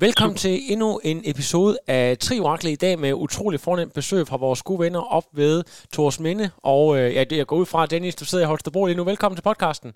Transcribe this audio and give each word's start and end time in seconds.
Velkommen 0.00 0.36
til 0.36 0.54
endnu 0.72 1.00
en 1.04 1.22
episode 1.32 1.78
af 1.88 2.18
Triorakle 2.18 2.70
i 2.72 2.76
dag 2.76 2.98
med 2.98 3.12
utrolig 3.12 3.60
fornemt 3.60 3.94
besøg 3.94 4.26
fra 4.26 4.36
vores 4.36 4.62
gode 4.62 4.80
venner 4.84 5.00
op 5.00 5.24
ved 5.32 5.64
Tors 5.92 6.20
Minde. 6.20 6.50
Og 6.62 6.98
øh, 6.98 7.14
ja, 7.14 7.24
det 7.24 7.36
jeg 7.36 7.46
går 7.46 7.56
ud 7.56 7.66
fra, 7.66 7.86
Dennis, 7.86 8.14
du 8.14 8.24
sidder 8.24 8.44
i 8.44 8.46
Holstebro 8.46 8.86
lige 8.86 8.96
nu. 8.96 9.04
Velkommen 9.04 9.36
til 9.36 9.42
podcasten. 9.42 9.90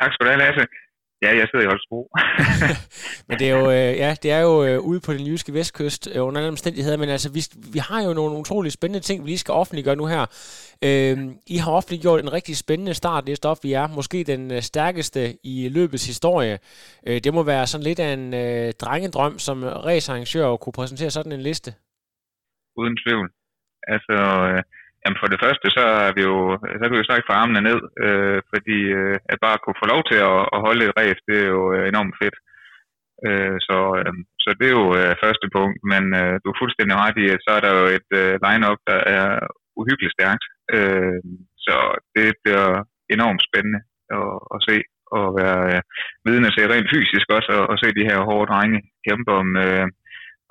Tak 0.00 0.12
skal 0.12 0.26
du 0.26 0.30
have, 0.30 0.38
Lasse. 0.44 0.66
Ja, 1.22 1.30
jeg 1.36 1.48
sidder 1.48 1.64
i 1.64 1.68
Holstebro. 1.72 2.10
men 3.28 3.38
det 3.38 3.50
er 3.50 3.56
jo, 3.58 3.70
øh, 3.70 3.92
ja, 4.02 4.10
det 4.22 4.30
er 4.30 4.40
jo 4.48 4.64
øh, 4.64 4.78
ude 4.80 5.00
på 5.06 5.12
den 5.12 5.26
jyske 5.26 5.54
vestkyst 5.54 6.08
øh, 6.14 6.26
under 6.26 6.40
alle 6.40 6.48
omstændigheder, 6.48 6.96
men 6.96 7.08
altså, 7.08 7.32
vi, 7.32 7.40
vi 7.72 7.78
har 7.78 8.02
jo 8.06 8.12
nogle 8.12 8.38
utrolig 8.38 8.72
spændende 8.72 9.00
ting, 9.00 9.22
vi 9.22 9.28
lige 9.28 9.38
skal 9.38 9.52
offentliggøre 9.52 9.96
nu 9.96 10.06
her. 10.06 10.22
Øh, 10.88 11.16
I 11.46 11.56
har 11.56 11.72
offentliggjort 11.72 12.20
en 12.20 12.32
rigtig 12.32 12.56
spændende 12.56 12.94
start, 12.94 13.26
det 13.26 13.36
stof, 13.36 13.58
vi 13.62 13.72
er. 13.72 13.86
Måske 13.86 14.24
den 14.24 14.52
øh, 14.52 14.60
stærkeste 14.60 15.20
i 15.44 15.68
løbets 15.68 16.06
historie. 16.06 16.58
Øh, 17.06 17.20
det 17.24 17.34
må 17.34 17.42
være 17.42 17.66
sådan 17.66 17.84
lidt 17.84 18.00
af 18.00 18.12
en 18.12 18.34
øh, 18.34 18.72
drengedrøm, 18.82 19.38
som 19.38 19.62
racearrangør 19.62 20.52
at 20.52 20.60
kunne 20.60 20.72
præsentere 20.72 21.10
sådan 21.10 21.32
en 21.32 21.42
liste. 21.42 21.70
Uden 22.76 22.96
tvivl. 23.02 23.28
Altså, 23.94 24.16
øh, 24.48 24.62
Jamen 25.02 25.20
for 25.20 25.28
det 25.32 25.42
første, 25.44 25.66
så 25.76 25.84
er 26.06 26.12
vi 26.16 26.22
jo, 26.30 26.36
så 26.80 26.84
kan 26.84 26.94
vi 26.94 27.00
jo 27.02 27.08
snakke 27.08 27.26
for 27.28 27.34
armene 27.40 27.62
ned, 27.68 27.80
øh, 28.04 28.38
fordi 28.52 28.78
øh, 29.00 29.16
at 29.32 29.38
bare 29.46 29.58
kunne 29.62 29.80
få 29.82 29.86
lov 29.94 30.02
til 30.10 30.18
at, 30.30 30.40
at 30.54 30.58
holde 30.66 30.84
et 30.84 30.96
ræf, 30.98 31.18
det 31.28 31.36
er 31.42 31.48
jo 31.56 31.62
øh, 31.74 31.84
enormt 31.92 32.14
fedt. 32.20 32.36
Øh, 33.26 33.56
så, 33.68 33.78
øh, 33.98 34.14
så 34.44 34.48
det 34.58 34.66
er 34.68 34.76
jo 34.80 34.86
øh, 35.00 35.12
første 35.24 35.46
punkt, 35.56 35.78
men 35.92 36.04
øh, 36.20 36.34
du 36.42 36.46
er 36.50 36.60
fuldstændig 36.62 36.94
ret 37.04 37.16
i, 37.24 37.26
at 37.34 37.40
så 37.46 37.50
er 37.56 37.62
der 37.64 37.72
jo 37.80 37.84
et 37.98 38.08
øh, 38.20 38.34
line-up, 38.44 38.80
der 38.90 39.00
er 39.16 39.26
uhyggeligt 39.80 40.14
stærkt. 40.16 40.44
Øh, 40.76 41.20
så 41.66 41.76
det 42.16 42.28
bliver 42.42 42.68
enormt 43.16 43.42
spændende 43.48 43.80
at, 44.18 44.32
at 44.54 44.58
se 44.68 44.76
og 45.18 45.26
være 45.40 45.60
øh, 45.72 45.80
vidne 46.26 46.50
til 46.50 46.70
rent 46.72 46.88
fysisk 46.94 47.26
også, 47.36 47.50
og, 47.58 47.64
og 47.70 47.76
se 47.78 47.98
de 47.98 48.08
her 48.10 48.18
hårde 48.28 48.50
drenge 48.52 48.78
kæmpe 49.06 49.30
om, 49.40 49.48
øh, 49.64 49.86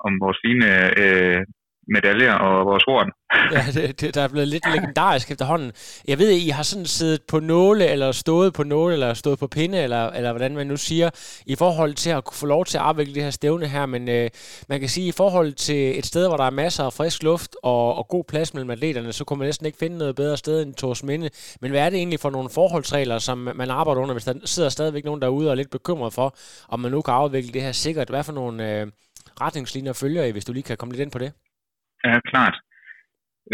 om 0.06 0.12
vores 0.24 0.38
fine 0.44 0.68
øh, 1.02 1.40
medaljer 1.88 2.32
og 2.32 2.66
vores 2.66 2.84
ord. 2.84 3.06
ja, 3.52 3.64
det, 3.74 4.00
det, 4.00 4.14
der 4.14 4.22
er 4.22 4.28
blevet 4.28 4.48
lidt 4.48 4.64
legendarisk 4.74 5.30
efterhånden. 5.30 5.72
Jeg 6.08 6.18
ved, 6.18 6.32
at 6.32 6.38
I 6.38 6.48
har 6.48 6.62
sådan 6.62 6.86
siddet 6.86 7.22
på 7.28 7.40
nåle, 7.40 7.86
eller 7.86 8.12
stået 8.12 8.54
på 8.54 8.62
nåle, 8.62 8.92
eller 8.92 9.14
stået 9.14 9.38
på 9.38 9.46
pinde, 9.46 9.82
eller, 9.82 10.10
eller 10.10 10.32
hvordan 10.32 10.54
man 10.54 10.66
nu 10.66 10.76
siger, 10.76 11.10
i 11.46 11.56
forhold 11.56 11.94
til 11.94 12.10
at 12.10 12.24
kunne 12.24 12.36
få 12.36 12.46
lov 12.46 12.64
til 12.64 12.78
at 12.78 12.84
afvikle 12.84 13.14
det 13.14 13.22
her 13.22 13.30
stævne 13.30 13.66
her, 13.66 13.86
men 13.86 14.08
øh, 14.08 14.30
man 14.68 14.80
kan 14.80 14.88
sige, 14.88 15.08
at 15.08 15.14
i 15.14 15.16
forhold 15.16 15.52
til 15.52 15.98
et 15.98 16.06
sted, 16.06 16.28
hvor 16.28 16.36
der 16.36 16.44
er 16.44 16.50
masser 16.50 16.84
af 16.84 16.92
frisk 16.92 17.22
luft 17.22 17.56
og, 17.62 17.94
og 17.94 18.08
god 18.08 18.24
plads 18.24 18.54
mellem 18.54 18.70
atleterne, 18.70 19.12
så 19.12 19.24
kunne 19.24 19.38
man 19.38 19.48
næsten 19.48 19.66
ikke 19.66 19.78
finde 19.78 19.98
noget 19.98 20.16
bedre 20.16 20.36
sted 20.36 20.62
end 20.62 20.74
Tors 20.74 21.02
Minde. 21.02 21.30
Men 21.60 21.70
hvad 21.70 21.80
er 21.80 21.90
det 21.90 21.96
egentlig 21.96 22.20
for 22.20 22.30
nogle 22.30 22.48
forholdsregler, 22.50 23.18
som 23.18 23.38
man 23.38 23.70
arbejder 23.70 24.00
under, 24.00 24.14
hvis 24.14 24.24
der 24.24 24.34
sidder 24.44 24.68
stadigvæk 24.68 25.04
nogen 25.04 25.22
derude 25.22 25.48
og 25.48 25.50
er 25.50 25.54
lidt 25.54 25.70
bekymret 25.70 26.12
for, 26.12 26.36
om 26.68 26.80
man 26.80 26.90
nu 26.90 27.02
kan 27.02 27.14
afvikle 27.14 27.52
det 27.52 27.62
her 27.62 27.72
sikkert? 27.72 28.08
Hvad 28.08 28.24
for 28.24 28.32
nogle 28.32 28.80
øh, 28.80 28.86
retningslinjer 29.40 29.92
følger 29.92 30.24
I, 30.24 30.30
hvis 30.30 30.44
du 30.44 30.52
lige 30.52 30.62
kan 30.62 30.76
komme 30.76 30.92
lidt 30.92 31.02
ind 31.02 31.10
på 31.10 31.18
det? 31.18 31.32
Ja, 32.06 32.14
klart. 32.30 32.56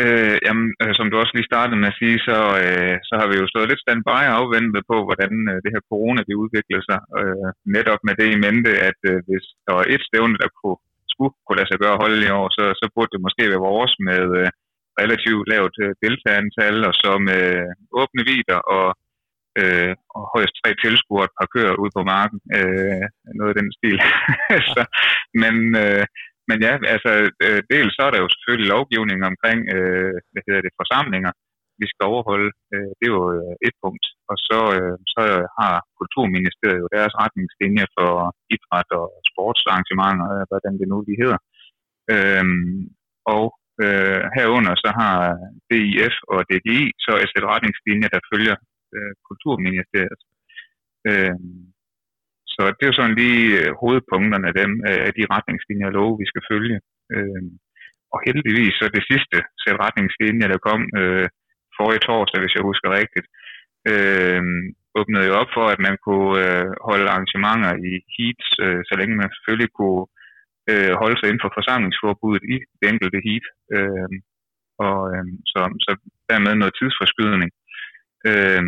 Øh, 0.02 0.36
jamen, 0.46 0.66
øh, 0.82 0.92
som 0.98 1.06
du 1.08 1.14
også 1.18 1.34
lige 1.34 1.50
startede 1.52 1.80
med 1.80 1.90
at 1.92 1.98
sige, 2.00 2.18
så, 2.28 2.38
øh, 2.62 2.96
så 3.08 3.14
har 3.20 3.26
vi 3.30 3.34
jo 3.40 3.46
stået 3.52 3.68
lidt 3.68 3.84
standby 3.84 4.18
og 4.28 4.36
afventet 4.40 4.82
på, 4.90 4.96
hvordan 5.08 5.32
øh, 5.50 5.56
det 5.64 5.70
her 5.74 5.82
corona 5.90 6.20
det 6.28 6.40
udvikler 6.42 6.80
sig. 6.88 7.00
Øh, 7.20 7.48
netop 7.76 8.00
med 8.06 8.14
det 8.20 8.28
i 8.34 8.42
mente, 8.46 8.70
at 8.88 9.00
øh, 9.10 9.18
hvis 9.28 9.46
der 9.66 9.72
var 9.78 9.84
et 9.94 10.02
stævne, 10.08 10.36
der 10.42 10.50
kunne, 10.58 10.80
skulle 11.12 11.32
kunne 11.44 11.58
lade 11.58 11.70
sig 11.70 11.80
gøre 11.84 12.00
holde 12.02 12.20
i 12.26 12.34
år, 12.40 12.48
så, 12.56 12.64
så 12.80 12.84
burde 12.94 13.12
det 13.14 13.24
måske 13.26 13.44
være 13.52 13.66
vores 13.70 13.94
med 14.08 14.24
øh, 14.40 14.48
relativt 15.00 15.44
lavt 15.52 15.76
øh, 15.84 15.92
deltagerantal, 16.04 16.76
og 16.88 16.94
så 17.02 17.10
med 17.28 17.42
øh, 17.60 17.72
åbne 18.00 18.22
vider 18.28 18.60
og, 18.76 18.88
øh, 19.60 19.92
og 20.16 20.22
højst 20.34 20.54
tre 20.58 20.70
tilskuere 20.82 21.28
et 21.28 21.36
par 21.38 21.48
køer 21.54 21.74
ud 21.82 21.90
på 21.96 22.02
marken. 22.14 22.38
Øh, 22.58 23.04
noget 23.38 23.50
af 23.52 23.58
den 23.60 23.70
stil. 23.78 23.98
så, 24.74 24.82
men... 25.42 25.54
Øh, 25.84 26.06
men 26.48 26.58
ja, 26.66 26.72
altså 26.94 27.10
øh, 27.46 27.60
dels 27.72 27.92
så 27.96 28.02
er 28.06 28.12
der 28.12 28.20
jo 28.24 28.28
selvfølgelig 28.34 28.68
lovgivning 28.76 29.20
omkring, 29.30 29.60
øh, 29.74 30.14
hvad 30.32 30.42
hedder 30.46 30.62
det, 30.64 30.78
forsamlinger, 30.80 31.32
vi 31.80 31.86
skal 31.90 32.04
overholde. 32.12 32.50
Øh, 32.74 32.90
det 32.98 33.04
er 33.06 33.14
jo 33.18 33.24
øh, 33.36 33.54
et 33.68 33.76
punkt. 33.84 34.04
Og 34.30 34.36
så, 34.48 34.60
øh, 34.76 34.96
så 35.14 35.22
har 35.58 35.74
Kulturministeriet 35.98 36.82
jo 36.84 36.88
deres 36.96 37.12
retningslinjer 37.22 37.86
for 37.96 38.10
idræt 38.54 38.90
og 39.00 39.06
sportsarrangementer, 39.30 40.26
hvordan 40.50 40.74
det 40.80 40.86
nu 40.92 40.98
de 41.08 41.14
hedder. 41.22 41.40
Øh, 42.14 42.44
og 43.34 43.46
øh, 43.84 44.22
herunder 44.36 44.74
så 44.84 44.90
har 45.00 45.16
DIF 45.70 46.16
og 46.32 46.38
DGI 46.50 46.80
så 47.04 47.12
et 47.22 47.30
sæt 47.32 47.50
retningslinjer, 47.52 48.10
der 48.14 48.28
følger 48.32 48.56
øh, 48.96 49.12
Kulturministeriet. 49.28 50.20
Øh, 51.08 51.36
så 52.58 52.64
det 52.76 52.82
er 52.84 52.90
jo 52.92 52.98
sådan 53.00 53.18
lige 53.22 53.44
øh, 53.60 53.70
hovedpunkterne 53.80 54.46
af 54.50 54.54
dem, 54.62 54.72
øh, 54.88 55.00
af 55.08 55.12
de 55.18 55.30
retningslinjer 55.34 55.88
og 55.90 55.96
love, 55.98 56.20
vi 56.22 56.26
skal 56.30 56.42
følge. 56.50 56.78
Øh, 57.14 57.42
og 58.14 58.18
heldigvis 58.26 58.74
så 58.80 58.84
det 58.96 59.04
sidste 59.10 59.38
sæt 59.62 59.76
retningslinjer, 59.84 60.48
der 60.50 60.64
kom 60.68 60.80
øh, 61.00 61.26
forrige 61.76 62.04
torsdag, 62.06 62.40
hvis 62.40 62.56
jeg 62.56 62.68
husker 62.70 62.88
rigtigt, 63.00 63.26
øh, 63.90 64.42
åbnede 64.98 65.28
jo 65.28 65.34
op 65.42 65.50
for, 65.56 65.66
at 65.74 65.80
man 65.86 65.96
kunne 66.06 66.34
øh, 66.44 66.70
holde 66.88 67.10
arrangementer 67.12 67.72
i 67.88 67.90
heats, 68.14 68.46
øh, 68.64 68.80
så 68.88 68.94
længe 69.00 69.14
man 69.20 69.30
selvfølgelig 69.36 69.70
kunne 69.78 70.04
øh, 70.70 70.92
holde 71.00 71.16
sig 71.18 71.26
inden 71.28 71.44
for 71.44 71.52
forsamlingsforbuddet 71.58 72.42
i 72.54 72.56
det 72.78 72.86
enkelte 72.92 73.18
heat. 73.26 73.44
Øh, 73.76 74.10
og 74.86 74.98
øh, 75.14 75.26
så, 75.52 75.60
så 75.84 75.92
dermed 76.30 76.52
noget 76.54 76.74
tidsforskydning. 76.78 77.50
Øh, 78.30 78.62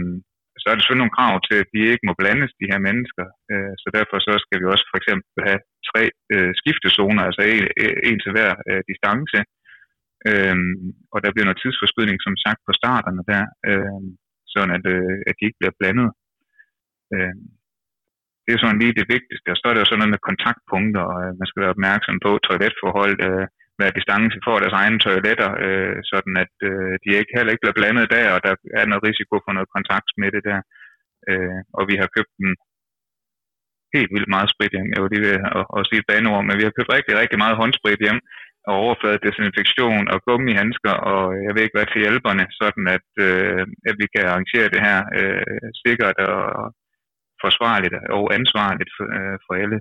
så 0.60 0.66
er 0.66 0.74
der 0.74 0.80
selvfølgelig 0.80 1.04
nogle 1.04 1.18
krav 1.18 1.34
til, 1.48 1.56
at 1.62 1.68
de 1.74 1.80
ikke 1.92 2.06
må 2.08 2.12
blandes, 2.20 2.50
de 2.60 2.70
her 2.72 2.80
mennesker. 2.88 3.26
Øh, 3.52 3.72
så 3.82 3.88
derfor 3.98 4.16
så 4.26 4.32
skal 4.44 4.58
vi 4.60 4.66
også 4.72 4.86
for 4.90 4.98
eksempel 5.00 5.28
have 5.48 5.60
tre 5.90 6.02
øh, 6.34 6.50
skiftezoner, 6.60 7.22
altså 7.28 7.42
en, 7.52 7.64
en 8.08 8.18
til 8.20 8.32
hver 8.34 8.52
øh, 8.70 8.82
distance. 8.90 9.38
Øh, 10.30 10.56
og 11.12 11.18
der 11.22 11.30
bliver 11.32 11.46
noget 11.48 11.62
tidsforskydning, 11.62 12.18
som 12.26 12.36
sagt, 12.44 12.60
på 12.66 12.72
starterne 12.80 13.22
der, 13.32 13.44
øh, 13.70 14.02
sådan 14.52 14.72
at, 14.78 14.84
øh, 14.94 15.16
at 15.28 15.34
de 15.36 15.46
ikke 15.46 15.60
bliver 15.60 15.78
blandet. 15.80 16.08
Øh, 17.14 17.34
det 18.44 18.52
er 18.52 18.60
sådan 18.60 18.80
lige 18.82 18.98
det 19.00 19.12
vigtigste. 19.16 19.48
Og 19.54 19.58
så 19.58 19.64
er 19.66 19.72
der 19.74 19.82
jo 19.82 19.88
sådan 19.88 20.00
noget 20.02 20.14
med 20.14 20.26
kontaktpunkter, 20.28 21.02
og 21.12 21.18
øh, 21.24 21.32
man 21.40 21.48
skal 21.48 21.62
være 21.62 21.74
opmærksom 21.76 22.16
på 22.26 22.30
toiletforhold, 22.46 23.16
øh, 23.28 23.46
være 23.82 23.98
distance 23.98 24.38
for 24.46 24.54
deres 24.58 24.78
egne 24.80 24.98
toiletter, 25.04 25.50
øh, 25.66 25.96
sådan 26.12 26.34
at 26.44 26.54
øh, 26.70 26.92
de 27.02 27.18
ikke 27.20 27.34
heller 27.36 27.52
ikke 27.52 27.64
bliver 27.64 27.78
blandet 27.80 28.06
der, 28.16 28.26
og 28.34 28.40
der 28.46 28.52
er 28.80 28.86
noget 28.90 29.06
risiko 29.08 29.34
for 29.44 29.52
noget 29.56 29.74
kontaktsmitte 29.76 30.40
der. 30.48 30.60
Øh, 31.30 31.60
og 31.78 31.82
vi 31.90 31.94
har 32.00 32.08
købt 32.16 32.32
en 32.44 32.52
helt 33.94 34.10
vildt 34.14 34.34
meget 34.34 34.52
sprit 34.54 34.74
hjem. 34.74 34.92
Jeg 34.94 35.00
vil 35.02 35.10
lige 35.14 35.28
at, 35.58 35.66
at 35.76 35.86
sige 35.88 36.00
et 36.02 36.10
baneord, 36.10 36.44
men 36.46 36.58
vi 36.58 36.64
har 36.66 36.76
købt 36.76 36.94
rigtig, 36.96 37.14
rigtig 37.22 37.38
meget 37.42 37.58
håndsprit 37.60 38.00
hjem, 38.06 38.20
og 38.68 38.74
overflade 38.84 39.24
desinfektion 39.26 40.04
og 40.12 40.18
gummihandsker, 40.26 40.94
og 41.12 41.22
øh, 41.34 41.40
jeg 41.46 41.52
ved 41.54 41.62
ikke 41.64 41.76
hvad 41.78 41.88
til 41.90 42.02
hjælperne, 42.04 42.44
sådan 42.60 42.84
at, 42.96 43.08
øh, 43.26 43.62
at 43.88 43.94
vi 44.00 44.06
kan 44.14 44.24
arrangere 44.30 44.72
det 44.74 44.82
her 44.88 44.98
øh, 45.18 45.66
sikkert 45.84 46.18
og 46.36 46.44
forsvarligt 47.44 47.94
og 48.18 48.24
ansvarligt 48.38 48.90
for, 48.96 49.06
øh, 49.18 49.36
for 49.44 49.52
alle 49.62 49.78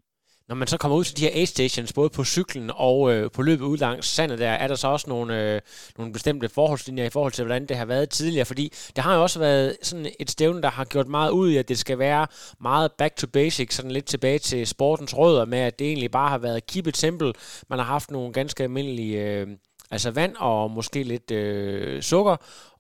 når 0.50 0.56
man 0.56 0.68
så 0.68 0.78
kommer 0.78 0.98
ud 0.98 1.04
til 1.04 1.18
de 1.18 1.22
her 1.22 1.42
A-stations, 1.42 1.94
både 1.94 2.10
på 2.10 2.24
cyklen 2.24 2.72
og 2.76 3.14
øh, 3.14 3.32
på 3.32 3.42
løbet 3.42 3.66
ud 3.66 3.78
langs 3.78 4.08
sandet 4.08 4.40
der, 4.40 4.50
er 4.50 4.68
der 4.68 4.76
så 4.76 4.88
også 4.88 5.10
nogle, 5.10 5.54
øh, 5.54 5.62
nogle 5.98 6.14
bestemte 6.14 6.50
forholdslinjer 6.50 7.06
i 7.06 7.10
forhold 7.10 7.32
til, 7.32 7.44
hvordan 7.44 7.66
det 7.66 7.78
har 7.78 7.86
været 7.86 8.10
tidligere. 8.10 8.46
Fordi 8.46 8.74
det 8.96 9.04
har 9.04 9.16
jo 9.16 9.22
også 9.22 9.40
været 9.40 9.78
sådan 9.82 10.08
et 10.20 10.32
stævne, 10.32 10.62
der 10.62 10.70
har 10.70 10.86
gjort 10.86 11.08
meget 11.08 11.32
ud 11.32 11.50
i, 11.50 11.58
at 11.58 11.70
det 11.70 11.80
skal 11.80 12.00
være 12.00 12.28
meget 12.62 12.92
back 12.92 13.16
to 13.16 13.28
basic, 13.28 13.74
sådan 13.74 13.92
lidt 13.92 14.06
tilbage 14.06 14.40
til 14.40 14.68
sportens 14.68 15.18
rødder 15.18 15.46
med, 15.46 15.60
at 15.60 15.80
det 15.80 15.88
egentlig 15.88 16.12
bare 16.12 16.30
har 16.30 16.38
været 16.38 16.68
keep 16.68 16.88
it 16.88 16.98
simple. 16.98 17.34
Man 17.70 17.80
har 17.80 17.86
haft 17.86 18.12
nogle 18.12 18.34
ganske 18.34 18.64
almindelige... 18.64 19.22
Øh, 19.22 19.48
altså 19.92 20.12
vand 20.12 20.36
og 20.36 20.72
måske 20.72 21.04
lidt 21.04 21.32
øh, 21.32 22.02
sukker, 22.02 22.36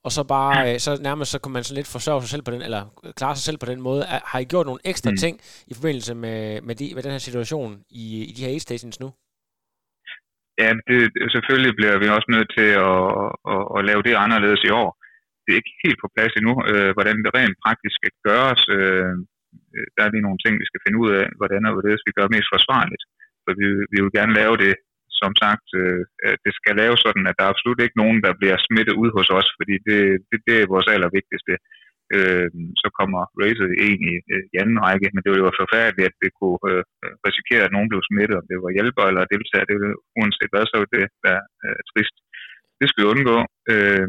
og 0.06 0.12
så 0.16 0.22
bare, 0.36 0.56
øh, 0.68 0.78
så 0.86 0.92
nærmest 1.08 1.32
så 1.32 1.40
kan 1.44 1.52
man 1.56 1.64
så 1.64 1.74
lidt 1.76 1.94
forsørge 1.96 2.22
sig 2.22 2.30
selv 2.34 2.46
på 2.46 2.52
den, 2.52 2.62
eller 2.68 2.82
klare 3.20 3.36
sig 3.36 3.46
selv 3.46 3.60
på 3.60 3.70
den 3.72 3.82
måde. 3.88 4.02
Har 4.32 4.40
I 4.40 4.52
gjort 4.52 4.68
nogle 4.70 4.86
ekstra 4.92 5.12
mm. 5.12 5.18
ting 5.24 5.36
i 5.72 5.74
forbindelse 5.78 6.14
med, 6.24 6.62
med, 6.68 6.76
de, 6.80 6.86
med 6.96 7.04
den 7.04 7.12
her 7.16 7.24
situation 7.28 7.72
i, 8.04 8.04
i 8.30 8.32
de 8.36 8.44
her 8.44 8.52
aid 8.54 8.64
stations 8.68 9.00
nu? 9.04 9.10
Ja, 10.62 10.70
det, 10.90 11.00
selvfølgelig 11.34 11.74
bliver 11.80 11.98
vi 12.02 12.08
også 12.16 12.30
nødt 12.36 12.50
til 12.58 12.70
at, 12.90 13.02
at, 13.54 13.62
at 13.78 13.82
lave 13.90 14.02
det 14.08 14.24
anderledes 14.26 14.62
i 14.70 14.74
år. 14.82 14.90
Det 15.44 15.52
er 15.52 15.62
ikke 15.62 15.80
helt 15.86 16.00
på 16.02 16.08
plads 16.16 16.34
endnu, 16.40 16.54
øh, 16.72 16.90
hvordan 16.98 17.18
det 17.24 17.32
rent 17.38 17.58
praktisk 17.66 17.94
skal 17.98 18.14
gøres. 18.28 18.62
Øh, 18.78 19.14
der 19.96 20.02
er 20.04 20.12
lige 20.12 20.28
nogle 20.28 20.42
ting, 20.44 20.54
vi 20.62 20.70
skal 20.70 20.84
finde 20.86 21.00
ud 21.04 21.10
af, 21.20 21.26
hvordan 21.40 21.62
og 21.68 21.74
hvordan 21.76 22.06
vi 22.08 22.18
gør 22.18 22.34
mest 22.36 22.50
forsvarligt. 22.56 23.04
For 23.44 23.52
vi, 23.60 23.66
vi 23.94 23.98
vil 24.04 24.18
gerne 24.20 24.34
lave 24.42 24.56
det 24.64 24.74
som 25.24 25.34
sagt, 25.44 25.68
øh, 25.82 26.02
øh, 26.24 26.36
det 26.46 26.54
skal 26.60 26.74
laves 26.82 27.00
sådan, 27.06 27.26
at 27.30 27.36
der 27.38 27.44
er 27.46 27.54
absolut 27.54 27.80
ikke 27.82 28.02
nogen, 28.04 28.20
der 28.26 28.34
bliver 28.40 28.58
smittet 28.68 28.96
ud 29.02 29.10
hos 29.18 29.30
os, 29.40 29.50
fordi 29.60 29.76
det, 29.88 30.02
det, 30.30 30.38
det 30.48 30.56
er 30.58 30.74
vores 30.74 30.88
allervigtigste. 30.96 31.54
Øh, 32.16 32.50
så 32.82 32.88
kommer 33.00 33.22
racet 33.42 33.72
egentlig 33.88 34.16
øh, 34.34 34.44
i 34.54 34.56
anden 34.62 34.80
række, 34.86 35.08
men 35.12 35.22
det 35.24 35.32
var 35.32 35.40
jo 35.42 35.62
forfærdeligt, 35.64 36.10
at 36.10 36.18
det 36.24 36.32
kunne 36.40 36.60
øh, 36.72 36.84
risikere, 37.28 37.64
at 37.66 37.76
nogen 37.76 37.90
blev 37.92 38.02
smittet, 38.10 38.40
om 38.40 38.46
det 38.52 38.58
var 38.64 38.76
hjælper 38.78 39.04
eller 39.06 39.32
deltager, 39.34 39.66
det 39.70 39.78
var, 39.82 39.94
uanset 40.20 40.52
hvad, 40.52 40.66
så 40.68 40.76
ville 40.80 40.96
det 40.98 41.08
være 41.28 41.44
øh, 41.66 41.80
trist. 41.92 42.16
Det 42.80 42.86
skal 42.88 43.02
vi 43.02 43.12
undgå. 43.14 43.38
Øh, 43.74 44.08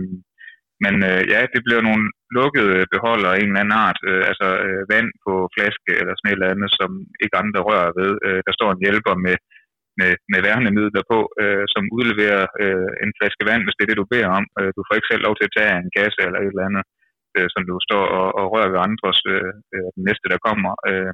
men 0.85 0.95
øh, 1.11 1.23
ja, 1.33 1.41
det 1.55 1.61
bliver 1.67 1.83
nogle 1.89 2.05
lukkede 2.39 2.77
beholder 2.95 3.31
af 3.33 3.39
en 3.39 3.51
eller 3.51 3.63
anden 3.63 3.81
art, 3.87 4.01
øh, 4.11 4.23
altså 4.31 4.49
øh, 4.67 4.83
vand 4.93 5.09
på 5.25 5.33
flaske 5.55 5.93
eller 6.01 6.15
sådan 6.15 6.31
et 6.31 6.37
eller 6.37 6.53
andet, 6.55 6.71
som 6.79 6.91
ikke 7.25 7.37
andre 7.43 7.61
rører 7.69 7.93
ved. 8.01 8.13
Øh, 8.27 8.41
der 8.47 8.53
står 8.55 8.71
en 8.73 8.85
hjælper 8.85 9.15
med, 9.27 9.37
med, 10.01 10.13
med 10.33 10.41
værnemidler 10.47 11.05
på, 11.13 11.19
øh, 11.43 11.65
som 11.75 11.85
udleverer 11.97 12.45
øh, 12.63 12.91
en 13.05 13.13
flaske 13.19 13.45
vand, 13.49 13.63
hvis 13.65 13.77
det 13.77 13.85
er 13.85 13.91
det, 13.91 14.01
du 14.03 14.13
beder 14.15 14.31
om. 14.39 14.45
Øh, 14.59 14.71
du 14.77 14.81
får 14.85 14.95
ikke 14.97 15.11
selv 15.11 15.27
lov 15.27 15.35
til 15.37 15.49
at 15.49 15.55
tage 15.57 15.75
en 15.83 15.91
kasse 15.99 16.21
eller 16.27 16.41
et 16.41 16.53
eller 16.53 16.69
andet, 16.69 16.85
øh, 17.37 17.49
som 17.55 17.63
du 17.71 17.75
står 17.89 18.05
og, 18.19 18.29
og 18.39 18.45
rører 18.53 18.71
ved 18.75 18.81
andres 18.89 19.21
øh, 19.35 19.53
øh, 19.75 19.89
den 19.97 20.03
næste, 20.09 20.27
der 20.33 20.45
kommer. 20.49 20.73
Øh, 20.91 21.13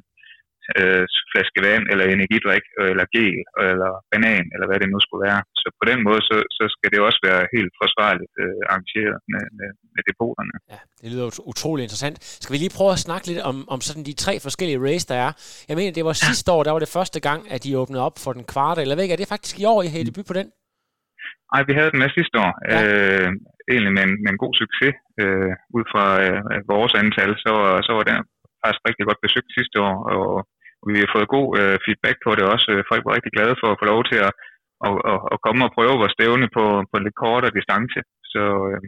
øh, 0.77 1.03
flaske 1.31 1.59
vand, 1.67 1.83
eller 1.91 2.05
energidrik, 2.15 2.65
eller 2.91 3.05
gel, 3.15 3.39
eller 3.71 3.91
banan, 4.11 4.45
eller 4.53 4.67
hvad 4.67 4.79
det 4.81 4.89
nu 4.93 4.99
skulle 5.05 5.23
være. 5.29 5.41
Så 5.61 5.67
på 5.79 5.85
den 5.91 5.99
måde, 6.07 6.21
så, 6.29 6.35
så 6.57 6.63
skal 6.75 6.89
det 6.93 6.99
også 7.07 7.19
være 7.29 7.41
helt 7.55 7.73
forsvarligt 7.81 8.33
øh, 8.43 8.61
arrangeret 8.71 9.17
med, 9.31 9.43
med, 9.57 9.69
med 9.95 10.03
depoterne. 10.09 10.55
Ja, 10.73 10.79
det 11.01 11.07
lyder 11.11 11.25
utrolig 11.51 11.83
interessant. 11.87 12.17
Skal 12.43 12.53
vi 12.53 12.59
lige 12.59 12.77
prøve 12.77 12.93
at 12.95 13.03
snakke 13.07 13.25
lidt 13.31 13.41
om, 13.51 13.55
om 13.73 13.79
sådan 13.87 14.05
de 14.09 14.15
tre 14.23 14.33
forskellige 14.47 14.83
race, 14.87 15.05
der 15.11 15.17
er? 15.25 15.31
Jeg 15.69 15.75
mener, 15.77 15.97
det 15.97 16.05
var 16.09 16.15
sidste 16.27 16.47
år, 16.55 16.61
der 16.63 16.73
var 16.75 16.83
det 16.85 16.95
første 16.97 17.19
gang, 17.27 17.41
at 17.53 17.63
de 17.65 17.79
åbnede 17.81 18.05
op 18.07 18.17
for 18.23 18.31
den 18.37 18.45
kvarte, 18.53 18.81
eller 18.81 18.95
hvad 18.95 19.07
er 19.07 19.21
det 19.21 19.33
faktisk 19.33 19.55
i 19.59 19.65
år, 19.73 19.79
I 19.83 19.93
havde 19.93 20.09
debut 20.11 20.29
på 20.31 20.37
den? 20.39 20.47
Nej, 21.53 21.61
vi 21.67 21.73
havde 21.77 21.91
den 21.93 22.01
med 22.03 22.09
sidste 22.17 22.35
år. 22.45 22.51
Ja. 22.71 22.79
Øh, 22.83 23.29
egentlig 23.71 23.93
med 23.97 24.03
en, 24.07 24.15
med 24.23 24.29
en 24.33 24.43
god 24.43 24.53
succes. 24.61 24.93
Øh, 25.21 25.53
ud 25.77 25.83
fra 25.91 26.05
øh, 26.23 26.39
vores 26.73 26.93
antal, 27.01 27.31
så, 27.45 27.53
så 27.87 27.91
var 27.97 28.03
den 28.09 28.17
faktisk 28.61 28.81
rigtig 28.87 29.05
godt 29.09 29.23
besøgt 29.25 29.49
sidste 29.57 29.77
år, 29.87 29.95
og 30.15 30.29
vi 30.95 30.99
har 31.03 31.11
fået 31.15 31.33
god 31.37 31.47
øh, 31.61 31.75
feedback 31.85 32.17
på 32.25 32.29
det 32.37 32.45
også. 32.53 32.67
Øh, 32.73 32.81
folk 32.91 33.01
var 33.05 33.15
rigtig 33.17 33.33
glade 33.37 33.55
for 33.61 33.67
at 33.71 33.79
få 33.81 33.85
lov 33.93 34.01
til 34.09 34.19
at, 34.27 34.31
at, 34.85 34.91
at, 35.11 35.19
at 35.33 35.37
komme 35.45 35.61
og 35.67 35.73
prøve 35.77 35.99
vores 36.01 36.15
stævne 36.17 36.47
på, 36.57 36.63
på 36.89 36.95
en 36.97 37.05
lidt 37.05 37.21
kortere 37.23 37.55
distance. 37.57 37.99
Så, 38.33 38.43
øh, 38.69 38.81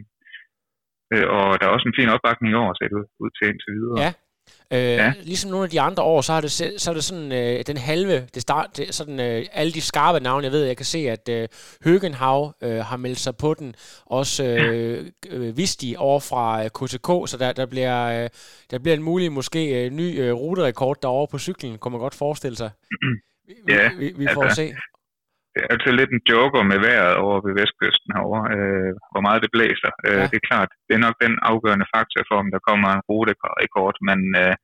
øh, 1.12 1.26
og 1.36 1.46
der 1.58 1.64
er 1.66 1.74
også 1.74 1.88
en 1.88 1.98
fin 1.98 2.12
opbakning 2.14 2.50
i 2.52 2.60
år, 2.62 2.70
set 2.80 2.92
ud, 2.98 3.06
ud 3.24 3.30
til 3.36 3.44
indtil 3.50 3.72
videre. 3.78 3.96
Ja, 4.04 4.10
Øh, 4.72 4.78
ja. 4.78 5.12
Ligesom 5.22 5.50
nogle 5.50 5.64
af 5.64 5.70
de 5.70 5.80
andre 5.80 6.02
år, 6.02 6.20
så 6.20 6.32
er 6.32 6.40
det, 6.40 6.52
så 6.52 6.90
er 6.90 6.94
det 6.94 7.04
sådan 7.04 7.32
øh, 7.32 7.64
den 7.66 7.76
halve, 7.76 8.26
det 8.34 8.42
start, 8.42 8.76
det, 8.76 8.94
sådan 8.94 9.20
øh, 9.20 9.46
alle 9.52 9.72
de 9.72 9.80
skarpe 9.80 10.20
navne, 10.20 10.44
jeg 10.44 10.52
ved, 10.52 10.64
jeg 10.64 10.76
kan 10.76 10.86
se, 10.86 10.98
at 10.98 11.28
øh, 11.28 11.48
Høgenhav 11.84 12.54
øh, 12.62 12.78
har 12.78 12.96
meldt 12.96 13.18
sig 13.18 13.36
på 13.36 13.54
den, 13.54 13.74
også 14.06 14.44
øh, 14.44 15.06
øh, 15.28 15.56
Visti 15.56 15.94
over 15.98 16.20
fra 16.20 16.64
øh, 16.64 16.70
KTK, 16.70 17.30
så 17.30 17.36
der, 17.40 17.52
der, 17.52 17.66
bliver, 17.66 18.22
øh, 18.24 18.28
der 18.70 18.78
bliver 18.78 18.96
en 18.96 19.02
mulig, 19.02 19.32
måske 19.32 19.84
øh, 19.84 19.90
ny 19.90 20.20
øh, 20.20 20.32
ruterekord 20.32 20.96
derovre 21.02 21.28
på 21.30 21.38
cyklen, 21.38 21.78
kunne 21.78 21.92
man 21.92 22.00
godt 22.00 22.14
forestille 22.14 22.56
sig. 22.56 22.70
Vi, 23.66 23.72
ja, 23.72 23.90
vi, 23.98 24.12
vi 24.16 24.26
får 24.34 24.42
altså, 24.42 24.62
at 24.62 24.68
se 24.68 24.74
det 25.52 25.58
er 25.62 25.68
altid 25.72 25.92
lidt 25.96 26.12
en 26.12 26.26
joker 26.32 26.62
med 26.70 26.78
vejret 26.86 27.14
over 27.24 27.36
ved 27.46 27.52
vestkysten 27.60 28.10
herovre, 28.16 28.44
øh, 28.56 28.92
hvor 29.12 29.22
meget 29.26 29.42
det 29.44 29.54
blæser. 29.56 29.92
Øh, 30.06 30.20
ja. 30.20 30.26
Det 30.30 30.36
er 30.38 30.48
klart, 30.50 30.70
det 30.86 30.94
er 30.94 31.04
nok 31.06 31.16
den 31.26 31.34
afgørende 31.50 31.90
faktor 31.94 32.22
for, 32.28 32.36
om 32.42 32.48
der 32.54 32.66
kommer 32.68 32.88
en 32.90 33.06
ruterekord, 33.08 33.96
men 34.08 34.20
øh, 34.42 34.54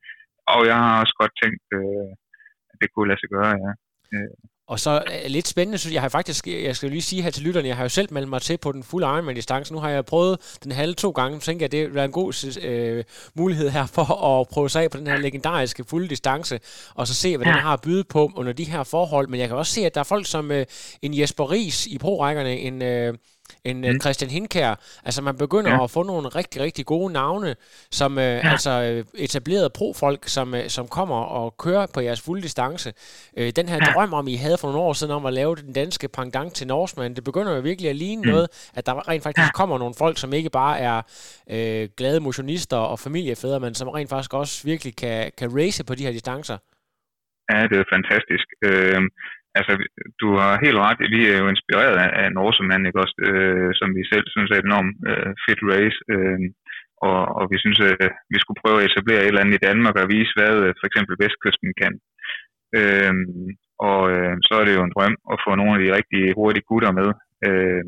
og 0.53 0.61
jeg 0.69 0.77
har 0.83 0.95
også 1.03 1.15
godt 1.21 1.33
tænkt, 1.43 1.65
øh, 1.79 2.09
at 2.71 2.77
det 2.81 2.87
kunne 2.89 3.09
lade 3.09 3.21
sig 3.21 3.31
gøre, 3.37 3.53
ja. 3.65 3.71
Øh. 4.13 4.33
Og 4.67 4.79
så 4.79 5.03
uh, 5.07 5.31
lidt 5.31 5.47
spændende, 5.47 5.77
synes 5.77 5.93
jeg, 5.93 6.01
har 6.01 6.09
faktisk, 6.09 6.47
jeg 6.47 6.75
skal 6.75 6.89
lige 6.89 7.01
sige 7.01 7.21
her 7.21 7.29
til 7.29 7.43
lytterne, 7.43 7.67
jeg 7.67 7.75
har 7.75 7.83
jo 7.83 7.89
selv 7.89 8.13
meldt 8.13 8.29
mig 8.29 8.41
til 8.41 8.57
på 8.57 8.71
den 8.71 8.83
fulde 8.83 9.07
Ironman-distance. 9.07 9.73
Nu 9.73 9.79
har 9.79 9.89
jeg 9.89 10.05
prøvet 10.05 10.57
den 10.63 10.71
halve 10.71 10.93
to 10.93 11.11
gange, 11.11 11.41
så 11.41 11.45
tænker 11.45 11.63
jeg, 11.63 11.71
det 11.71 11.93
være 11.93 12.05
en 12.05 12.11
god 12.11 12.57
uh, 12.67 13.03
mulighed 13.35 13.69
her 13.69 13.85
for 13.85 14.03
at 14.39 14.47
prøve 14.47 14.69
sig 14.69 14.83
af 14.83 14.91
på 14.91 14.97
den 14.97 15.07
her 15.07 15.17
legendariske 15.17 15.83
fulde 15.83 16.07
distance, 16.07 16.59
og 16.95 17.07
så 17.07 17.13
se, 17.13 17.37
hvad 17.37 17.47
ja. 17.47 17.53
den 17.53 17.61
har 17.61 17.73
at 17.73 17.81
byde 17.81 18.03
på 18.03 18.31
under 18.35 18.53
de 18.53 18.63
her 18.63 18.83
forhold. 18.83 19.27
Men 19.27 19.39
jeg 19.39 19.47
kan 19.47 19.57
også 19.57 19.73
se, 19.73 19.85
at 19.85 19.93
der 19.93 19.99
er 19.99 20.05
folk 20.05 20.25
som 20.25 20.51
uh, 20.51 20.57
en 21.01 21.19
Jesper 21.19 21.51
Ries 21.51 21.87
i 21.87 21.97
pro-rækkerne, 21.97 22.57
en... 22.57 23.09
Uh, 23.09 23.15
end 23.63 23.85
mm. 23.85 24.01
Christian 24.01 24.31
Hinkær. 24.31 24.75
Altså 25.05 25.21
man 25.21 25.37
begynder 25.37 25.71
ja. 25.71 25.83
at 25.83 25.91
få 25.91 26.03
nogle 26.03 26.29
rigtig, 26.29 26.61
rigtig 26.61 26.85
gode 26.85 27.13
navne, 27.13 27.55
som 27.91 28.17
øh, 28.17 28.23
ja. 28.23 28.49
altså 28.51 28.71
øh, 28.71 29.05
etablerede 29.23 29.69
profolk, 29.69 30.27
som, 30.27 30.55
øh, 30.55 30.69
som 30.69 30.87
kommer 30.87 31.15
og 31.15 31.57
kører 31.57 31.87
på 31.93 31.99
jeres 32.01 32.21
fulde 32.21 32.41
distance. 32.41 32.93
Øh, 33.37 33.51
den 33.55 33.69
her 33.69 33.79
ja. 33.81 33.91
drøm 33.93 34.13
om, 34.13 34.27
I 34.27 34.35
havde 34.35 34.57
for 34.57 34.67
nogle 34.67 34.81
år 34.81 34.93
siden 34.93 35.13
om 35.13 35.25
at 35.25 35.33
lave 35.33 35.55
den 35.55 35.73
danske 35.73 36.07
pendant 36.07 36.53
til 36.53 36.67
Norseman, 36.67 37.13
det 37.13 37.23
begynder 37.23 37.55
jo 37.55 37.61
virkelig 37.61 37.89
at 37.89 37.95
ligne 37.95 38.21
mm. 38.21 38.29
noget, 38.29 38.69
at 38.73 38.85
der 38.85 39.09
rent 39.09 39.23
faktisk 39.23 39.47
ja. 39.47 39.51
kommer 39.51 39.77
nogle 39.77 39.95
folk, 39.97 40.17
som 40.17 40.33
ikke 40.33 40.49
bare 40.49 40.79
er 40.79 41.01
øh, 41.49 41.89
glade 41.97 42.19
motionister 42.19 42.77
og 42.77 42.99
familiefædre, 42.99 43.59
men 43.59 43.75
som 43.75 43.87
rent 43.87 44.09
faktisk 44.09 44.33
også 44.33 44.63
virkelig 44.63 44.95
kan, 44.95 45.31
kan 45.37 45.49
race 45.57 45.83
på 45.83 45.95
de 45.95 46.03
her 46.03 46.11
distancer. 46.11 46.57
Ja, 47.51 47.61
det 47.71 47.77
er 47.83 47.87
fantastisk. 47.95 48.47
Øh, 48.67 49.01
altså, 49.59 49.73
du 50.21 50.27
har 50.41 50.63
helt 50.65 50.79
ret. 50.85 50.99
Vi 51.15 51.21
er 51.33 51.37
jo 51.43 51.47
inspireret 51.55 51.95
af, 52.05 52.09
af 52.23 52.27
Norseman, 52.37 52.85
ikke 52.85 53.03
også, 53.03 53.17
øh, 53.29 53.69
som 53.79 53.89
vi 53.97 54.03
selv 54.13 54.25
synes 54.33 54.49
er 54.51 54.57
et 54.59 54.69
enormt 54.69 54.95
øh, 55.09 55.31
fedt 55.45 55.61
race. 55.71 55.99
Øh, 56.13 56.39
og, 57.09 57.19
og 57.39 57.43
vi 57.51 57.57
synes, 57.63 57.79
at 58.05 58.11
vi 58.33 58.37
skulle 58.39 58.61
prøve 58.63 58.77
at 58.79 58.87
etablere 58.89 59.21
et 59.21 59.31
eller 59.31 59.43
andet 59.43 59.57
i 59.59 59.65
Danmark 59.67 59.95
og 60.01 60.09
vise, 60.15 60.33
hvad 60.37 60.53
øh, 60.65 60.71
for 60.79 60.85
eksempel 60.89 61.13
Vestkysten 61.21 61.71
kan. 61.81 61.93
Øh, 62.79 63.13
og 63.89 64.01
øh, 64.15 64.35
så 64.47 64.53
er 64.59 64.65
det 64.65 64.77
jo 64.77 64.83
en 64.85 64.95
drøm 64.95 65.15
at 65.33 65.37
få 65.45 65.51
nogle 65.55 65.73
af 65.75 65.81
de 65.83 65.95
rigtig 65.97 66.21
hurtige 66.39 66.67
gutter 66.69 66.91
med. 66.99 67.09
Øh, 67.47 67.85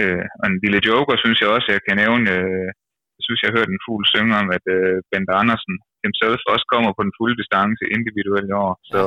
øh, 0.00 0.24
og 0.40 0.44
en 0.50 0.58
lille 0.64 0.80
joker, 0.88 1.14
synes 1.16 1.38
jeg 1.40 1.50
også, 1.56 1.68
jeg 1.74 1.82
kan 1.86 1.96
nævne. 2.02 2.24
Øh, 2.36 2.68
jeg 3.16 3.24
synes, 3.26 3.40
jeg 3.42 3.54
hørte 3.56 3.72
en 3.72 3.84
fugl 3.86 4.04
synge 4.06 4.34
om, 4.40 4.48
at 4.56 4.64
øh, 4.76 4.96
Bent 5.10 5.30
Andersen 5.42 5.74
himself 6.04 6.40
også 6.54 6.66
kommer 6.72 6.90
på 6.94 7.02
den 7.06 7.16
fulde 7.18 7.36
distance 7.40 7.84
individuelt 7.96 8.48
i 8.52 8.58
år. 8.66 8.72
Så 8.92 9.00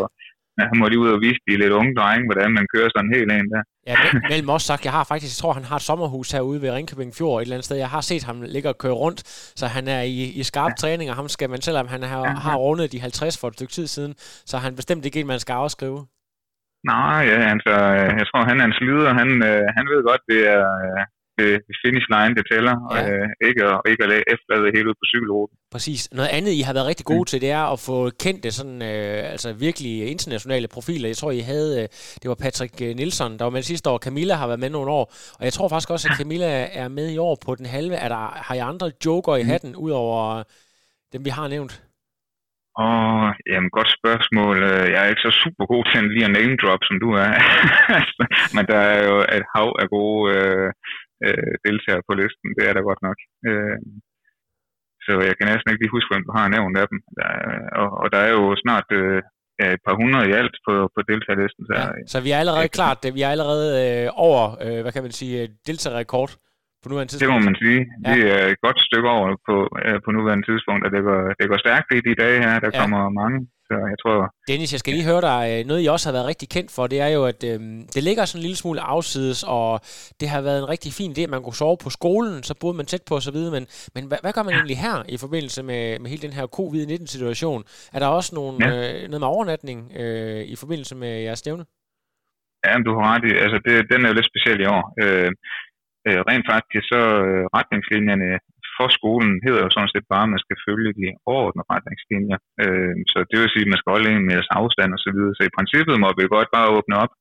ja, 0.61 0.65
han 0.71 0.77
må 0.79 0.87
lige 0.87 1.03
ud 1.05 1.11
og 1.15 1.21
vise 1.25 1.41
de 1.47 1.57
lidt 1.57 1.73
unge 1.79 1.93
drenge, 1.99 2.25
hvordan 2.29 2.51
man 2.57 2.65
kører 2.73 2.89
sådan 2.95 3.13
helt 3.15 3.31
en 3.31 3.47
der. 3.53 3.61
Ja, 3.87 3.95
mellem 4.31 4.49
også 4.55 4.67
sagt, 4.67 4.85
jeg 4.85 4.93
har 4.97 5.03
faktisk, 5.03 5.31
jeg 5.31 5.41
tror, 5.41 5.53
han 5.59 5.69
har 5.71 5.75
et 5.75 5.81
sommerhus 5.89 6.31
herude 6.31 6.61
ved 6.61 6.71
Ringkøbing 6.71 7.11
Fjord 7.17 7.35
et 7.37 7.41
eller 7.41 7.55
andet 7.55 7.65
sted. 7.65 7.77
Jeg 7.77 7.89
har 7.95 8.01
set 8.01 8.23
ham 8.23 8.37
ligge 8.55 8.69
og 8.69 8.77
køre 8.77 8.97
rundt, 9.03 9.19
så 9.59 9.65
han 9.67 9.87
er 9.87 10.01
i, 10.01 10.23
i 10.41 10.43
skarp 10.43 10.71
ja. 10.71 10.75
træning, 10.81 11.09
og 11.09 11.15
ham 11.15 11.29
skal 11.35 11.49
man, 11.49 11.61
selvom 11.61 11.87
han 11.87 12.03
har, 12.03 12.25
ja. 12.27 12.33
har 12.47 12.55
rundet 12.55 12.91
de 12.91 12.99
50 13.01 13.37
for 13.39 13.47
et 13.47 13.53
stykke 13.53 13.73
tid 13.73 13.87
siden, 13.87 14.13
så 14.49 14.57
han 14.57 14.75
bestemt 14.75 15.05
ikke 15.05 15.19
en, 15.19 15.27
man 15.27 15.39
skal 15.39 15.53
afskrive. 15.53 15.99
Nej, 16.93 17.19
ja, 17.31 17.39
altså, 17.53 17.73
jeg 18.19 18.25
tror, 18.29 18.41
han 18.49 18.59
er 18.61 18.65
en 18.65 18.77
slider. 18.79 19.13
Han, 19.21 19.29
øh, 19.49 19.63
han 19.77 19.85
ved 19.91 19.99
godt, 20.09 20.21
det 20.31 20.41
er, 20.55 20.65
øh, 20.85 21.01
finish 21.83 22.07
line, 22.15 22.33
det 22.37 22.45
tæller, 22.51 22.75
ja. 22.95 22.99
øh, 23.01 23.27
ikke, 23.47 23.61
at, 23.69 23.77
ikke 23.91 24.03
at 24.05 24.11
efterlade 24.33 24.63
det 24.65 24.75
hele 24.77 24.89
ud 24.89 24.97
på 25.01 25.05
cykelruten. 25.13 25.55
Præcis. 25.75 26.01
Noget 26.19 26.31
andet, 26.37 26.51
I 26.59 26.61
har 26.67 26.73
været 26.73 26.87
rigtig 26.91 27.05
gode 27.05 27.25
mm. 27.25 27.29
til, 27.31 27.41
det 27.41 27.51
er 27.59 27.65
at 27.73 27.79
få 27.89 27.97
kendt 28.23 28.43
det 28.45 28.53
sådan, 28.53 28.81
øh, 28.91 29.31
altså 29.33 29.49
virkelig 29.53 29.93
internationale 30.15 30.67
profiler. 30.75 31.07
Jeg 31.09 31.17
tror, 31.17 31.31
I 31.31 31.43
havde, 31.53 31.71
øh, 31.81 31.87
det 32.21 32.27
var 32.31 32.37
Patrick 32.45 32.75
øh, 32.85 32.91
Nielsen, 32.99 33.31
der 33.37 33.43
var 33.45 33.55
med 33.57 33.61
sidste 33.61 33.89
år. 33.89 33.97
Camilla 33.97 34.35
har 34.41 34.47
været 34.47 34.63
med 34.65 34.69
nogle 34.69 34.91
år, 34.99 35.05
og 35.39 35.43
jeg 35.47 35.53
tror 35.53 35.67
faktisk 35.69 35.89
også, 35.89 36.07
at 36.11 36.17
Camilla 36.17 36.51
er 36.81 36.87
med 36.87 37.07
i 37.11 37.17
år 37.17 37.35
på 37.45 37.55
den 37.55 37.65
halve. 37.65 37.95
Er 37.95 38.09
der, 38.09 38.23
har 38.47 38.55
I 38.55 38.61
andre 38.71 38.91
joker 39.05 39.35
i 39.35 39.43
mm. 39.43 39.49
hatten, 39.49 39.71
mm. 39.71 39.83
udover 39.85 40.43
dem, 41.13 41.25
vi 41.25 41.29
har 41.29 41.47
nævnt? 41.47 41.81
Og 42.85 43.01
jamen, 43.51 43.69
godt 43.77 43.91
spørgsmål. 43.99 44.55
Øh, 44.71 44.85
jeg 44.91 44.99
er 45.01 45.09
ikke 45.11 45.27
så 45.27 45.33
super 45.43 45.65
god 45.73 45.83
til 45.91 46.03
lige 46.15 46.27
at 46.29 46.35
name 46.39 46.55
drop, 46.61 46.81
som 46.89 46.97
du 47.03 47.09
er. 47.25 47.31
Men 48.55 48.63
der 48.71 48.79
er 48.93 49.01
jo 49.09 49.15
et 49.37 49.45
hav 49.55 49.69
af 49.81 49.87
gode 49.95 50.23
øh, 50.37 50.67
øh, 51.25 51.53
deltagere 51.65 52.07
på 52.07 52.13
listen. 52.21 52.47
Det 52.57 52.63
er 52.65 52.73
der 52.75 52.89
godt 52.89 53.01
nok. 53.07 53.17
Øh, 53.47 53.77
så 55.05 55.11
jeg 55.29 55.35
kan 55.37 55.47
næsten 55.51 55.69
ikke 55.69 55.83
lige 55.83 55.95
huske, 55.97 56.11
hvem 56.11 56.27
du 56.27 56.33
har 56.39 56.47
nævnt 56.55 56.75
af 56.81 56.87
dem. 56.91 56.99
Der, 57.17 57.27
og, 57.81 57.87
og 58.01 58.07
der 58.13 58.19
er 58.27 58.31
jo 58.37 58.43
snart 58.63 58.87
øh, 58.99 59.21
et 59.75 59.81
par 59.87 59.95
hundrede 60.01 60.29
i 60.29 60.37
alt 60.41 60.55
på, 60.67 60.73
på 60.95 60.99
deltagerlisten. 61.09 61.63
Så, 61.67 61.73
ja, 61.79 61.85
så 62.13 62.17
vi 62.25 62.29
er 62.31 62.39
allerede 62.43 62.69
klart, 62.79 62.99
vi 63.17 63.21
er 63.27 63.31
allerede 63.35 63.67
øh, 63.83 64.07
over, 64.27 64.43
øh, 64.65 64.79
hvad 64.83 64.91
kan 64.93 65.03
man 65.07 65.19
sige, 65.21 65.37
deltagerrekord 65.67 66.31
på 66.81 66.85
nuværende 66.89 67.11
tidspunkt. 67.11 67.33
Det 67.33 67.37
må 67.37 67.47
man 67.49 67.57
sige. 67.65 67.81
Ja. 68.05 68.11
Det 68.15 68.21
er 68.35 68.43
et 68.53 68.59
godt 68.65 68.79
stykke 68.87 69.09
over 69.17 69.27
på, 69.47 69.55
øh, 69.85 69.97
på 70.05 70.09
nuværende 70.17 70.45
tidspunkt, 70.49 70.81
og 70.85 70.91
det 70.95 71.01
går, 71.07 71.21
det 71.39 71.45
går 71.51 71.59
stærkt 71.65 71.89
i 71.97 71.99
de 72.07 72.13
dage 72.23 72.37
her. 72.45 72.53
Der 72.65 72.71
ja. 72.73 72.79
kommer 72.81 73.01
mange 73.21 73.37
så 73.71 73.77
jeg 73.93 73.99
tror... 74.03 74.15
Dennis, 74.51 74.73
jeg 74.73 74.79
skal 74.79 74.93
lige 74.93 75.09
høre 75.11 75.23
dig. 75.31 75.41
Øh, 75.51 75.59
noget, 75.67 75.83
I 75.83 75.87
også 75.95 76.05
har 76.07 76.15
været 76.17 76.31
rigtig 76.31 76.49
kendt 76.55 76.71
for, 76.75 76.83
det 76.93 76.99
er 77.05 77.11
jo, 77.17 77.21
at 77.31 77.41
øhm, 77.51 77.79
det 77.95 78.01
ligger 78.07 78.25
sådan 78.25 78.39
en 78.39 78.45
lille 78.47 78.61
smule 78.63 78.81
afsides, 78.95 79.39
og 79.57 79.69
det 80.19 80.27
har 80.33 80.41
været 80.47 80.59
en 80.63 80.69
rigtig 80.73 80.91
fin 80.99 81.11
idé, 81.11 81.21
at 81.21 81.33
man 81.35 81.43
kunne 81.43 81.61
sove 81.63 81.77
på 81.85 81.89
skolen, 81.89 82.43
så 82.43 82.53
boede 82.61 82.77
man 82.77 82.85
tæt 82.85 83.03
på 83.09 83.13
osv., 83.19 83.39
men, 83.55 83.63
men 83.95 84.03
hvad, 84.09 84.19
hvad 84.23 84.33
gør 84.35 84.43
man 84.47 84.53
egentlig 84.53 84.77
her 84.85 84.97
i 85.15 85.17
forbindelse 85.23 85.61
med, 85.69 85.83
med 86.01 86.09
hele 86.11 86.25
den 86.27 86.35
her 86.37 86.45
covid-19-situation? 86.57 87.61
Er 87.95 87.99
der 87.99 88.07
også 88.17 88.31
nogle, 88.39 88.55
ja. 88.65 88.69
øh, 88.77 88.97
noget 89.11 89.21
med 89.23 89.31
overnatning 89.35 89.79
øh, 90.01 90.41
i 90.53 90.55
forbindelse 90.61 90.95
med 90.95 91.13
jeres 91.27 91.39
stævne? 91.39 91.65
Ja, 92.65 92.73
du 92.85 92.91
har 92.95 93.03
ret 93.11 93.25
i. 93.29 93.33
Altså, 93.43 93.57
det, 93.65 93.73
den 93.91 93.99
er 94.01 94.09
jo 94.09 94.17
lidt 94.17 94.31
speciel 94.31 94.59
i 94.61 94.67
år. 94.75 94.83
Øh, 95.03 95.31
øh, 96.07 96.19
rent 96.29 96.45
faktisk 96.53 96.85
så 96.93 97.01
øh, 97.27 97.43
retningslinjerne 97.57 98.29
for 98.81 98.89
skolen 98.99 99.33
hedder 99.45 99.61
jo 99.63 99.69
sådan 99.71 99.93
set 99.93 100.05
bare, 100.13 100.25
at 100.27 100.33
man 100.33 100.43
skal 100.45 100.57
følge 100.67 100.91
de 100.99 101.07
overordnede 101.31 101.69
retningslinjer. 101.73 102.39
Øh, 102.63 102.95
så 103.11 103.17
det 103.29 103.37
vil 103.37 103.53
sige, 103.53 103.65
at 103.65 103.71
man 103.71 103.79
skal 103.79 103.93
holde 103.95 104.09
en 104.11 104.27
meters 104.27 104.53
afstand 104.59 104.91
og 104.97 105.01
så 105.05 105.09
videre. 105.15 105.35
Så 105.37 105.43
i 105.45 105.55
princippet 105.57 105.95
må 106.03 106.07
vi 106.17 106.35
godt 106.35 106.49
bare 106.55 106.73
åbne 106.77 106.95
op 107.03 107.13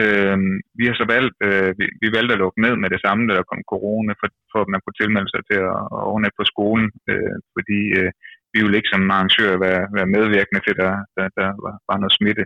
Øh, 0.00 0.38
vi 0.78 0.84
har 0.88 0.96
så 1.00 1.06
valgt, 1.14 1.36
øh, 1.48 1.70
vi, 1.78 1.84
vi 2.02 2.08
valgte 2.16 2.34
at 2.34 2.42
lukke 2.42 2.60
ned 2.66 2.74
med 2.82 2.88
det 2.94 3.00
samme, 3.04 3.22
da 3.24 3.32
der 3.38 3.50
kom 3.50 3.62
corona, 3.72 4.12
for, 4.20 4.28
for 4.52 4.60
at 4.62 4.72
man 4.72 4.80
kunne 4.82 4.98
tilmelde 5.00 5.30
sig 5.32 5.42
til 5.50 5.60
at, 5.72 5.80
at 5.94 6.00
overnatte 6.10 6.40
på 6.40 6.46
skolen, 6.52 6.88
øh, 7.10 7.36
fordi 7.54 7.80
øh, 8.00 8.10
vi 8.52 8.58
ville 8.62 8.78
ikke 8.78 8.92
som 8.92 9.10
arrangør 9.14 9.52
være, 9.66 9.82
være 9.96 10.12
medvirkende 10.16 10.60
til, 10.62 10.74
at 10.74 10.80
der, 10.84 10.94
der, 11.16 11.26
der 11.38 11.48
var, 11.64 11.74
var 11.88 11.96
noget 11.98 12.16
smitte. 12.18 12.44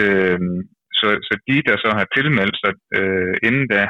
Øh, 0.00 0.40
så, 0.98 1.08
så 1.28 1.34
de, 1.48 1.56
der 1.68 1.76
så 1.84 1.90
har 1.98 2.06
tilmeldt 2.16 2.56
sig 2.62 2.72
øh, 2.98 3.34
inden 3.48 3.66
da, 3.74 3.84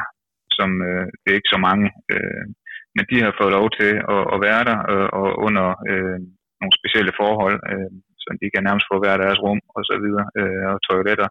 som 0.58 0.70
øh, 0.88 1.06
det 1.20 1.28
er 1.30 1.40
ikke 1.40 1.54
så 1.54 1.60
mange, 1.68 1.86
øh, 2.14 2.44
men 2.94 3.04
de 3.10 3.16
har 3.24 3.32
fået 3.40 3.56
lov 3.58 3.66
til 3.78 3.92
at, 4.14 4.22
at 4.34 4.38
være 4.46 4.62
der 4.70 4.78
øh, 4.92 5.08
og 5.20 5.28
under 5.46 5.66
øh, 5.90 6.18
nogle 6.60 6.78
specielle 6.80 7.12
forhold, 7.20 7.58
øh, 7.72 7.90
så 8.22 8.28
de 8.42 8.46
kan 8.54 8.62
nærmest 8.66 8.86
få 8.90 8.96
hver 9.02 9.16
deres 9.24 9.38
rum 9.44 9.60
og 9.76 9.82
så 9.90 9.94
videre, 10.04 10.26
øh, 10.40 10.64
og 10.72 10.78
toiletter. 10.88 11.28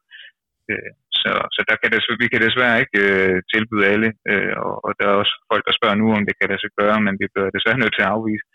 Øh, 0.72 0.92
så, 1.22 1.32
så 1.56 1.62
der 1.70 1.76
kan 1.82 1.90
det, 1.94 2.00
vi 2.24 2.28
kan 2.34 2.42
desværre 2.48 2.82
ikke 2.84 3.00
øh, 3.10 3.38
tilbyde 3.52 3.90
alle, 3.94 4.10
øh, 4.32 4.54
og, 4.66 4.76
og 4.86 4.92
der 4.98 5.06
er 5.08 5.16
også 5.22 5.36
folk, 5.52 5.64
der 5.68 5.74
spørger 5.80 5.98
nu, 6.02 6.08
om 6.18 6.26
det 6.28 6.36
kan 6.38 6.50
lade 6.50 6.64
sig 6.64 6.74
gøre, 6.82 6.98
men 7.06 7.14
vi 7.22 7.26
bliver 7.34 7.56
desværre 7.56 7.82
nødt 7.82 7.96
til 7.96 8.06
at 8.06 8.14
afvise 8.16 8.46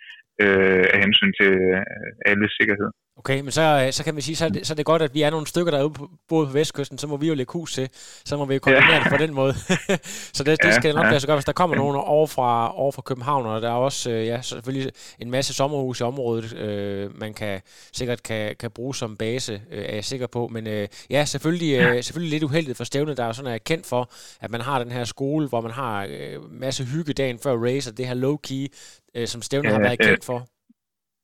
øh, 0.42 0.84
af 0.94 0.98
hensyn 1.04 1.32
til 1.40 1.52
øh, 1.72 2.30
alles 2.30 2.52
sikkerhed. 2.58 2.90
Okay, 3.18 3.40
men 3.40 3.52
så, 3.52 3.88
så 3.90 4.04
kan 4.04 4.16
vi 4.16 4.20
sige, 4.20 4.36
så 4.36 4.44
er, 4.44 4.48
det, 4.48 4.66
så 4.66 4.72
er 4.72 4.76
det 4.76 4.86
godt, 4.86 5.02
at 5.02 5.14
vi 5.14 5.22
er 5.22 5.30
nogle 5.30 5.46
stykker, 5.46 5.70
der 5.70 5.78
er 5.78 5.84
ude 5.84 5.94
på, 5.94 6.10
på 6.28 6.44
Vestkysten, 6.44 6.98
så 6.98 7.06
må 7.06 7.16
vi 7.16 7.28
jo 7.28 7.34
lægge 7.34 7.52
hus 7.52 7.74
til, 7.74 7.88
så 8.24 8.36
må 8.36 8.44
vi 8.44 8.54
jo 8.54 8.60
kombinere 8.60 8.94
ja. 8.94 9.00
det 9.00 9.08
på 9.10 9.16
den 9.16 9.34
måde. 9.34 9.54
så 10.36 10.44
det, 10.44 10.62
det 10.62 10.74
skal 10.74 10.88
ja, 10.88 10.94
nok 10.94 11.04
ja. 11.04 11.10
lade 11.10 11.20
sig 11.20 11.26
gøre, 11.26 11.36
hvis 11.36 11.44
der 11.44 11.52
kommer 11.52 11.76
nogen 11.76 11.96
over 11.96 12.26
fra, 12.26 12.78
over 12.78 12.92
fra 12.92 13.02
København, 13.02 13.46
og 13.46 13.62
der 13.62 13.68
er 13.68 13.72
også 13.72 14.10
øh, 14.10 14.26
ja, 14.26 14.40
selvfølgelig 14.42 14.92
en 15.18 15.30
masse 15.30 15.54
sommerhus 15.54 16.00
i 16.00 16.02
området, 16.02 16.54
øh, 16.56 17.20
man 17.20 17.34
kan 17.34 17.60
sikkert 17.92 18.22
kan, 18.22 18.56
kan 18.56 18.70
bruge 18.70 18.94
som 18.94 19.16
base, 19.16 19.62
øh, 19.70 19.84
er 19.84 19.94
jeg 19.94 20.04
sikker 20.04 20.26
på. 20.26 20.48
Men 20.48 20.66
øh, 20.66 20.88
ja, 21.10 21.24
selvfølgelig, 21.24 21.78
øh, 21.78 22.04
selvfølgelig 22.04 22.30
lidt 22.30 22.42
uheldigt 22.42 22.76
for 22.76 22.84
stævnet, 22.84 23.16
der 23.16 23.24
er 23.24 23.32
sådan 23.32 23.52
er 23.52 23.58
kendt 23.58 23.86
for, 23.86 24.10
at 24.40 24.50
man 24.50 24.60
har 24.60 24.78
den 24.78 24.92
her 24.92 25.04
skole, 25.04 25.48
hvor 25.48 25.60
man 25.60 25.72
har 25.72 26.06
øh, 26.10 26.52
masse 26.52 26.84
hygge 26.84 27.12
dagen 27.12 27.38
før 27.38 27.56
race, 27.56 27.90
og 27.90 27.96
det 27.96 28.06
her 28.06 28.14
low-key, 28.14 28.76
øh, 29.14 29.28
som 29.28 29.42
stævnet 29.42 29.70
ja, 29.70 29.74
har 29.74 29.80
været 29.80 29.98
kendt 29.98 30.24
for 30.24 30.48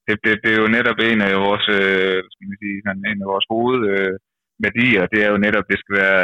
det, 0.07 0.17
det, 0.25 0.33
det 0.45 0.51
er 0.53 0.61
jo 0.65 0.75
netop 0.77 0.99
en 1.09 1.21
af 1.29 1.35
vores, 1.47 1.67
øh, 1.79 2.19
skal 2.33 2.47
man 2.51 2.59
sige, 2.63 2.77
en 3.13 3.25
af 3.25 3.31
vores 3.35 3.47
hoved, 3.53 3.81
øh, 3.95 4.15
værdier, 4.67 5.03
det 5.13 5.21
er 5.27 5.31
jo 5.35 5.39
netop, 5.47 5.67
det 5.71 5.79
skal 5.81 5.95
være 6.03 6.21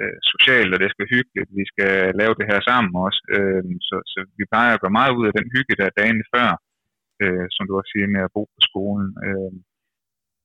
øh, 0.00 0.16
socialt, 0.32 0.70
og 0.74 0.78
det 0.80 0.88
skal 0.88 1.02
være 1.02 1.14
hyggeligt. 1.16 1.50
Vi 1.60 1.64
skal 1.72 1.92
lave 2.20 2.34
det 2.38 2.46
her 2.50 2.60
sammen 2.68 2.92
også. 3.06 3.20
Øh, 3.36 3.64
så, 3.88 3.96
så 4.12 4.18
vi 4.38 4.44
plejer 4.52 4.72
at 4.74 4.80
gøre 4.82 4.98
meget 4.98 5.16
ud 5.18 5.24
af 5.28 5.34
den 5.38 5.46
hygge, 5.54 5.78
der 5.78 5.86
er 5.86 5.98
dagen 6.00 6.20
før, 6.34 6.48
øh, 7.22 7.46
som 7.54 7.64
du 7.66 7.72
også 7.78 7.90
siger, 7.92 8.08
med 8.14 8.22
at 8.24 8.34
bo 8.36 8.42
på 8.54 8.60
skolen. 8.68 9.08
Øh, 9.26 9.52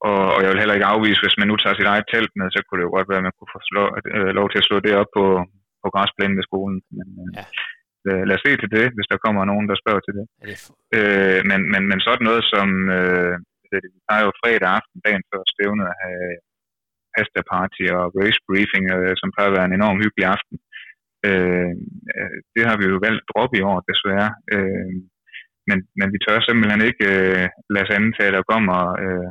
og, 0.10 0.22
og 0.36 0.40
jeg 0.42 0.50
vil 0.50 0.62
heller 0.62 0.78
ikke 0.78 0.94
afvise, 0.94 1.24
hvis 1.24 1.40
man 1.40 1.48
nu 1.50 1.56
tager 1.58 1.78
sit 1.78 1.92
eget 1.94 2.08
telt 2.14 2.34
med, 2.40 2.48
så 2.52 2.60
kunne 2.62 2.80
det 2.80 2.88
jo 2.88 2.96
godt 2.98 3.10
være, 3.10 3.22
at 3.22 3.28
man 3.28 3.38
kunne 3.38 3.54
få 3.56 3.62
slå, 3.70 3.84
øh, 4.18 4.32
lov 4.40 4.48
til 4.50 4.62
at 4.62 4.68
slå 4.70 4.78
det 4.86 4.94
op 5.02 5.12
på, 5.18 5.26
på 5.84 5.88
græsplænen 5.96 6.38
ved 6.38 6.46
skolen. 6.50 6.78
Men, 6.98 7.08
øh, 7.24 7.30
ja 7.40 7.46
lad 8.28 8.38
os 8.38 8.46
se 8.48 8.52
til 8.62 8.70
det, 8.78 8.86
hvis 8.96 9.10
der 9.12 9.24
kommer 9.26 9.42
nogen, 9.52 9.68
der 9.70 9.82
spørger 9.82 10.04
til 10.04 10.16
det. 10.20 10.26
det 10.46 10.58
øh, 10.98 11.40
men, 11.50 11.60
men, 11.72 11.84
men 11.92 12.00
sådan 12.08 12.26
noget 12.30 12.44
som, 12.54 12.68
øh, 12.98 13.36
vi 13.72 13.78
har 14.12 14.20
jo 14.26 14.32
fredag 14.42 14.70
aften, 14.78 14.98
dagen 15.06 15.24
før 15.30 15.42
stævnet, 15.54 15.86
at 15.92 15.98
have 16.04 16.26
pasta 17.16 17.42
party 17.54 17.84
og 17.98 18.06
race 18.20 18.40
briefing, 18.48 18.86
øh, 18.96 19.14
som 19.20 19.32
plejer 19.34 19.50
at 19.50 19.58
være 19.58 19.68
en 19.70 19.78
enorm 19.80 19.98
hyggelig 20.04 20.26
aften. 20.36 20.56
Øh, 21.28 21.74
øh, 22.16 22.38
det 22.56 22.64
har 22.70 22.76
vi 22.80 22.86
jo 22.92 22.98
valgt 23.06 23.24
at 23.24 23.30
droppe 23.32 23.56
i 23.58 23.66
år, 23.72 23.78
desværre. 23.92 24.32
Øh, 24.54 24.94
men, 25.70 25.78
men 26.00 26.08
vi 26.14 26.20
tør 26.26 26.40
simpelthen 26.42 26.82
ikke 26.90 27.08
øh, 27.18 27.46
lade 27.74 27.86
os 27.86 27.96
antage, 28.00 28.30
at 28.32 28.38
der 28.38 28.52
kommer 28.54 28.80
øh, 29.04 29.30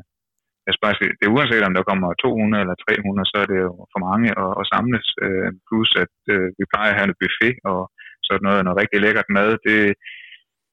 jeg 0.66 0.74
spørger, 0.76 0.96
det 1.18 1.24
er 1.26 1.34
uanset 1.36 1.66
om 1.68 1.74
der 1.78 1.88
kommer 1.90 2.08
200 2.14 2.62
eller 2.64 2.76
300, 2.82 3.30
så 3.30 3.36
er 3.42 3.48
det 3.52 3.58
jo 3.66 3.72
for 3.92 4.00
mange 4.08 4.28
at, 4.42 4.52
at 4.60 4.64
samles. 4.72 5.06
Øh, 5.24 5.50
plus 5.66 5.90
at 6.04 6.16
øh, 6.34 6.46
vi 6.58 6.64
plejer 6.72 6.90
at 6.90 6.98
have 6.98 7.08
en 7.10 7.18
buffet 7.20 7.56
og 7.72 7.80
sådan 8.28 8.44
noget, 8.48 8.60
noget 8.64 8.80
rigtig 8.82 8.98
lækkert 9.00 9.28
mad. 9.36 9.50
Det, 9.66 9.76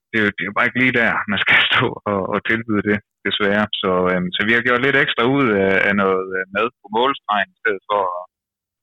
det, 0.10 0.17
er 0.20 0.24
jo, 0.25 0.29
det 0.36 0.41
er 0.43 0.50
jo 0.50 0.55
bare 0.58 0.67
ikke 0.67 0.81
lige 0.84 0.98
der, 1.01 1.12
man 1.31 1.39
skal 1.43 1.58
stå 1.70 1.86
og, 2.12 2.20
og 2.34 2.39
tilbyde 2.50 2.84
det, 2.89 2.98
desværre. 3.27 3.65
Så, 3.81 3.91
øh, 4.12 4.22
så 4.36 4.39
vi 4.48 4.53
har 4.55 4.65
gjort 4.67 4.84
lidt 4.86 4.98
ekstra 5.03 5.24
ud 5.38 5.48
af, 5.65 5.74
af 5.88 5.93
noget 6.03 6.25
øh, 6.38 6.43
mad 6.55 6.67
på 6.81 6.88
målstregen, 6.98 7.50
i 7.55 7.60
stedet 7.62 7.84
for 7.89 8.01
at, 8.17 8.24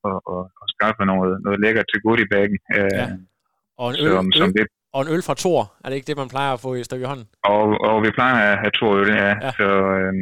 at, 0.09 0.19
at, 0.35 0.43
at 0.63 0.67
skaffe 0.75 1.03
noget, 1.13 1.33
noget 1.45 1.59
lækkert 1.65 1.89
til 1.91 2.03
goodiebagen. 2.05 2.59
Øh, 2.77 2.99
ja. 3.01 3.07
Og 3.83 3.87
en 3.91 3.97
øl, 4.05 4.13
som, 4.17 4.27
som 4.41 4.51
det, 4.59 4.67
og 4.95 5.01
en 5.03 5.13
øl 5.15 5.23
fra 5.29 5.39
Thor, 5.43 5.61
er 5.83 5.87
det 5.89 5.97
ikke 5.97 6.11
det, 6.11 6.23
man 6.23 6.33
plejer 6.35 6.53
at 6.55 6.63
få 6.67 6.71
i 6.75 6.87
stykke 6.89 7.05
i 7.05 7.11
hånden? 7.13 7.27
Og, 7.53 7.65
og 7.89 7.97
vi 8.05 8.11
plejer 8.19 8.37
at 8.49 8.59
have 8.63 8.75
Thor 8.79 8.93
øl, 9.01 9.11
ja. 9.25 9.33
ja. 9.45 9.51
Så, 9.59 9.69
øh, 9.99 10.13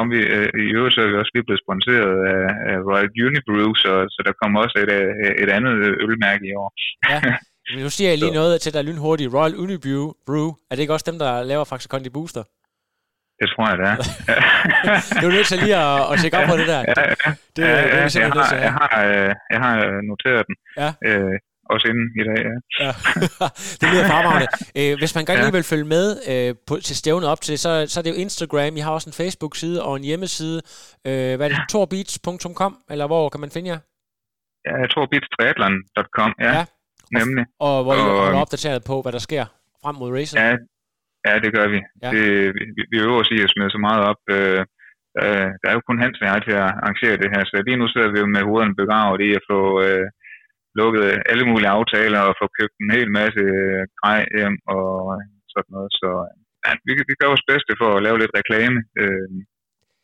om 0.00 0.06
vi, 0.12 0.20
øh, 0.36 0.48
I 0.64 0.66
øvrigt 0.78 0.94
så 0.94 1.00
er 1.02 1.10
vi 1.10 1.20
også 1.22 1.32
lige 1.34 1.46
blevet 1.46 1.64
sponsoreret 1.64 2.18
af, 2.34 2.44
af 2.70 2.76
Royal 2.88 3.10
Unibrew, 3.26 3.70
så, 3.82 3.92
så 4.14 4.20
der 4.26 4.34
kommer 4.40 4.56
også 4.64 4.76
et, 4.84 4.90
øh, 4.98 5.32
et 5.42 5.50
andet 5.56 5.74
ølmærke 6.08 6.44
i 6.50 6.54
år. 6.62 6.70
Ja, 7.10 7.18
men 7.74 7.82
nu 7.82 7.90
siger 7.90 8.10
jeg 8.10 8.18
lige 8.18 8.28
så. 8.28 8.34
noget 8.34 8.60
til 8.60 8.74
dig 8.74 8.84
lynhurtigt. 8.84 9.34
Royal 9.34 9.56
Unibrew, 9.56 10.12
Brew, 10.26 10.48
er 10.70 10.74
det 10.74 10.80
ikke 10.80 10.92
også 10.92 11.10
dem, 11.10 11.18
der 11.18 11.42
laver 11.42 11.64
Faxe 11.64 11.88
Kondi 11.88 12.10
Booster? 12.10 12.42
Det 13.40 13.48
tror 13.52 13.64
jeg, 13.70 13.78
det 13.80 13.86
er. 13.92 13.96
du 15.20 15.26
er 15.28 15.34
nødt 15.36 15.46
til 15.46 15.58
lige 15.58 15.76
at, 15.76 16.12
at 16.12 16.14
tjekke 16.20 16.38
op 16.38 16.48
på 16.48 16.56
det 16.60 16.68
der. 16.72 16.80
Ja, 16.88 16.94
ja. 17.24 17.30
Det, 17.56 17.62
ja, 17.62 17.96
ja, 17.96 18.04
det, 18.04 18.16
jeg, 18.16 18.32
har, 18.32 18.54
jeg, 18.66 18.72
har, 18.80 18.94
øh, 19.08 19.34
jeg 19.52 19.60
har 19.66 19.76
noteret 20.10 20.42
den. 20.48 20.56
Ja. 20.82 20.90
Øh, 21.08 21.36
også 21.72 21.84
inden 21.90 22.06
i 22.20 22.22
dag, 22.28 22.40
ja. 22.48 22.56
ja. 22.84 22.92
det 23.80 23.86
lyder 23.92 24.04
fremragende. 24.12 24.48
Øh, 24.78 24.92
hvis 25.00 25.14
man 25.16 25.24
gerne 25.24 25.40
ja. 25.40 25.44
lige 25.46 25.56
vil 25.58 25.70
følge 25.72 25.88
med 25.96 26.06
øh, 26.32 26.54
på, 26.68 26.74
til 26.88 26.96
stævnet 26.96 27.28
op 27.32 27.40
til, 27.40 27.58
så, 27.58 27.70
så 27.88 28.00
er 28.00 28.02
det 28.04 28.10
jo 28.14 28.18
Instagram. 28.24 28.76
I 28.76 28.80
har 28.86 28.92
også 28.96 29.08
en 29.10 29.18
Facebook-side 29.22 29.78
og 29.86 29.96
en 29.96 30.04
hjemmeside. 30.10 30.58
Øh, 31.08 31.32
hvad 31.36 31.44
er 31.46 31.52
det? 31.54 31.60
torbeats.com, 31.74 32.72
eller 32.92 33.06
hvor 33.06 33.28
kan 33.32 33.40
man 33.40 33.50
finde 33.50 33.68
jer? 33.72 33.80
Ja, 34.66 34.86
torbeatstriathlon.com, 34.94 36.30
ja. 36.40 36.52
ja. 36.56 36.64
Nemlig. 37.18 37.44
Og, 37.66 37.76
og 37.76 37.82
hvor 37.84 37.94
I 37.94 38.02
holder 38.24 38.44
opdateret 38.44 38.80
på, 38.90 38.96
hvad 39.02 39.12
der 39.16 39.22
sker 39.28 39.44
frem 39.82 39.94
mod 40.00 40.10
racet? 40.16 40.36
Ja, 40.42 40.50
ja 41.26 41.34
det 41.44 41.50
gør 41.56 41.66
vi. 41.74 41.80
Ja. 42.02 42.10
Det, 42.14 42.24
vi, 42.76 42.82
vi 42.92 42.96
øver 43.06 43.18
os 43.22 43.30
i 43.36 43.38
at 43.44 43.52
smide 43.54 43.70
så 43.76 43.80
meget 43.86 44.02
op. 44.10 44.20
Øh, 44.36 44.60
der 45.60 45.68
er 45.68 45.74
jo 45.76 45.82
kun 45.88 46.02
Hans 46.02 46.20
og 46.20 46.26
jeg 46.28 46.42
til 46.46 46.54
at 46.62 46.70
arrangere 46.80 47.20
det 47.22 47.32
her, 47.34 47.42
så 47.44 47.54
lige 47.68 47.80
nu 47.80 47.86
sidder 47.88 48.10
vi 48.12 48.18
jo 48.22 48.26
med 48.26 48.42
hovederne 48.48 48.78
begravet 48.80 49.20
i 49.28 49.30
at 49.38 49.46
få 49.50 49.60
øh, 49.86 50.06
lukket 50.78 51.04
alle 51.30 51.44
mulige 51.50 51.74
aftaler 51.78 52.20
og 52.28 52.34
få 52.40 52.46
købt 52.58 52.76
en 52.82 52.90
hel 52.96 53.08
masse 53.20 53.42
øh, 53.60 53.82
grej 54.00 54.20
hjem 54.36 54.56
og 54.76 54.86
sådan 55.52 55.72
noget. 55.76 55.90
Så 56.00 56.10
ja, 56.64 56.70
vi, 56.86 56.92
vi 57.10 57.14
gør 57.18 57.32
vores 57.32 57.48
bedste 57.52 57.72
for 57.80 57.88
at 57.92 58.02
lave 58.06 58.20
lidt 58.20 58.36
reklame, 58.40 58.78
øh, 59.02 59.28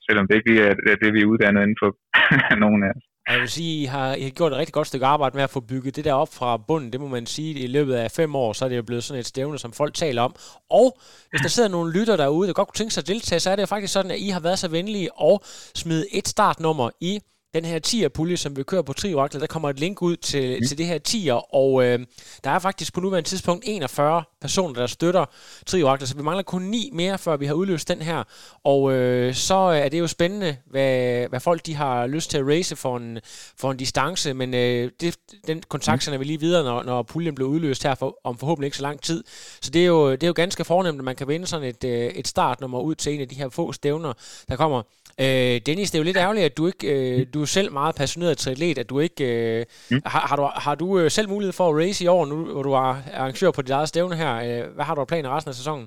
selvom 0.06 0.26
det 0.26 0.34
ikke 0.40 0.54
er, 0.68 0.74
er 0.92 0.98
det, 1.02 1.10
vi 1.16 1.20
er 1.22 1.30
uddannet 1.32 1.62
inden 1.62 1.82
for 1.82 1.90
nogen 2.64 2.82
af 2.88 2.92
os. 2.98 3.05
Jeg 3.28 3.40
vil 3.40 3.48
sige, 3.48 3.82
I 3.82 3.84
har, 3.84 4.14
I 4.14 4.22
har 4.22 4.30
gjort 4.30 4.52
et 4.52 4.58
rigtig 4.58 4.72
godt 4.72 4.86
stykke 4.86 5.06
arbejde 5.06 5.36
med 5.36 5.44
at 5.44 5.50
få 5.50 5.60
bygget 5.60 5.96
det 5.96 6.04
der 6.04 6.12
op 6.12 6.34
fra 6.34 6.56
bunden. 6.56 6.92
Det 6.92 7.00
må 7.00 7.08
man 7.08 7.26
sige, 7.26 7.54
i 7.54 7.66
løbet 7.66 7.94
af 7.94 8.10
fem 8.10 8.34
år, 8.34 8.52
så 8.52 8.64
er 8.64 8.68
det 8.68 8.76
jo 8.76 8.82
blevet 8.82 9.04
sådan 9.04 9.20
et 9.20 9.26
stævne, 9.26 9.58
som 9.58 9.72
folk 9.72 9.94
taler 9.94 10.22
om. 10.22 10.34
Og 10.70 10.98
hvis 11.30 11.40
der 11.40 11.48
sidder 11.48 11.68
nogle 11.68 11.92
lytter 11.92 12.16
derude, 12.16 12.48
der 12.48 12.54
godt 12.54 12.68
kunne 12.68 12.76
tænke 12.76 12.94
sig 12.94 13.02
at 13.02 13.08
deltage, 13.08 13.40
så 13.40 13.50
er 13.50 13.56
det 13.56 13.62
jo 13.62 13.66
faktisk 13.66 13.92
sådan, 13.92 14.10
at 14.10 14.18
I 14.18 14.28
har 14.28 14.40
været 14.40 14.58
så 14.58 14.68
venlige 14.68 15.12
og 15.14 15.42
smide 15.74 16.14
et 16.14 16.28
startnummer 16.28 16.90
i 17.00 17.20
den 17.54 17.64
her 17.64 17.80
10'er-pulje, 17.86 18.36
som 18.36 18.56
vi 18.56 18.62
kører 18.62 18.82
på 18.82 18.92
Triorakler, 18.92 19.40
der 19.40 19.46
kommer 19.46 19.70
et 19.70 19.80
link 19.80 20.02
ud 20.02 20.16
til, 20.16 20.58
mm. 20.60 20.68
til 20.68 20.78
det 20.78 20.86
her 20.86 20.98
10'er, 21.08 21.54
og 21.54 21.84
øh, 21.84 21.98
der 22.44 22.50
er 22.50 22.58
faktisk 22.58 22.92
på 22.92 23.00
nuværende 23.00 23.28
tidspunkt 23.28 23.64
41 23.66 24.22
personer, 24.40 24.74
der 24.74 24.86
støtter 24.86 25.24
Triorakler, 25.66 26.06
så 26.06 26.16
vi 26.16 26.22
mangler 26.22 26.42
kun 26.42 26.62
9 26.62 26.90
mere, 26.92 27.18
før 27.18 27.36
vi 27.36 27.46
har 27.46 27.54
udløst 27.54 27.88
den 27.88 28.02
her, 28.02 28.22
og 28.64 28.92
øh, 28.92 29.34
så 29.34 29.54
er 29.54 29.88
det 29.88 29.98
jo 29.98 30.06
spændende, 30.06 30.56
hvad, 30.66 31.28
hvad 31.28 31.40
folk 31.40 31.66
de 31.66 31.74
har 31.74 32.06
lyst 32.06 32.30
til 32.30 32.38
at 32.38 32.46
race 32.46 32.76
for 32.76 32.96
en, 32.96 33.18
for 33.56 33.70
en 33.70 33.76
distance, 33.76 34.34
men 34.34 34.54
øh, 34.54 34.90
det, 35.00 35.16
den 35.46 35.62
kontakt 35.68 36.04
sender 36.04 36.18
vi 36.18 36.24
lige 36.24 36.40
videre, 36.40 36.64
når, 36.64 36.82
når 36.82 37.02
puljen 37.02 37.34
bliver 37.34 37.50
udløst 37.50 37.82
her 37.82 37.94
for, 37.94 38.18
om 38.24 38.38
forhåbentlig 38.38 38.66
ikke 38.66 38.76
så 38.76 38.82
lang 38.82 39.02
tid. 39.02 39.24
Så 39.60 39.70
det 39.70 39.82
er 39.82 39.86
jo, 39.86 40.12
det 40.12 40.22
er 40.22 40.26
jo 40.26 40.34
ganske 40.36 40.64
fornemt, 40.64 40.98
at 40.98 41.04
man 41.04 41.16
kan 41.16 41.28
vinde 41.28 41.46
sådan 41.46 41.68
et, 41.68 41.84
øh, 41.84 42.06
et 42.06 42.28
startnummer 42.28 42.80
ud 42.80 42.94
til 42.94 43.14
en 43.14 43.20
af 43.20 43.28
de 43.28 43.34
her 43.34 43.48
få 43.48 43.72
stævner, 43.72 44.12
der 44.48 44.56
kommer. 44.56 44.82
Øh, 45.24 45.56
Dennis, 45.66 45.90
det 45.90 45.98
er 45.98 46.02
jo 46.02 46.10
lidt 46.10 46.24
ærgerligt, 46.24 46.48
at 46.50 46.56
du 46.56 46.66
ikke, 46.66 46.86
øh, 46.94 47.26
du 47.34 47.38
er 47.42 47.50
selv 47.58 47.72
meget 47.72 47.94
passioneret 48.00 48.38
til 48.38 48.50
atlet, 48.50 48.78
at 48.78 48.90
du 48.90 48.96
ikke, 49.00 49.24
øh, 49.32 49.64
mm. 49.90 50.00
har, 50.12 50.22
har, 50.28 50.36
du, 50.36 50.44
har 50.66 50.74
du 50.74 50.88
øh, 51.00 51.10
selv 51.10 51.28
mulighed 51.28 51.52
for 51.52 51.66
at 51.68 51.76
race 51.82 52.04
i 52.04 52.06
år, 52.16 52.26
nu 52.26 52.36
hvor 52.52 52.62
du 52.62 52.72
er 52.72 52.86
arrangør 53.20 53.50
på 53.50 53.62
dit 53.62 53.76
eget 53.78 53.88
stævne 53.88 54.16
her? 54.22 54.32
Øh, 54.46 54.74
hvad 54.74 54.84
har 54.84 54.94
du 54.94 55.00
af 55.00 55.06
planer 55.06 55.36
resten 55.36 55.50
af 55.50 55.54
sæsonen? 55.60 55.86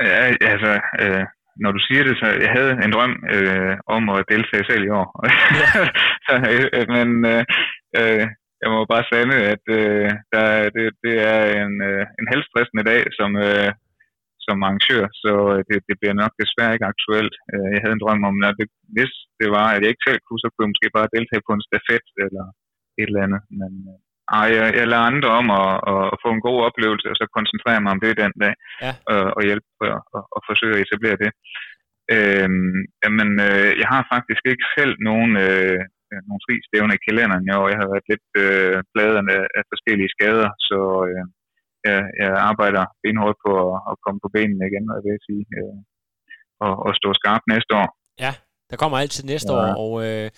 Ja, 0.00 0.22
altså, 0.52 0.72
øh, 1.00 1.24
når 1.62 1.72
du 1.72 1.80
siger 1.86 2.02
det, 2.04 2.14
så 2.20 2.26
jeg 2.44 2.50
havde 2.56 2.72
en 2.84 2.92
drøm 2.96 3.14
øh, 3.34 3.74
om 3.96 4.02
at 4.08 4.24
deltage 4.32 4.64
selv 4.70 4.84
i 4.84 4.94
år. 5.00 5.08
Ja. 5.24 5.32
så, 6.26 6.34
øh, 6.54 6.84
men 6.96 7.08
øh, 7.32 7.42
øh, 7.98 8.26
jeg 8.62 8.68
må 8.74 8.78
bare 8.92 9.10
sande, 9.12 9.36
at 9.54 9.64
øh, 9.78 10.08
der, 10.32 10.46
det, 10.76 10.86
det 11.04 11.14
er 11.32 11.42
en, 11.62 11.74
øh, 11.90 12.02
en 12.20 12.26
helstressende 12.32 12.84
dag, 12.92 13.02
som, 13.18 13.30
øh, 13.46 13.70
som 14.46 14.64
arrangør, 14.66 15.04
så 15.22 15.32
øh, 15.54 15.60
det, 15.68 15.78
det 15.88 15.96
bliver 16.00 16.16
nok 16.22 16.32
desværre 16.42 16.74
ikke 16.74 16.92
aktuelt. 16.94 17.34
Øh, 17.52 17.68
jeg 17.74 17.80
havde 17.82 17.96
en 17.96 18.04
drøm 18.04 18.22
om, 18.30 18.36
at 18.48 18.54
det, 18.60 18.68
hvis 18.96 19.12
det 19.40 19.48
var, 19.56 19.66
at 19.70 19.80
jeg 19.82 19.90
ikke 19.90 20.06
selv 20.08 20.20
kunne, 20.22 20.42
så 20.42 20.48
kunne 20.50 20.64
jeg 20.64 20.72
måske 20.72 20.96
bare 20.98 21.14
deltage 21.16 21.46
på 21.46 21.52
en 21.54 21.66
stafet 21.68 22.06
eller 22.24 22.44
et 23.00 23.08
eller 23.10 23.24
andet. 23.26 23.42
Men 23.60 23.72
øh, 23.90 23.98
ej, 24.38 24.46
jeg, 24.56 24.66
jeg 24.78 24.86
lader 24.88 25.10
andre 25.10 25.30
om 25.40 25.46
at, 25.60 25.72
at, 26.12 26.16
få 26.24 26.28
en 26.32 26.46
god 26.48 26.58
oplevelse, 26.68 27.06
og 27.12 27.16
så 27.20 27.24
koncentrere 27.38 27.80
mig 27.82 27.92
om 27.94 28.02
det 28.04 28.20
den 28.24 28.34
dag, 28.44 28.54
ja. 28.84 28.92
og, 29.12 29.22
og 29.36 29.42
hjælpe 29.48 29.68
og, 29.96 30.00
og, 30.16 30.22
og 30.34 30.40
forsøge 30.48 30.74
at 30.76 30.82
etablere 30.84 31.18
det. 31.24 31.30
Øhm, 32.14 32.78
jamen, 33.02 33.30
øh, 33.48 33.70
jeg 33.82 33.88
har 33.94 34.02
faktisk 34.14 34.42
ikke 34.52 34.66
selv 34.76 34.94
nogen 35.08 35.32
øh, 35.46 35.80
nogle 36.28 36.44
fri 36.46 36.54
stævner 36.68 36.94
i 36.96 37.04
kalenderen 37.06 37.46
i 37.48 37.54
år. 37.60 37.66
Jeg 37.72 37.78
har 37.82 37.88
været 37.92 38.10
lidt 38.12 38.28
øh, 38.44 38.76
bladet 38.92 39.16
af, 39.36 39.44
af 39.58 39.62
forskellige 39.72 40.12
skader, 40.16 40.50
så 40.68 40.78
øh, 41.08 41.24
jeg, 41.88 42.00
jeg 42.22 42.30
arbejder 42.50 42.84
benhårdt 43.04 43.38
på 43.46 43.52
at, 43.66 43.76
at 43.90 43.94
komme 44.04 44.18
på 44.24 44.28
benene 44.36 44.64
igen, 44.70 44.84
hvad 44.86 44.96
jeg 44.98 45.04
vil 45.06 45.26
sige, 45.28 45.44
øh, 45.58 45.76
og, 46.64 46.72
og 46.86 46.90
stå 47.00 47.08
skarpt 47.20 47.46
næste 47.54 47.72
år. 47.80 47.88
Ja, 48.24 48.32
der 48.72 48.78
kommer 48.78 48.98
altid 48.98 49.24
næste 49.24 49.52
ja. 49.52 49.58
år, 49.58 49.74
og 49.84 49.92
øh, 50.06 50.30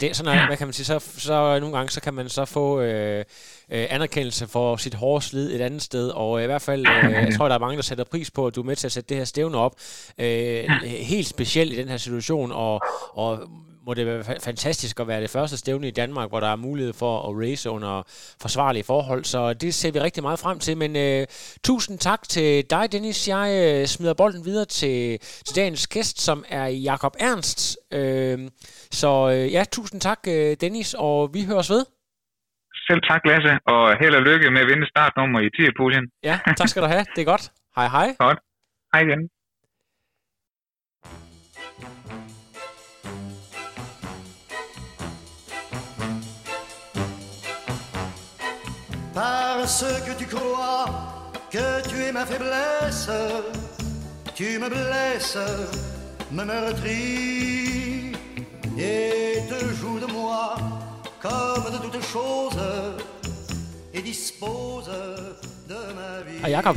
det 0.00 0.10
er 0.10 0.14
sådan, 0.14 0.38
at, 0.38 0.46
hvad 0.46 0.56
kan 0.56 0.66
man 0.66 0.72
sige, 0.72 0.86
så, 0.86 0.98
så 1.28 1.58
nogle 1.60 1.76
gange 1.76 1.90
så 1.90 2.00
kan 2.02 2.14
man 2.14 2.28
så 2.28 2.44
få 2.44 2.80
øh, 2.80 3.24
øh, 3.72 3.86
anerkendelse 3.90 4.46
for 4.46 4.76
sit 4.76 4.94
hårde 4.94 5.24
slid 5.24 5.54
et 5.54 5.60
andet 5.60 5.82
sted, 5.82 6.08
og 6.08 6.38
øh, 6.38 6.44
i 6.44 6.46
hvert 6.46 6.62
fald, 6.62 6.86
øh, 6.86 7.10
jeg 7.12 7.34
tror, 7.36 7.48
der 7.48 7.54
er 7.54 7.58
mange, 7.58 7.76
der 7.76 7.82
sætter 7.82 8.04
pris 8.04 8.30
på, 8.30 8.46
at 8.46 8.54
du 8.54 8.60
er 8.60 8.64
med 8.64 8.76
til 8.76 8.88
at 8.88 8.92
sætte 8.92 9.08
det 9.08 9.16
her 9.16 9.24
stævne 9.24 9.58
op, 9.58 9.72
øh, 10.20 10.64
helt 11.12 11.26
specielt 11.26 11.72
i 11.72 11.76
den 11.76 11.88
her 11.88 11.96
situation, 11.96 12.52
og, 12.52 12.80
og 13.12 13.48
må 13.86 13.94
det 13.94 14.06
være 14.06 14.24
fantastisk 14.44 15.00
at 15.00 15.08
være 15.08 15.20
det 15.20 15.30
første 15.30 15.56
stævne 15.56 15.88
i 15.88 15.90
Danmark, 15.90 16.28
hvor 16.28 16.40
der 16.40 16.48
er 16.48 16.56
mulighed 16.56 16.92
for 16.92 17.14
at 17.28 17.32
race 17.42 17.70
under 17.70 18.02
forsvarlige 18.42 18.84
forhold. 18.84 19.24
Så 19.24 19.54
det 19.54 19.74
ser 19.74 19.92
vi 19.92 20.00
rigtig 20.00 20.22
meget 20.22 20.38
frem 20.38 20.58
til. 20.58 20.76
Men 20.76 20.96
øh, 20.96 21.26
tusind 21.64 21.98
tak 21.98 22.22
til 22.28 22.70
dig, 22.70 22.92
Dennis. 22.92 23.28
Jeg 23.28 23.48
øh, 23.62 23.86
smider 23.86 24.14
bolden 24.14 24.44
videre 24.44 24.64
til, 24.64 25.18
til 25.46 25.56
dagens 25.56 25.86
gæst, 25.86 26.20
som 26.20 26.44
er 26.48 26.66
Jakob 26.66 27.14
Ernst. 27.20 27.78
Øh, 27.92 28.38
så 29.00 29.10
øh, 29.32 29.52
ja, 29.52 29.64
tusind 29.72 30.00
tak, 30.00 30.20
øh, 30.28 30.56
Dennis, 30.60 30.94
og 30.98 31.34
vi 31.34 31.44
høres 31.44 31.70
ved. 31.70 31.84
Selv 32.88 33.00
tak, 33.10 33.20
Lasse, 33.24 33.52
og 33.66 33.98
held 34.00 34.14
og 34.14 34.22
lykke 34.22 34.50
med 34.50 34.60
at 34.60 34.68
vinde 34.70 34.86
startnummer 34.88 35.40
i 35.40 35.50
Tierpuljen. 35.56 36.06
Ja, 36.22 36.38
tak 36.58 36.68
skal 36.68 36.82
du 36.82 36.88
have. 36.88 37.04
Det 37.14 37.20
er 37.20 37.30
godt. 37.34 37.44
Hej 37.76 37.86
hej. 37.88 38.08
Godt. 38.18 38.38
Hej 38.92 39.00
igen. 39.06 39.20
Parce 49.16 49.82
que 50.06 50.12
tu 50.20 50.26
crois 50.26 50.84
que 51.50 51.66
tu 51.88 51.96
es 52.06 52.12
ma 52.12 52.24
faiblesse, 52.26 53.10
tu 54.34 54.58
me 54.62 54.68
blesses, 54.68 55.38
me 56.30 56.44
meurtris 56.44 58.12
et 58.78 59.40
te 59.50 59.58
joues 59.78 60.00
de 60.04 60.08
moi 60.12 60.56
comme 61.22 61.66
de 61.74 61.78
toutes 61.84 62.02
choses 62.16 62.62
et 63.94 64.02
dispose 64.02 64.90
de 65.70 65.80
ma 65.98 66.22
vie. 66.26 66.40
Hej 66.44 66.50
Jacob. 66.50 66.76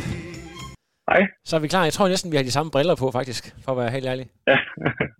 Hej. 1.09 1.21
Så 1.45 1.55
er 1.55 1.59
vi 1.59 1.67
klar. 1.67 1.83
Jeg 1.83 1.93
tror 1.93 2.07
næsten, 2.07 2.31
vi 2.31 2.35
har 2.35 2.43
de 2.43 2.51
samme 2.51 2.71
briller 2.71 2.95
på, 2.95 3.11
faktisk, 3.11 3.55
for 3.65 3.71
at 3.71 3.77
være 3.77 3.91
helt 3.91 4.05
ærlig. 4.05 4.27
Ja. 4.47 4.57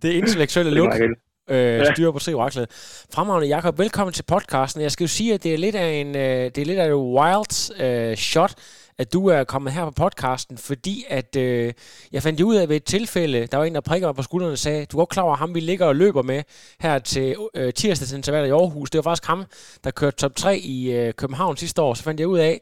Det 0.02 0.10
er 0.10 0.16
intellektuelle 0.16 0.70
look, 0.70 0.88
meget 0.88 1.29
øh, 1.50 1.78
Ja. 1.78 1.92
styrer 1.94 2.12
på 2.12 2.18
tre 2.18 2.34
oraklet. 2.34 2.66
Fremragende, 3.14 3.48
Jacob. 3.56 3.78
Velkommen 3.78 4.12
til 4.14 4.22
podcasten. 4.22 4.82
Jeg 4.82 4.92
skal 4.92 5.04
jo 5.04 5.08
sige, 5.08 5.34
at 5.34 5.42
det 5.42 5.54
er 5.54 5.58
lidt 5.58 5.74
af 5.74 5.88
en, 5.92 6.16
øh, 6.16 6.44
det 6.44 6.58
er 6.58 6.64
lidt 6.64 6.78
af 6.78 6.86
et 6.88 6.94
wild 6.94 7.80
øh, 7.82 8.16
shot, 8.16 8.54
at 8.98 9.12
du 9.12 9.26
er 9.28 9.44
kommet 9.44 9.72
her 9.72 9.84
på 9.84 9.90
podcasten, 9.90 10.58
fordi 10.58 11.04
at 11.08 11.36
øh, 11.36 11.72
jeg 12.12 12.22
fandt 12.22 12.40
ud 12.40 12.56
af 12.56 12.68
ved 12.68 12.76
et 12.76 12.84
tilfælde, 12.84 13.46
der 13.46 13.56
var 13.58 13.64
en, 13.64 13.74
der 13.74 13.80
prikker 13.80 14.08
mig 14.08 14.14
på 14.14 14.22
skuldrene 14.22 14.52
og 14.52 14.58
sagde, 14.58 14.86
du 14.86 14.96
er 14.96 15.00
godt 15.00 15.08
klar 15.08 15.22
over 15.22 15.36
ham, 15.36 15.54
vi 15.54 15.60
ligger 15.60 15.86
og 15.86 15.96
løber 15.96 16.22
med 16.22 16.42
her 16.80 16.98
til 16.98 17.36
øh, 17.54 17.72
tirsdagsintervallet 17.72 18.48
i 18.48 18.52
Aarhus. 18.52 18.90
Det 18.90 18.98
var 18.98 19.02
faktisk 19.02 19.26
ham, 19.26 19.44
der 19.84 19.90
kørte 19.90 20.16
top 20.16 20.36
3 20.36 20.58
i 20.58 20.92
øh, 20.92 21.14
København 21.14 21.56
sidste 21.56 21.82
år. 21.82 21.94
Så 21.94 22.02
fandt 22.02 22.20
jeg 22.20 22.28
ud 22.28 22.38
af, 22.38 22.60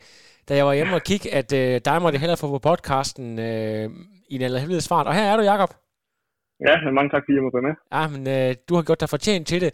da 0.49 0.57
jeg 0.57 0.66
var 0.66 0.73
hjemme 0.75 0.95
og 0.95 1.02
kigge, 1.02 1.35
at 1.35 1.52
øh, 1.52 1.80
dig 1.85 2.02
måtte 2.02 2.14
jeg 2.16 2.21
hellere 2.21 2.37
få 2.37 2.49
på 2.49 2.59
podcasten 2.59 3.38
øh, 3.38 3.90
i 4.30 4.35
en 4.35 4.42
allerhelvedes 4.42 4.88
fart. 4.88 5.07
Og 5.07 5.14
her 5.14 5.23
er 5.23 5.37
du, 5.37 5.42
Jacob. 5.42 5.75
Ja, 6.67 6.91
mange 6.91 7.11
tak, 7.11 7.23
fordi 7.25 7.35
jeg 7.35 7.43
må 7.43 7.50
være 7.57 7.69
med. 7.69 7.75
Ja, 7.97 8.03
men 8.15 8.23
øh, 8.37 8.55
du 8.69 8.73
har 8.75 8.83
gjort 8.83 9.00
dig 9.00 9.09
fortjent 9.09 9.47
til 9.47 9.61
det. 9.65 9.71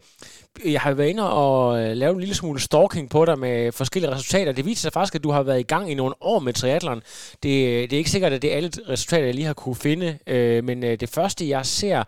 Jeg 0.74 0.80
har 0.80 0.94
været 0.94 1.08
inde 1.08 1.26
og 1.42 1.58
øh, 1.80 1.90
lavet 2.02 2.14
en 2.14 2.20
lille 2.24 2.34
smule 2.34 2.60
stalking 2.60 3.06
på 3.10 3.20
dig 3.24 3.38
med 3.38 3.72
forskellige 3.80 4.12
resultater. 4.14 4.52
Det 4.52 4.64
viser 4.70 4.82
sig 4.84 4.92
faktisk, 4.92 5.14
at 5.14 5.24
du 5.26 5.30
har 5.36 5.42
været 5.42 5.60
i 5.60 5.70
gang 5.72 5.84
i 5.90 5.94
nogle 5.94 6.14
år 6.20 6.38
med 6.46 6.52
triathlon. 6.52 7.00
Det, 7.42 7.52
det 7.88 7.92
er 7.92 8.02
ikke 8.02 8.14
sikkert, 8.16 8.32
at 8.32 8.42
det 8.42 8.52
er 8.52 8.56
alle 8.56 8.70
resultater, 8.92 9.26
jeg 9.26 9.34
lige 9.34 9.50
har 9.52 9.58
kunne 9.64 9.80
finde, 9.88 10.08
øh, 10.34 10.64
men 10.68 10.78
øh, 10.88 10.94
det 11.02 11.10
første, 11.18 11.42
jeg 11.54 11.64
ser, 11.78 11.98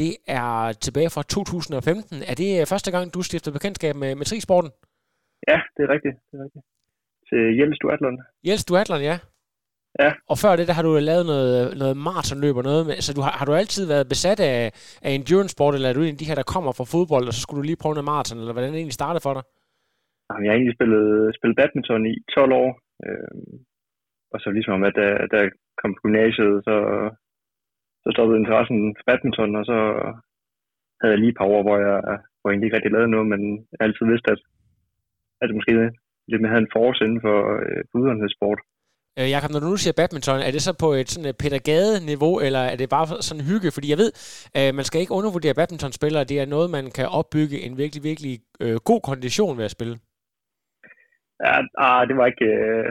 det 0.00 0.12
er 0.40 0.72
tilbage 0.86 1.10
fra 1.14 1.22
2015. 1.22 2.22
Er 2.30 2.34
det 2.42 2.50
øh, 2.60 2.66
første 2.72 2.90
gang, 2.94 3.04
du 3.14 3.22
stifter 3.22 3.52
bekendtskab 3.52 3.94
med, 4.02 4.14
med 4.18 4.24
trisporten? 4.26 4.70
Ja, 5.50 5.58
det 5.74 5.82
er 5.86 5.90
rigtigt. 5.94 6.16
Det 6.28 6.34
er 6.38 6.44
rigtigt. 6.46 6.64
Til 7.28 7.42
Jens 7.58 7.78
Duatlon. 7.82 8.16
Jens 8.48 8.64
Duatlon, 8.64 9.02
ja. 9.10 9.16
Ja. 10.02 10.10
Og 10.32 10.36
før 10.42 10.56
det, 10.56 10.68
der 10.68 10.76
har 10.78 10.84
du 10.88 10.92
lavet 11.10 11.26
noget, 11.32 11.78
noget 11.82 11.96
maratonløb 12.06 12.56
og 12.60 12.66
noget 12.70 12.82
med, 12.88 12.96
så 13.06 13.10
du 13.18 13.22
har, 13.26 13.34
har 13.40 13.46
du 13.46 13.54
altid 13.54 13.84
været 13.92 14.10
besat 14.12 14.40
af, 14.52 14.58
af 15.06 15.10
endurance 15.18 15.52
sport, 15.54 15.74
eller 15.74 15.88
er 15.88 15.96
du 15.96 16.02
en 16.02 16.16
af 16.16 16.20
de 16.20 16.28
her, 16.28 16.38
der 16.40 16.52
kommer 16.54 16.72
fra 16.78 16.90
fodbold, 16.92 17.26
og 17.28 17.34
så 17.34 17.40
skulle 17.40 17.60
du 17.60 17.66
lige 17.68 17.82
prøve 17.82 17.96
noget 17.96 18.10
maraton, 18.12 18.38
eller 18.38 18.54
hvordan 18.54 18.70
det 18.70 18.78
egentlig 18.78 19.00
startede 19.00 19.24
for 19.26 19.34
dig? 19.36 19.44
Jamen, 20.28 20.44
Jeg 20.44 20.52
har 20.52 20.58
egentlig 20.58 20.76
spillet, 20.78 21.04
spillet 21.38 21.58
badminton 21.60 22.02
i 22.12 22.14
12 22.34 22.52
år. 22.62 22.70
Øh, 23.06 23.54
og 24.32 24.38
så 24.42 24.48
ligesom, 24.56 24.78
at 24.88 24.94
da, 25.00 25.06
da 25.32 25.36
jeg 25.42 25.50
kom 25.80 25.92
på 25.94 26.00
gymnasiet, 26.04 26.54
så, 26.68 26.76
så 28.02 28.08
stoppede 28.14 28.40
interessen 28.42 28.78
for 28.96 29.04
badminton, 29.08 29.52
og 29.60 29.64
så 29.70 29.78
havde 31.00 31.12
jeg 31.14 31.20
lige 31.20 31.32
et 31.34 31.40
par 31.40 31.50
år, 31.54 31.62
hvor 31.66 31.76
jeg, 31.86 31.96
hvor 32.38 32.46
jeg 32.46 32.52
egentlig 32.52 32.68
ikke 32.68 32.76
rigtig 32.76 32.94
lavede 32.94 33.14
noget, 33.14 33.28
men 33.32 33.42
jeg 33.70 33.76
har 33.78 33.86
altid 33.86 34.06
vidst, 34.12 34.26
at, 34.34 34.40
at 35.40 35.46
det 35.48 35.58
måske 35.58 35.74
lidt 36.30 36.40
mere 36.40 36.52
havde 36.54 36.66
en 36.66 36.74
force 36.76 37.00
inden 37.06 37.20
for, 37.26 37.38
øh, 37.64 37.80
for 37.88 37.94
udholdenhedssport. 37.98 38.60
Øh, 39.20 39.28
Jakob, 39.34 39.50
når 39.52 39.60
du 39.62 39.68
nu 39.70 39.78
siger 39.80 39.98
badminton, 40.00 40.40
er 40.48 40.52
det 40.56 40.62
så 40.66 40.72
på 40.84 40.88
et 41.00 41.08
sådan 41.10 41.28
øh, 41.28 41.32
et 41.34 41.40
Peter 41.42 41.60
Gade-niveau, 41.68 42.34
eller 42.46 42.62
er 42.72 42.76
det 42.80 42.94
bare 42.96 43.06
sådan 43.28 43.48
hygge? 43.50 43.68
Fordi 43.76 43.88
jeg 43.92 44.00
ved, 44.02 44.10
øh, 44.58 44.70
man 44.78 44.84
skal 44.86 45.00
ikke 45.00 45.16
undervurdere 45.18 45.58
badmintonspillere. 45.60 46.28
Det 46.30 46.36
er 46.38 46.52
noget, 46.54 46.68
man 46.76 46.86
kan 46.98 47.06
opbygge 47.18 47.56
en 47.66 47.72
virkelig, 47.82 48.02
virkelig 48.10 48.34
øh, 48.64 48.76
god 48.90 49.00
kondition 49.10 49.58
ved 49.58 49.64
at 49.68 49.76
spille. 49.76 49.96
Ja, 51.44 51.56
ah, 51.86 52.00
det 52.08 52.14
var 52.18 52.26
ikke 52.32 52.48
øh, 52.64 52.90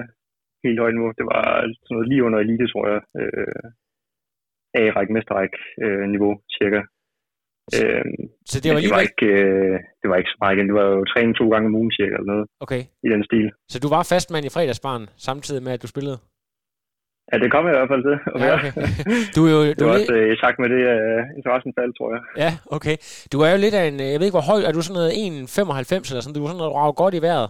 helt 0.66 0.80
højt 0.84 0.96
niveau. 0.96 1.12
Det 1.20 1.26
var 1.34 1.44
sådan 1.84 1.94
noget 1.96 2.10
lige 2.12 2.26
under 2.28 2.40
elite, 2.40 2.68
tror 2.68 2.86
jeg. 2.94 3.02
Øh, 3.22 3.64
A-række, 4.82 5.14
mesterrække 5.14 5.60
øh, 5.84 6.06
niveau, 6.16 6.34
cirka. 6.58 6.80
Øh, 7.80 8.04
Så 8.52 8.56
det 8.62 8.68
var 8.70 8.76
men 8.76 8.84
det 8.86 8.92
var 8.96 9.02
alligevel... 9.04 9.08
ikke, 9.10 9.28
øh, 9.44 9.76
det 10.02 10.08
var 10.12 10.18
ikke 10.22 10.34
så 10.34 10.38
meget 10.42 10.54
igen. 10.56 10.68
Det 10.70 10.76
var 10.82 10.86
jo 10.96 11.00
træning 11.12 11.34
to 11.42 11.46
gange 11.54 11.66
om 11.70 11.76
ugen, 11.80 11.92
cirka, 11.98 12.14
eller 12.18 12.30
noget 12.34 12.46
Okay, 12.66 12.82
i 13.06 13.08
den 13.14 13.22
stil. 13.30 13.48
så 13.72 13.78
du 13.84 13.88
var 13.96 14.02
fastmand 14.14 14.46
i 14.46 14.54
fredagsbarn, 14.56 15.04
samtidig 15.28 15.62
med, 15.66 15.72
at 15.78 15.82
du 15.86 15.90
spillede? 15.96 16.18
Ja, 17.32 17.36
det 17.44 17.50
kom 17.54 17.64
jeg 17.68 17.74
i 17.76 17.78
hvert 17.80 17.92
fald 17.94 18.04
til. 18.10 18.16
at 18.34 18.38
Ja, 18.48 18.54
okay. 18.58 18.72
Du 19.36 19.42
er 19.48 19.52
jo... 19.58 19.62
det 19.70 19.80
Du 19.80 19.86
var 19.86 19.94
er 19.94 20.00
også 20.00 20.14
øh, 20.20 20.38
takt 20.44 20.58
med 20.64 20.70
det, 20.76 20.82
øh, 20.96 21.22
interessen 21.40 21.72
faldt, 21.80 21.94
tror 21.98 22.10
jeg. 22.16 22.22
ja, 22.44 22.52
okay. 22.78 22.96
Du 23.32 23.38
er 23.46 23.50
jo 23.54 23.58
lidt 23.66 23.76
af 23.82 23.86
en... 23.92 23.98
øh, 24.04 24.10
Jeg 24.12 24.18
ved 24.20 24.28
ikke, 24.28 24.38
hvor 24.40 24.48
høj... 24.52 24.60
Er 24.70 24.74
du 24.78 24.82
sådan 24.82 24.98
noget 25.00 25.12
1,95 25.12 26.12
eller 26.12 26.22
sådan? 26.24 26.36
Du 26.38 26.44
er 26.44 26.50
sådan 26.52 26.62
noget 26.64 26.76
rager 26.80 26.96
godt 27.04 27.14
i 27.20 27.22
vejret. 27.28 27.50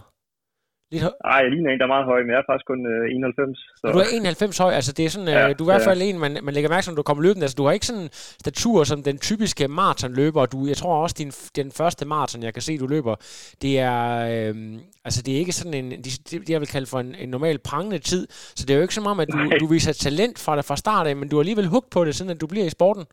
Lidt 0.92 1.04
høj. 1.04 1.16
Ej, 1.34 1.40
jeg 1.44 1.52
ligner 1.52 1.70
en, 1.72 1.80
der 1.80 1.86
er 1.86 1.96
meget 1.96 2.10
høj, 2.12 2.20
men 2.24 2.32
jeg 2.34 2.40
er 2.44 2.48
faktisk 2.50 2.68
kun 2.72 2.82
øh, 2.94 3.16
91. 3.16 3.60
Så. 3.80 3.86
Du 3.94 4.00
er 4.04 4.08
91 4.14 4.58
høj, 4.64 4.72
altså 4.80 4.92
det 4.98 5.04
er 5.06 5.12
sådan, 5.16 5.28
ja, 5.28 5.40
Ja, 5.40 5.54
du 5.54 5.64
er 5.64 5.68
i 5.68 5.72
hvert 5.72 5.86
ja. 5.86 5.90
fald 5.90 6.02
en, 6.08 6.20
man, 6.26 6.32
man 6.46 6.54
lægger 6.56 6.70
mærke 6.74 6.84
til, 6.84 6.92
når 6.92 7.02
du 7.02 7.08
kommer 7.10 7.24
løbende. 7.28 7.46
Altså 7.46 7.58
du 7.60 7.66
har 7.66 7.74
ikke 7.78 7.90
sådan 7.92 8.10
statur 8.46 8.78
som 8.92 9.00
den 9.10 9.18
typiske 9.30 9.64
maratonløber. 9.80 10.42
Du, 10.54 10.58
jeg 10.72 10.78
tror 10.82 10.94
også, 11.04 11.16
din, 11.22 11.32
den 11.60 11.70
første 11.80 12.04
maraton, 12.14 12.44
jeg 12.48 12.54
kan 12.56 12.64
se, 12.68 12.74
du 12.84 12.88
løber, 12.96 13.16
det 13.64 13.74
er, 13.92 14.02
øhm, 14.32 14.76
altså 15.08 15.20
det 15.26 15.32
er 15.34 15.40
ikke 15.44 15.56
sådan 15.60 15.76
en, 15.80 15.88
det, 16.04 16.12
det 16.48 16.50
jeg 16.56 16.62
vil 16.64 16.74
kalde 16.76 16.88
for 16.94 17.00
en, 17.06 17.12
en 17.24 17.30
normal 17.36 17.58
prangende 17.70 18.00
tid. 18.12 18.24
Så 18.58 18.62
det 18.66 18.72
er 18.72 18.78
jo 18.80 18.86
ikke 18.86 19.00
som 19.00 19.12
om, 19.12 19.18
at 19.24 19.28
du, 19.34 19.38
Nej. 19.38 19.58
du 19.64 19.68
viser 19.76 19.94
talent 20.08 20.38
fra 20.46 20.54
dig 20.58 20.66
fra 20.70 20.82
start 20.84 21.06
af, 21.10 21.16
men 21.20 21.30
du 21.30 21.36
er 21.36 21.42
alligevel 21.44 21.74
hugt 21.76 21.90
på 21.96 22.00
det, 22.06 22.14
siden 22.16 22.32
at 22.36 22.42
du 22.44 22.48
bliver 22.52 22.66
i 22.68 22.76
sporten. 22.78 23.06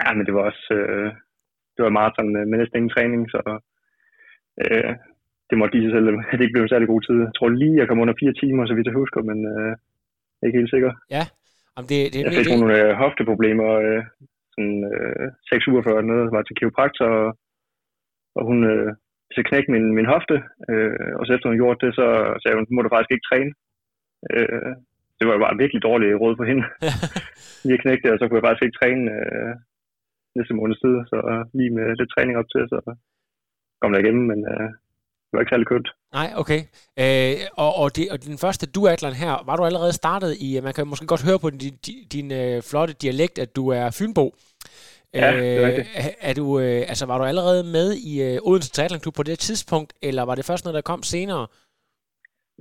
Ja, 0.00 0.08
men 0.16 0.22
det 0.26 0.34
var 0.36 0.44
også... 0.50 0.66
Øh, 0.80 1.08
det 1.74 1.82
var 1.84 1.98
maraton 1.98 2.28
med 2.50 2.58
næsten 2.58 2.78
ingen 2.78 2.94
træning, 2.96 3.22
så... 3.34 3.40
Øh, 4.64 4.92
det 5.54 5.60
måtte 5.62 5.74
give 5.74 5.86
sig 5.86 5.94
selv, 5.96 6.08
at 6.08 6.14
det 6.36 6.44
ikke 6.44 6.56
blev 6.56 6.64
en 6.66 6.74
særlig 6.74 6.88
god 6.92 7.02
tid. 7.06 7.16
Jeg 7.26 7.34
tror 7.36 7.48
lige, 7.48 7.80
jeg 7.80 7.88
kom 7.88 8.02
under 8.04 8.20
fire 8.20 8.34
timer, 8.40 8.62
så 8.66 8.74
vidt 8.74 8.88
jeg 8.90 9.00
husker, 9.02 9.20
men 9.30 9.38
øh, 9.52 9.70
jeg 10.36 10.42
er 10.42 10.48
ikke 10.48 10.60
helt 10.60 10.74
sikker. 10.74 10.92
Om 11.78 11.84
det, 11.90 11.98
det, 12.12 12.20
Jeg 12.24 12.32
fik 12.38 12.46
det, 12.46 12.54
nogle 12.54 12.74
øh, 12.80 12.90
hofteproblemer 13.02 13.70
øh, 13.84 14.02
sådan, 14.54 14.80
øh, 14.92 15.26
seks 15.50 15.64
uger 15.70 15.82
før 15.88 15.96
noget, 16.10 16.32
var 16.34 16.42
til 16.42 16.56
kiropraktor, 16.58 17.08
og, 17.20 17.28
og 18.38 18.42
hun 18.48 18.58
øh, 18.72 18.90
så 19.34 19.40
knækkede 19.48 19.74
min, 19.76 19.86
min 19.98 20.10
hofte, 20.12 20.36
øh, 20.70 21.12
og 21.18 21.22
så 21.24 21.30
efter 21.32 21.48
hun 21.48 21.60
gjorde 21.60 21.80
det, 21.84 21.90
så 21.98 22.06
sagde 22.42 22.56
hun, 22.58 22.66
må 22.74 22.80
du 22.82 22.90
faktisk 22.92 23.12
ikke 23.14 23.28
træne. 23.30 23.52
Øh, 24.32 24.72
det 25.18 25.24
var 25.28 25.44
bare 25.44 25.60
virkelig 25.62 25.82
dårligt 25.88 26.20
råd 26.22 26.34
for 26.36 26.46
hende. 26.50 26.64
Lige 27.64 27.78
at 27.78 27.82
knække 27.84 28.02
det, 28.04 28.12
og 28.12 28.18
så 28.18 28.24
kunne 28.24 28.38
jeg 28.38 28.46
faktisk 28.46 28.64
ikke 28.64 28.78
træne 28.80 29.04
øh, 29.18 29.52
næste 30.36 30.54
måneds 30.58 30.80
tid, 30.84 30.94
så 31.10 31.18
lige 31.58 31.74
med 31.76 31.86
lidt 32.00 32.12
træning 32.14 32.36
op 32.40 32.48
til, 32.52 32.62
så 32.72 32.78
kom 33.80 33.92
der 33.92 34.02
igennem, 34.02 34.24
men 34.30 34.40
øh, 34.52 34.70
det 35.34 35.38
var 35.38 35.44
ikke 35.44 35.54
særlig 35.54 35.72
kønt. 35.74 35.88
Nej, 36.18 36.28
okay. 36.42 36.60
Øh, 37.02 37.36
og, 37.64 37.70
og, 37.82 37.88
det, 37.96 38.04
og 38.12 38.18
din 38.26 38.38
første 38.44 38.64
duathlon 38.74 39.20
her, 39.24 39.34
var 39.48 39.56
du 39.56 39.64
allerede 39.64 39.94
startet 40.02 40.32
i, 40.46 40.48
man 40.66 40.74
kan 40.76 40.90
måske 40.90 41.12
godt 41.12 41.26
høre 41.28 41.42
på 41.44 41.48
din, 41.50 41.76
din, 41.86 42.00
din 42.14 42.28
øh, 42.40 42.56
flotte 42.70 42.94
dialekt, 43.04 43.36
at 43.44 43.50
du 43.58 43.64
er 43.78 43.86
Fynbo. 43.98 44.26
Ja, 45.20 45.28
det 45.40 45.48
er 45.56 45.66
rigtigt. 45.66 45.88
er, 46.02 46.10
er 46.28 46.34
du, 46.40 46.46
øh, 46.64 46.80
altså, 46.90 47.04
var 47.10 47.18
du 47.18 47.24
allerede 47.32 47.62
med 47.76 47.88
i 48.10 48.12
øh, 48.28 48.48
Odense 48.48 48.70
Triathlon 48.72 49.02
Klub 49.04 49.16
på 49.18 49.26
det 49.30 49.38
tidspunkt, 49.48 49.90
eller 50.08 50.22
var 50.28 50.36
det 50.36 50.48
først 50.50 50.62
noget, 50.64 50.78
der 50.78 50.90
kom 50.90 51.02
senere? 51.14 51.44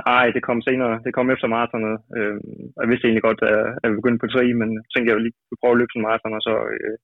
Nej, 0.09 0.25
det 0.35 0.41
kom 0.47 0.59
senere. 0.67 0.93
Det 1.05 1.11
kom 1.17 1.27
efter 1.33 1.47
maratonet. 1.55 1.95
Øh, 2.17 2.37
jeg 2.81 2.87
vidste 2.89 3.05
egentlig 3.05 3.27
godt, 3.29 3.41
at 3.51 3.63
jeg 3.83 3.97
begyndte 3.99 4.21
på 4.23 4.31
tri, 4.33 4.45
men 4.61 4.69
tænkte, 4.91 5.09
jeg 5.09 5.17
ville 5.17 5.27
lige 5.27 5.59
prøve 5.61 5.73
at 5.75 5.79
løbe 5.79 5.91
sådan 5.91 6.01
en 6.01 6.07
maraton, 6.07 6.37
og 6.39 6.43
så 6.47 6.55
øh, 6.75 6.95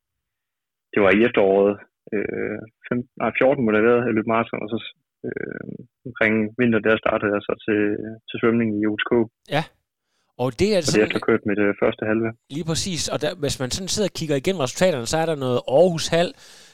det 0.93 0.99
var 1.03 1.11
i 1.13 1.23
efteråret 1.27 1.73
øh, 2.15 2.59
15, 2.89 3.09
nej, 3.21 3.31
14 3.37 3.63
må 3.63 3.69
det 3.71 3.79
have 3.79 3.89
været, 3.89 4.05
jeg 4.07 4.15
løb 4.15 4.27
maraton, 4.33 4.63
og 4.65 4.69
så 4.73 4.77
øh, 5.27 5.69
omkring 6.07 6.33
vinter, 6.59 6.79
der 6.87 6.95
startede 7.03 7.31
jeg 7.35 7.41
så 7.47 7.53
til, 7.65 7.79
til 8.29 8.35
svømning 8.41 8.69
i 8.79 8.81
UTK. 8.93 9.11
Ja. 9.55 9.63
Og 10.43 10.49
det 10.59 10.69
er 10.75 10.77
Og 10.77 11.09
det 11.09 11.15
er 11.15 11.27
kørt 11.29 11.43
med 11.49 11.55
det 11.61 11.67
første 11.81 12.03
halve. 12.11 12.29
Lige 12.55 12.65
præcis, 12.71 13.01
og 13.13 13.21
der, 13.23 13.31
hvis 13.43 13.59
man 13.61 13.71
sådan 13.71 13.87
sidder 13.87 14.09
og 14.09 14.17
kigger 14.19 14.35
igennem 14.35 14.59
resultaterne, 14.65 15.05
så 15.05 15.17
er 15.17 15.25
der 15.25 15.35
noget 15.45 15.59
Aarhus 15.67 16.07
Hal, 16.07 16.29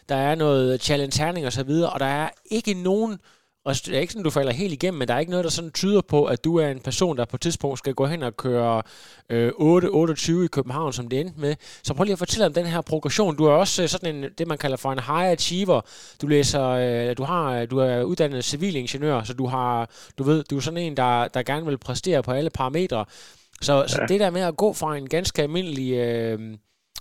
der 0.09 0.15
er 0.29 0.35
noget 0.35 0.81
Challenge 0.81 1.15
Herning 1.21 1.45
og 1.45 1.53
så 1.59 1.63
videre, 1.65 1.89
og 1.93 1.99
der 1.99 2.11
er 2.23 2.29
ikke 2.57 2.73
nogen, 2.89 3.13
og 3.65 3.75
det 3.85 3.95
er 3.95 3.99
ikke 3.99 4.13
sådan, 4.13 4.23
du 4.23 4.29
falder 4.29 4.51
helt 4.51 4.73
igennem, 4.73 4.97
men 4.97 5.07
der 5.07 5.13
er 5.13 5.19
ikke 5.19 5.29
noget, 5.29 5.43
der 5.43 5.49
sådan 5.49 5.71
tyder 5.71 6.01
på, 6.01 6.25
at 6.25 6.43
du 6.43 6.57
er 6.57 6.67
en 6.67 6.79
person, 6.79 7.17
der 7.17 7.25
på 7.25 7.37
et 7.37 7.41
tidspunkt 7.41 7.79
skal 7.79 7.93
gå 7.93 8.05
hen 8.05 8.23
og 8.23 8.37
køre 8.37 8.81
øh, 9.29 9.49
8-28 9.49 10.31
i 10.31 10.47
København, 10.47 10.93
som 10.93 11.07
det 11.07 11.19
endte 11.19 11.39
med. 11.39 11.55
Så 11.83 11.93
prøv 11.93 12.03
lige 12.03 12.13
at 12.13 12.19
fortælle 12.19 12.45
om 12.45 12.53
den 12.53 12.65
her 12.65 12.81
progression. 12.81 13.37
Du 13.37 13.45
er 13.45 13.51
også 13.51 13.83
øh, 13.83 13.89
sådan 13.89 14.15
en, 14.15 14.29
det, 14.37 14.47
man 14.47 14.57
kalder 14.57 14.77
for 14.77 14.91
en 14.91 14.99
high 14.99 15.31
achiever. 15.31 15.81
Du 16.21 16.27
læser, 16.27 16.67
øh, 16.67 17.17
du 17.17 17.23
har, 17.23 17.65
du 17.65 17.77
er 17.77 18.03
uddannet 18.03 18.45
civilingeniør, 18.45 19.23
så 19.23 19.33
du 19.33 19.47
har, 19.47 19.89
du 20.17 20.23
ved, 20.23 20.43
du 20.43 20.57
er 20.57 20.61
sådan 20.61 20.77
en, 20.77 20.97
der, 20.97 21.27
der 21.27 21.43
gerne 21.43 21.65
vil 21.65 21.77
præstere 21.77 22.23
på 22.23 22.31
alle 22.31 22.49
parametre. 22.49 23.05
Så, 23.61 23.75
ja. 23.75 23.87
så 23.87 24.05
det 24.07 24.19
der 24.19 24.29
med 24.29 24.41
at 24.41 24.57
gå 24.57 24.73
fra 24.73 24.97
en 24.97 25.09
ganske 25.09 25.41
almindelig 25.41 25.93
øh, 25.93 26.39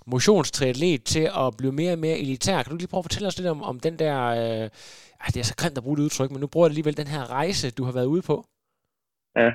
motionstriatlet 0.07 1.05
til 1.05 1.31
at 1.37 1.57
blive 1.57 1.72
mere 1.72 1.92
og 1.92 1.98
mere 1.98 2.18
elitær, 2.18 2.62
kan 2.62 2.70
du 2.70 2.77
lige 2.77 2.88
prøve 2.88 2.98
at 2.98 3.05
fortælle 3.05 3.29
os 3.29 3.37
lidt 3.37 3.48
om, 3.48 3.62
om 3.62 3.81
den 3.81 3.98
der, 3.98 4.24
øh, 4.24 4.70
ej, 5.24 5.30
det 5.34 5.40
er 5.40 5.50
så 5.50 5.56
grimt 5.60 5.78
at 5.78 5.84
bruge 5.84 5.98
det 5.98 6.06
udtryk, 6.06 6.30
men 6.30 6.40
nu 6.42 6.48
bruger 6.52 6.66
jeg 6.66 6.72
alligevel 6.72 7.00
den 7.02 7.12
her 7.14 7.22
rejse, 7.38 7.74
du 7.78 7.82
har 7.87 7.94
været 7.98 8.12
ude 8.14 8.24
på. 8.30 8.37
Ja. 9.40 9.50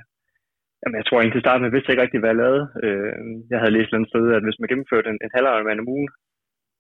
Jamen, 0.82 0.97
jeg 0.99 1.05
tror 1.05 1.17
egentlig 1.17 1.38
til 1.38 1.45
starten, 1.45 1.65
jeg 1.65 1.75
vidste 1.75 1.91
ikke 1.91 2.03
rigtig, 2.03 2.19
hvad 2.19 2.32
jeg 2.34 2.41
lavede. 2.43 2.63
Øh, 2.86 3.13
jeg 3.51 3.60
havde 3.60 3.75
læst 3.75 3.86
et 3.86 3.89
eller 3.89 3.99
andet 3.99 4.12
sted, 4.13 4.23
at 4.38 4.45
hvis 4.45 4.60
man 4.60 4.69
gennemførte 4.69 5.10
en, 5.13 5.19
en 5.25 5.36
halv 5.36 5.47
om 5.84 5.91
ugen, 5.95 6.10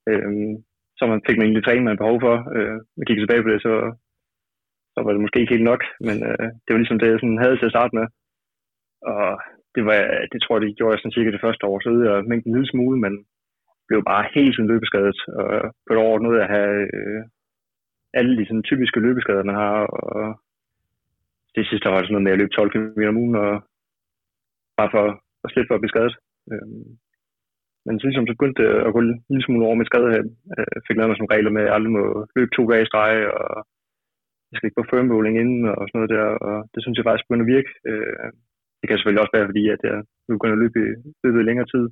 øh, 0.09 0.31
så 0.97 1.03
man 1.11 1.21
fik 1.27 1.37
man 1.37 1.45
egentlig 1.45 1.65
træning, 1.65 1.83
man 1.83 1.91
havde 1.91 2.03
behov 2.05 2.19
for. 2.27 2.35
Øh, 2.55 2.77
man 2.97 3.05
kiggede 3.05 3.23
tilbage 3.23 3.43
på 3.45 3.51
det, 3.53 3.59
så, 3.67 3.73
så 4.93 4.99
var 5.03 5.11
det 5.11 5.23
måske 5.23 5.39
ikke 5.41 5.55
helt 5.55 5.69
nok, 5.71 5.81
men 6.07 6.17
øh, 6.29 6.47
det 6.63 6.71
var 6.71 6.81
ligesom 6.81 6.99
det, 6.99 7.07
jeg 7.09 7.19
sådan 7.21 7.43
havde 7.43 7.57
til 7.57 7.69
at 7.69 7.75
starte 7.75 7.93
med. 7.99 8.05
Og 9.13 9.25
det, 9.75 9.83
var, 9.87 9.97
det 10.31 10.39
tror 10.39 10.55
jeg, 10.55 10.63
det 10.63 10.77
gjorde 10.77 10.93
jeg 10.93 10.99
sådan 10.99 11.17
cirka 11.17 11.29
det 11.31 11.45
første 11.45 11.63
år, 11.69 11.77
så 11.79 11.89
øgede 11.93 12.09
jeg 12.09 12.27
mængden 12.29 12.49
en 12.49 12.55
lille 12.55 12.71
smule, 12.71 12.97
men 13.05 13.13
blev 13.87 14.01
bare 14.11 14.31
helt 14.35 14.53
sådan 14.55 14.71
løbeskadet. 14.71 15.19
Og 15.39 15.47
på 15.85 15.89
et 15.93 15.99
år 16.07 16.13
nåede 16.19 16.39
jeg 16.39 16.47
at 16.49 16.55
have 16.55 16.75
øh, 16.97 17.21
alle 18.13 18.33
de 18.39 18.45
sådan 18.45 18.67
typiske 18.69 18.99
løbeskader, 18.99 19.43
man 19.49 19.55
har, 19.63 19.75
og 19.99 20.39
det 21.55 21.67
sidste 21.67 21.89
var 21.89 21.97
sådan 21.97 22.13
noget 22.15 22.27
med 22.27 22.31
at 22.35 22.39
løbe 22.39 22.53
12 22.53 22.71
km 22.71 23.01
om 23.11 23.21
ugen, 23.23 23.35
og 23.45 23.51
bare 24.79 24.89
for 24.95 25.05
at 25.43 25.51
slippe 25.51 25.69
for 25.69 25.75
at 25.75 25.81
blive 25.81 25.93
skadet. 25.95 26.15
Øhm, 26.51 26.89
men 27.85 27.93
så 27.95 28.03
ligesom 28.05 28.27
så 28.27 28.33
begyndte 28.35 28.59
det 28.61 28.69
at 28.87 28.93
gå 28.93 28.99
en 29.01 29.23
lille 29.29 29.45
smule 29.45 29.65
over 29.67 29.77
med 29.79 29.89
skade 29.89 30.09
her. 30.15 30.23
Øh, 30.57 30.77
fik 30.85 30.95
lavet 30.95 31.09
mig 31.09 31.15
sådan 31.15 31.23
nogle 31.23 31.35
regler 31.35 31.51
med, 31.53 31.61
at 31.61 31.67
jeg 31.67 31.75
aldrig 31.75 31.93
må 31.97 32.03
løbe 32.37 32.51
to 32.53 32.63
dage 32.71 32.83
i 32.85 32.89
streg, 32.89 33.13
og 33.39 33.49
jeg 34.49 34.55
skal 34.55 34.67
ikke 34.67 34.79
på 34.79 34.89
firmrolling 34.91 35.35
inden, 35.41 35.61
og 35.77 35.83
sådan 35.85 35.97
noget 35.99 36.13
der, 36.15 36.25
og 36.47 36.55
det 36.73 36.79
synes 36.81 36.95
jeg 36.97 37.07
faktisk 37.07 37.25
begynder 37.25 37.45
at 37.45 37.53
virke. 37.55 37.71
Øh, 37.89 38.29
det 38.79 38.85
kan 38.85 38.95
selvfølgelig 38.95 39.23
også 39.23 39.35
være, 39.37 39.49
fordi 39.51 39.63
at 39.75 39.81
jeg 39.89 39.97
nu 40.25 40.31
begynder 40.35 40.55
at 40.57 40.63
løbe 40.63 40.77
i, 40.85 40.87
løbe 41.23 41.37
i 41.39 41.47
længere 41.49 41.71
tid. 41.73 41.85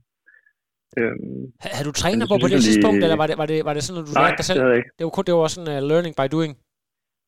Øhm, 1.00 1.44
Ha- 1.62 1.70
Havde 1.76 1.88
du 1.90 1.92
træner 2.02 2.22
jeg 2.26 2.28
på 2.34 2.38
på 2.44 2.48
det 2.48 2.52
lige- 2.52 2.62
tidspunkt, 2.68 3.00
eller 3.04 3.16
var 3.22 3.28
det, 3.28 3.38
var 3.42 3.46
det, 3.46 3.66
var 3.66 3.74
det 3.74 3.84
sådan, 3.84 4.02
at 4.02 4.08
du 4.08 4.14
lærte 4.20 4.30
dig 4.32 4.38
det 4.38 4.46
selv? 4.46 4.76
ikke. 4.80 4.90
Det 4.98 5.04
var 5.06 5.10
kun 5.10 5.24
det 5.28 5.34
var 5.34 5.48
sådan 5.48 5.72
uh, 5.84 5.90
learning 5.92 6.14
by 6.20 6.26
doing. 6.36 6.54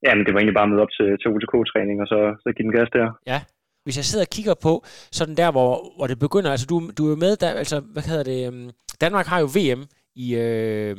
Ja, 0.05 0.11
men 0.15 0.23
det 0.25 0.31
var 0.33 0.39
egentlig 0.39 0.57
bare 0.61 0.69
med 0.71 0.79
op 0.83 0.91
til, 0.97 1.07
til 1.21 1.27
UTK-træning, 1.35 1.97
og 2.03 2.07
så, 2.13 2.19
så 2.43 2.47
give 2.55 2.65
den 2.67 2.75
gas 2.77 2.89
der. 2.97 3.07
Ja. 3.31 3.39
Hvis 3.83 3.97
jeg 3.97 4.05
sidder 4.05 4.25
og 4.25 4.29
kigger 4.35 4.53
på 4.67 4.73
sådan 5.11 5.35
der, 5.37 5.51
hvor, 5.51 5.71
hvor 5.97 6.07
det 6.07 6.19
begynder, 6.19 6.51
altså 6.51 6.65
du, 6.71 6.75
du 6.97 7.05
er 7.05 7.09
jo 7.09 7.15
med, 7.15 7.35
der, 7.35 7.49
altså 7.63 7.79
hvad 7.79 8.03
hedder 8.03 8.23
det, 8.23 8.47
um, 8.47 8.69
Danmark 9.01 9.25
har 9.25 9.39
jo 9.39 9.45
VM 9.57 9.81
i, 10.15 10.35
øh, 10.35 10.97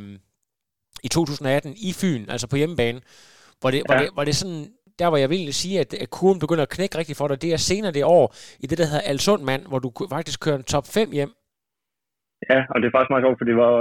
i 1.05 1.09
2018 1.09 1.75
i 1.89 1.93
Fyn, 2.01 2.25
altså 2.29 2.47
på 2.47 2.57
hjemmebane, 2.57 3.01
hvor 3.61 3.71
det, 3.71 3.83
hvor 3.87 3.95
Ja. 3.95 4.01
det, 4.03 4.11
hvor 4.15 4.25
det 4.25 4.37
sådan, 4.37 4.67
der 4.99 5.09
hvor 5.09 5.17
jeg 5.19 5.31
vil 5.31 5.37
egentlig 5.37 5.55
sige, 5.55 5.81
at, 5.81 5.95
at 5.95 6.11
kurven 6.11 6.39
begynder 6.39 6.63
at 6.63 6.69
knække 6.69 6.99
rigtig 6.99 7.17
for 7.17 7.29
dig, 7.29 7.43
det 7.43 7.53
er 7.53 7.57
senere 7.57 7.93
det 7.93 8.05
år, 8.05 8.35
i 8.61 8.67
det 8.67 8.79
der 8.79 8.85
hedder 8.85 9.01
Alsundmand, 9.01 9.67
hvor 9.67 9.79
du 9.79 9.93
faktisk 10.11 10.41
kører 10.41 10.57
en 10.57 10.63
top 10.63 10.87
5 10.87 11.11
hjem. 11.13 11.33
Ja, 12.51 12.59
og 12.71 12.77
det 12.77 12.87
er 12.87 12.95
faktisk 12.95 13.13
meget 13.13 13.25
sjovt, 13.25 13.39
for 13.41 13.49
det 13.51 13.57
var, 13.65 13.77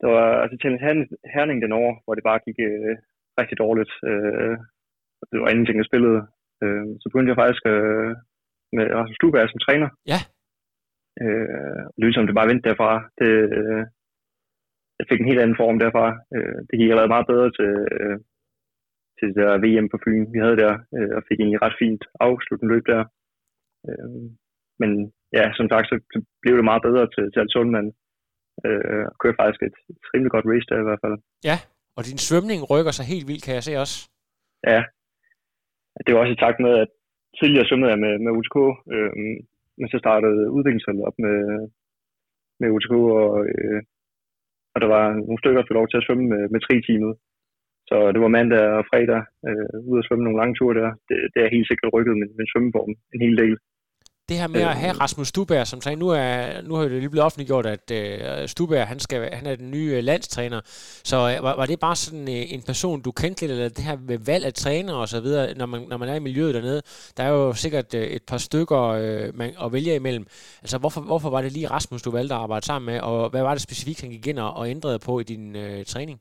det 0.00 0.06
var 0.14 0.26
altså 0.42 0.56
Challenge 0.60 0.84
Herning- 0.86 1.16
Herning 1.34 1.58
den 1.62 1.72
år, 1.82 1.90
hvor 2.04 2.14
det 2.14 2.24
bare 2.30 2.44
gik 2.46 2.58
øh, 2.68 2.94
rigtig 3.40 3.56
dårligt. 3.64 3.92
Øh, 4.10 4.54
det 5.30 5.36
var 5.40 5.48
ingenting, 5.50 5.76
jeg 5.78 5.90
spillede. 5.90 6.20
Øh, 6.62 6.84
så 7.00 7.06
begyndte 7.08 7.30
jeg 7.32 7.40
faktisk 7.42 7.62
øh, 7.74 8.10
med 8.76 8.84
Rasmus 8.98 9.16
Stuberg 9.18 9.48
som 9.50 9.64
træner. 9.66 9.88
Ja. 10.12 10.20
Øh, 11.22 11.80
og 11.94 11.98
ligesom 12.04 12.26
det 12.26 12.34
bare 12.38 12.50
vendte 12.50 12.68
derfra. 12.68 12.90
Det, 13.20 13.30
øh, 13.58 13.82
jeg 14.98 15.06
fik 15.10 15.20
en 15.20 15.30
helt 15.30 15.42
anden 15.42 15.60
form 15.62 15.78
derfra. 15.84 16.06
Øh, 16.34 16.58
det 16.68 16.74
gik 16.78 16.90
allerede 16.90 17.14
meget 17.14 17.30
bedre 17.32 17.48
til, 17.58 17.70
øh, 17.96 18.16
til 19.16 19.26
det 19.28 19.36
der 19.42 19.62
VM 19.64 19.88
på 19.92 19.98
Fyn, 20.04 20.24
vi 20.34 20.38
havde 20.44 20.58
der, 20.64 20.72
øh, 20.96 21.12
og 21.16 21.22
fik 21.28 21.38
egentlig 21.40 21.62
ret 21.62 21.76
fint 21.82 22.02
afsluttende 22.26 22.72
løb 22.74 22.84
der. 22.92 23.02
Øh, 23.88 24.08
men 24.80 24.90
ja, 25.38 25.44
som 25.58 25.66
sagt, 25.72 25.86
så 25.90 25.96
blev 26.42 26.54
det 26.56 26.64
meget 26.70 26.82
bedre 26.88 27.06
til, 27.14 27.24
til 27.32 27.40
Alsundmand. 27.40 27.88
Øh, 28.66 29.04
og 29.10 29.16
kørte 29.20 29.40
faktisk 29.40 29.62
et, 29.68 29.76
et 29.92 29.98
rimelig 30.12 30.32
godt 30.34 30.48
race 30.52 30.66
der 30.68 30.78
i 30.80 30.88
hvert 30.88 31.02
fald. 31.04 31.16
Ja, 31.50 31.56
og 31.96 32.02
din 32.08 32.20
svømning 32.26 32.60
rykker 32.70 32.92
sig 32.94 33.06
helt 33.12 33.28
vildt, 33.30 33.44
kan 33.44 33.54
jeg 33.54 33.64
se 33.66 33.72
også. 33.84 33.96
Ja, 34.72 34.80
det 36.04 36.10
var 36.10 36.20
også 36.20 36.34
i 36.34 36.42
takt 36.44 36.58
med, 36.66 36.72
at 36.84 36.90
tidligere 37.38 37.66
svømmede 37.66 37.92
jeg 37.92 38.00
med, 38.06 38.14
med 38.24 38.32
UTK, 38.38 38.56
øh, 38.94 39.12
men 39.78 39.88
så 39.92 39.96
startede 40.04 40.50
udviklingsholdet 40.56 41.06
op 41.08 41.16
med, 41.26 41.38
med 42.60 42.68
UTK, 42.76 42.94
og, 43.24 43.32
øh, 43.52 43.80
og 44.74 44.78
der 44.82 44.88
var 44.96 45.04
nogle 45.26 45.40
stykker, 45.40 45.58
der 45.58 45.66
fik 45.68 45.78
lov 45.80 45.88
til 45.88 46.00
at 46.00 46.06
svømme 46.06 46.26
med, 46.32 46.42
med 46.54 46.60
tre 46.66 46.74
timer. 46.88 47.12
Så 47.90 47.96
det 48.14 48.20
var 48.24 48.36
mandag 48.36 48.64
og 48.78 48.84
fredag 48.90 49.22
øh, 49.48 49.76
ude 49.88 50.00
at 50.00 50.06
svømme 50.06 50.24
nogle 50.24 50.40
lange 50.40 50.54
ture 50.56 50.78
der. 50.80 50.90
Det, 51.08 51.18
det 51.32 51.40
er 51.42 51.54
helt 51.56 51.68
sikkert 51.68 51.94
rykket 51.94 52.14
min, 52.20 52.32
min 52.38 52.50
svømmeform 52.50 52.92
en 53.14 53.20
hel 53.26 53.36
del. 53.42 53.54
Det 54.28 54.36
her 54.40 54.48
med 54.48 54.60
at 54.72 54.76
have 54.82 54.94
Rasmus 55.02 55.28
Stuberg, 55.28 55.66
som 55.66 55.80
sagde, 55.80 55.98
nu 55.98 56.08
er, 56.08 56.62
nu 56.68 56.74
har 56.74 56.82
det 56.82 56.92
lige 56.92 57.10
blevet 57.10 57.26
offentliggjort, 57.28 57.66
at 57.66 57.86
øh, 58.00 58.48
Stuberg, 58.48 58.86
han, 58.92 58.98
skal, 58.98 59.18
han 59.38 59.46
er 59.46 59.56
den 59.56 59.70
nye 59.70 59.90
øh, 59.96 60.02
landstræner. 60.10 60.60
Så 61.10 61.16
øh, 61.16 61.44
var, 61.46 61.54
var 61.60 61.66
det 61.66 61.80
bare 61.86 61.96
sådan 62.04 62.26
øh, 62.36 62.44
en 62.54 62.62
person, 62.70 63.02
du 63.06 63.10
kendte 63.20 63.40
lidt, 63.40 63.52
eller 63.52 63.68
det 63.68 63.84
her 63.88 63.96
med 64.10 64.18
valg 64.30 64.44
af 64.50 64.52
træner 64.52 64.94
og 65.02 65.08
så 65.14 65.18
videre, 65.26 65.44
når 65.60 65.66
man, 65.66 65.80
når 65.90 65.96
man 66.02 66.08
er 66.08 66.14
i 66.14 66.26
miljøet 66.28 66.54
dernede? 66.54 66.80
Der 67.16 67.22
er 67.28 67.32
jo 67.38 67.52
sikkert 67.64 67.88
øh, 68.00 68.06
et 68.16 68.24
par 68.30 68.40
stykker 68.48 68.82
øh, 69.02 69.26
man, 69.38 69.50
at 69.64 69.72
vælge 69.76 69.94
imellem. 70.00 70.24
Altså, 70.62 70.76
hvorfor, 70.82 71.00
hvorfor 71.10 71.30
var 71.34 71.40
det 71.42 71.52
lige 71.52 71.72
Rasmus, 71.76 72.02
du 72.02 72.10
valgte 72.18 72.34
at 72.34 72.40
arbejde 72.44 72.66
sammen 72.66 72.86
med, 72.90 72.98
og 73.10 73.30
hvad 73.30 73.42
var 73.42 73.54
det 73.54 73.66
specifikt, 73.68 74.00
han 74.02 74.10
gik 74.14 74.26
ind 74.26 74.38
og, 74.46 74.50
og 74.58 74.64
ændrede 74.74 74.98
på 75.06 75.12
i 75.22 75.24
din 75.32 75.56
øh, 75.64 75.84
træning? 75.92 76.18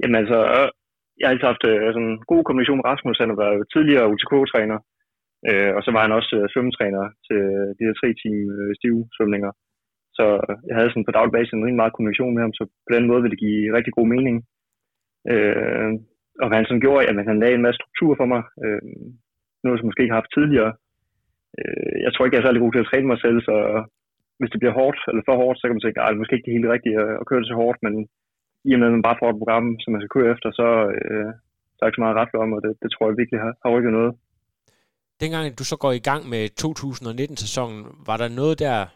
Jamen 0.00 0.16
altså, 0.22 0.38
øh, 0.56 0.68
jeg 1.18 1.24
har 1.26 1.32
altid 1.32 1.50
haft 1.52 1.64
øh, 1.70 1.78
sådan 1.94 2.10
en 2.12 2.18
god 2.32 2.42
kommunikation 2.44 2.78
med 2.80 2.88
Rasmus. 2.92 3.20
Han 3.22 3.32
har 3.32 3.40
været 3.44 3.60
tidligere 3.74 4.10
UTK-træner, 4.12 4.78
øh, 5.48 5.70
og 5.76 5.80
så 5.82 5.90
var 5.94 6.02
han 6.04 6.16
også 6.18 6.32
øh, 6.40 6.46
svømmetræner 6.52 7.04
til 7.26 7.40
øh, 7.56 7.68
de 7.76 7.86
her 7.86 7.94
tre 8.00 8.08
team 8.20 8.36
øh, 8.56 8.70
stive 8.78 9.00
svømninger. 9.16 9.52
Så 10.18 10.24
jeg 10.68 10.74
havde 10.76 10.90
sådan 10.90 11.08
på 11.08 11.14
daglig 11.16 11.32
basis 11.36 11.52
en 11.52 11.66
rimelig 11.66 11.82
meget 11.82 11.94
kommunikation 11.94 12.34
med 12.34 12.42
ham, 12.44 12.54
så 12.58 12.64
på 12.86 12.90
den 12.96 13.04
måde 13.08 13.22
ville 13.22 13.34
det 13.34 13.44
give 13.46 13.74
rigtig 13.76 13.92
god 13.98 14.08
mening. 14.14 14.36
Øh, 15.32 15.90
og 16.42 16.46
hvad 16.46 16.56
han 16.58 16.68
sådan 16.68 16.84
gjorde, 16.84 17.08
at 17.08 17.30
han 17.30 17.40
lagde 17.42 17.56
en 17.56 17.66
masse 17.66 17.78
struktur 17.80 18.12
for 18.20 18.26
mig, 18.32 18.42
øh, 18.64 18.82
noget 19.64 19.76
som 19.76 19.84
jeg 19.84 19.90
måske 19.90 20.02
ikke 20.02 20.14
har 20.14 20.22
haft 20.22 20.36
tidligere. 20.36 20.72
Øh, 21.58 21.94
jeg 22.04 22.10
tror 22.10 22.22
ikke, 22.24 22.34
jeg 22.34 22.42
er 22.42 22.48
særlig 22.48 22.62
god 22.62 22.72
til 22.72 22.84
at 22.84 22.90
træne 22.90 23.10
mig 23.12 23.18
selv, 23.24 23.38
så 23.48 23.56
hvis 24.38 24.52
det 24.52 24.60
bliver 24.60 24.78
hårdt, 24.80 24.98
eller 25.10 25.22
for 25.26 25.36
hårdt, 25.42 25.58
så 25.58 25.64
kan 25.64 25.76
man 25.76 25.84
tænke, 25.84 25.98
at 25.98 26.06
det 26.06 26.14
er 26.14 26.22
måske 26.22 26.36
ikke 26.36 26.48
det 26.48 26.56
helt 26.56 26.72
rigtige 26.74 26.96
at, 27.20 27.26
køre 27.28 27.40
det 27.40 27.50
så 27.50 27.56
hårdt, 27.62 27.78
men 27.86 27.94
i 28.68 28.70
og 28.74 28.78
med, 28.78 28.88
at 28.88 28.96
man 28.96 29.06
bare 29.08 29.20
får 29.20 29.30
et 29.30 29.40
program, 29.42 29.66
som 29.80 29.90
man 29.92 30.00
skal 30.00 30.14
køre 30.16 30.32
efter, 30.34 30.48
så, 30.60 30.68
øh, 30.96 31.28
der 31.74 31.80
er 31.80 31.84
der 31.84 31.90
ikke 31.90 32.00
så 32.00 32.06
meget 32.06 32.18
ret 32.20 32.42
om, 32.44 32.50
og 32.56 32.60
det, 32.64 32.72
det 32.82 32.88
tror 32.90 33.06
jeg 33.06 33.20
virkelig 33.20 33.40
har, 33.44 33.52
har 33.62 33.70
rykket 33.74 33.92
noget. 33.98 34.12
Dengang 35.20 35.58
du 35.58 35.64
så 35.64 35.76
går 35.76 35.92
i 35.92 35.98
gang 35.98 36.28
med 36.28 36.48
2019-sæsonen, 36.60 37.86
var 38.06 38.16
der 38.16 38.28
noget 38.28 38.58
der, 38.58 38.86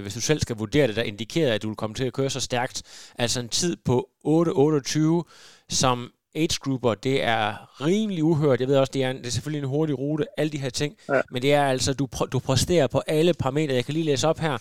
hvis 0.00 0.14
du 0.14 0.20
selv 0.20 0.40
skal 0.40 0.56
vurdere 0.56 0.86
det, 0.86 0.96
der 0.96 1.02
indikerede, 1.02 1.52
at 1.52 1.62
du 1.62 1.68
ville 1.68 1.76
komme 1.76 1.94
til 1.94 2.04
at 2.04 2.12
køre 2.12 2.30
så 2.30 2.40
stærkt? 2.40 2.82
Altså 3.18 3.40
en 3.40 3.48
tid 3.48 3.76
på 3.84 4.08
8.28, 4.26 5.22
som 5.68 6.12
age 6.34 6.58
grouper, 6.60 6.94
det 6.94 7.22
er 7.22 7.80
rimelig 7.84 8.24
uhørt. 8.24 8.60
Jeg 8.60 8.68
ved 8.68 8.76
også, 8.76 8.90
det 8.94 9.04
er, 9.04 9.10
en, 9.10 9.18
det 9.18 9.26
er 9.26 9.30
selvfølgelig 9.30 9.62
en 9.62 9.68
hurtig 9.68 9.98
rute, 9.98 10.26
alle 10.36 10.52
de 10.52 10.58
her 10.58 10.70
ting. 10.70 10.96
Ja. 11.08 11.20
Men 11.30 11.42
det 11.42 11.52
er 11.52 11.64
altså, 11.64 11.94
du, 11.94 12.08
du 12.32 12.38
præsterer 12.38 12.86
på 12.86 13.02
alle 13.06 13.34
parametre. 13.34 13.74
Jeg 13.74 13.84
kan 13.84 13.94
lige 13.94 14.04
læse 14.04 14.28
op 14.28 14.38
her. 14.38 14.58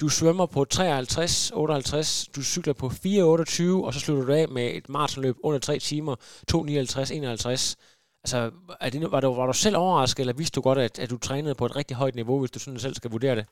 Du 0.00 0.08
svømmer 0.08 0.46
på 0.46 0.64
53, 0.64 1.52
58, 1.54 2.28
du 2.36 2.42
cykler 2.42 2.72
på 2.72 2.86
4,28, 2.86 3.62
og 3.84 3.94
så 3.94 4.00
slutter 4.00 4.24
du 4.24 4.32
af 4.32 4.48
med 4.48 4.74
et 4.74 4.88
maratonløb 4.88 5.36
under 5.42 5.58
3 5.58 5.78
timer, 5.78 6.16
2,59, 6.52 7.12
51. 7.12 7.76
Altså, 8.24 8.38
er 8.84 8.88
det, 8.90 8.98
var, 9.14 9.20
du, 9.24 9.30
var 9.40 9.46
du 9.50 9.56
selv 9.64 9.76
overrasket, 9.84 10.20
eller 10.22 10.40
vidste 10.40 10.56
du 10.56 10.62
godt, 10.68 10.80
at, 10.86 10.94
at 11.02 11.10
du 11.12 11.18
trænede 11.18 11.58
på 11.58 11.64
et 11.66 11.76
rigtig 11.80 11.96
højt 12.02 12.16
niveau, 12.20 12.36
hvis 12.40 12.54
du 12.54 12.60
sådan 12.60 12.84
selv 12.84 12.96
skal 12.96 13.14
vurdere 13.16 13.36
det? 13.40 13.46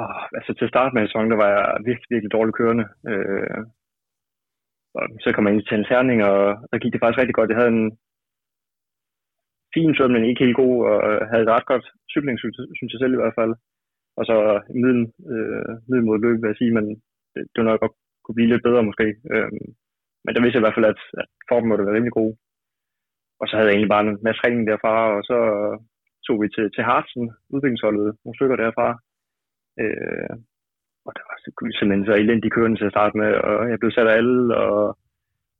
Oh, 0.00 0.22
altså 0.38 0.52
til 0.58 0.68
start 0.72 0.92
med 0.92 1.02
sæsonen, 1.06 1.30
der 1.32 1.38
var 1.44 1.50
jeg 1.56 1.64
virkelig, 1.88 2.08
virkelig 2.14 2.32
dårligt 2.36 2.58
kørende. 2.60 2.86
Øh, 3.10 3.60
og 4.98 5.02
så 5.22 5.28
kom 5.32 5.46
jeg 5.46 5.54
ind 5.54 5.66
til 5.66 5.78
en 5.78 5.88
terning, 5.90 6.18
og 6.30 6.38
der 6.70 6.78
gik 6.82 6.92
det 6.92 7.02
faktisk 7.02 7.20
rigtig 7.20 7.38
godt. 7.38 7.50
Jeg 7.50 7.60
havde 7.60 7.74
en 7.78 7.90
fin 9.74 9.90
svømning, 9.94 10.22
ikke 10.24 10.44
helt 10.44 10.60
god, 10.62 10.76
og 10.90 10.98
havde 11.30 11.44
et 11.44 11.54
ret 11.56 11.66
godt 11.72 11.84
cykling, 12.12 12.36
synes, 12.38 12.92
jeg 12.92 13.00
selv 13.02 13.14
i 13.14 13.20
hvert 13.22 13.38
fald. 13.40 13.52
Og 14.18 14.24
så 14.30 14.36
middel, 14.82 15.02
øh, 15.32 15.72
middel 15.88 16.06
mod 16.06 16.18
løb, 16.24 16.36
vil 16.40 16.52
jeg 16.52 16.60
sige, 16.60 16.72
men 16.78 16.86
det, 17.32 17.42
det 17.50 17.58
var 17.58 17.68
nok 17.68 17.80
godt 17.80 17.96
kunne 18.22 18.38
blive 18.38 18.50
lidt 18.50 18.66
bedre 18.68 18.82
måske. 18.88 19.06
Øh, 19.32 19.50
men 20.24 20.32
der 20.32 20.40
vidste 20.42 20.56
jeg 20.56 20.62
i 20.62 20.66
hvert 20.66 20.78
fald, 20.78 20.92
at, 20.94 21.00
at 21.20 21.28
formen 21.48 21.68
måtte 21.68 21.86
være 21.86 21.96
rimelig 21.96 22.16
god. 22.20 22.30
Og 23.40 23.44
så 23.46 23.52
havde 23.54 23.68
jeg 23.68 23.74
egentlig 23.74 23.94
bare 23.94 24.04
en 24.06 24.18
masse 24.24 24.40
træning 24.40 24.62
derfra, 24.70 24.94
og 25.16 25.22
så 25.30 25.38
øh, 25.56 25.74
tog 26.26 26.36
vi 26.42 26.46
til, 26.48 26.66
til 26.74 26.82
Hartsen, 26.90 27.24
udviklingsholdet, 27.54 28.16
nogle 28.24 28.36
stykker 28.38 28.56
derfra. 28.64 28.88
Øh, 29.82 30.34
og 31.06 31.12
der 31.16 31.24
var 31.28 31.36
simpelthen 31.78 32.06
så 32.06 32.14
elendig 32.22 32.50
kørende 32.52 32.78
til 32.78 32.88
at 32.88 32.94
starte 32.96 33.14
med, 33.20 33.30
og 33.48 33.70
jeg 33.70 33.78
blev 33.80 33.92
sat 33.92 34.10
af 34.10 34.16
alle, 34.20 34.56
og 34.64 34.98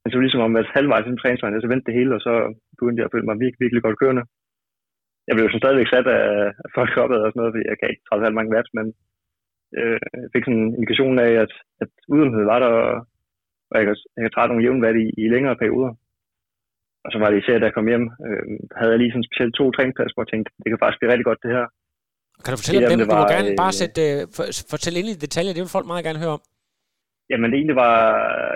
men 0.07 0.11
så 0.11 0.19
ligesom 0.19 0.47
om, 0.47 0.55
at 0.61 0.73
halvvejs 0.75 1.07
i 1.07 1.21
træningsvejen, 1.21 1.61
så 1.61 1.71
vendte 1.71 1.87
det 1.87 1.97
hele, 1.99 2.11
og 2.17 2.21
så 2.27 2.33
begyndte 2.79 2.99
jeg 2.99 3.07
at 3.07 3.13
føle 3.13 3.27
mig 3.29 3.35
virkelig, 3.43 3.63
virkelig 3.63 3.83
godt 3.83 3.99
kørende. 4.01 4.23
Jeg 5.27 5.33
blev 5.35 5.45
jo 5.45 5.59
stadigvæk 5.61 5.89
sat 5.89 6.07
af, 6.19 6.25
af 6.63 6.69
folk 6.77 6.91
opad 7.03 7.19
og 7.25 7.29
sådan 7.29 7.39
noget, 7.39 7.53
fordi 7.53 7.69
jeg 7.71 7.77
kan 7.77 7.89
ikke 7.89 8.05
træde 8.07 8.37
mange 8.37 8.53
watt, 8.53 8.69
men 8.77 8.87
øh, 9.79 9.99
jeg 10.23 10.29
fik 10.33 10.43
sådan 10.45 10.63
en 10.63 10.73
indikation 10.75 11.15
af, 11.27 11.31
at, 11.45 11.53
at 11.83 11.91
udenhed 12.15 12.43
var 12.51 12.59
der, 12.63 12.71
og 13.69 13.75
jeg 13.79 13.85
kan, 13.87 13.95
jeg 14.15 14.21
kan 14.23 14.33
træde 14.33 14.49
nogle 14.49 14.63
jævn 14.65 14.81
i, 15.03 15.05
i 15.23 15.23
længere 15.33 15.59
perioder. 15.61 15.91
Og 17.07 17.11
så 17.13 17.17
var 17.21 17.29
det 17.29 17.37
især, 17.39 17.55
da 17.59 17.65
jeg 17.69 17.75
kom 17.77 17.89
hjem, 17.91 18.05
øh, 18.27 18.43
havde 18.79 18.91
jeg 18.93 18.99
lige 18.99 19.13
sådan 19.13 19.29
specielt 19.29 19.53
to 19.59 19.65
træningspladser, 19.75 20.15
hvor 20.15 20.23
jeg 20.25 20.31
tænkte, 20.31 20.49
det 20.61 20.69
kan 20.69 20.81
faktisk 20.81 20.99
blive 20.99 21.11
rigtig 21.13 21.29
godt 21.29 21.43
det 21.45 21.55
her. 21.57 21.65
Kan 22.43 22.51
du 22.53 22.59
fortælle 22.61 22.85
om 22.85 22.91
dem? 22.91 22.99
Var, 22.99 23.17
du 23.17 23.21
må 23.21 23.33
gerne 23.35 23.51
bare 23.63 23.75
øh, 23.75 23.81
sætte, 23.81 24.01
uh, 24.13 24.21
for, 24.35 24.43
fortælle 24.73 24.97
ind 24.99 25.09
i 25.11 25.23
detaljer, 25.25 25.53
det 25.53 25.63
vil 25.63 25.75
folk 25.77 25.87
meget 25.89 26.07
gerne 26.07 26.23
høre 26.23 26.35
om. 26.37 26.43
Jamen 27.29 27.47
det 27.49 27.57
egentlig 27.57 27.79
var 27.87 27.97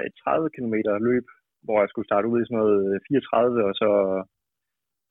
et 0.07 0.13
30 0.23 0.55
km 0.55 0.75
løb, 1.09 1.25
hvor 1.65 1.77
jeg 1.83 1.89
skulle 1.89 2.09
starte 2.09 2.27
ud 2.31 2.37
i 2.39 2.47
sådan 2.47 2.59
noget 2.61 2.81
34, 3.07 3.69
og 3.69 3.73
så 3.81 3.89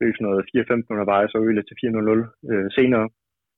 løb 0.01 0.13
sådan 0.15 0.27
noget 0.29 0.41
4-15 0.85 0.93
undervejs, 0.93 1.31
og 1.35 1.41
øle 1.47 1.63
til 1.65 1.75
4.00 1.81 2.51
øh, 2.51 2.67
senere. 2.77 3.05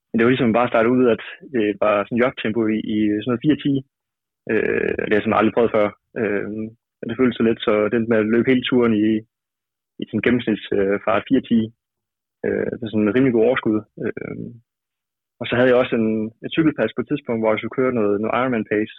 Men 0.08 0.15
det 0.15 0.24
var 0.24 0.34
ligesom 0.34 0.58
bare 0.58 0.67
at 0.69 0.74
starte 0.74 0.89
ud, 0.96 1.04
at 1.15 1.24
det 1.56 1.65
var 1.84 1.96
sådan 2.04 2.22
jogtempo 2.24 2.62
i, 2.76 2.78
i 2.96 2.98
sådan 3.22 3.32
noget 3.32 3.46
4-10. 3.48 4.54
Øh, 4.54 4.91
det 5.04 5.12
har 5.12 5.17
jeg 5.17 5.26
sådan 5.26 5.39
aldrig 5.39 5.56
prøvet 5.56 5.76
før. 5.78 5.88
Øh, 6.22 6.48
det 7.10 7.17
føltes 7.19 7.38
så 7.38 7.43
lidt, 7.50 7.62
så 7.67 7.74
den 7.93 8.04
med 8.10 8.17
at 8.22 8.30
løbe 8.34 8.50
hele 8.52 8.65
turen 8.69 8.93
i, 9.06 9.08
i 10.02 10.04
sådan 10.06 10.26
gennemsnitsfart 10.26 11.26
øh, 11.32 11.42
4-10, 11.42 11.56
øh, 12.46 12.70
det 12.78 12.84
er 12.84 12.92
sådan 12.92 13.06
en 13.08 13.16
rimelig 13.16 13.34
god 13.36 13.46
overskud. 13.48 13.78
Øh, 14.04 14.36
og 15.40 15.46
så 15.48 15.54
havde 15.56 15.70
jeg 15.72 15.82
også 15.82 15.96
en, 16.02 16.12
et 16.46 16.52
cykelpas 16.56 16.92
på 16.94 17.02
et 17.02 17.10
tidspunkt, 17.10 17.40
hvor 17.42 17.52
jeg 17.52 17.60
skulle 17.60 17.78
køre 17.80 17.98
noget, 18.00 18.16
noget 18.22 18.36
Ironman 18.40 18.70
pace. 18.72 18.96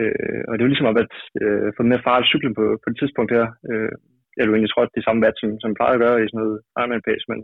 Øh, 0.00 0.42
og 0.48 0.52
det 0.52 0.62
var 0.62 0.72
ligesom 0.72 0.90
at 0.92 1.14
øh, 1.42 1.68
få 1.76 1.82
mere 1.82 2.06
fart 2.06 2.30
cyklen 2.30 2.54
på, 2.58 2.64
på 2.82 2.86
det 2.90 2.98
tidspunkt 2.98 3.30
her. 3.36 3.46
Øh, 3.70 3.92
jeg 4.36 4.44
lå 4.44 4.52
egentlig 4.52 4.72
trådt 4.72 4.96
det 4.96 5.04
samme 5.04 5.20
vat, 5.24 5.36
som, 5.40 5.50
som 5.62 5.76
plejer 5.78 5.94
at 5.96 6.02
gøre 6.04 6.18
i 6.18 6.28
sådan 6.28 6.40
noget 6.42 6.56
Ironman 6.78 7.06
pace, 7.08 7.24
men 7.30 7.38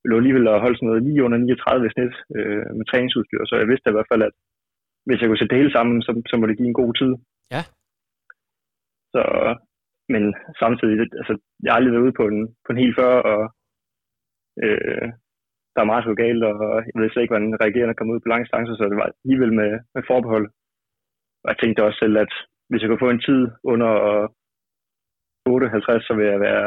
jeg 0.00 0.08
lå 0.10 0.16
alligevel 0.20 0.46
at 0.48 0.62
holde 0.64 0.76
sådan 0.76 0.88
noget 0.90 1.04
lige 1.06 1.24
under 1.26 1.38
39 1.38 1.90
snit 1.94 2.14
øh, 2.36 2.66
med 2.78 2.84
træningsudstyr, 2.86 3.42
så 3.46 3.54
jeg 3.60 3.68
vidste 3.70 3.90
i 3.90 3.96
hvert 3.96 4.10
fald, 4.12 4.22
at 4.28 4.34
hvis 5.06 5.20
jeg 5.20 5.28
kunne 5.28 5.40
sætte 5.40 5.52
det 5.52 5.60
hele 5.62 5.74
sammen, 5.76 5.96
så, 6.06 6.10
så 6.30 6.34
må 6.36 6.44
det 6.46 6.58
give 6.58 6.70
en 6.70 6.80
god 6.82 6.92
tid. 7.00 7.12
Ja. 7.54 7.62
Så, 9.14 9.22
men 10.12 10.22
samtidig, 10.62 10.94
altså, 11.20 11.34
jeg 11.62 11.68
har 11.70 11.76
aldrig 11.76 11.92
været 11.92 12.06
ude 12.06 12.18
på 12.20 12.26
en, 12.32 12.40
på 12.64 12.68
en 12.72 12.82
hel 12.82 12.94
før, 13.00 13.12
og 13.32 13.42
øh, 14.64 15.06
der 15.74 15.80
er 15.82 15.90
meget 15.92 16.04
så 16.04 16.14
galt, 16.22 16.42
og 16.50 16.56
jeg 16.86 16.96
ved 16.98 17.10
slet 17.10 17.22
ikke, 17.24 17.34
hvordan 17.34 17.60
reagerende 17.64 17.98
kom 17.98 18.12
ud 18.12 18.20
på 18.20 18.28
lange 18.28 18.44
distancer, 18.44 18.74
så 18.76 18.84
det 18.90 18.98
var 19.00 19.08
alligevel 19.24 19.52
med, 19.60 19.70
med 19.94 20.02
forbehold. 20.10 20.46
Og 21.42 21.48
jeg 21.50 21.58
tænkte 21.58 21.84
også 21.86 21.98
selv, 22.02 22.16
at 22.24 22.32
hvis 22.68 22.80
jeg 22.80 22.88
kunne 22.88 23.04
få 23.06 23.10
en 23.10 23.26
tid 23.28 23.42
under 23.72 23.92
58, 25.46 26.04
så 26.08 26.12
vil 26.18 26.26
jeg 26.32 26.40
være 26.48 26.66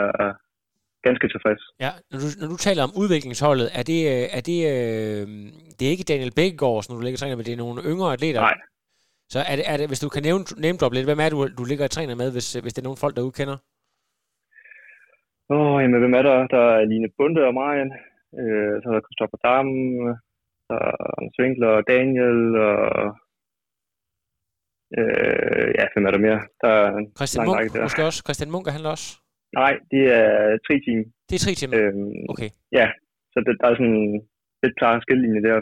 ganske 1.08 1.27
tilfreds. 1.34 1.62
Ja, 1.86 1.91
når 2.12 2.17
du, 2.23 2.27
når 2.41 2.47
du 2.53 2.58
taler 2.67 2.84
om 2.88 2.93
udviklingsholdet, 3.01 3.67
er 3.79 3.84
det, 3.91 3.99
øh, 4.13 4.25
er 4.38 4.41
det, 4.49 4.60
øh, 4.73 5.23
det 5.75 5.84
er 5.86 5.93
ikke 5.95 6.12
Daniel 6.12 6.36
Bækkegaard, 6.38 6.82
når 6.86 6.95
du 6.97 7.03
ligger 7.03 7.19
træner, 7.19 7.36
men 7.38 7.45
det 7.47 7.53
er 7.53 7.63
nogle 7.63 7.79
yngre 7.91 8.13
atleter? 8.15 8.41
Nej. 8.49 8.58
Så 9.33 9.39
er 9.51 9.55
det, 9.59 9.65
er 9.71 9.77
det, 9.77 9.88
hvis 9.88 10.03
du 10.03 10.09
kan 10.09 10.23
nævne, 10.27 10.43
nævne 10.65 10.79
drop 10.79 10.93
lidt, 10.93 11.09
hvem 11.09 11.23
er 11.25 11.29
du, 11.29 11.38
du 11.59 11.63
ligger 11.63 11.86
og 11.86 11.91
træner 11.91 12.15
med, 12.15 12.31
hvis, 12.31 12.47
hvis 12.63 12.73
det 12.73 12.81
er 12.81 12.88
nogle 12.89 13.03
folk, 13.03 13.15
der 13.15 13.38
kender? 13.39 13.57
Åh, 15.53 15.73
oh, 15.73 15.81
jamen, 15.81 15.99
hvem 16.01 16.17
er 16.19 16.23
der? 16.29 16.38
Der 16.55 16.63
er 16.77 16.86
Line 16.91 17.09
Bunde 17.17 17.41
og 17.49 17.53
Marian. 17.59 17.91
Øh, 18.39 18.73
så 18.81 18.86
er 18.89 18.93
der 18.95 19.07
Christoffer 19.07 19.39
Dam, 19.47 19.67
der 20.69 20.79
er 21.62 21.75
og 21.77 21.83
Daniel, 21.93 22.39
og 22.69 22.81
øh, 24.97 25.67
ja, 25.79 25.86
hvem 25.91 26.05
er 26.07 26.12
der 26.15 26.25
mere? 26.27 26.39
Der 26.63 26.71
er 26.83 26.89
Christian 27.17 27.45
Munk, 27.47 27.73
der. 27.73 27.81
måske 27.88 28.05
også. 28.09 28.19
Christian 28.27 28.51
Munk, 28.53 28.65
er 28.67 28.75
han 28.77 28.86
også? 28.95 29.07
Nej, 29.62 29.73
det 29.91 30.03
er 30.19 30.29
tre 30.67 30.75
team. 30.86 30.99
Det 31.27 31.36
er 31.36 31.43
tre 31.45 31.53
team? 31.59 31.71
Øhm, 31.79 32.13
okay. 32.33 32.49
Ja, 32.79 32.88
så 33.33 33.38
det, 33.45 33.53
der 33.62 33.67
er 33.67 33.75
sådan 33.79 34.03
lidt 34.63 34.75
klar 34.79 34.93
skillelinje 35.03 35.45
der. 35.47 35.55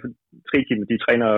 Tre 0.49 0.57
team, 0.67 0.79
de 0.91 1.03
træner 1.05 1.31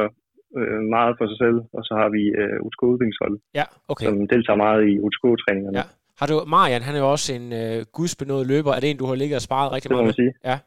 øh, 0.60 0.80
meget 0.96 1.13
for 1.20 1.26
sig 1.32 1.38
selv, 1.44 1.58
og 1.78 1.82
så 1.88 1.94
har 2.02 2.10
vi 2.16 2.24
øh, 2.42 2.58
UTK 2.66 2.82
udviklingshold, 2.92 3.36
ja, 3.60 3.66
okay. 3.92 4.06
som 4.06 4.16
deltager 4.34 4.60
meget 4.66 4.82
i 4.92 4.94
UTK-træningerne. 5.06 5.78
Ja. 5.82 5.86
Har 6.20 6.28
du, 6.32 6.36
Marian, 6.56 6.86
han 6.88 6.96
er 6.96 7.02
jo 7.06 7.10
også 7.16 7.30
en 7.39 7.48
øh, 7.62 7.78
gudsbenået 7.98 8.46
løber. 8.52 8.72
Er 8.74 8.82
det 8.82 8.89
en, 8.89 9.02
du 9.04 9.08
har 9.12 9.16
ligget 9.22 9.36
og 9.39 9.46
sparet 9.50 9.70
rigtig 9.76 9.89
det 9.89 9.96
meget 9.96 10.10
med? 10.10 10.13
Sige. 10.22 10.34
Ja. 10.50 10.58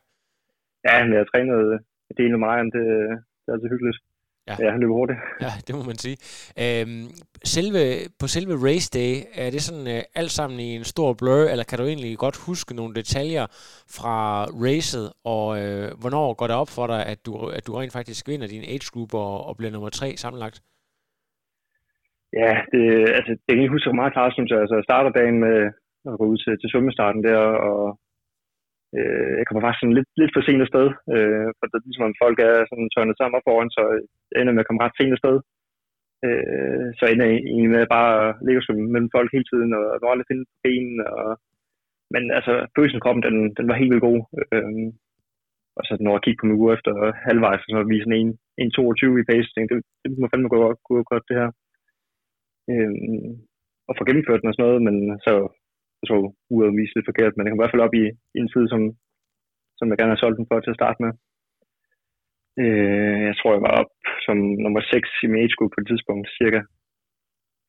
Ja, 0.86 0.94
men 1.02 1.10
jeg 1.14 1.20
har 1.22 1.28
trænet 1.32 1.58
en 2.10 2.16
del 2.20 2.30
med 2.34 2.40
Marian. 2.44 2.70
Det, 2.76 2.84
det 3.40 3.48
er 3.48 3.54
altid 3.56 3.70
hyggeligt. 3.74 3.98
Ja. 4.48 4.54
ja, 4.62 4.70
han 4.70 4.80
løber 4.80 4.94
hurtigt. 4.94 5.18
Ja, 5.44 5.52
det 5.66 5.72
må 5.78 5.82
man 5.90 5.98
sige. 6.04 6.16
Øhm, 6.64 7.06
selve, 7.54 7.80
på 8.20 8.26
selve 8.34 8.54
race 8.68 8.88
day, 8.98 9.12
er 9.44 9.50
det 9.54 9.62
sådan 9.68 9.86
øh, 9.94 10.02
alt 10.20 10.32
sammen 10.38 10.60
i 10.60 10.70
en 10.78 10.84
stor 10.94 11.10
blur, 11.20 11.42
eller 11.52 11.64
kan 11.64 11.78
du 11.78 11.84
egentlig 11.84 12.12
godt 12.24 12.36
huske 12.46 12.76
nogle 12.76 12.94
detaljer 13.00 13.46
fra 13.96 14.16
racet, 14.64 15.06
og 15.34 15.46
øh, 15.60 15.88
hvornår 16.00 16.26
går 16.38 16.46
det 16.50 16.56
op 16.62 16.70
for 16.76 16.86
dig, 16.92 17.00
at 17.12 17.18
du, 17.26 17.32
at 17.56 17.66
du 17.66 17.72
rent 17.72 17.92
faktisk 17.98 18.28
vinder 18.28 18.48
din 18.54 18.64
age 18.72 18.88
group 18.94 19.14
og, 19.14 19.34
og 19.48 19.56
bliver 19.56 19.72
nummer 19.72 19.90
tre 19.90 20.08
sammenlagt? 20.22 20.56
Ja, 22.40 22.52
det, 22.72 22.84
altså, 23.18 23.32
det 23.44 23.52
kan 23.54 23.62
jeg 23.64 23.74
huske 23.76 24.00
meget 24.00 24.12
klart, 24.16 24.32
synes 24.34 24.50
jeg. 24.50 24.60
Altså, 24.60 24.74
jeg 24.78 24.88
starter 24.88 25.10
dagen 25.10 25.38
med 25.46 25.56
at 26.10 26.18
gå 26.18 26.24
ud 26.32 26.38
til, 26.44 26.52
til 26.60 26.70
svømmestarten 26.70 27.22
der, 27.28 27.42
og 27.70 27.82
øh, 28.96 29.32
jeg 29.38 29.44
kommer 29.46 29.62
faktisk 29.62 29.82
sådan 29.82 29.98
lidt, 29.98 30.10
lidt 30.20 30.32
for 30.34 30.42
sent 30.42 30.64
afsted, 30.66 30.88
øh, 31.14 31.48
for 31.56 31.64
det 31.66 31.76
er 31.76 31.86
ligesom, 31.88 32.08
at 32.10 32.20
folk 32.24 32.38
er 32.48 32.54
sådan 32.70 32.88
tørnet 32.94 33.16
sammen 33.16 33.36
op 33.38 33.46
foran, 33.48 33.70
så 33.76 33.82
jeg 34.30 34.38
ender 34.40 34.54
med 34.54 34.64
at 34.64 34.68
komme 34.68 34.82
ret 34.84 34.96
sent 34.98 35.16
afsted. 35.16 35.36
Øh, 36.26 36.86
så 36.98 37.04
ender 37.06 37.26
jeg 37.26 37.36
egentlig 37.36 37.70
med 37.74 37.82
at 37.86 37.94
bare 37.98 38.16
ligge 38.46 38.60
mellem 38.94 39.10
folk 39.16 39.28
hele 39.32 39.48
tiden, 39.52 39.70
og 39.78 39.82
jeg 39.90 40.10
aldrig 40.12 40.30
finde 40.30 40.44
på 40.50 40.56
benen, 40.64 40.96
og, 41.16 41.28
men 42.14 42.22
altså, 42.38 42.52
følelsen 42.76 43.02
kroppen, 43.02 43.22
den, 43.28 43.36
den 43.58 43.66
var 43.68 43.76
helt 43.80 43.92
vildt 43.92 44.08
god. 44.08 44.20
Øh, 44.54 44.72
og 45.78 45.82
så 45.86 45.92
når 46.00 46.12
jeg 46.14 46.22
kiggede 46.22 46.40
på 46.40 46.46
min 46.46 46.60
uge 46.60 46.72
efter 46.76 46.92
halvvejs, 47.28 47.62
så 47.64 47.76
var 47.78 47.86
vi 47.90 48.04
sådan 48.04 48.20
en, 48.22 48.30
en 48.62 48.70
22 48.70 49.20
i 49.20 49.28
pace, 49.30 49.48
tænkte, 49.50 49.74
det, 49.74 49.84
det 50.02 50.18
må 50.20 50.28
fandme 50.28 50.48
gå, 50.54 50.60
gå 50.88 50.94
godt, 51.10 51.28
det 51.28 51.36
her. 51.40 51.50
Øh, 52.70 52.92
og 53.88 53.92
få 53.98 54.02
gennemført 54.04 54.40
den 54.40 54.50
og 54.50 54.54
sådan 54.54 54.66
noget, 54.66 54.80
men 54.86 54.96
så 55.26 55.34
jeg 56.00 56.06
tror, 56.06 56.22
uret 56.54 56.78
vise 56.78 56.94
lidt 56.94 57.08
forkert, 57.10 57.34
men 57.34 57.42
jeg 57.42 57.50
kom 57.50 57.60
i 57.60 57.62
hvert 57.62 57.74
fald 57.74 57.86
op 57.86 57.94
i, 58.02 58.04
i 58.36 58.38
en 58.42 58.52
tid, 58.54 58.64
som, 58.72 58.80
som 59.78 59.86
jeg 59.88 59.98
gerne 59.98 60.14
har 60.14 60.22
solgt 60.22 60.38
den 60.38 60.48
for 60.50 60.58
til 60.60 60.74
at 60.74 60.80
starte 60.80 60.98
med. 61.04 61.12
Øh, 62.62 63.20
jeg 63.28 63.34
tror, 63.36 63.50
jeg 63.52 63.64
var 63.66 63.74
op 63.80 63.92
som 64.26 64.36
nummer 64.64 64.80
6 64.80 65.08
i 65.24 65.26
min 65.30 65.42
age 65.42 65.56
group 65.58 65.72
på 65.72 65.80
et 65.80 65.88
tidspunkt, 65.90 66.26
cirka. 66.40 66.60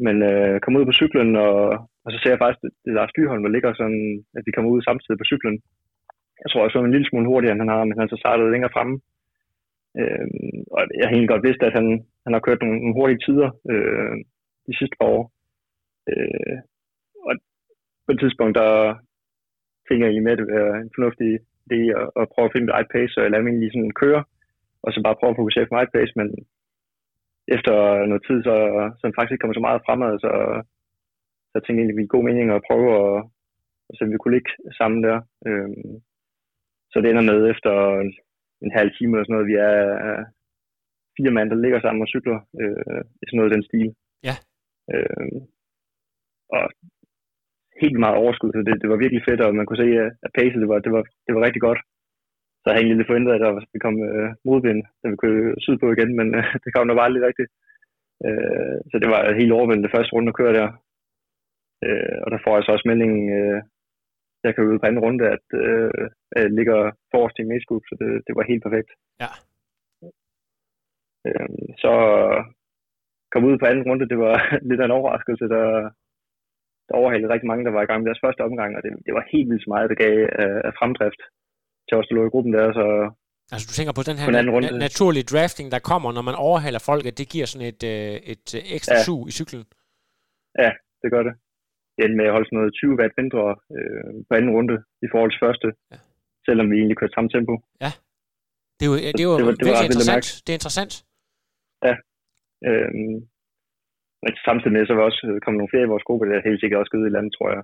Men 0.05 0.15
øh, 0.31 0.55
kom 0.63 0.77
ud 0.79 0.85
på 0.87 0.97
cyklen, 0.99 1.29
og, 1.45 1.55
og 2.03 2.09
så 2.11 2.17
ser 2.19 2.31
jeg 2.33 2.41
faktisk, 2.43 2.61
at 2.63 2.73
det 2.85 2.93
Lars 2.97 3.15
Dyrholm, 3.15 3.43
der 3.43 3.55
ligger 3.55 3.71
sådan, 3.73 4.03
at 4.37 4.43
vi 4.45 4.51
kommer 4.53 4.71
ud 4.71 4.81
samtidig 4.81 5.17
på 5.19 5.29
cyklen. 5.31 5.57
Jeg 6.43 6.49
tror, 6.49 6.63
jeg 6.63 6.71
så 6.71 6.79
en 6.79 6.95
lille 6.95 7.09
smule 7.09 7.29
hurtigere, 7.31 7.53
end 7.53 7.63
han 7.63 7.73
har, 7.75 7.83
men 7.85 7.99
han 7.99 8.09
så 8.09 8.17
startede 8.23 8.53
længere 8.53 8.75
fremme. 8.75 8.95
Øh, 9.99 10.27
og 10.75 10.81
jeg 10.97 11.05
har 11.05 11.13
egentlig 11.13 11.33
godt 11.33 11.47
vidst, 11.47 11.61
at 11.67 11.73
han, 11.77 11.87
han 12.25 12.33
har 12.33 12.41
kørt 12.47 12.61
nogle, 12.61 12.77
nogle 12.79 12.97
hurtige 12.99 13.23
tider 13.25 13.49
øh, 13.71 14.15
de 14.67 14.73
sidste 14.79 14.95
par 14.99 15.09
år. 15.17 15.23
Øh, 16.11 16.57
på 18.07 18.11
et 18.13 18.19
tidspunkt, 18.23 18.55
der 18.61 18.71
tænker 19.87 20.05
jeg 20.07 20.23
med, 20.23 20.31
at 20.35 20.39
det 20.39 20.47
er 20.61 20.73
en 20.85 20.95
fornuftig 20.95 21.31
idé 21.65 21.79
at, 22.01 22.07
at 22.21 22.29
prøve 22.33 22.47
at 22.47 22.53
finde 22.53 22.67
et 22.67 22.75
eget 22.77 22.89
pace, 22.95 23.15
og 23.17 23.31
lade 23.31 23.43
mig 23.43 23.51
egentlig 23.51 23.71
sådan 23.71 23.99
køre, 24.03 24.21
og 24.83 24.89
så 24.93 24.99
bare 25.05 25.19
prøve 25.19 25.31
at 25.33 25.39
fokusere 25.41 25.69
på 25.69 25.75
eget 25.75 25.93
pace, 25.95 26.13
men 26.19 26.27
efter 27.55 27.75
noget 28.09 28.23
tid, 28.27 28.39
så, 28.47 28.55
så 28.99 29.03
faktisk 29.05 29.31
ikke 29.31 29.41
kommer 29.43 29.57
så 29.59 29.67
meget 29.67 29.85
fremad, 29.87 30.13
så, 30.25 30.31
så 31.47 31.53
jeg 31.57 31.63
tænkte 31.63 31.79
egentlig, 31.79 31.97
at 31.97 32.01
det 32.01 32.15
god 32.15 32.27
mening 32.29 32.47
at 32.49 32.65
prøve 32.69 32.89
at, 33.01 33.15
at 33.87 33.93
se, 33.93 34.03
om 34.05 34.11
vi 34.13 34.21
kunne 34.21 34.35
ligge 34.37 34.51
sammen 34.79 34.99
der. 35.07 35.17
Øhm, 35.47 35.91
så 36.91 36.95
det 36.99 37.09
ender 37.09 37.29
med 37.31 37.39
efter 37.53 37.73
en 38.65 38.71
halv 38.79 38.91
time 38.97 39.11
eller 39.11 39.25
sådan 39.25 39.35
noget, 39.37 39.51
vi 39.53 39.57
er 39.69 39.75
fire 41.17 41.35
mand, 41.37 41.49
der 41.49 41.63
ligger 41.63 41.79
sammen 41.81 42.01
og 42.05 42.11
cykler 42.13 42.39
øh, 42.61 43.01
i 43.21 43.23
sådan 43.25 43.37
noget 43.37 43.49
af 43.49 43.55
den 43.55 43.67
stil. 43.69 43.89
Ja. 44.27 44.35
Øhm, 44.93 45.39
og 46.55 46.63
helt 47.83 47.99
meget 48.03 48.19
overskud, 48.21 48.51
så 48.53 48.59
det, 48.67 48.81
det 48.81 48.89
var 48.89 49.03
virkelig 49.03 49.23
fedt, 49.29 49.41
og 49.41 49.55
man 49.55 49.65
kunne 49.65 49.81
se, 49.83 49.89
at 50.25 50.31
pace, 50.37 50.59
det 50.61 50.69
var, 50.71 50.79
det 50.85 50.91
var, 50.95 51.03
det 51.25 51.31
var 51.35 51.41
rigtig 51.45 51.61
godt. 51.67 51.79
Så 52.61 52.65
jeg 52.67 52.77
egentlig 52.77 52.97
lidt 52.97 53.09
forventet, 53.09 53.33
at 53.33 53.43
der 53.45 53.51
ville 53.53 53.85
komme 53.85 54.01
øh, 54.11 54.29
modvind, 54.47 54.81
da 55.01 55.05
vi 55.09 55.15
kunne 55.15 55.43
sydpå 55.65 55.85
igen, 55.91 56.11
men 56.19 56.27
øh, 56.39 56.45
det 56.63 56.69
kom 56.71 56.87
nok 56.87 56.97
bare 56.97 57.09
aldrig 57.09 57.27
rigtigt. 57.29 57.49
Øh, 58.25 58.77
så 58.89 58.95
det 59.01 59.09
var 59.13 59.39
helt 59.41 59.55
overvældende 59.57 59.93
første 59.95 60.13
runde 60.13 60.31
at 60.31 60.39
køre 60.39 60.53
der. 60.59 60.69
Øh, 61.85 62.17
og 62.23 62.27
der 62.33 62.39
får 62.43 62.53
jeg 62.55 62.63
så 62.63 62.71
også 62.71 62.87
meldingen, 62.89 63.23
øh, 63.39 63.59
jeg 64.43 64.51
kan 64.55 64.63
ud 64.63 64.79
på 64.79 64.85
anden 64.87 65.03
runde, 65.05 65.23
at 65.35 65.45
øh, 65.63 66.05
jeg 66.35 66.45
ligger 66.59 66.79
forrest 67.11 67.39
i 67.39 67.49
Meskub, 67.51 67.83
så 67.89 67.93
det, 68.01 68.09
det 68.27 68.33
var 68.37 68.43
helt 68.51 68.63
perfekt. 68.63 68.89
Ja. 69.23 69.31
Øh, 71.27 71.49
så 71.83 71.93
komme 73.31 73.47
ud 73.49 73.57
på 73.59 73.65
anden 73.65 73.87
runde, 73.89 74.09
det 74.11 74.19
var 74.25 74.35
lidt 74.69 74.81
af 74.81 74.85
en 74.85 74.97
overraskelse, 74.99 75.45
der, 75.55 75.65
der 76.87 76.95
overhalede 77.01 77.31
rigtig 77.33 77.49
mange, 77.51 77.65
der 77.67 77.73
var 77.77 77.83
i 77.83 77.89
gang 77.89 77.99
med 78.01 78.09
deres 78.09 78.23
første 78.25 78.41
omgang, 78.49 78.71
og 78.77 78.81
det, 78.83 78.91
det 79.05 79.13
var 79.17 79.23
helt 79.33 79.47
vildt 79.51 79.67
meget, 79.73 79.87
der 79.91 79.97
gav 80.05 80.13
af, 80.43 80.51
af 80.67 80.73
fremdrift 80.79 81.21
til 81.87 81.95
os, 81.99 82.07
der 82.07 82.15
lå 82.17 82.21
i 82.25 82.33
gruppen 82.33 82.53
der, 82.57 82.65
så 82.79 82.85
Altså 83.53 83.65
du 83.69 83.73
tænker 83.77 83.93
på 83.99 84.03
den 84.09 84.17
her 84.19 84.25
På 84.27 84.31
den 84.31 84.39
anden 84.41 84.63
na- 84.65 84.83
naturlige 84.87 85.29
drafting, 85.33 85.67
der 85.75 85.79
kommer, 85.91 86.09
når 86.17 86.23
man 86.29 86.35
overhaler 86.47 86.81
folk, 86.91 87.03
at 87.09 87.17
det 87.19 87.27
giver 87.33 87.47
sådan 87.51 87.67
et, 87.73 87.81
øh, 87.93 88.13
et 88.33 88.45
øh, 88.57 88.61
ekstra 88.77 88.95
Ja. 88.97 89.03
sug 89.07 89.21
i 89.29 89.31
cyklen. 89.39 89.63
det 91.01 91.09
gør 91.13 91.23
det. 91.27 91.33
Det 91.95 92.01
endte 92.05 92.17
med 92.19 92.27
at 92.29 92.33
holde 92.35 92.47
sådan 92.47 92.57
noget 92.59 92.73
20 92.73 92.99
watt 92.99 93.13
mindre 93.21 93.41
øh, 93.77 94.09
på 94.27 94.31
anden 94.37 94.51
runde 94.57 94.75
i 95.05 95.07
forhold 95.13 95.31
til 95.31 95.43
første, 95.45 95.67
Ja. 95.91 95.95
ja. 95.95 95.99
selvom 96.47 96.65
vi 96.71 96.75
egentlig 96.79 96.97
kørte 96.99 97.15
samme 97.17 97.29
tempo. 97.35 97.53
Det 98.77 98.83
er 98.85 98.89
jo, 98.91 98.97
det 99.17 99.21
er 99.25 99.29
jo 99.31 99.35
det 99.39 99.45
var- 99.47 99.57
det 99.59 99.65
var 99.67 99.73
vildt 99.73 99.85
at 99.85 99.89
interessant. 99.91 100.27
Det 100.45 100.49
er 100.53 100.57
interessant. 100.59 100.93
Øh, 102.69 102.99
men 104.23 104.31
samtidig 104.47 104.73
med, 104.73 104.83
så 104.87 104.93
var 104.93 105.03
også 105.09 105.21
øh, 105.29 105.37
kommet 105.41 105.59
nogle 105.59 105.73
flere 105.73 105.85
i 105.87 105.93
vores 105.93 106.07
gruppe, 106.07 106.25
der 106.25 106.47
helt 106.49 106.61
sikkert 106.61 106.79
også 106.79 106.93
givet 106.93 107.09
i 107.09 107.15
landet, 107.15 107.33
tror 107.33 107.49
jeg. 107.55 107.63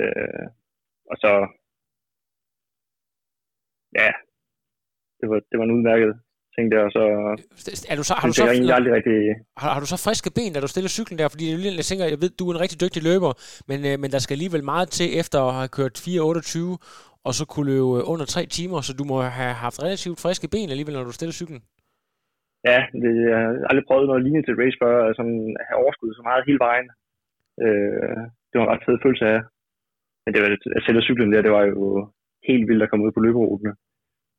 Øh, 0.00 0.46
og 1.10 1.16
så, 1.22 1.30
ja, 4.00 4.10
det 5.18 5.26
var, 5.30 5.38
det 5.48 5.56
var 5.58 5.64
en 5.64 5.76
udmærket 5.76 6.12
ting 6.58 6.66
der, 6.72 6.80
og 6.88 6.92
så 6.96 7.02
Er 7.92 7.96
du 7.96 8.04
så, 8.08 8.14
har, 8.20 8.28
du 8.28 8.34
så, 8.34 8.44
jeg 8.44 8.76
aldrig 8.78 8.94
rigtig, 8.98 9.16
har, 9.56 9.70
har 9.74 9.80
du 9.80 9.86
så 9.86 9.98
friske 10.04 10.30
ben, 10.36 10.52
da 10.52 10.60
du 10.60 10.68
stiller 10.68 10.90
cyklen 10.96 11.18
der? 11.18 11.28
Fordi 11.28 11.44
jeg 11.76 11.84
tænker, 11.84 12.04
jeg 12.04 12.20
ved, 12.22 12.30
du 12.38 12.48
er 12.48 12.54
en 12.54 12.60
rigtig 12.64 12.80
dygtig 12.80 13.02
løber, 13.02 13.32
men, 13.70 13.78
øh, 13.88 13.94
men 14.02 14.10
der 14.14 14.18
skal 14.18 14.34
alligevel 14.34 14.64
meget 14.64 14.88
til 14.88 15.18
efter 15.20 15.38
at 15.48 15.54
have 15.54 15.68
kørt 15.78 15.94
4.28, 15.98 17.18
og 17.26 17.32
så 17.38 17.44
kunne 17.52 17.70
løbe 17.72 18.04
under 18.12 18.26
3 18.26 18.46
timer, 18.46 18.80
så 18.80 18.92
du 19.00 19.04
må 19.04 19.16
have 19.22 19.54
haft 19.64 19.82
relativt 19.82 20.20
friske 20.20 20.48
ben 20.54 20.70
alligevel, 20.70 20.94
når 20.94 21.04
du 21.04 21.12
stiller 21.12 21.32
cyklen 21.32 21.60
ja, 22.70 22.78
det, 23.02 23.10
jeg 23.30 23.38
har 23.42 23.50
aldrig 23.70 23.86
prøvet 23.88 24.06
noget 24.08 24.22
lignende 24.22 24.44
til 24.44 24.54
et 24.54 24.60
race 24.62 24.78
før, 24.82 24.94
altså 25.08 25.22
at 25.60 25.66
have 25.68 25.80
overskud 25.82 26.10
så 26.14 26.22
meget 26.28 26.46
hele 26.48 26.60
vejen. 26.66 26.88
Øh, 27.64 28.20
det 28.48 28.56
var 28.56 28.64
en 28.64 28.72
ret 28.72 28.86
fed 28.86 28.96
følelse 29.04 29.26
af. 29.34 29.40
Men 30.22 30.30
det 30.32 30.40
var, 30.42 30.48
at 30.76 30.82
sætte 30.84 31.06
cyklen 31.06 31.32
der, 31.32 31.46
det 31.46 31.52
var 31.58 31.64
jo 31.74 31.82
helt 32.48 32.68
vildt 32.68 32.84
at 32.84 32.90
komme 32.90 33.04
ud 33.06 33.12
på 33.14 33.24
løberuten. 33.26 33.70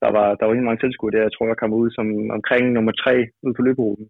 Der 0.04 0.10
var, 0.18 0.28
der 0.36 0.44
var 0.46 0.54
ikke 0.54 0.70
mange 0.70 0.84
tilskuere 0.84 1.14
der. 1.16 1.28
Jeg 1.28 1.34
tror, 1.34 1.48
jeg 1.48 1.62
kom 1.62 1.74
ud 1.82 1.90
som 1.98 2.08
omkring 2.38 2.64
nummer 2.72 2.94
tre 3.04 3.16
ud 3.48 3.54
på 3.56 3.62
løberuten. 3.68 4.06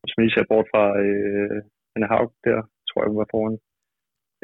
Hvis 0.00 0.14
man 0.14 0.24
lige 0.24 0.34
ser 0.36 0.50
bort 0.50 0.66
fra 0.72 0.84
øh, 1.04 1.58
Anna 1.94 2.06
Haug 2.12 2.30
der, 2.46 2.58
tror 2.88 3.00
jeg, 3.00 3.10
hun 3.10 3.22
var 3.22 3.32
foran. 3.34 3.56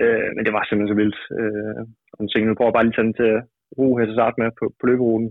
Øh, 0.03 0.29
men 0.35 0.43
det 0.45 0.53
var 0.57 0.63
simpelthen 0.65 0.93
så 0.93 1.01
vildt. 1.03 1.19
Øh, 1.39 1.81
og 2.13 2.19
jeg 2.21 2.29
tænkte, 2.31 2.49
nu 2.49 2.57
prøver 2.57 2.71
jeg 2.71 2.79
bare 2.79 2.87
lige 2.87 2.99
sådan 2.99 3.19
til 3.21 3.33
ro 3.79 3.87
her 3.97 4.07
til 4.07 4.19
start 4.19 4.35
med 4.41 4.49
på, 4.59 4.65
på 4.79 4.85
løberuten. 4.91 5.31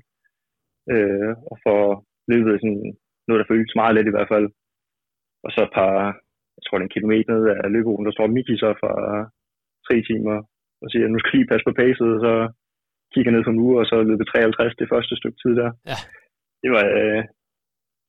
Øh, 0.94 1.32
og 1.52 1.56
få 1.66 1.76
løbet 2.32 2.62
sådan 2.62 2.86
noget, 3.28 3.40
der 3.42 3.52
føltes 3.52 3.76
meget 3.82 3.96
let 3.96 4.08
i 4.10 4.16
hvert 4.16 4.32
fald. 4.34 4.48
Og 5.46 5.50
så 5.52 5.60
et 5.64 5.74
par, 5.78 5.94
jeg 6.56 6.64
tror 6.64 6.76
det 6.78 6.84
er 6.84 6.90
en 6.90 6.98
kilometer 6.98 7.32
ned 7.34 7.46
af 7.64 7.72
løberuten, 7.76 8.06
der 8.06 8.16
står 8.16 8.34
Miki 8.36 8.56
så 8.64 8.70
for 8.82 8.94
tre 9.88 9.96
timer 10.10 10.38
og 10.84 10.88
siger, 10.92 11.06
nu 11.08 11.20
skal 11.20 11.32
jeg 11.32 11.40
lige 11.40 11.52
passe 11.52 11.66
på 11.68 11.74
pacet, 11.82 12.10
og 12.16 12.20
så 12.28 12.34
kigger 13.14 13.32
ned 13.32 13.44
på 13.44 13.52
en 13.54 13.64
uge, 13.66 13.76
og 13.82 13.86
så 13.92 13.96
løbet 14.10 14.28
53 14.28 14.76
det 14.82 14.92
første 14.94 15.14
stykke 15.20 15.40
tid 15.44 15.54
der. 15.62 15.70
Ja. 15.92 15.98
Det 16.64 16.70
var, 16.76 16.84
øh, 17.00 17.22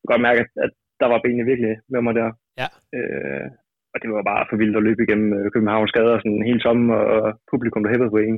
jeg 0.00 0.08
godt 0.12 0.26
mærke, 0.28 0.40
at, 0.44 0.50
at 0.64 0.72
der 1.00 1.08
var 1.12 1.20
benene 1.24 1.48
virkelig 1.50 1.72
med 1.92 2.00
mig 2.02 2.14
der. 2.20 2.28
Ja. 2.60 2.68
Øh, 2.96 3.46
og 3.92 3.96
det 4.02 4.08
var 4.16 4.30
bare 4.30 4.44
for 4.48 4.56
vildt 4.60 4.76
at 4.78 4.86
løbe 4.88 5.02
igennem 5.02 5.30
øh, 5.38 5.46
Københavns 5.54 5.92
gader, 5.96 6.16
sådan 6.18 6.48
helt 6.50 6.62
tomme, 6.66 6.86
og 7.14 7.20
publikum, 7.52 7.82
der 7.82 7.92
hæppede 7.92 8.14
på 8.14 8.20
en. 8.26 8.36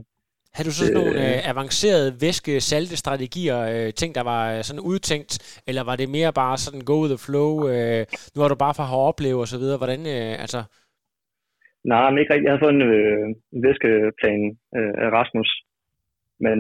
Havde 0.57 0.69
du 0.69 0.75
så 0.75 0.81
sådan 0.81 0.97
Øh. 0.97 1.01
nogle 1.01 1.15
øh, 1.25 1.39
avancerede 1.53 2.09
væske-salte-strategier, 2.25 3.59
øh, 3.73 3.89
ting, 4.01 4.11
der 4.19 4.25
var 4.33 4.43
øh, 4.55 4.61
sådan 4.69 4.87
udtænkt, 4.91 5.33
eller 5.69 5.83
var 5.91 5.97
det 6.01 6.09
mere 6.17 6.33
bare 6.43 6.57
sådan 6.65 6.85
go 6.91 6.97
with 7.03 7.13
the 7.15 7.25
flow, 7.27 7.53
øh, 7.73 8.03
nu 8.33 8.39
har 8.43 8.51
du 8.51 8.59
bare 8.65 8.77
for 8.77 8.85
at 8.85 8.93
have 8.93 9.09
oplevet 9.11 9.43
og 9.45 9.49
så 9.53 9.59
videre, 9.63 9.81
hvordan, 9.81 10.01
øh, 10.15 10.33
altså, 10.45 10.61
Nej, 11.93 12.07
men 12.11 12.19
ikke 12.19 12.33
rigtigt. 12.33 12.47
Jeg 12.47 12.53
havde 12.53 12.65
fået 12.65 12.77
en, 12.79 12.87
øh, 12.93 13.27
væskeplan 13.65 14.43
øh, 14.79 14.95
af 15.05 15.09
Rasmus, 15.19 15.51
men 16.47 16.59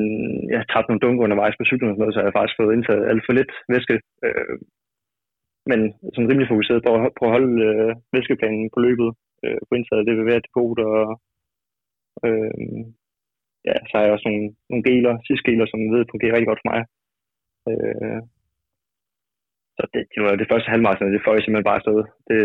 jeg 0.50 0.58
har 0.60 0.68
tabt 0.68 0.88
nogle 0.88 1.02
dunke 1.04 1.24
undervejs 1.26 1.56
på 1.58 1.64
cyklen 1.68 1.90
og 1.90 1.94
sådan 1.94 2.02
noget, 2.02 2.14
så 2.14 2.20
jeg 2.20 2.28
har 2.30 2.38
faktisk 2.38 2.58
fået 2.60 2.74
indtaget 2.76 3.08
alt 3.10 3.24
for 3.26 3.34
lidt 3.38 3.52
væske. 3.72 3.96
Øh, 4.26 4.56
men 5.70 5.80
sådan 6.12 6.28
rimelig 6.30 6.52
fokuseret 6.52 6.80
på, 6.84 6.90
på 7.18 7.22
at 7.26 7.34
holde 7.36 7.54
øh, 7.68 7.92
væskeplanen 8.14 8.66
på 8.74 8.78
løbet, 8.86 9.08
øh, 9.44 9.58
på 9.66 9.72
indtaget 9.74 10.26
hvert 10.28 10.46
depot, 10.46 10.78
og 10.90 11.04
øh, 12.26 12.54
ja, 13.68 13.76
så 13.88 13.92
har 13.94 14.02
jeg 14.04 14.14
også 14.14 14.26
nogle, 14.28 14.46
nogle 14.70 14.84
geler, 14.88 15.14
sidstgeler, 15.28 15.66
som 15.68 15.78
jeg 15.82 15.92
ved 15.94 16.10
fungerer 16.12 16.34
rigtig 16.34 16.50
godt 16.50 16.62
for 16.62 16.70
mig. 16.72 16.80
Øh, 17.70 18.20
så 19.76 19.82
det, 19.92 20.02
det 20.14 20.20
var 20.24 20.32
det 20.40 20.50
første 20.52 20.70
halvmarathon, 20.72 21.14
det 21.16 21.24
får 21.24 21.32
jeg 21.34 21.42
simpelthen 21.42 21.70
bare 21.70 21.80
afsted. 21.80 21.98
Det, 22.28 22.38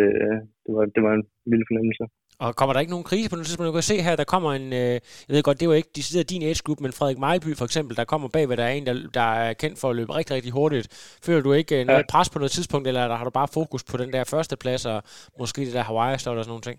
det, 0.64 0.72
var, 0.76 0.84
det 0.96 1.02
var 1.06 1.14
en 1.14 1.26
vild 1.52 1.66
fornemmelse. 1.70 2.04
og 2.44 2.50
kommer 2.60 2.74
der 2.74 2.84
ikke 2.84 2.96
nogen 2.96 3.10
krise 3.12 3.30
på 3.30 3.36
noget 3.36 3.48
tidspunkt? 3.48 3.70
Du 3.72 3.78
kan 3.78 3.92
se 3.92 3.98
her, 4.08 4.16
der 4.22 4.32
kommer 4.34 4.50
en, 4.60 4.68
øh, 4.82 4.96
jeg 5.26 5.34
ved 5.34 5.44
godt, 5.48 5.62
det 5.62 5.70
var 5.70 5.78
ikke 5.82 5.96
de 5.98 6.04
sidder 6.08 6.32
din 6.34 6.44
age 6.50 6.64
group, 6.66 6.80
men 6.82 6.98
Frederik 6.98 7.20
Mejlby 7.26 7.52
for 7.60 7.66
eksempel, 7.70 7.94
der 8.00 8.12
kommer 8.12 8.28
bagved, 8.36 8.58
der 8.62 8.68
er 8.70 8.76
en, 8.78 8.86
der, 8.90 8.96
der 9.20 9.28
er 9.44 9.50
kendt 9.62 9.78
for 9.82 9.88
at 9.90 9.98
løbe 10.00 10.12
rigtig, 10.20 10.34
rigtig 10.38 10.54
hurtigt. 10.60 10.88
Føler 11.26 11.44
du 11.48 11.52
ikke 11.60 11.74
øh, 11.80 11.84
noget 11.90 12.12
pres 12.14 12.30
på 12.30 12.40
noget 12.42 12.54
tidspunkt, 12.58 12.86
eller 12.90 13.04
har 13.20 13.26
du 13.28 13.34
bare 13.40 13.56
fokus 13.60 13.84
på 13.92 13.96
den 14.02 14.10
der 14.16 14.24
første 14.34 14.56
plads, 14.64 14.84
og 14.94 14.98
måske 15.42 15.60
det 15.68 15.78
der 15.78 15.90
Hawaii-slot 15.90 16.38
og 16.40 16.44
sådan 16.44 16.54
nogle 16.56 16.68
ting? 16.70 16.78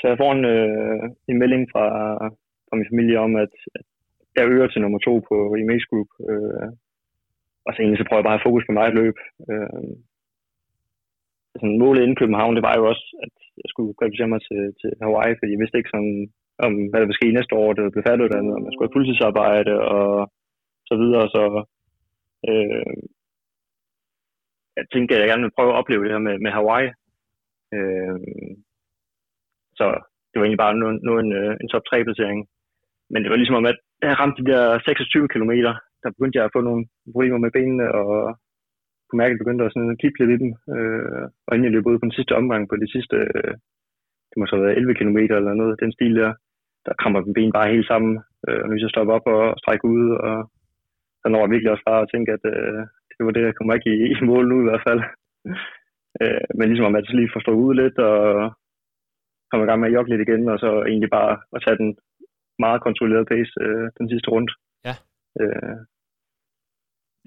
Så 0.00 0.04
jeg 0.10 0.18
får 0.22 0.30
en, 0.36 0.44
øh, 0.54 1.02
en 1.30 1.36
melding 1.42 1.64
fra, 1.72 1.84
fra 2.72 2.80
min 2.80 2.92
familie 2.92 3.18
om, 3.26 3.32
at, 3.44 3.54
at 3.78 3.86
jeg 4.36 4.50
øger 4.54 4.68
til 4.68 4.82
nummer 4.82 5.00
to 5.06 5.14
på 5.28 5.36
Image 5.62 5.86
Group. 5.90 6.10
Øh, 6.30 6.68
og 7.64 7.70
så 7.70 7.78
egentlig 7.78 8.00
så 8.00 8.06
prøver 8.06 8.20
jeg 8.20 8.28
bare 8.28 8.40
at 8.40 8.46
fokus 8.46 8.64
på 8.66 8.72
mig 8.74 8.86
et 8.86 8.98
løb. 9.00 9.16
Øh, 9.50 9.92
sådan 11.60 11.78
målet 11.82 12.02
inden 12.02 12.20
København, 12.20 12.56
det 12.56 12.66
var 12.68 12.74
jo 12.78 12.84
også, 12.92 13.06
at 13.24 13.34
jeg 13.62 13.68
skulle 13.72 13.92
kvalificere 13.98 14.32
mig 14.34 14.40
til, 14.48 14.62
til 14.80 14.90
Hawaii, 15.02 15.38
fordi 15.38 15.50
jeg 15.52 15.60
vidste 15.62 15.78
ikke 15.78 15.94
sådan, 15.94 16.16
om, 16.66 16.72
hvad 16.88 16.98
der 16.98 17.08
ville 17.08 17.20
ske 17.20 17.36
næste 17.38 17.54
år, 17.62 17.68
det 17.72 17.92
blev 17.92 18.06
færdiguddannet, 18.08 18.56
om 18.56 18.64
jeg 18.64 18.72
skulle 18.72 18.88
have 18.88 18.96
fuldtidsarbejde 18.96 19.74
og 19.94 20.08
så 20.88 20.94
videre. 21.02 21.24
Så 21.36 21.42
øh, 22.50 22.96
jeg 24.76 24.84
tænkte, 24.92 25.14
at 25.14 25.20
jeg 25.20 25.28
gerne 25.28 25.44
ville 25.44 25.56
prøve 25.58 25.72
at 25.72 25.80
opleve 25.80 26.02
det 26.04 26.14
her 26.14 26.22
med, 26.28 26.36
med 26.44 26.50
Hawaii. 26.56 26.88
Øh, 27.76 28.18
så 29.78 29.86
det 30.28 30.36
var 30.36 30.44
egentlig 30.44 30.64
bare 30.64 30.78
nu, 30.80 30.86
nu 31.06 31.12
en, 31.22 31.32
øh, 31.40 31.52
en 31.60 31.68
top 31.68 31.84
3 31.84 32.04
placering. 32.04 32.40
Men 33.12 33.20
det 33.22 33.30
var 33.30 33.38
ligesom 33.40 33.60
om, 33.60 33.66
at 33.72 33.78
da 34.00 34.04
jeg 34.08 34.18
ramte 34.20 34.42
de 34.42 34.50
der 34.52 34.78
26 34.78 35.28
km, 35.34 35.52
der 36.02 36.10
begyndte 36.16 36.36
jeg 36.38 36.44
at 36.46 36.54
få 36.56 36.60
nogle 36.60 36.82
problemer 37.12 37.38
med 37.44 37.50
benene, 37.56 37.86
og 38.00 38.10
kunne 39.06 39.20
mærke, 39.22 39.32
at 39.32 39.34
jeg 39.34 39.42
begyndte 39.44 39.64
at 39.64 39.72
sådan 39.72 40.00
kippe 40.02 40.18
lidt 40.18 40.34
i 40.34 40.42
dem. 40.44 40.50
Øh, 40.76 41.24
og 41.46 41.50
inden 41.52 41.66
jeg 41.66 41.74
løb 41.74 41.86
ud 41.86 41.98
på 41.98 42.06
den 42.08 42.16
sidste 42.18 42.36
omgang 42.40 42.62
på 42.68 42.76
de 42.82 42.88
sidste, 42.94 43.16
øh, 43.36 43.54
det 44.30 44.36
må 44.36 44.44
så 44.46 44.54
have 44.56 44.64
været 44.64 44.78
11 44.78 44.94
km 44.98 45.18
eller 45.38 45.54
noget, 45.60 45.80
den 45.82 45.92
stil 45.92 46.14
der, 46.20 46.32
der 46.86 46.98
kramper 47.00 47.20
min 47.24 47.36
ben 47.36 47.52
bare 47.56 47.72
helt 47.74 47.88
sammen, 47.92 48.14
øh, 48.46 48.60
og 48.62 48.66
nu 48.68 48.74
så 48.78 48.88
stoppe 48.94 49.12
op 49.16 49.26
og 49.34 49.42
strække 49.62 49.84
ud, 49.94 50.04
og 50.26 50.36
så 51.20 51.26
når 51.28 51.40
jeg 51.42 51.50
virkelig 51.50 51.72
også 51.72 51.86
bare 51.90 52.02
at 52.02 52.10
tænke, 52.12 52.30
at 52.36 52.44
øh, 52.52 52.80
det 53.14 53.22
var 53.26 53.32
det, 53.34 53.42
jeg 53.48 53.56
kommer 53.56 53.74
ikke 53.74 53.90
i, 53.94 53.98
i 54.12 54.14
mål 54.30 54.44
nu 54.48 54.56
i 54.60 54.68
hvert 54.68 54.84
fald. 54.88 55.00
øh, 56.20 56.44
men 56.56 56.66
ligesom 56.68 56.88
om 56.88 56.96
at 56.96 57.06
jeg 57.06 57.16
lige 57.16 57.32
får 57.34 57.62
ud 57.64 57.74
lidt, 57.82 57.98
og 58.10 58.18
komme 59.48 59.64
i 59.64 59.68
gang 59.68 59.80
med 59.80 59.88
at 59.88 59.94
jogge 59.96 60.10
lidt 60.10 60.24
igen, 60.26 60.42
og 60.52 60.58
så 60.64 60.70
egentlig 60.90 61.10
bare 61.18 61.32
at 61.56 61.62
tage 61.66 61.78
den 61.82 61.90
meget 62.58 62.82
kontrolleret 62.86 63.28
pace 63.32 63.52
øh, 63.64 63.86
den 63.98 64.08
sidste 64.12 64.28
runde. 64.30 64.52
Ja. 64.88 64.94
Øh, 65.40 65.76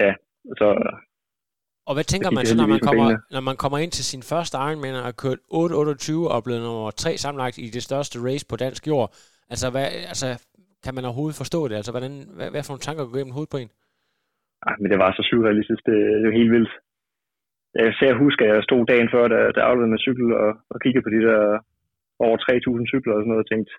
ja, 0.04 0.14
så 0.60 0.68
Og 1.88 1.94
hvad 1.96 2.04
tænker 2.04 2.32
man 2.32 2.46
så, 2.46 2.58
når 2.58 2.68
man, 2.68 2.80
kommer, 2.80 3.06
benene. 3.06 3.22
når 3.36 3.44
man 3.50 3.58
kommer 3.64 3.78
ind 3.78 3.92
til 3.92 4.06
sin 4.12 4.24
første 4.32 4.56
Ironman 4.58 5.00
og 5.00 5.04
har 5.10 5.16
kørt 5.24 5.40
8.28 5.54 6.34
og 6.36 6.44
blevet 6.46 6.62
nummer 6.62 6.92
3 6.92 7.18
sammenlagt 7.18 7.58
i 7.58 7.68
det 7.76 7.84
største 7.84 8.16
race 8.28 8.46
på 8.50 8.56
dansk 8.56 8.88
jord? 8.88 9.10
Altså, 9.52 9.68
hvad, 9.74 9.88
altså 10.12 10.28
kan 10.84 10.96
man 10.96 11.06
overhovedet 11.06 11.42
forstå 11.44 11.68
det? 11.68 11.76
Altså, 11.76 11.92
hvordan, 11.92 12.14
hvad, 12.38 12.50
hvad 12.52 12.64
for 12.64 12.72
nogle 12.72 12.86
tanker 12.88 13.04
går 13.04 13.18
gennem 13.18 13.34
hovedet 13.38 13.54
på 13.54 13.58
en? 13.64 13.72
ej, 14.68 14.76
men 14.82 14.90
det 14.92 15.00
var 15.04 15.12
så 15.12 15.24
surrealistisk, 15.30 15.82
det, 15.90 15.98
det 16.20 16.26
var 16.30 16.40
helt 16.42 16.56
vildt. 16.56 16.74
Jeg 17.84 17.94
ser 18.00 18.22
huske, 18.24 18.42
at 18.46 18.50
jeg 18.56 18.64
stod 18.68 18.82
dagen 18.92 19.10
før, 19.14 19.24
da, 19.34 19.40
da 19.54 19.58
jeg 19.60 19.68
afleverede 19.70 19.94
med 19.94 20.04
cykel, 20.08 20.28
og, 20.44 20.52
og 20.72 20.78
kiggede 20.84 21.06
på 21.06 21.12
de 21.16 21.22
der 21.28 21.40
over 22.26 22.38
3.000 22.38 22.92
cykler 22.94 23.14
og 23.14 23.20
sådan 23.22 23.32
noget, 23.32 23.46
og 23.46 23.50
tænkte, 23.50 23.72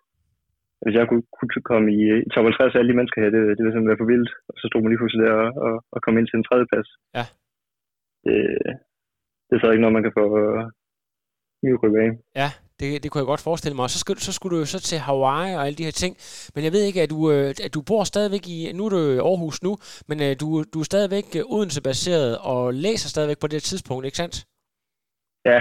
hvis 0.87 0.99
jeg 0.99 1.07
kunne, 1.11 1.24
kunne 1.39 1.66
komme 1.70 1.87
i, 1.99 2.01
i 2.26 2.28
top 2.34 2.45
50 2.45 2.74
af 2.74 2.78
alle 2.78 2.91
de 2.91 2.99
mennesker 2.99 3.18
her, 3.22 3.30
det, 3.34 3.41
det 3.57 3.62
ville 3.62 3.72
simpelthen 3.72 3.93
være 3.93 4.03
for 4.03 4.12
vildt. 4.12 4.30
Og 4.49 4.55
så 4.61 4.64
stod 4.68 4.80
man 4.80 4.91
lige 4.91 5.01
pludselig 5.03 5.24
der 5.26 5.37
og, 5.45 5.51
og, 5.66 5.74
og 5.95 5.99
kom 6.05 6.18
ind 6.18 6.26
til 6.28 6.39
en 6.39 6.49
tredje 6.49 6.66
plads. 6.70 6.89
Ja. 7.18 7.24
Det, 8.24 8.37
det 9.47 9.55
er 9.55 9.62
så 9.62 9.70
ikke 9.70 9.84
noget, 9.84 9.97
man 9.99 10.07
kan 10.07 10.16
få 10.20 10.24
øh, 10.43 10.62
ny 11.64 11.70
af. 12.05 12.11
Ja, 12.41 12.49
det, 12.80 12.89
det 13.03 13.09
kunne 13.09 13.22
jeg 13.22 13.32
godt 13.32 13.47
forestille 13.49 13.76
mig. 13.76 13.84
Og 13.87 13.93
så, 13.95 13.99
skal, 14.03 14.16
så 14.28 14.32
skulle 14.32 14.55
du 14.55 14.61
jo 14.62 14.68
så 14.74 14.80
til 14.91 14.99
Hawaii 15.07 15.53
og 15.57 15.62
alle 15.66 15.78
de 15.80 15.89
her 15.89 15.97
ting. 16.03 16.12
Men 16.55 16.61
jeg 16.66 16.72
ved 16.74 16.82
ikke, 16.87 17.03
at 17.05 17.11
du, 17.14 17.18
øh, 17.34 17.49
at 17.66 17.72
du 17.76 17.80
bor 17.91 18.03
stadigvæk 18.12 18.45
i... 18.55 18.59
Nu 18.76 18.82
er 18.87 18.93
du 18.95 19.01
i 19.16 19.24
Aarhus 19.30 19.59
nu, 19.66 19.72
men 20.09 20.18
øh, 20.26 20.32
du, 20.43 20.47
du 20.72 20.78
er 20.82 20.91
stadigvæk 20.93 21.26
øh, 21.39 21.55
Odense-baseret 21.55 22.30
og 22.53 22.62
læser 22.84 23.09
stadigvæk 23.14 23.41
på 23.41 23.49
det 23.55 23.62
tidspunkt, 23.70 24.05
ikke 24.05 24.20
sandt? 24.22 24.37
Ja, 25.53 25.61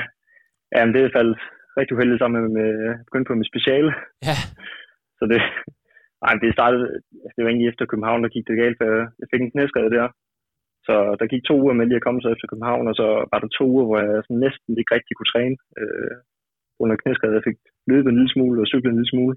Jamen, 0.76 0.94
det 0.96 1.02
er 1.02 1.16
faldet 1.18 1.38
rigtig 1.80 1.94
uheldigt 1.96 2.20
sammen 2.22 2.38
med, 2.42 2.50
med 2.60 2.70
at 2.90 2.96
begynde 3.08 3.30
på 3.30 3.36
mit 3.40 3.52
speciale. 3.54 3.92
Ja, 4.30 4.38
så 5.20 5.24
det, 5.32 5.40
ej, 6.28 6.34
det 6.44 6.50
startede, 6.58 6.86
det 7.36 7.42
var 7.42 7.50
egentlig 7.50 7.70
efter 7.70 7.86
København, 7.92 8.24
der 8.24 8.30
gik 8.36 8.48
det 8.48 8.58
galt, 8.62 8.78
for 8.80 8.86
jeg- 9.20 9.30
fik 9.32 9.42
en 9.42 9.54
knæskade 9.54 9.92
der. 9.98 10.08
Så 10.88 10.96
der 11.20 11.32
gik 11.34 11.44
to 11.46 11.56
uger 11.64 11.76
med 11.78 11.86
lige 11.86 12.00
at 12.02 12.06
komme 12.06 12.22
så 12.22 12.30
efter 12.34 12.48
København, 12.48 12.88
og 12.90 12.96
så 13.02 13.08
var 13.32 13.40
der 13.40 13.50
to 13.60 13.66
uger, 13.74 13.86
hvor 13.88 13.98
jeg 14.00 14.24
sådan 14.24 14.44
næsten 14.46 14.72
ikke 14.82 14.94
rigtig 14.96 15.14
kunne 15.16 15.32
træne. 15.34 15.56
Øh, 15.82 16.16
under 16.84 16.96
knæskade, 17.02 17.38
jeg 17.38 17.46
fik 17.48 17.58
løbet 17.92 18.10
en 18.10 18.18
lille 18.20 18.34
smule 18.36 18.62
og 18.62 18.68
cyklet 18.72 18.92
en 18.92 19.00
lille 19.00 19.14
smule. 19.14 19.36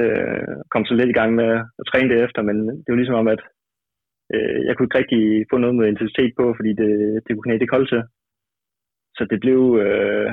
Øh, 0.00 0.54
kom 0.72 0.84
så 0.84 0.94
lidt 0.94 1.10
i 1.12 1.18
gang 1.20 1.30
med 1.40 1.50
at 1.80 1.84
træne 1.90 2.08
det 2.12 2.18
efter, 2.24 2.40
men 2.48 2.56
det 2.82 2.88
var 2.90 3.00
ligesom 3.00 3.20
om, 3.22 3.28
at 3.34 3.42
øh, 4.34 4.58
jeg 4.66 4.72
kunne 4.74 4.86
ikke 4.86 4.98
rigtig 5.00 5.22
få 5.50 5.56
noget 5.58 5.76
med 5.76 5.86
intensitet 5.88 6.32
på, 6.38 6.44
fordi 6.58 6.72
det, 6.82 6.90
det 7.24 7.30
kunne 7.32 7.46
knæet 7.46 7.62
ikke 7.62 7.76
holde 7.76 7.90
til. 7.92 8.02
Så 9.16 9.22
det 9.30 9.38
blev 9.44 9.60
øh, 9.84 10.28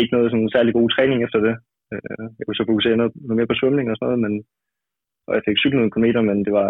ikke 0.00 0.14
noget 0.16 0.30
sådan 0.30 0.50
særlig 0.54 0.72
god 0.74 0.88
træning 0.90 1.18
efter 1.26 1.40
det. 1.46 1.54
Øh, 1.94 2.24
jeg 2.36 2.44
kunne 2.44 2.60
så 2.60 2.68
fokusere 2.70 2.96
noget, 3.00 3.12
noget 3.26 3.38
mere 3.38 3.50
på 3.50 3.58
svømning 3.60 3.86
og 3.90 3.96
sådan 3.96 4.08
noget, 4.08 4.24
men, 4.26 4.34
og 5.28 5.32
jeg 5.36 5.42
fik 5.44 5.58
cyklet 5.60 5.80
nogle 5.80 5.94
kilometer, 5.94 6.20
men 6.30 6.38
det 6.46 6.52
var 6.60 6.68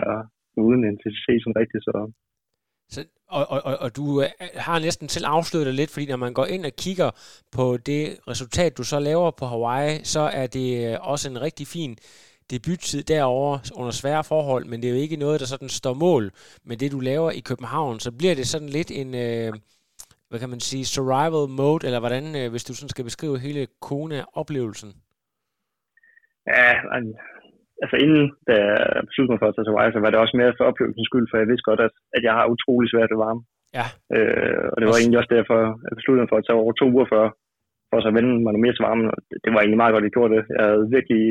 uden 0.66 0.82
intensitet 0.92 1.38
sådan 1.40 1.60
rigtigt, 1.62 1.84
så 1.86 1.92
så, 2.90 3.04
og, 3.28 3.50
og, 3.50 3.60
og, 3.64 3.76
og 3.78 3.96
du 3.96 4.22
øh, 4.22 4.28
har 4.54 4.78
næsten 4.78 5.08
selv 5.08 5.26
afsløret 5.26 5.66
det 5.66 5.74
lidt, 5.74 5.90
fordi 5.90 6.06
når 6.06 6.16
man 6.16 6.32
går 6.32 6.46
ind 6.46 6.64
og 6.66 6.72
kigger 6.78 7.10
på 7.52 7.76
det 7.76 8.18
resultat, 8.28 8.78
du 8.78 8.84
så 8.84 8.98
laver 8.98 9.30
på 9.30 9.46
Hawaii, 9.46 10.00
så 10.04 10.20
er 10.20 10.46
det 10.46 10.92
øh, 10.92 10.96
også 11.00 11.30
en 11.30 11.40
rigtig 11.40 11.66
fin 11.66 11.96
debuttid 12.50 13.02
derovre 13.02 13.60
under 13.76 13.90
svære 13.90 14.24
forhold, 14.24 14.64
men 14.64 14.82
det 14.82 14.88
er 14.88 14.94
jo 14.94 15.00
ikke 15.00 15.16
noget, 15.16 15.40
der 15.40 15.46
sådan 15.46 15.68
står 15.68 15.94
mål 15.94 16.30
med 16.64 16.76
det, 16.76 16.92
du 16.92 17.00
laver 17.00 17.30
i 17.30 17.40
København. 17.40 18.00
Så 18.00 18.12
bliver 18.12 18.34
det 18.34 18.46
sådan 18.48 18.68
lidt 18.68 18.90
en, 18.90 19.14
øh, 19.14 19.52
hvad 20.28 20.40
kan 20.40 20.48
man 20.48 20.60
sige, 20.60 20.84
survival 20.84 21.48
mode, 21.56 21.86
eller 21.86 22.00
hvordan, 22.00 22.36
øh, 22.36 22.50
hvis 22.50 22.64
du 22.64 22.74
sådan 22.74 22.88
skal 22.88 23.04
beskrive 23.04 23.38
hele 23.38 23.66
Kona-oplevelsen? 23.80 24.92
Ja, 26.52 26.68
altså 27.82 27.96
inden 28.04 28.24
da 28.48 28.54
jeg 28.68 29.02
besluttede 29.08 29.32
mig 29.32 29.40
for 29.40 29.48
at 29.48 29.54
tage 29.54 29.64
til 29.66 29.72
Hawaii, 29.72 29.94
så 29.94 30.00
var 30.02 30.10
det 30.10 30.22
også 30.22 30.36
mere 30.40 30.56
for 30.56 30.64
oplevelsens 30.70 31.08
skyld, 31.10 31.26
for 31.28 31.36
jeg 31.36 31.48
vidste 31.50 31.68
godt, 31.70 31.82
at, 31.86 31.94
at 32.16 32.22
jeg 32.26 32.34
har 32.38 32.52
utrolig 32.54 32.88
svært 32.90 33.12
ved 33.12 33.22
varme. 33.26 33.42
Ja. 33.78 33.86
Øh, 34.16 34.64
og 34.72 34.76
det 34.78 34.86
var 34.86 34.96
egentlig 34.98 35.20
også 35.20 35.34
derfor, 35.38 35.58
jeg 35.86 35.94
besluttede 35.98 36.22
mig 36.22 36.30
for 36.32 36.38
at 36.40 36.46
tage 36.46 36.60
over 36.62 36.72
to 36.74 36.86
uger 36.94 37.08
før, 37.14 37.24
for 37.88 37.96
så 37.98 38.08
at 38.10 38.16
vende 38.18 38.32
mig 38.42 38.52
noget 38.52 38.64
mere 38.64 38.76
til 38.76 38.86
varmen. 38.88 39.06
Og 39.12 39.16
det, 39.42 39.50
var 39.52 39.60
egentlig 39.60 39.82
meget 39.82 39.94
godt, 39.94 40.04
at 40.04 40.08
jeg 40.08 40.16
gjorde 40.16 40.34
det. 40.36 40.42
Jeg 40.56 40.64
havde 40.66 40.92
virkelig 40.96 41.24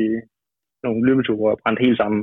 nogle 0.84 1.00
løbeture, 1.06 1.38
hvor 1.38 1.50
jeg 1.50 1.60
brændte 1.62 1.84
helt 1.86 2.00
sammen. 2.02 2.22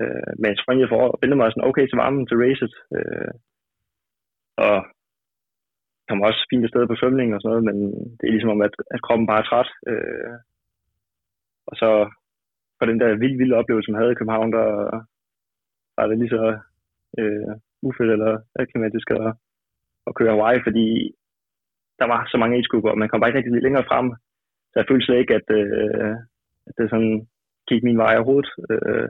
Øh, 0.00 0.30
men 0.38 0.48
jeg 0.50 0.62
springede 0.62 0.92
for 0.92 1.00
at 1.04 1.18
vende 1.22 1.36
mig 1.38 1.48
sådan 1.50 1.68
okay 1.70 1.84
til 1.86 2.00
varmen 2.02 2.24
til 2.26 2.40
racet. 2.44 2.72
Øh, 2.96 3.32
og 4.66 4.76
kom 6.08 6.20
også 6.28 6.40
fint 6.50 6.64
afsted 6.66 6.84
på 6.88 6.96
svømning 7.00 7.28
og 7.34 7.40
sådan 7.40 7.50
noget, 7.52 7.64
men 7.68 7.76
det 8.18 8.24
er 8.26 8.34
ligesom 8.34 8.54
om, 8.56 8.62
at, 8.68 8.74
at 8.94 9.02
kroppen 9.06 9.26
bare 9.30 9.40
er 9.42 9.48
træt. 9.48 9.70
Øh, 9.90 10.34
og 11.66 11.74
så 11.76 11.88
for 12.78 12.84
den 12.86 13.00
der 13.00 13.20
vild, 13.22 13.36
vilde 13.38 13.56
oplevelse, 13.60 13.90
man 13.90 14.00
havde 14.00 14.12
i 14.12 14.18
København, 14.20 14.52
der 14.52 14.66
var 15.96 16.06
det 16.06 16.18
lige 16.18 16.34
så 16.36 16.44
øh, 17.18 17.52
ufedt 17.86 18.10
eller 18.16 18.32
aklimatisk 18.62 19.08
at, 19.10 19.26
at 20.06 20.14
køre 20.14 20.34
Hawaii, 20.34 20.60
fordi 20.66 20.86
der 22.00 22.06
var 22.12 22.20
så 22.30 22.36
mange 22.38 22.56
age 22.56 22.68
og 22.92 22.98
man 22.98 23.08
kom 23.08 23.20
bare 23.20 23.30
ikke 23.30 23.38
rigtig 23.38 23.66
længere 23.66 23.88
frem. 23.90 24.06
Så 24.70 24.74
jeg 24.76 24.86
følte 24.88 25.06
slet 25.06 25.22
ikke, 25.22 25.34
at, 25.40 25.48
øh, 25.60 26.14
at 26.66 26.72
det 26.78 26.90
sådan 26.90 27.14
gik 27.68 27.82
min 27.84 27.98
vej 28.04 28.12
overhovedet. 28.16 28.50
Øh, 28.70 29.08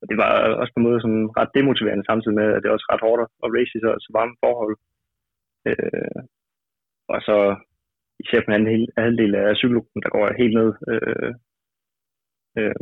og 0.00 0.04
det 0.10 0.16
var 0.22 0.30
også 0.60 0.72
på 0.72 0.78
en 0.80 0.88
måde 0.88 1.00
sådan 1.00 1.24
ret 1.38 1.50
demotiverende, 1.58 2.04
samtidig 2.06 2.36
med, 2.40 2.48
at 2.54 2.60
det 2.60 2.68
er 2.68 2.76
også 2.76 2.88
ret 2.92 3.04
hårdt 3.06 3.20
at 3.44 3.52
race 3.56 3.72
i 3.76 3.80
så, 3.84 3.90
så 4.04 4.08
varme 4.16 4.36
forhold. 4.44 4.76
Øh, 5.68 6.20
og 7.12 7.18
så 7.28 7.36
især 8.22 8.40
på 8.40 8.46
den 8.46 8.56
anden 8.56 8.88
halvdel 9.04 9.34
af 9.34 9.56
cykelruten, 9.56 10.02
der 10.02 10.10
går 10.14 10.24
jeg 10.26 10.40
helt 10.42 10.54
ned 10.60 10.70
øh, 10.92 11.32
Øh, 12.58 12.74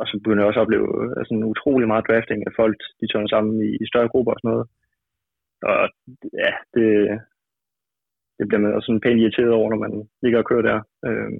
og 0.00 0.04
så 0.06 0.14
begynder 0.18 0.42
jeg 0.42 0.48
også 0.48 0.60
at 0.60 0.66
opleve 0.66 0.88
øh, 1.00 1.10
altså, 1.18 1.32
en 1.34 1.50
utrolig 1.52 1.86
meget 1.88 2.06
drafting 2.08 2.40
af 2.46 2.52
folk, 2.60 2.78
de 3.00 3.06
tørner 3.06 3.30
sammen 3.32 3.54
i, 3.68 3.70
i 3.82 3.86
større 3.90 4.12
grupper 4.12 4.32
og 4.32 4.40
sådan 4.40 4.50
noget. 4.52 4.66
Og 5.70 5.82
ja, 6.42 6.50
det, 6.74 6.88
det 8.38 8.44
bliver 8.48 8.62
man 8.64 8.74
også 8.74 8.86
sådan 8.86 9.04
pænt 9.04 9.20
irriteret 9.20 9.52
over, 9.58 9.68
når 9.70 9.80
man 9.86 9.94
ligger 10.22 10.38
og 10.40 10.48
kører 10.50 10.66
der. 10.70 10.78
Øh, 11.06 11.32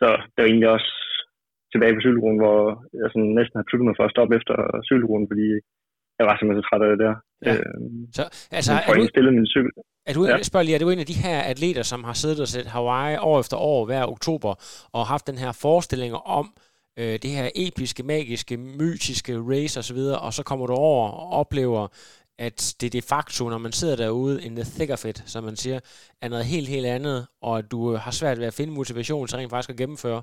så 0.00 0.08
det 0.32 0.40
var 0.42 0.48
egentlig 0.50 0.70
også 0.76 0.90
tilbage 1.72 1.94
på 1.94 2.04
cykelruten, 2.04 2.38
hvor 2.42 2.58
jeg 3.00 3.08
sådan 3.10 3.32
næsten 3.38 3.56
har 3.56 3.64
besluttet 3.66 3.88
mig 3.88 3.96
for 3.98 4.04
at 4.06 4.14
stoppe 4.14 4.32
efter 4.38 4.54
cykelruten, 4.88 5.28
fordi 5.32 5.48
jeg 6.22 6.28
var 6.30 6.36
simpelthen 6.36 6.62
så 6.62 6.68
træt 6.68 6.82
af 6.86 6.90
det 6.92 7.00
der. 7.04 7.14
Ja. 7.46 7.54
Øh, 7.54 7.76
så, 8.16 8.22
altså, 8.58 8.72
er 8.88 8.94
du, 8.94 9.06
stillet 9.14 9.32
min 9.38 9.46
cykel. 9.54 9.72
Er 10.08 10.14
du, 10.14 10.22
ja. 10.26 10.42
spørger 10.50 10.64
lige, 10.64 10.74
er 10.74 10.84
du 10.84 10.90
en 10.90 11.04
af 11.04 11.10
de 11.12 11.22
her 11.26 11.38
atleter, 11.52 11.82
som 11.82 12.00
har 12.08 12.16
siddet 12.22 12.40
og 12.40 12.48
set 12.48 12.66
Hawaii 12.74 13.16
år 13.30 13.40
efter 13.40 13.56
år 13.56 13.80
hver 13.86 14.04
oktober, 14.14 14.52
og 14.96 15.06
haft 15.12 15.26
den 15.26 15.38
her 15.42 15.52
forestilling 15.64 16.12
om 16.40 16.46
øh, 17.00 17.14
det 17.24 17.30
her 17.38 17.46
episke, 17.66 18.02
magiske, 18.02 18.56
mytiske 18.80 19.32
race 19.52 19.78
osv., 19.80 20.00
og 20.26 20.32
så 20.32 20.42
kommer 20.48 20.66
du 20.66 20.74
over 20.90 21.08
og 21.08 21.28
oplever, 21.40 21.82
at 22.46 22.58
det 22.80 22.92
de 22.92 23.02
facto, 23.12 23.42
når 23.48 23.58
man 23.58 23.72
sidder 23.72 23.96
derude 23.96 24.36
in 24.46 24.56
the 24.56 24.64
thick 24.76 24.90
of 24.92 25.04
it, 25.10 25.18
som 25.32 25.44
man 25.44 25.56
siger, 25.56 25.78
er 26.22 26.28
noget 26.28 26.44
helt, 26.54 26.68
helt 26.68 26.86
andet, 26.86 27.18
og 27.42 27.58
at 27.58 27.66
du 27.72 27.80
øh, 27.92 27.98
har 28.04 28.10
svært 28.20 28.38
ved 28.38 28.46
at 28.46 28.56
finde 28.58 28.72
motivation 28.72 29.26
til 29.26 29.36
rent 29.38 29.50
faktisk 29.50 29.70
at 29.70 29.80
gennemføre? 29.82 30.22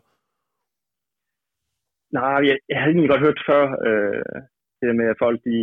Nej, 2.17 2.39
jeg, 2.49 2.57
jeg 2.69 2.77
havde 2.79 2.91
egentlig 2.91 3.13
godt 3.13 3.25
hørt 3.27 3.39
før, 3.49 3.63
øh, 3.87 4.41
det 4.81 4.99
med, 4.99 5.07
at 5.13 5.21
folk 5.25 5.39
de 5.49 5.57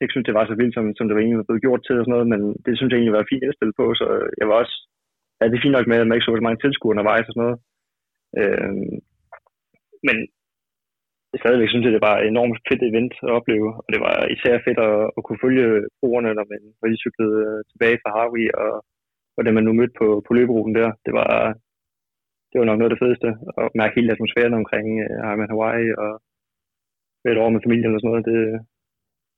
ikke 0.00 0.12
synes, 0.12 0.26
det 0.26 0.38
var 0.38 0.46
så 0.46 0.54
vildt, 0.60 0.74
som, 0.74 0.86
som 0.96 1.06
det 1.06 1.14
var 1.14 1.22
egentlig 1.22 1.46
blevet 1.48 1.64
gjort 1.66 1.82
til 1.84 1.98
og 1.98 2.04
sådan 2.04 2.14
noget, 2.16 2.28
men 2.32 2.40
det 2.64 2.72
synes 2.74 2.90
jeg 2.90 2.98
egentlig 2.98 3.18
var 3.18 3.30
fint 3.30 3.44
indstillet 3.44 3.76
på, 3.80 3.86
så 4.00 4.06
jeg 4.40 4.46
var 4.48 4.56
også, 4.62 4.74
ja, 5.38 5.42
det 5.48 5.56
er 5.56 5.64
fint 5.64 5.76
nok 5.76 5.88
med, 5.88 5.98
at 6.00 6.06
man 6.06 6.16
ikke 6.16 6.26
så 6.26 6.32
så 6.36 6.46
mange 6.46 6.60
tilskuere 6.62 6.94
undervejs 6.94 7.28
og 7.28 7.32
sådan 7.34 7.44
noget. 7.46 7.58
Øh, 8.40 8.72
men 10.06 10.16
stadigvæk 11.42 11.70
synes 11.70 11.84
jeg, 11.84 11.94
det 11.96 12.06
var 12.08 12.16
et 12.18 12.26
enormt 12.28 12.58
fedt 12.68 12.82
event 12.90 13.14
at 13.26 13.30
opleve, 13.38 13.68
og 13.84 13.88
det 13.92 14.00
var 14.06 14.14
især 14.36 14.54
fedt 14.66 14.80
at, 14.88 14.96
at 15.16 15.20
kunne 15.24 15.42
følge 15.44 15.66
brugerne, 16.00 16.30
når, 16.38 16.46
man, 16.52 16.60
når 16.80 16.86
de 16.92 17.02
cyklede 17.04 17.36
øh, 17.48 17.60
tilbage 17.70 18.00
fra 18.02 18.10
Harvey, 18.16 18.46
og, 18.62 18.72
og 19.36 19.40
det 19.44 19.54
man 19.54 19.64
nu 19.66 19.72
mødte 19.78 19.96
på, 20.00 20.06
på 20.26 20.30
løberuten 20.34 20.74
der, 20.80 20.88
det 21.06 21.12
var, 21.20 21.32
det 22.50 22.56
var 22.58 22.66
nok 22.66 22.78
noget 22.78 22.90
af 22.90 22.94
det 22.94 23.02
fedeste, 23.04 23.28
at 23.60 23.68
mærke 23.80 23.96
hele 23.96 24.12
atmosfæren 24.12 24.54
omkring 24.60 24.86
øh, 25.04 25.18
Ironman 25.28 25.52
Hawaii, 25.52 25.88
og 26.04 26.12
et 27.32 27.42
år 27.44 27.50
med 27.54 27.60
familien 27.66 27.94
og 27.94 28.00
sådan 28.00 28.10
noget, 28.10 28.26
det, 28.30 28.38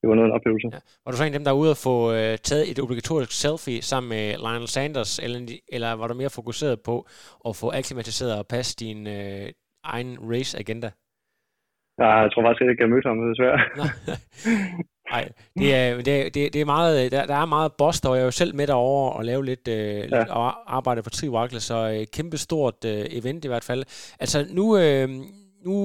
det 0.00 0.06
var 0.08 0.14
noget 0.14 0.26
af 0.28 0.30
en 0.32 0.38
oplevelse. 0.38 0.68
Ja. 0.72 0.80
Var 1.04 1.10
du 1.10 1.16
så 1.16 1.24
en 1.24 1.32
af 1.32 1.38
dem, 1.38 1.46
der 1.46 1.52
er 1.52 1.62
ude 1.62 1.74
og 1.76 1.80
få 1.88 1.96
øh, 2.18 2.34
taget 2.48 2.70
et 2.70 2.78
obligatorisk 2.84 3.32
selfie 3.44 3.82
sammen 3.90 4.08
med 4.14 4.24
Lionel 4.44 4.68
Sanders, 4.74 5.12
eller, 5.24 5.40
eller 5.74 5.90
var 6.00 6.06
du 6.08 6.14
mere 6.14 6.36
fokuseret 6.40 6.76
på 6.88 6.96
at 7.48 7.52
få 7.60 7.66
akklimatiseret 7.78 8.38
og 8.38 8.46
passe 8.54 8.72
din 8.84 9.00
øh, 9.16 9.46
egen 9.94 10.10
race-agenda? 10.32 10.90
Ja, 12.00 12.10
jeg 12.22 12.30
tror 12.32 12.42
faktisk 12.42 12.62
ikke, 12.62 12.80
jeg 12.82 12.88
har 12.88 12.94
mødt 12.94 13.06
ham, 13.10 13.18
desværre. 13.30 13.58
Nej, 15.12 15.28
det 15.58 15.74
er, 15.74 15.96
det, 16.02 16.26
er, 16.26 16.50
det, 16.50 16.60
er 16.60 16.64
meget, 16.64 17.12
der, 17.12 17.26
der 17.26 17.34
er 17.34 17.46
meget 17.46 17.72
boss, 17.78 18.04
og 18.04 18.14
jeg 18.14 18.20
er 18.20 18.24
jo 18.24 18.30
selv 18.30 18.54
med 18.54 18.66
derovre 18.66 19.12
og 19.12 19.24
lave 19.24 19.44
lidt, 19.44 19.68
øh, 19.68 20.10
ja. 20.10 20.32
og 20.34 20.76
arbejde 20.76 21.02
på 21.02 21.10
Tri 21.10 21.26
så 21.60 21.98
øh, 21.98 22.06
kæmpe 22.12 22.36
stort 22.36 22.84
øh, 22.86 23.04
event 23.10 23.44
i 23.44 23.48
hvert 23.48 23.64
fald. 23.64 23.82
Altså 24.20 24.38
nu, 24.50 24.78
øh, 24.78 25.08
nu 25.64 25.76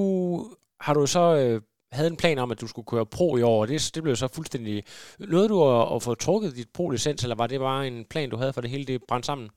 har 0.80 0.93
du 0.93 1.06
så 1.06 1.26
øh, 1.41 1.62
havde 1.97 2.11
en 2.13 2.21
plan 2.23 2.37
om, 2.43 2.51
at 2.53 2.61
du 2.61 2.67
skulle 2.69 2.89
køre 2.93 3.11
pro 3.15 3.27
i 3.41 3.43
år, 3.51 3.57
og 3.63 3.67
det, 3.69 3.77
det 3.95 4.01
blev 4.03 4.15
så 4.15 4.27
fuldstændig... 4.37 4.75
Nåede 5.33 5.49
du 5.53 5.57
at, 5.73 5.83
at 5.95 5.99
få 6.05 6.11
trukket 6.25 6.57
dit 6.59 6.71
pro-licens, 6.75 7.21
eller 7.23 7.37
var 7.41 7.47
det 7.49 7.67
bare 7.69 7.81
en 7.91 7.99
plan, 8.11 8.31
du 8.33 8.37
havde 8.41 8.55
for 8.55 8.63
det 8.63 8.73
hele, 8.73 8.85
det 8.91 9.07
brændt 9.09 9.25
sammen? 9.29 9.47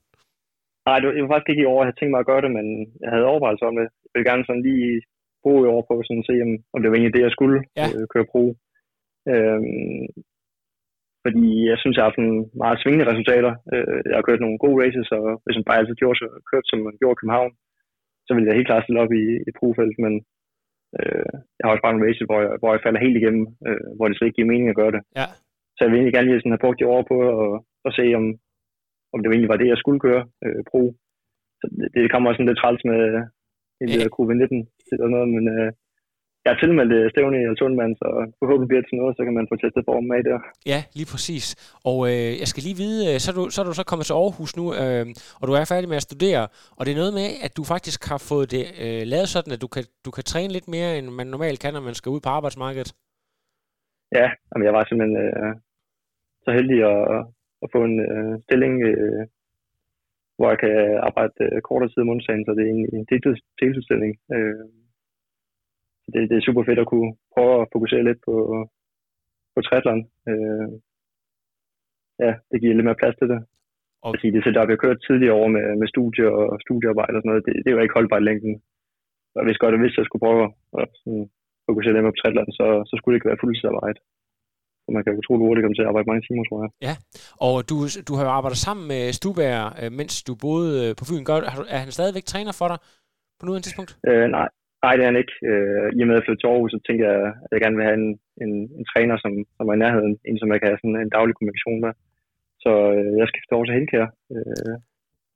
Nej, 0.87 0.97
det 0.99 1.07
var 1.23 1.33
faktisk 1.33 1.51
ikke 1.51 1.65
i 1.65 1.71
år, 1.71 1.79
jeg 1.79 1.87
havde 1.87 1.99
tænkt 1.99 2.13
mig 2.13 2.23
at 2.23 2.29
gøre 2.31 2.43
det, 2.45 2.51
men 2.57 2.65
jeg 3.03 3.09
havde 3.13 3.29
overvejelser 3.31 3.65
om 3.71 3.77
det. 3.79 3.87
Jeg 4.03 4.11
ville 4.13 4.29
gerne 4.31 4.45
sådan 4.47 4.67
lige 4.69 4.91
bruge 5.43 5.61
i 5.63 5.71
år 5.75 5.81
på 5.87 5.93
sådan 6.07 6.23
at 6.23 6.29
se, 6.29 6.35
om, 6.73 6.79
det 6.81 6.89
var 6.89 6.97
egentlig 6.97 7.17
det, 7.17 7.27
jeg 7.27 7.35
skulle 7.37 7.57
ja. 7.79 7.87
øh, 7.95 8.05
køre 8.13 8.29
pro. 8.31 8.43
Øhm, 9.31 10.05
fordi 11.25 11.45
jeg 11.71 11.77
synes, 11.79 11.95
jeg 11.95 12.03
har 12.03 12.11
haft 12.11 12.23
en 12.25 12.35
meget 12.63 12.77
svingende 12.81 13.09
resultater. 13.11 13.53
Øh, 13.73 13.99
jeg 14.09 14.15
har 14.17 14.27
kørt 14.27 14.43
nogle 14.43 14.61
gode 14.63 14.77
races, 14.83 15.07
og 15.17 15.25
hvis 15.43 15.57
man 15.57 15.67
bare 15.67 15.79
altid 15.79 15.95
gjorde, 16.01 16.17
så, 16.19 16.25
kørt, 16.49 16.65
som 16.69 16.79
man 16.87 16.97
gjorde 16.99 17.15
i 17.15 17.19
København, 17.19 17.51
så 18.25 18.31
ville 18.33 18.47
jeg 18.47 18.57
helt 18.57 18.69
klart 18.69 18.83
stille 18.83 19.03
op 19.03 19.13
i, 19.21 19.25
i 19.49 19.51
profelt, 19.59 19.95
men 20.05 20.13
Øh, 21.01 21.31
jeg 21.57 21.63
har 21.63 21.71
også 21.73 21.85
bare 21.85 21.95
en 21.95 22.05
race, 22.05 22.23
hvor 22.29 22.39
jeg, 22.43 22.51
hvor 22.59 22.71
jeg 22.73 22.83
falder 22.85 23.05
helt 23.05 23.17
igennem, 23.21 23.45
øh, 23.67 23.87
hvor 23.95 24.05
det 24.07 24.15
så 24.17 24.23
ikke 24.25 24.37
giver 24.37 24.51
mening 24.53 24.69
at 24.69 24.79
gøre 24.81 24.93
det. 24.95 25.01
Ja. 25.19 25.27
Så 25.75 25.79
jeg 25.81 25.89
vil 25.89 25.97
egentlig 25.97 26.15
gerne 26.15 26.27
lige 26.27 26.39
sådan 26.41 26.55
have 26.55 26.65
brugt 26.65 26.79
de 26.79 26.91
år 26.95 27.03
på 27.11 27.17
at, 27.43 27.53
at 27.87 27.91
se, 27.99 28.05
om, 28.19 28.25
om 29.13 29.19
det 29.19 29.27
egentlig 29.29 29.53
var 29.53 29.61
det, 29.61 29.73
jeg 29.73 29.81
skulle 29.81 30.01
gøre, 30.07 30.23
øh, 30.45 30.61
pro. 30.69 30.81
Så 31.59 31.65
det, 31.77 31.87
det 31.95 32.11
kommer 32.11 32.27
også 32.27 32.37
sådan 32.39 32.49
lidt 32.49 32.61
træls 32.61 32.83
med 32.91 33.01
hele 33.79 34.07
ja. 34.07 34.15
covid-19 34.17 34.55
eller 34.93 35.07
noget, 35.15 35.29
men 35.35 35.43
øh, 35.55 35.69
jeg 36.47 36.55
har 36.55 36.63
tilmeldt 36.63 36.93
øh, 36.99 37.05
stævne 37.13 37.37
i 37.41 37.47
Altundmand, 37.49 37.91
så 38.01 38.07
forhåbentlig 38.39 38.69
bliver 38.69 38.81
det 38.81 38.89
til 38.89 38.99
noget, 39.01 39.17
så 39.17 39.21
kan 39.25 39.37
man 39.37 39.49
få 39.51 39.55
testet 39.55 39.83
formen 39.89 40.09
med 40.11 40.23
der. 40.29 40.39
Ja, 40.71 40.79
lige 40.97 41.09
præcis. 41.13 41.45
Og 41.89 41.97
øh, 42.11 42.31
jeg 42.41 42.47
skal 42.51 42.63
lige 42.67 42.81
vide, 42.83 43.01
øh, 43.09 43.15
så 43.23 43.27
er, 43.31 43.35
du, 43.39 43.43
så 43.53 43.57
er 43.61 43.67
du 43.67 43.73
så 43.79 43.85
kommet 43.89 44.05
til 44.07 44.19
Aarhus 44.21 44.51
nu, 44.59 44.65
øh, 44.81 45.05
og 45.39 45.45
du 45.47 45.53
er 45.53 45.71
færdig 45.73 45.89
med 45.91 46.01
at 46.01 46.07
studere, 46.09 46.43
og 46.77 46.81
det 46.83 46.91
er 46.91 47.01
noget 47.03 47.17
med, 47.19 47.27
at 47.45 47.51
du 47.57 47.63
faktisk 47.73 47.99
har 48.11 48.19
fået 48.31 48.47
det 48.55 48.65
øh, 48.83 49.03
lavet 49.13 49.29
sådan, 49.35 49.55
at 49.55 49.61
du 49.65 49.69
kan, 49.75 49.83
du 50.05 50.11
kan 50.15 50.23
træne 50.31 50.51
lidt 50.55 50.67
mere, 50.75 50.89
end 50.97 51.07
man 51.19 51.27
normalt 51.35 51.59
kan, 51.63 51.73
når 51.73 51.83
man 51.89 51.97
skal 51.99 52.13
ud 52.15 52.21
på 52.23 52.29
arbejdsmarkedet. 52.37 52.89
Ja, 54.19 54.27
jamen 54.49 54.65
jeg 54.67 54.73
var 54.77 54.83
simpelthen 54.85 55.17
øh, 55.25 55.53
så 56.43 56.49
heldig 56.57 56.79
at, 56.93 57.01
at 57.63 57.67
få 57.73 57.79
en 57.89 57.97
øh, 58.07 58.33
stilling, 58.45 58.73
øh, 58.89 59.23
hvor 60.37 60.47
jeg 60.51 60.59
kan 60.63 60.75
arbejde 61.07 61.33
øh, 61.45 61.61
kortere 61.67 61.89
tid 61.91 62.01
om 62.03 62.13
onsdagen, 62.13 62.45
så 62.45 62.51
det 62.57 62.63
er 62.65 62.73
en, 62.77 62.85
en 62.95 63.05
deltidsstilling. 63.59 64.13
Øh, 64.35 64.65
det, 66.13 66.21
det 66.29 66.35
er 66.37 66.45
super 66.47 66.63
fedt 66.67 66.79
at 66.83 66.89
kunne 66.91 67.09
prøve 67.33 67.53
at 67.61 67.67
fokusere 67.75 68.03
lidt 68.09 68.19
på, 68.27 68.33
på 69.53 69.59
triathlon. 69.65 70.01
Øh, 70.29 70.67
ja, 72.23 72.31
det 72.49 72.57
giver 72.61 72.75
lidt 72.75 72.87
mere 72.89 73.01
plads 73.01 73.15
til 73.19 73.27
det. 73.33 73.39
Og- 74.03 74.11
Fordi 74.13 74.27
det 74.35 74.41
setup, 74.43 74.69
jeg 74.71 74.79
kørt 74.85 74.99
tidligere 75.07 75.37
over 75.39 75.49
med, 75.55 75.65
med 75.81 75.87
studier 75.93 76.29
og 76.41 76.57
studiearbejde 76.65 77.15
og 77.17 77.21
sådan 77.21 77.29
noget, 77.31 77.45
det, 77.47 77.53
det 77.65 77.71
var 77.75 77.81
ikke 77.83 77.97
holdbart 77.97 78.21
i 78.23 78.27
længden. 78.29 78.53
Og 79.37 79.43
hvis 79.45 79.61
godt, 79.61 79.75
at 79.75 79.81
hvis 79.83 79.97
jeg 79.99 80.05
skulle 80.07 80.23
prøve 80.25 80.43
at 80.81 80.89
sådan, 81.01 81.25
fokusere 81.69 81.93
lidt 81.93 82.03
mere 82.03 82.13
på 82.15 82.19
triathlon, 82.21 82.51
så, 82.59 82.65
så 82.89 82.93
skulle 82.95 83.11
det 83.13 83.17
ikke 83.19 83.29
være 83.31 83.41
fuldtidsarbejde. 83.43 83.99
Så 84.83 84.89
man 84.95 85.03
kan 85.03 85.17
utrolig 85.21 85.43
hurtigt 85.45 85.63
komme 85.63 85.75
til 85.77 85.85
at 85.85 85.89
arbejde 85.91 86.09
mange 86.11 86.23
timer, 86.27 86.43
tror 86.45 86.59
jeg. 86.63 86.71
Og 87.47 87.55
du, 87.69 87.75
du 88.07 88.13
har 88.17 88.23
jo 88.27 88.31
arbejdet 88.37 88.59
sammen 88.67 88.85
med 88.93 89.03
Stubager, 89.19 89.65
øh, 89.81 89.91
mens 89.99 90.13
du 90.27 90.33
boede 90.45 90.71
øh, 90.83 90.91
på 90.99 91.03
Fyn. 91.09 91.23
Gør, 91.29 91.37
er 91.75 91.79
han 91.83 91.91
stadigvæk 91.97 92.25
træner 92.33 92.53
for 92.59 92.67
dig 92.71 92.79
på 93.37 93.43
nuværende 93.45 93.65
tidspunkt? 93.67 93.91
Øh, 94.09 94.25
nej, 94.37 94.47
nej, 94.83 94.93
det 94.93 95.03
er 95.03 95.11
han 95.11 95.21
ikke. 95.23 95.35
Øh, 95.49 95.87
I 95.97 95.99
og 96.03 96.07
med 96.07 96.17
at 96.17 96.27
jeg 96.27 96.39
til 96.39 96.51
Aarhus, 96.51 96.71
så 96.75 96.79
tænker 96.87 97.05
jeg, 97.13 97.21
at 97.43 97.51
jeg 97.53 97.61
gerne 97.61 97.77
vil 97.77 97.87
have 97.89 97.99
en, 98.03 98.09
en, 98.43 98.51
en 98.77 98.85
træner, 98.91 99.15
som, 99.23 99.31
som 99.57 99.69
er 99.69 99.75
i 99.75 99.83
nærheden. 99.85 100.13
En, 100.29 100.37
som 100.39 100.51
jeg 100.51 100.59
kan 100.59 100.69
have 100.69 100.81
sådan 100.81 100.99
en 101.03 101.15
daglig 101.17 101.33
kommunikation 101.35 101.79
med. 101.85 101.91
Så 102.63 102.71
øh, 102.97 103.11
jeg 103.19 103.27
skal 103.27 103.55
over 103.57 103.65
til 103.65 103.77
Helkær. 103.77 104.07
Øh, 104.33 104.75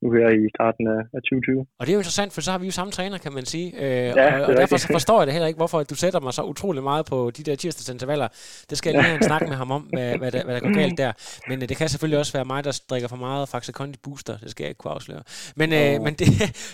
nu 0.04 0.12
her 0.12 0.28
i 0.30 0.50
starten 0.56 0.88
af, 0.88 1.02
af 1.16 1.22
2020. 1.22 1.66
Og 1.80 1.86
det 1.86 1.92
er 1.92 1.94
jo 1.94 2.00
interessant, 2.00 2.34
for 2.34 2.42
så 2.42 2.52
har 2.52 2.58
vi 2.58 2.66
jo 2.66 2.72
samme 2.72 2.92
træner, 2.92 3.18
kan 3.18 3.34
man 3.34 3.46
sige. 3.46 3.68
Øh, 3.84 4.14
det 4.14 4.18
og, 4.18 4.42
og 4.46 4.54
derfor 4.56 4.78
så 4.78 4.88
forstår 4.92 5.20
jeg 5.20 5.28
det 5.28 5.34
heller 5.34 5.48
ikke, 5.48 5.58
hvorfor 5.58 5.84
du 5.84 5.96
sætter 5.96 6.20
mig 6.20 6.34
så 6.34 6.44
utrolig 6.44 6.84
meget 6.84 7.06
på 7.06 7.32
de 7.38 7.44
der 7.44 7.56
tirsdagsintervaller. 7.56 8.28
Det 8.70 8.78
skal 8.78 8.90
jeg 8.90 8.98
lige 9.02 9.08
have 9.10 9.18
en 9.18 9.24
snak 9.24 9.42
med 9.48 9.56
ham 9.58 9.72
om, 9.72 9.82
hvad, 9.82 10.18
hvad, 10.18 10.32
der, 10.32 10.44
hvad 10.46 10.54
der 10.56 10.60
går 10.62 10.74
galt 10.74 10.98
der. 10.98 11.12
Men 11.50 11.62
øh, 11.64 11.70
det 11.70 11.78
kan 11.78 11.90
selvfølgelig 11.90 12.20
også 12.20 12.34
være 12.34 12.46
mig, 12.46 12.64
der 12.64 12.82
drikker 12.90 13.08
for 13.08 13.16
meget 13.16 13.50
Faxe 13.50 13.72
Kondi 13.72 13.98
Booster. 14.04 14.38
Det 14.38 14.52
skal 14.52 14.64
jeg 14.64 14.70
ikke 14.70 14.78
kunne 14.78 14.94
afsløre. 14.94 15.22
Men, 15.56 15.74
øh, 15.74 16.02
men 16.02 16.14
det, 16.14 16.28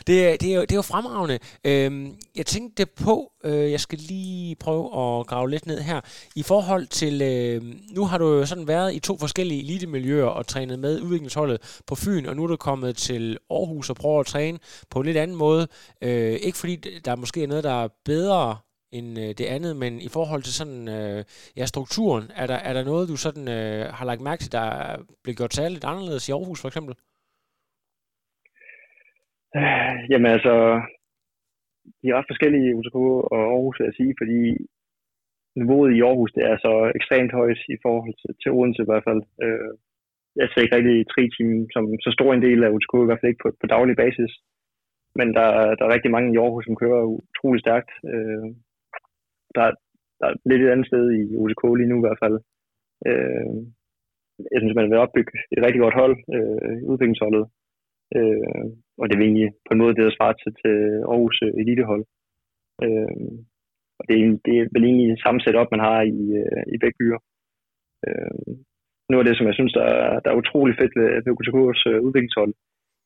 det, 0.08 0.28
er- 0.34 0.38
det, 0.38 0.52
er 0.52 0.56
jo, 0.56 0.62
det 0.62 0.72
er 0.72 0.76
jo 0.76 0.82
fremragende. 0.82 1.40
Øh, 1.66 2.08
jeg 2.36 2.46
tænkte 2.46 2.86
på, 2.86 3.32
øh, 3.44 3.72
jeg 3.72 3.80
skal 3.80 4.00
lige 4.00 4.56
prøve 4.56 4.86
at 5.20 5.28
grave 5.28 5.50
lidt 5.50 5.66
ned 5.66 5.82
her. 5.82 6.02
I 6.36 6.44
forhold 6.44 6.88
til, 6.88 7.22
øh, 7.22 7.62
nu 7.96 8.06
har 8.06 8.18
du 8.18 8.26
jo 8.34 8.46
sådan 8.46 8.68
været 8.68 8.94
i 8.94 9.00
to 9.00 9.18
forskellige 9.20 9.64
elitemiljøer 9.64 10.26
og 10.26 10.48
trænet 10.48 10.80
med 10.80 11.02
udviklingsholdet 11.02 11.82
på 11.88 11.96
Fyn, 11.96 12.26
og 12.26 12.36
nu 12.36 12.44
er 12.44 12.48
du 12.48 12.56
kommet 12.56 12.98
til 12.98 13.17
Aarhus 13.50 13.90
og 13.90 13.96
prøver 13.96 14.20
at 14.20 14.26
træne 14.26 14.58
på 14.92 15.00
en 15.00 15.06
lidt 15.06 15.18
anden 15.18 15.38
måde. 15.46 15.64
Øh, 16.08 16.36
ikke 16.48 16.60
fordi 16.62 16.76
der 17.06 17.22
måske 17.24 17.44
er 17.44 17.48
noget, 17.48 17.64
der 17.64 17.76
er 17.84 17.88
bedre 18.06 18.58
end 18.98 19.10
øh, 19.24 19.32
det 19.40 19.48
andet, 19.56 19.74
men 19.84 19.94
i 20.08 20.10
forhold 20.18 20.42
til 20.44 20.54
sådan, 20.60 20.84
øh, 20.98 21.20
ja, 21.60 21.66
strukturen, 21.66 22.26
er 22.42 22.48
der, 22.52 22.60
er 22.68 22.74
der 22.74 22.84
noget, 22.92 23.10
du 23.12 23.18
sådan 23.26 23.46
øh, 23.58 23.84
har 23.98 24.06
lagt 24.06 24.22
mærke 24.28 24.42
til, 24.42 24.52
der 24.52 24.68
blev 25.24 25.34
gjort 25.36 25.54
særligt 25.54 25.86
anderledes 25.92 26.30
i 26.30 26.32
Aarhus 26.32 26.62
for 26.62 26.70
eksempel? 26.72 26.94
Øh, 29.58 29.96
jamen 30.12 30.30
altså, 30.36 30.54
de 32.00 32.06
er 32.10 32.16
ret 32.18 32.32
forskellige 32.32 32.70
i 32.70 32.78
UTK 32.80 32.98
og 33.34 33.42
Aarhus, 33.54 33.80
vil 33.80 33.90
jeg 33.90 33.98
sige, 34.00 34.14
fordi 34.22 34.42
niveauet 35.60 35.92
i 35.94 36.02
Aarhus, 36.08 36.32
det 36.38 36.44
er 36.52 36.58
så 36.66 36.74
ekstremt 37.00 37.34
højt 37.40 37.62
i 37.76 37.78
forhold 37.86 38.14
til, 38.22 38.32
til 38.42 38.50
Odense 38.58 38.82
i 38.84 38.90
hvert 38.90 39.08
fald. 39.08 39.22
Øh, 39.46 39.74
jeg 40.40 40.48
ser 40.50 40.62
ikke 40.64 40.76
rigtig 40.78 40.98
tre 41.14 41.24
team 41.36 41.50
som 41.76 41.84
så 42.06 42.10
stor 42.18 42.30
en 42.34 42.46
del 42.48 42.60
af 42.64 42.74
UTK, 42.76 42.94
i 42.96 43.08
hvert 43.08 43.20
fald 43.20 43.32
ikke 43.32 43.44
på, 43.44 43.50
på 43.62 43.68
daglig 43.76 43.96
basis. 44.04 44.32
Men 45.20 45.28
der, 45.38 45.48
der 45.78 45.84
er 45.86 45.94
rigtig 45.96 46.12
mange 46.12 46.30
i 46.34 46.38
Aarhus, 46.38 46.66
som 46.66 46.80
kører 46.82 47.12
utrolig 47.18 47.62
stærkt. 47.66 47.92
Øh, 48.12 48.48
der, 49.56 49.66
der 50.20 50.26
er 50.30 50.36
lidt 50.50 50.62
et 50.62 50.74
andet 50.74 50.88
sted 50.88 51.04
i 51.20 51.22
UTK 51.44 51.64
lige 51.78 51.92
nu 51.92 51.98
i 52.00 52.06
hvert 52.06 52.22
fald. 52.24 52.38
Øh, 53.10 53.56
jeg 54.54 54.60
synes, 54.60 54.76
man 54.76 54.90
vil 54.90 55.04
opbygge 55.06 55.34
et 55.54 55.64
rigtig 55.66 55.82
godt 55.86 56.00
hold, 56.02 56.16
øh, 56.36 56.78
udviklingsholdet. 56.92 57.46
Øh, 57.46 57.52
øh, 58.20 58.38
øh, 58.56 58.66
og 59.00 59.04
det 59.06 59.16
er 59.16 59.22
egentlig 59.22 59.50
på 59.66 59.72
en 59.72 59.82
måde 59.82 59.96
det, 59.96 60.08
der 60.08 60.18
svarer 60.18 60.36
til, 60.42 60.52
til 60.62 60.76
Aarhus 61.12 61.38
elitehold. 61.62 62.04
Øh, 62.86 63.32
og 64.00 64.04
det 64.08 64.16
er, 64.18 64.26
det 64.46 64.54
er 64.60 64.66
vel 64.74 64.84
egentlig 64.86 65.10
samme 65.26 65.40
setup, 65.42 65.70
man 65.72 65.86
har 65.88 66.00
i, 66.02 66.20
øh, 66.42 66.64
i 66.74 66.78
begge 66.82 66.98
byer. 67.00 67.20
Øh, 68.08 68.54
noget 69.10 69.22
af 69.24 69.28
det, 69.28 69.38
som 69.38 69.48
jeg 69.50 69.58
synes, 69.58 69.74
der 69.80 69.86
er, 69.98 70.20
der 70.24 70.30
er 70.30 70.42
utrolig 70.42 70.76
fedt 70.80 70.94
ved, 71.00 71.34
UTK's 71.36 71.82
øh, 71.92 72.00
udviklingshold, 72.06 72.54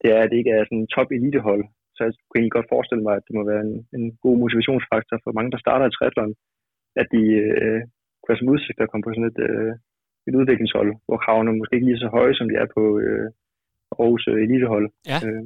det 0.01 0.09
er, 0.15 0.19
at 0.21 0.29
det 0.31 0.37
ikke 0.37 0.53
er 0.57 0.63
sådan 0.65 0.81
en 0.83 0.93
top 0.95 1.09
elitehold. 1.17 1.63
Så 1.95 1.99
jeg 2.05 2.11
kunne 2.13 2.39
egentlig 2.39 2.57
godt 2.57 2.71
forestille 2.73 3.03
mig, 3.07 3.13
at 3.17 3.25
det 3.27 3.33
må 3.37 3.41
være 3.51 3.63
en, 3.67 3.75
en 3.97 4.05
god 4.25 4.35
motivationsfaktor 4.43 5.17
for 5.23 5.31
mange, 5.37 5.51
der 5.53 5.63
starter 5.65 5.85
i 5.87 5.95
triathlon, 5.95 6.33
at 7.01 7.07
de 7.15 7.23
øh, 7.43 7.79
kunne 8.19 8.31
have 8.31 8.41
som 8.41 8.53
udsigt 8.53 8.79
at 8.81 8.89
komme 8.89 9.05
på 9.05 9.11
sådan 9.13 9.31
et, 9.31 9.39
øh, 9.47 9.71
et 10.27 10.35
udviklingshold, 10.39 10.89
hvor 11.07 11.17
kravene 11.23 11.59
måske 11.59 11.75
ikke 11.75 11.87
lige 11.87 11.99
er 11.99 12.05
så 12.05 12.11
høje, 12.17 12.33
som 12.37 12.47
de 12.49 12.55
er 12.63 12.67
på 12.77 12.83
øh, 13.03 13.27
Aarhus 13.99 14.23
øh, 14.31 14.37
elitehold. 14.45 14.87
Ja. 15.11 15.19
Øh, 15.25 15.43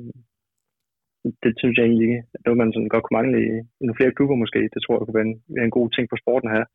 det 1.43 1.51
synes 1.61 1.75
jeg 1.77 1.85
egentlig 1.85 2.13
er 2.35 2.41
noget, 2.45 2.61
man 2.61 2.73
sådan 2.73 2.93
godt 2.93 3.03
kunne 3.03 3.17
mangle 3.19 3.37
i, 3.45 3.49
i 3.79 3.83
nogle 3.85 3.99
flere 3.99 4.15
klubber 4.15 4.35
måske. 4.43 4.61
Det 4.73 4.81
tror 4.81 4.95
jeg 4.95 5.05
kunne 5.05 5.19
være 5.19 5.29
en, 5.31 5.37
være 5.55 5.67
en 5.69 5.77
god 5.79 5.87
ting 5.91 6.05
på 6.09 6.17
sporten 6.21 6.49
her. 6.55 6.65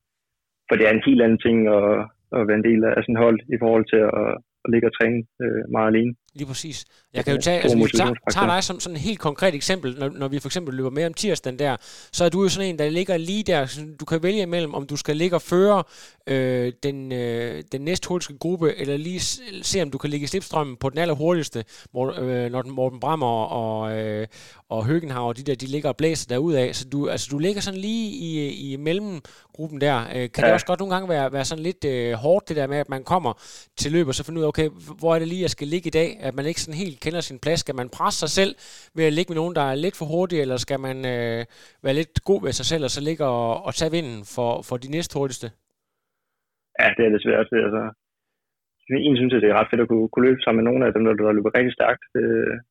For 0.66 0.74
det 0.76 0.84
er 0.86 0.92
en 0.94 1.06
helt 1.08 1.22
anden 1.24 1.40
ting 1.46 1.58
at, 1.78 1.88
at 2.36 2.46
være 2.48 2.58
en 2.60 2.68
del 2.70 2.80
af 2.84 3.02
sådan 3.02 3.22
hold 3.24 3.38
i 3.54 3.56
forhold 3.62 3.84
til 3.92 4.00
at, 4.20 4.28
at 4.64 4.68
ligge 4.72 4.88
og 4.88 4.94
træne 4.96 5.18
øh, 5.42 5.62
meget 5.74 5.90
alene. 5.92 6.12
Lige 6.34 6.46
præcis. 6.46 6.84
Jeg 7.14 7.24
kan 7.24 7.34
jo 7.34 7.40
tage, 7.42 7.60
altså, 7.60 7.76
hvis 7.76 7.92
vi 7.92 7.98
tager, 7.98 8.14
tager 8.30 8.46
dig 8.46 8.64
som 8.64 8.80
sådan 8.80 8.96
et 8.96 9.02
helt 9.02 9.18
konkret 9.18 9.54
eksempel, 9.54 9.98
når, 9.98 10.08
når 10.08 10.28
vi 10.28 10.38
for 10.38 10.48
eksempel 10.48 10.74
løber 10.74 10.90
med 10.90 11.06
om 11.06 11.14
tirsdagen 11.14 11.58
der, 11.58 11.76
så 12.12 12.24
er 12.24 12.28
du 12.28 12.42
jo 12.42 12.48
sådan 12.48 12.68
en, 12.68 12.78
der 12.78 12.88
ligger 12.88 13.16
lige 13.16 13.42
der, 13.42 13.66
så 13.66 13.80
du 14.00 14.04
kan 14.04 14.22
vælge 14.22 14.42
imellem, 14.42 14.74
om 14.74 14.86
du 14.86 14.96
skal 14.96 15.16
ligge 15.16 15.36
og 15.36 15.42
føre 15.42 15.82
øh, 16.26 16.72
den, 16.82 17.12
øh, 17.12 17.62
den 17.72 17.80
næste 17.80 18.08
hurtigste 18.08 18.34
gruppe, 18.38 18.76
eller 18.76 18.96
lige 18.96 19.20
se, 19.62 19.82
om 19.82 19.90
du 19.90 19.98
kan 19.98 20.10
ligge 20.10 20.24
i 20.24 20.26
slipstrømmen 20.26 20.76
på 20.76 20.90
den 20.90 20.98
allerhurtigste, 20.98 21.64
hvor, 21.90 22.20
øh, 22.20 22.50
når 22.50 22.62
den 22.62 22.72
Morten 22.72 23.00
Brammer 23.00 23.44
og, 23.44 23.98
øh, 23.98 24.26
og 24.68 24.84
Høgenhauer, 24.84 25.32
de 25.32 25.42
der, 25.42 25.54
de 25.54 25.66
ligger 25.66 25.88
og 25.88 25.96
blæser 25.96 26.28
derudad. 26.28 26.74
Så 26.74 26.84
du, 26.84 27.08
altså, 27.08 27.28
du 27.30 27.38
ligger 27.38 27.60
sådan 27.60 27.80
lige 27.80 28.10
i, 28.10 28.50
i 28.72 28.76
mellemgruppen 28.76 29.80
der. 29.80 30.00
Øh, 30.00 30.14
kan 30.14 30.30
ja. 30.38 30.46
det 30.46 30.52
også 30.52 30.66
godt 30.66 30.80
nogle 30.80 30.94
gange 30.94 31.08
være, 31.08 31.32
være 31.32 31.44
sådan 31.44 31.64
lidt 31.64 31.84
øh, 31.84 32.12
hårdt, 32.12 32.48
det 32.48 32.56
der 32.56 32.66
med, 32.66 32.76
at 32.76 32.88
man 32.88 33.04
kommer 33.04 33.32
til 33.76 33.92
løb, 33.92 34.08
og 34.08 34.14
så 34.14 34.24
finder 34.24 34.40
ud 34.40 34.44
af, 34.44 34.48
okay, 34.48 34.68
hvor 34.98 35.14
er 35.14 35.18
det 35.18 35.28
lige, 35.28 35.42
jeg 35.42 35.50
skal 35.50 35.68
ligge 35.68 35.86
i 35.86 35.90
dag? 35.90 36.19
At 36.26 36.34
man 36.38 36.46
ikke 36.46 36.62
sådan 36.62 36.82
helt 36.84 36.98
kender 37.04 37.20
sin 37.20 37.42
plads. 37.44 37.60
Skal 37.60 37.78
man 37.80 37.94
presse 37.96 38.18
sig 38.22 38.32
selv 38.38 38.52
ved 38.96 39.04
at 39.08 39.16
ligge 39.16 39.30
med 39.30 39.40
nogen, 39.40 39.54
der 39.58 39.66
er 39.70 39.82
lidt 39.84 39.96
for 39.98 40.06
hurtige, 40.14 40.42
eller 40.44 40.56
skal 40.56 40.80
man 40.88 40.96
øh, 41.14 41.40
være 41.84 41.98
lidt 42.00 42.14
god 42.30 42.40
ved 42.46 42.52
sig 42.58 42.66
selv, 42.70 42.82
og 42.86 42.92
så 42.92 43.00
ligge 43.08 43.24
og, 43.36 43.48
og 43.66 43.72
tage 43.74 43.94
vinden 43.96 44.20
for, 44.34 44.50
for 44.68 44.76
de 44.84 44.90
næste 44.96 45.12
hurtigste? 45.18 45.48
Ja, 46.80 46.86
det 46.96 47.02
er 47.04 47.10
det 47.10 47.20
er 47.34 47.66
altså, 47.68 47.82
en 49.08 49.16
synes, 49.16 49.34
at 49.34 49.42
det 49.42 49.50
er 49.50 49.58
ret 49.60 49.70
fedt 49.70 49.84
at 49.84 49.90
kunne, 49.90 50.08
kunne 50.08 50.26
løbe 50.28 50.40
sammen 50.42 50.58
med 50.60 50.68
nogle 50.68 50.82
af 50.86 50.92
dem, 50.94 51.04
der, 51.04 51.12
der 51.14 51.36
løber 51.36 51.58
rigtig 51.58 51.74
stærkt. 51.78 52.02
Det, 52.14 52.24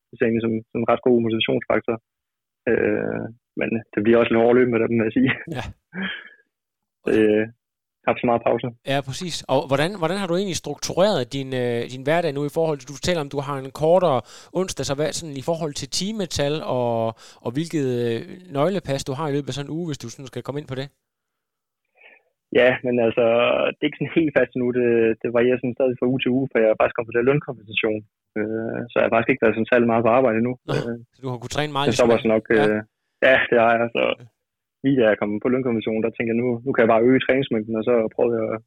det 0.08 0.16
ser 0.16 0.26
egentlig 0.26 0.46
som, 0.46 0.54
som 0.72 0.80
en 0.82 0.90
ret 0.92 1.06
god 1.08 1.18
motivationsfaktor. 1.26 1.96
Øh, 2.70 3.26
men 3.60 3.70
det 3.94 4.00
bliver 4.04 4.18
også 4.20 4.32
lidt 4.32 4.42
hårdt 4.42 4.56
at 4.56 4.60
løbe 4.60 4.72
med 4.72 4.80
dem, 4.80 4.98
vil 5.00 5.08
jeg 5.10 5.18
sige. 5.18 5.32
Ja. 5.58 5.64
har 7.06 7.59
haft 8.08 8.20
så 8.22 8.28
meget 8.32 8.44
pause. 8.48 8.68
Ja, 8.92 8.98
præcis. 9.08 9.36
Og 9.54 9.60
hvordan, 9.70 9.90
hvordan 10.02 10.18
har 10.22 10.28
du 10.28 10.36
egentlig 10.36 10.60
struktureret 10.66 11.34
din, 11.36 11.50
øh, 11.64 11.82
din 11.94 12.04
hverdag 12.08 12.32
nu 12.34 12.42
i 12.46 12.56
forhold 12.58 12.78
til, 12.78 12.88
du 12.90 12.98
fortæller 13.00 13.22
om, 13.26 13.30
du 13.36 13.40
har 13.48 13.58
en 13.58 13.72
kortere 13.84 14.20
onsdag, 14.60 14.86
så 14.86 14.94
hvad 14.96 15.12
sådan 15.20 15.38
i 15.42 15.44
forhold 15.50 15.74
til 15.74 15.90
timetal 16.00 16.56
og, 16.78 16.94
og 17.46 17.50
hvilket 17.56 17.86
øh, 18.06 18.22
nøglepas 18.58 19.02
du 19.08 19.14
har 19.20 19.26
i 19.28 19.34
løbet 19.36 19.50
af 19.50 19.56
sådan 19.56 19.68
en 19.70 19.76
uge, 19.78 19.88
hvis 19.88 20.02
du 20.04 20.08
sådan 20.10 20.28
skal 20.32 20.44
komme 20.44 20.60
ind 20.62 20.70
på 20.72 20.80
det? 20.82 20.88
Ja, 22.60 22.70
men 22.86 22.96
altså, 23.08 23.26
det 23.76 23.82
er 23.82 23.90
ikke 23.90 24.02
sådan 24.02 24.18
helt 24.20 24.34
fast 24.40 24.54
nu. 24.62 24.66
Det, 24.80 24.90
det 25.22 25.30
varierer 25.38 25.60
sådan 25.60 25.78
stadig 25.78 25.96
fra 26.00 26.10
uge 26.12 26.22
til 26.22 26.34
uge, 26.38 26.48
for 26.50 26.58
jeg 26.62 26.70
har 26.72 26.78
faktisk 26.80 26.96
kommet 26.96 27.10
på 27.12 27.18
det 27.18 27.28
lønkompensation. 27.30 28.02
Øh, 28.40 28.80
så 28.90 28.96
jeg 28.98 29.06
har 29.06 29.14
faktisk 29.14 29.32
ikke 29.32 29.44
været 29.44 29.56
sådan 29.56 29.72
særlig 29.72 29.88
meget 29.92 30.06
på 30.06 30.12
arbejde 30.18 30.40
nu. 30.48 30.54
Nå, 30.70 30.74
Øh, 30.88 30.98
Så 31.14 31.20
du 31.24 31.28
har 31.30 31.38
kunnet 31.40 31.56
træne 31.58 31.74
meget 31.76 31.88
det 31.88 31.96
stopper 31.98 32.18
så 32.24 32.28
nok. 32.34 32.46
Ja. 32.58 32.66
Øh, 32.68 32.80
ja, 33.28 33.36
det 33.50 33.58
har 33.64 33.72
jeg. 33.80 33.88
Så 33.98 34.04
lige 34.84 34.98
da 35.00 35.06
jeg 35.10 35.18
kom 35.20 35.32
på 35.44 35.50
lønkompensation, 35.50 36.04
der 36.04 36.10
tænkte 36.12 36.32
jeg, 36.32 36.42
nu, 36.42 36.48
nu 36.66 36.70
kan 36.72 36.84
jeg 36.84 36.94
bare 36.94 37.06
øge 37.08 37.24
træningsmængden, 37.26 37.80
og 37.80 37.84
så 37.90 37.94
prøvede 38.16 38.38
jeg 38.40 38.48
at 38.54 38.60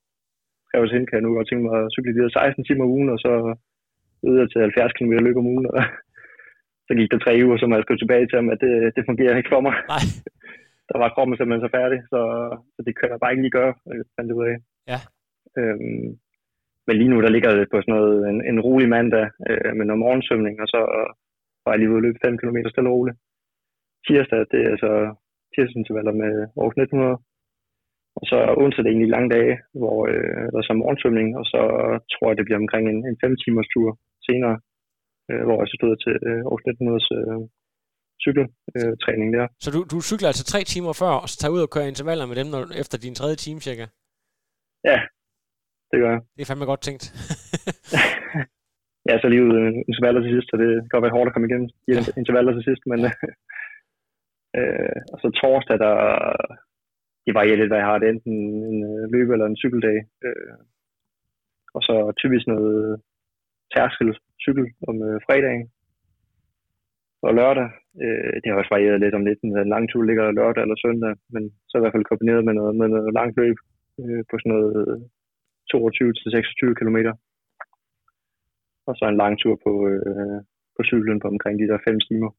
skrive 0.66 0.86
til 0.86 0.94
hende, 0.96 1.08
kan 1.08 1.18
jeg 1.18 1.26
nu 1.26 1.32
godt 1.34 1.48
tænke 1.48 1.64
mig 1.66 1.76
at 1.80 1.92
cykle 1.94 2.14
de 2.14 2.22
her 2.22 2.28
16 2.28 2.64
timer 2.64 2.84
om 2.84 2.94
ugen, 2.96 3.10
og 3.14 3.18
så 3.24 3.32
jeg 4.22 4.50
til 4.50 4.60
70 4.60 4.92
km 4.96 5.12
løb 5.26 5.36
om 5.42 5.50
ugen. 5.52 5.66
Og 5.74 5.82
så 6.86 6.92
gik 6.98 7.10
der 7.10 7.18
tre 7.24 7.32
uger, 7.46 7.56
så 7.58 7.66
må 7.66 7.74
jeg 7.74 7.84
skrive 7.84 8.02
tilbage 8.02 8.26
til 8.26 8.38
ham, 8.40 8.48
at 8.54 8.60
det, 8.64 8.72
det 8.96 9.08
fungerer 9.08 9.36
ikke 9.36 9.52
for 9.54 9.62
mig. 9.66 9.74
Nej. 9.94 10.04
Der 10.90 10.98
var 11.02 11.12
kroppen 11.14 11.36
simpelthen 11.36 11.66
så 11.66 11.72
færdig, 11.78 11.98
så, 12.12 12.20
så 12.74 12.80
det 12.86 12.92
kan 12.98 13.10
jeg 13.10 13.20
bare 13.20 13.32
ikke 13.32 13.44
lige 13.44 13.58
gøre, 13.58 13.74
øh, 13.90 14.04
fandt 14.16 14.32
ud 14.36 14.44
af. 14.50 14.56
Ja. 14.92 14.98
Øhm, 15.58 16.08
men 16.86 16.94
lige 16.96 17.12
nu, 17.12 17.18
der 17.22 17.30
ligger 17.34 17.50
det 17.58 17.66
på 17.70 17.78
sådan 17.80 17.94
noget, 17.96 18.16
en, 18.30 18.38
en 18.50 18.58
rolig 18.66 18.88
mandag 18.96 19.26
øh, 19.50 19.72
med 19.76 19.84
noget 19.86 20.02
morgensvømning, 20.04 20.56
og 20.62 20.68
så 20.74 20.80
var 21.62 21.72
jeg 21.72 21.78
lige 21.78 21.90
ude 21.90 22.00
at 22.00 22.06
løbe 22.06 22.18
5 22.24 22.38
km 22.38 22.58
stille 22.68 22.90
og 22.90 22.94
roligt. 22.96 23.18
Tirsdag, 24.06 24.42
det 24.52 24.60
er 24.70 24.76
så 24.84 24.92
tirsdagsintervaller 25.52 26.14
med 26.22 26.32
Aarhus 26.58 26.76
1900. 26.76 27.16
Og 28.18 28.24
så 28.30 28.36
onsdag 28.62 28.82
det 28.82 28.88
er 28.88 28.94
egentlig 28.94 29.14
lange 29.16 29.30
dage, 29.36 29.54
hvor 29.80 29.98
øh, 30.12 30.44
der 30.52 30.58
er 30.60 30.66
så 30.68 30.74
morgensvømning, 30.82 31.28
og 31.40 31.44
så 31.52 31.60
tror 32.12 32.26
jeg, 32.28 32.36
det 32.38 32.46
bliver 32.46 32.62
omkring 32.64 32.84
en, 32.92 33.00
en 33.08 33.16
5 33.24 33.36
timers 33.42 33.68
tur 33.74 33.88
senere, 34.28 34.56
øh, 35.30 35.42
hvor 35.46 35.58
jeg 35.60 35.68
så 35.70 35.76
stod 35.80 35.92
til 36.04 36.14
øh, 36.28 36.40
Aarhus 36.48 36.64
1900's 36.68 37.08
øh, 37.18 37.40
cykeltræning 38.24 39.28
øh, 39.32 39.36
der. 39.38 39.46
Så 39.64 39.68
du, 39.74 39.80
du 39.92 39.96
cykler 40.10 40.28
altså 40.32 40.44
tre 40.52 40.60
timer 40.72 40.92
før, 41.02 41.12
og 41.22 41.28
så 41.30 41.36
tager 41.38 41.54
ud 41.56 41.64
og 41.66 41.70
kører 41.74 41.92
intervaller 41.92 42.26
med 42.30 42.36
dem 42.40 42.48
når, 42.54 42.62
efter 42.82 42.96
din 43.04 43.14
tredje 43.18 43.36
time 43.44 43.60
cirka? 43.66 43.84
Ja, 44.90 44.98
det 45.90 45.96
gør 46.02 46.10
jeg. 46.14 46.20
Det 46.34 46.42
er 46.42 46.48
fandme 46.50 46.70
godt 46.72 46.82
tænkt. 46.88 47.04
ja, 49.08 49.14
så 49.20 49.26
lige 49.28 49.44
ud 49.46 49.54
øh, 49.62 49.72
intervaller 49.90 50.20
til 50.22 50.32
sidst, 50.34 50.48
så 50.50 50.56
det 50.62 50.68
kan 50.80 50.92
godt 50.94 51.04
være 51.06 51.16
hårdt 51.16 51.28
at 51.28 51.34
komme 51.34 51.48
igennem 51.48 51.68
de 51.86 51.92
Ja. 51.92 52.00
intervaller 52.20 52.52
til 52.54 52.64
sidst, 52.68 52.82
men 52.90 53.00
øh, 54.58 54.98
og 55.12 55.18
så 55.22 55.28
torsdag, 55.40 55.78
der, 55.84 55.94
det 57.26 57.34
varierer 57.34 57.60
lidt, 57.60 57.70
hvad 57.70 57.80
jeg 57.80 57.88
har. 57.90 57.98
Det 57.98 58.06
er 58.06 58.12
enten 58.12 58.36
en 58.70 58.78
øh, 58.90 59.04
løbe- 59.12 59.32
eller 59.32 59.46
en 59.46 59.60
cykeldag. 59.62 59.98
Øh, 60.24 60.54
og 61.76 61.80
så 61.82 61.94
typisk 62.22 62.46
noget 62.46 63.00
tærskel 63.74 64.08
cykel 64.44 64.66
om 64.88 64.96
øh, 65.08 65.20
fredagen 65.26 65.64
og 67.26 67.34
lørdag. 67.38 67.68
Øh, 68.02 68.34
det 68.40 68.48
har 68.48 68.58
også 68.60 68.74
varieret 68.76 69.00
lidt 69.00 69.14
om 69.18 69.24
lidt, 69.28 69.40
en 69.42 69.72
lang 69.74 69.84
tur 69.88 70.02
ligger 70.02 70.36
lørdag 70.38 70.62
eller 70.62 70.78
søndag, 70.84 71.12
men 71.34 71.42
så 71.68 71.74
i 71.76 71.80
hvert 71.80 71.94
fald 71.94 72.10
kombineret 72.10 72.44
med 72.44 72.54
noget, 72.58 72.74
med 72.80 72.88
noget 72.88 73.12
langt 73.18 73.36
løb 73.40 73.56
øh, 74.00 74.22
på 74.30 74.34
sådan 74.38 74.52
noget 74.56 74.74
22-26 75.70 76.78
km. 76.80 76.98
Og 78.88 78.94
så 78.96 79.04
en 79.04 79.20
lang 79.22 79.34
tur 79.42 79.54
på, 79.66 79.72
øh, 79.92 80.38
på 80.76 80.80
cyklen 80.90 81.20
på 81.20 81.28
omkring 81.34 81.56
de 81.58 81.70
der 81.70 81.78
5 81.88 82.00
timer. 82.08 82.30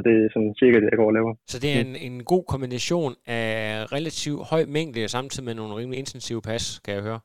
Så 0.00 0.04
det 0.08 0.16
er 0.24 0.28
sådan 0.34 0.54
cirka 0.58 0.76
det, 0.80 0.88
jeg 0.92 0.98
går 1.00 1.06
og 1.06 1.16
laver. 1.18 1.34
Så 1.52 1.58
det 1.62 1.70
er 1.76 1.80
en, 1.80 1.96
en 1.96 2.24
god 2.24 2.44
kombination 2.52 3.14
af 3.26 3.52
relativt 3.92 4.40
høj 4.50 4.64
mængde, 4.76 5.08
samtidig 5.08 5.44
med 5.44 5.54
nogle 5.54 5.76
rimelig 5.76 5.98
intensive 5.98 6.42
pas, 6.42 6.80
kan 6.84 6.94
jeg 6.94 7.02
høre. 7.02 7.20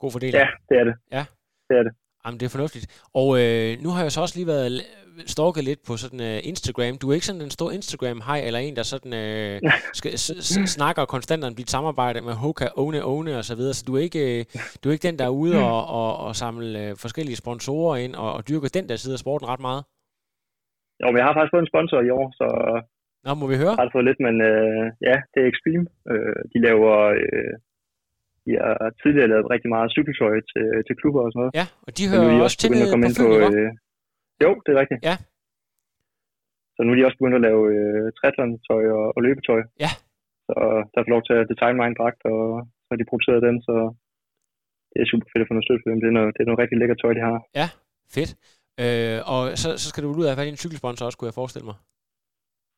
God 0.00 0.10
fordeling. 0.12 0.36
Ja, 0.42 0.48
det 0.68 0.76
er 0.80 0.84
det. 0.84 0.94
Ja. 1.12 1.24
Det 1.68 1.74
er 1.78 1.82
det. 1.82 1.92
Jamen, 2.26 2.40
det 2.40 2.46
er 2.46 2.50
fornuftigt. 2.50 3.02
Og 3.14 3.28
øh, 3.40 3.82
nu 3.82 3.88
har 3.90 4.02
jeg 4.02 4.12
så 4.12 4.20
også 4.20 4.36
lige 4.38 4.46
været 4.46 4.82
stalket 5.26 5.64
lidt 5.64 5.80
på 5.86 5.96
sådan 5.96 6.20
uh, 6.20 6.48
Instagram. 6.48 6.98
Du 6.98 7.10
er 7.10 7.14
ikke 7.14 7.26
sådan 7.26 7.42
en 7.42 7.50
stor 7.50 7.70
Instagram-hej, 7.70 8.40
eller 8.40 8.60
en, 8.60 8.76
der 8.76 8.82
sådan 8.82 9.12
uh, 9.12 9.70
skal, 9.98 10.18
snakker 10.68 11.04
konstant 11.04 11.44
om 11.44 11.54
dit 11.54 11.70
samarbejde 11.70 12.20
med 12.20 12.32
Hoka, 12.32 12.68
One, 12.76 13.04
One 13.04 13.38
og 13.38 13.44
så 13.44 13.54
videre. 13.54 13.74
Så 13.74 13.84
du 13.86 13.96
er 13.96 14.00
ikke, 14.00 14.46
uh, 14.54 14.60
du 14.84 14.88
er 14.88 14.92
ikke 14.92 15.08
den, 15.08 15.18
der 15.18 15.24
er 15.24 15.28
ude 15.28 15.64
og, 15.64 15.86
og, 15.86 16.16
og 16.16 16.36
samle 16.36 16.90
uh, 16.90 16.98
forskellige 16.98 17.36
sponsorer 17.36 17.96
ind 17.96 18.14
og, 18.14 18.32
og 18.32 18.48
dyrker 18.48 18.68
den 18.68 18.88
der 18.88 18.96
side 18.96 19.12
af 19.12 19.18
sporten 19.18 19.48
ret 19.48 19.60
meget. 19.60 19.84
Jo, 21.00 21.06
men 21.10 21.18
jeg 21.20 21.26
har 21.28 21.34
faktisk 21.36 21.54
fået 21.54 21.64
en 21.64 21.72
sponsor 21.72 21.98
i 22.08 22.10
år, 22.18 22.26
så 22.40 22.46
Nå, 23.24 23.30
må 23.40 23.44
vi 23.52 23.56
høre? 23.62 23.74
jeg 23.78 23.86
har 23.86 23.96
fået 23.96 24.08
lidt, 24.10 24.20
men 24.26 24.34
øh, 24.50 24.84
ja, 25.08 25.16
det 25.32 25.38
er 25.40 25.48
Extreme. 25.52 25.84
Øh, 26.10 26.40
de 26.52 26.58
laver, 26.68 26.94
øh, 27.20 27.52
de 28.44 28.50
har 28.60 28.74
tidligere 29.02 29.30
lavet 29.32 29.46
rigtig 29.54 29.70
meget 29.74 29.88
cykeltøj 29.96 30.34
til, 30.52 30.66
til 30.86 30.94
klubber 31.00 31.22
og 31.26 31.30
sådan 31.30 31.40
noget. 31.42 31.52
Ja, 31.60 31.66
og 31.86 31.90
de 31.96 32.02
nu 32.04 32.10
hører 32.12 32.28
er 32.32 32.38
de 32.38 32.46
også 32.46 32.58
til 32.60 32.68
komme 32.92 33.06
på 33.08 33.22
på, 33.22 33.28
Fyn, 33.28 33.46
ikke? 33.48 33.60
øh, 33.64 33.70
Jo, 34.44 34.50
det 34.64 34.70
er 34.72 34.78
rigtigt. 34.82 35.00
Ja. 35.10 35.16
Så 36.74 36.80
nu 36.82 36.90
er 36.92 36.96
de 36.98 37.06
også 37.08 37.18
begyndt 37.18 37.38
at 37.40 37.46
lave 37.48 37.62
øh, 37.74 38.04
triathlon-tøj 38.18 38.82
og, 38.98 39.04
og 39.16 39.20
løbetøj. 39.26 39.60
Ja. 39.84 39.92
Så 40.46 40.54
der 40.92 41.00
får 41.02 41.14
lov 41.16 41.22
til 41.28 41.34
at 41.40 41.48
designe 41.52 41.78
mig 41.80 41.86
en 41.88 41.98
dragt, 42.00 42.20
og 42.32 42.38
så 42.84 42.88
har 42.92 42.98
de 43.00 43.10
produceret 43.10 43.46
den, 43.48 43.56
så 43.68 43.74
det 44.90 44.98
er 45.00 45.08
super 45.12 45.28
fedt 45.30 45.42
at 45.44 45.48
få 45.48 45.54
noget 45.54 45.66
støtte 45.66 45.82
for 45.82 45.90
dem. 45.90 46.00
Det 46.02 46.08
er 46.10 46.16
noget, 46.18 46.30
det 46.34 46.40
er 46.42 46.48
noget 46.50 46.62
rigtig 46.62 46.78
lækkert 46.78 47.00
tøj, 47.02 47.12
de 47.18 47.26
har. 47.28 47.36
Ja, 47.60 47.66
fedt. 48.16 48.30
Øh, 48.80 49.20
og 49.26 49.58
så, 49.58 49.78
så 49.78 49.88
skal 49.88 50.02
du 50.02 50.08
ud 50.12 50.24
af 50.24 50.30
at 50.30 50.36
have 50.36 50.48
en 50.48 50.56
cykelsponsor 50.56 51.06
også, 51.06 51.18
kunne 51.18 51.26
jeg 51.26 51.34
forestille 51.34 51.66
mig. 51.66 51.74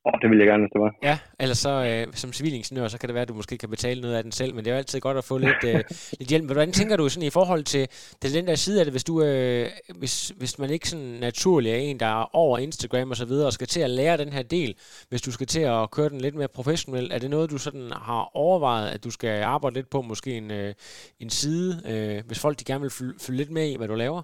Åh, 0.07 0.13
det 0.23 0.31
ville 0.31 0.45
jeg 0.45 0.51
gerne, 0.51 0.63
hvis 0.63 0.73
det 0.73 0.81
var. 0.81 0.95
Ja, 1.03 1.19
ellers 1.41 1.59
så 1.59 1.71
øh, 1.71 2.15
som 2.15 2.33
civilingeniør, 2.33 2.89
så 2.89 2.99
kan 2.99 3.09
det 3.09 3.15
være, 3.15 3.23
at 3.23 3.29
du 3.29 3.35
måske 3.35 3.59
kan 3.59 3.71
betale 3.71 4.01
noget 4.01 4.15
af 4.15 4.23
den 4.23 4.33
selv, 4.33 4.55
men 4.55 4.65
det 4.65 4.71
er 4.71 4.75
jo 4.75 4.79
altid 4.79 5.01
godt 5.01 5.17
at 5.17 5.25
få 5.25 5.39
lidt, 5.39 5.65
øh, 5.65 5.75
lidt 6.19 6.31
hjælp. 6.31 6.45
Hvordan 6.45 6.73
tænker 6.73 6.97
du 6.97 7.09
sådan 7.09 7.27
i 7.27 7.31
forhold 7.31 7.65
til, 7.65 7.89
til 8.23 8.35
den 8.35 8.47
der 8.47 8.55
side 8.55 8.79
af 8.81 8.85
det, 8.85 8.93
hvis, 8.93 9.05
du, 9.05 9.23
øh, 9.23 9.69
hvis, 9.99 10.29
hvis 10.29 10.59
man 10.59 10.71
ikke 10.71 10.89
sådan 10.89 11.07
naturligt 11.07 11.75
er 11.75 11.79
en, 11.79 12.01
der 12.01 12.07
er 12.07 12.37
over 12.37 12.59
Instagram 12.59 13.11
og 13.11 13.17
så 13.17 13.25
videre, 13.25 13.47
og 13.47 13.53
skal 13.53 13.67
til 13.67 13.81
at 13.81 13.91
lære 13.91 14.17
den 14.17 14.33
her 14.33 14.43
del, 14.43 14.75
hvis 15.09 15.23
du 15.23 15.33
skal 15.33 15.47
til 15.47 15.61
at 15.61 15.91
køre 15.91 16.09
den 16.09 16.21
lidt 16.21 16.35
mere 16.35 16.49
professionelt, 16.49 17.13
er 17.13 17.19
det 17.19 17.31
noget, 17.31 17.51
du 17.51 17.59
sådan 17.59 17.91
har 17.93 18.31
overvejet, 18.35 18.89
at 18.89 19.05
du 19.05 19.11
skal 19.11 19.43
arbejde 19.43 19.75
lidt 19.75 19.91
på, 19.91 20.03
måske 20.03 20.37
en, 20.37 20.51
øh, 20.51 20.75
en 21.21 21.31
side, 21.31 21.83
øh, 21.87 22.27
hvis 22.27 22.41
folk 22.41 22.59
de 22.59 22.65
gerne 22.65 22.81
vil 22.81 22.91
følge 23.21 23.39
lidt 23.39 23.51
med 23.51 23.71
i, 23.71 23.77
hvad 23.77 23.89
du 23.89 23.95
laver? 23.95 24.23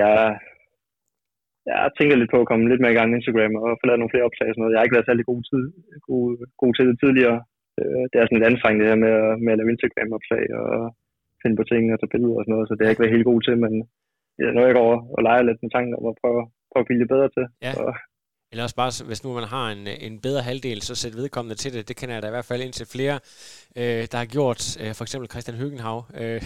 Jeg, 0.00 0.12
jeg 1.70 1.90
tænker 1.98 2.16
lidt 2.16 2.32
på 2.34 2.38
at 2.42 2.48
komme 2.50 2.64
lidt 2.70 2.82
mere 2.82 2.94
i 2.94 2.98
gang 2.98 3.08
med 3.08 3.18
Instagram 3.18 3.54
og 3.64 3.68
få 3.78 3.84
lavet 3.86 4.00
nogle 4.00 4.12
flere 4.14 4.28
opslag 4.28 4.48
og 4.48 4.52
sådan 4.54 4.62
noget. 4.62 4.72
Jeg 4.72 4.78
har 4.80 4.86
ikke 4.86 4.96
været 4.98 5.08
særlig 5.10 5.24
god, 5.30 5.40
tid, 5.50 5.62
god, 6.08 6.26
god 6.62 6.72
til 6.74 6.84
det 6.90 6.96
tidligere. 7.02 7.38
Øh, 7.80 8.02
Det 8.10 8.16
er 8.16 8.24
sådan 8.24 8.38
lidt 8.38 8.50
anstrengende 8.50 8.82
det 8.84 8.92
her 8.92 9.00
med, 9.04 9.12
at- 9.22 9.38
med 9.44 9.52
at 9.52 9.58
lave 9.58 9.72
Instagram-opslag 9.74 10.44
og 10.60 10.68
finde 11.42 11.56
på 11.60 11.64
ting 11.70 11.82
og 11.92 11.98
tage 11.98 12.12
billeder 12.14 12.36
og 12.38 12.44
sådan 12.44 12.54
noget, 12.56 12.66
så 12.68 12.72
det 12.74 12.80
har 12.82 12.88
jeg 12.88 12.94
ikke 12.94 13.04
været 13.04 13.16
helt 13.16 13.30
god 13.30 13.40
til, 13.46 13.54
men 13.64 13.72
det 14.36 14.42
er 14.44 14.56
noget, 14.56 14.70
jeg 14.70 14.78
går 14.82 14.92
og 15.16 15.20
leger 15.26 15.42
lidt 15.48 15.60
med 15.62 15.70
tanken 15.72 15.92
om 15.98 16.04
at 16.10 16.18
prøve, 16.22 16.40
prøve 16.70 16.82
at 16.84 16.88
blive 16.88 17.00
lidt 17.00 17.12
bedre 17.14 17.28
til. 17.36 17.44
Ja. 17.66 17.72
Så, 17.78 17.84
Eller 18.52 18.62
også 18.64 18.76
bare, 18.76 18.92
hvis 19.04 19.24
nu 19.24 19.32
man 19.34 19.44
har 19.44 19.70
en, 19.70 19.86
en 19.86 20.20
bedre 20.20 20.42
halvdel, 20.42 20.82
så 20.82 20.94
sæt 20.94 21.16
vedkommende 21.16 21.54
til 21.54 21.72
det. 21.72 21.88
Det 21.88 21.96
kender 21.96 22.14
jeg 22.14 22.22
da 22.22 22.26
i 22.26 22.30
hvert 22.30 22.44
fald 22.44 22.62
indtil 22.62 22.86
flere, 22.86 23.20
øh, 23.76 24.06
der 24.12 24.18
har 24.18 24.24
gjort. 24.24 24.76
Øh, 24.80 24.94
for 24.94 25.04
eksempel 25.04 25.30
Christian 25.30 25.56
Høgenhav. 25.56 26.06
Øh, 26.16 26.34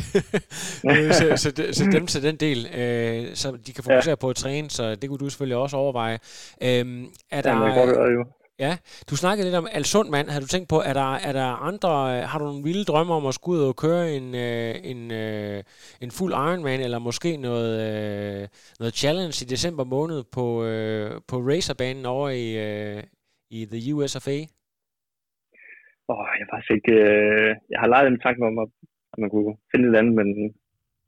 øh, 0.90 1.12
så, 1.14 1.32
så, 1.36 1.51
de- 1.57 1.74
så 1.74 1.84
dem 1.92 2.07
til 2.07 2.22
den 2.22 2.36
del, 2.36 2.66
øh, 2.74 3.36
så 3.36 3.59
de 3.66 3.72
kan 3.72 3.84
fokusere 3.84 4.11
ja. 4.11 4.14
på 4.14 4.30
at 4.30 4.36
træne, 4.36 4.70
så 4.70 4.94
det 4.94 5.09
kunne 5.11 5.18
du 5.18 5.28
selvfølgelig 5.28 5.57
også 5.57 5.76
overveje. 5.76 6.18
Øhm, 6.62 7.07
er 7.30 7.42
der, 7.42 7.51
ja, 7.51 7.74
kan 7.74 7.86
godt 7.86 7.96
det 8.09 8.14
jo. 8.14 8.24
Ja, 8.67 8.73
du 9.11 9.15
snakkede 9.17 9.47
lidt 9.47 9.57
om 9.63 9.69
Alsund, 9.79 10.09
mand. 10.15 10.29
Har 10.35 10.41
du 10.41 10.47
tænkt 10.47 10.69
på, 10.69 10.79
er 10.91 10.95
der, 11.01 11.11
er 11.29 11.33
der 11.41 11.49
andre, 11.71 11.93
øh, 12.15 12.23
har 12.31 12.39
du 12.39 12.45
nogle 12.45 12.67
vilde 12.69 12.85
drømme 12.91 13.13
om 13.19 13.27
at 13.27 13.35
skulle 13.35 13.59
ud 13.63 13.69
og 13.73 13.77
køre 13.85 14.05
en, 14.17 14.27
øh, 14.47 14.75
en, 14.93 15.01
øh, 15.23 15.59
en 16.05 16.11
fuld 16.19 16.33
Ironman, 16.47 16.81
eller 16.87 16.99
måske 17.09 17.31
noget, 17.49 17.73
noget 18.81 18.95
challenge 19.03 19.37
i 19.45 19.47
december 19.55 19.85
måned 19.97 20.21
på, 20.37 20.47
på 21.31 21.37
racerbanen 21.51 22.05
over 22.15 22.29
i, 22.45 22.47
i 23.57 23.59
the 23.73 23.81
USFA? 23.95 24.39
Åh, 26.13 26.25
jeg 26.39 26.45
har 26.45 26.51
faktisk 26.55 26.73
ikke... 26.79 26.95
Øh, 27.11 27.51
jeg 27.73 27.79
har 27.83 27.89
leget 27.95 28.09
en 28.09 28.21
tanke 28.27 28.43
om, 28.51 28.57
at, 28.65 28.69
man 29.23 29.31
kunne 29.31 29.53
finde 29.71 29.87
et 29.91 29.97
andet, 30.01 30.15
men 30.21 30.29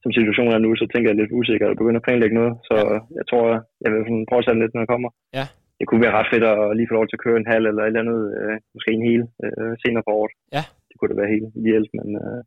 som 0.03 0.11
situationen 0.19 0.53
er 0.55 0.61
nu, 0.65 0.71
så 0.81 0.87
tænker 0.93 1.09
jeg 1.11 1.19
lidt 1.21 1.37
usikker 1.39 1.67
at 1.71 1.79
begynde 1.81 2.01
at 2.01 2.07
planlægge 2.07 2.39
noget. 2.41 2.55
Så 2.69 2.75
Ja. 2.93 2.99
jeg 3.19 3.25
tror, 3.31 3.45
jeg 3.85 3.91
vil 3.93 4.27
prøve 4.31 4.43
at 4.43 4.49
den 4.51 4.63
lidt, 4.63 4.75
når 4.75 4.83
jeg 4.85 4.93
kommer. 4.95 5.11
Ja. 5.39 5.47
Det 5.81 5.87
kunne 5.89 6.05
være 6.07 6.17
ret 6.19 6.31
fedt 6.33 6.45
at 6.53 6.77
lige 6.77 6.89
få 6.91 6.95
lov 6.99 7.07
til 7.07 7.19
at 7.19 7.25
køre 7.25 7.39
en 7.41 7.53
halv 7.53 7.65
eller 7.67 7.83
et 7.83 7.91
eller 7.91 8.05
andet, 8.05 8.21
øh, 8.39 8.57
måske 8.75 8.91
en 8.93 9.09
hel 9.11 9.23
øh, 9.45 9.73
senere 9.83 10.05
på 10.07 10.13
året. 10.21 10.33
Ja. 10.57 10.65
Det 10.89 10.95
kunne 10.97 11.11
da 11.11 11.21
være 11.21 11.35
helt 11.35 11.51
ideelt, 11.61 11.91
men 11.99 12.09
øh, 12.23 12.41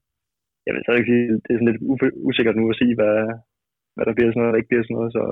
jeg 0.65 0.71
vil 0.73 0.85
stadig 0.85 1.05
sige, 1.09 1.23
det 1.43 1.49
er 1.51 1.57
sådan 1.57 1.71
lidt 1.71 1.83
usikkert 2.29 2.57
nu 2.57 2.65
at 2.69 2.79
sige, 2.81 2.95
hvad, 2.99 3.17
hvad 3.95 4.05
der 4.05 4.13
bliver 4.15 4.29
sådan 4.29 4.39
noget, 4.41 4.51
og 4.51 4.53
der 4.53 4.61
ikke 4.61 4.71
bliver 4.71 4.85
sådan 4.85 4.97
noget, 4.99 5.11
så 5.17 5.23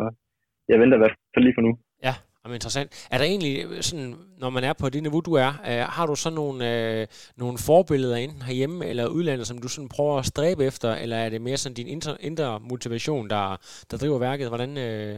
jeg 0.70 0.80
venter 0.82 0.98
i 0.98 1.04
hvert 1.04 1.18
fald 1.34 1.46
lige 1.46 1.58
for 1.58 1.66
nu. 1.68 1.72
Ja, 2.08 2.14
jamen 2.42 2.56
interessant. 2.60 2.90
Er 3.14 3.18
der 3.18 3.28
egentlig 3.34 3.54
sådan, 3.90 4.12
når 4.44 4.50
man 4.56 4.64
er 4.70 4.74
på 4.82 4.88
det 4.94 5.02
niveau, 5.04 5.20
du 5.30 5.34
er, 5.46 5.52
øh, 5.70 5.84
har 5.96 6.06
du 6.10 6.16
så 6.16 6.30
nogle, 6.42 6.58
øh, 6.74 7.04
nogle 7.42 7.58
forbilleder 7.70 8.18
enten 8.18 8.42
herhjemme 8.50 8.80
eller 8.92 9.14
udlandet, 9.18 9.46
som 9.48 9.58
du 9.64 9.68
sådan 9.72 9.94
prøver 9.96 10.16
at 10.20 10.30
stræbe 10.34 10.62
efter, 10.70 10.90
eller 11.04 11.18
er 11.26 11.30
det 11.30 11.42
mere 11.48 11.58
sådan 11.62 11.80
din 11.80 11.94
indre, 11.96 12.14
indre 12.30 12.48
motivation, 12.72 13.26
der, 13.34 13.44
der 13.90 13.98
driver 14.02 14.20
værket? 14.28 14.48
Hvordan, 14.54 14.72
øh, 14.88 15.16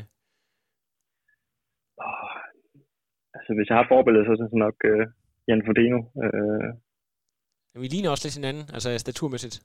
Åh, 2.08 2.34
altså, 3.44 3.54
hvis 3.58 3.70
jeg 3.70 3.78
har 3.80 3.88
forbilleder, 3.94 4.26
så 4.26 4.32
er 4.32 4.36
det 4.36 4.64
nok 4.66 4.78
øh, 4.92 5.04
Jan 5.48 5.64
Fodeno. 5.68 6.00
Øh, 6.24 6.70
vi 7.84 7.88
ligner 7.88 8.10
også 8.10 8.26
lidt 8.26 8.40
hinanden, 8.40 8.64
altså 8.76 8.90
staturmæssigt 9.06 9.56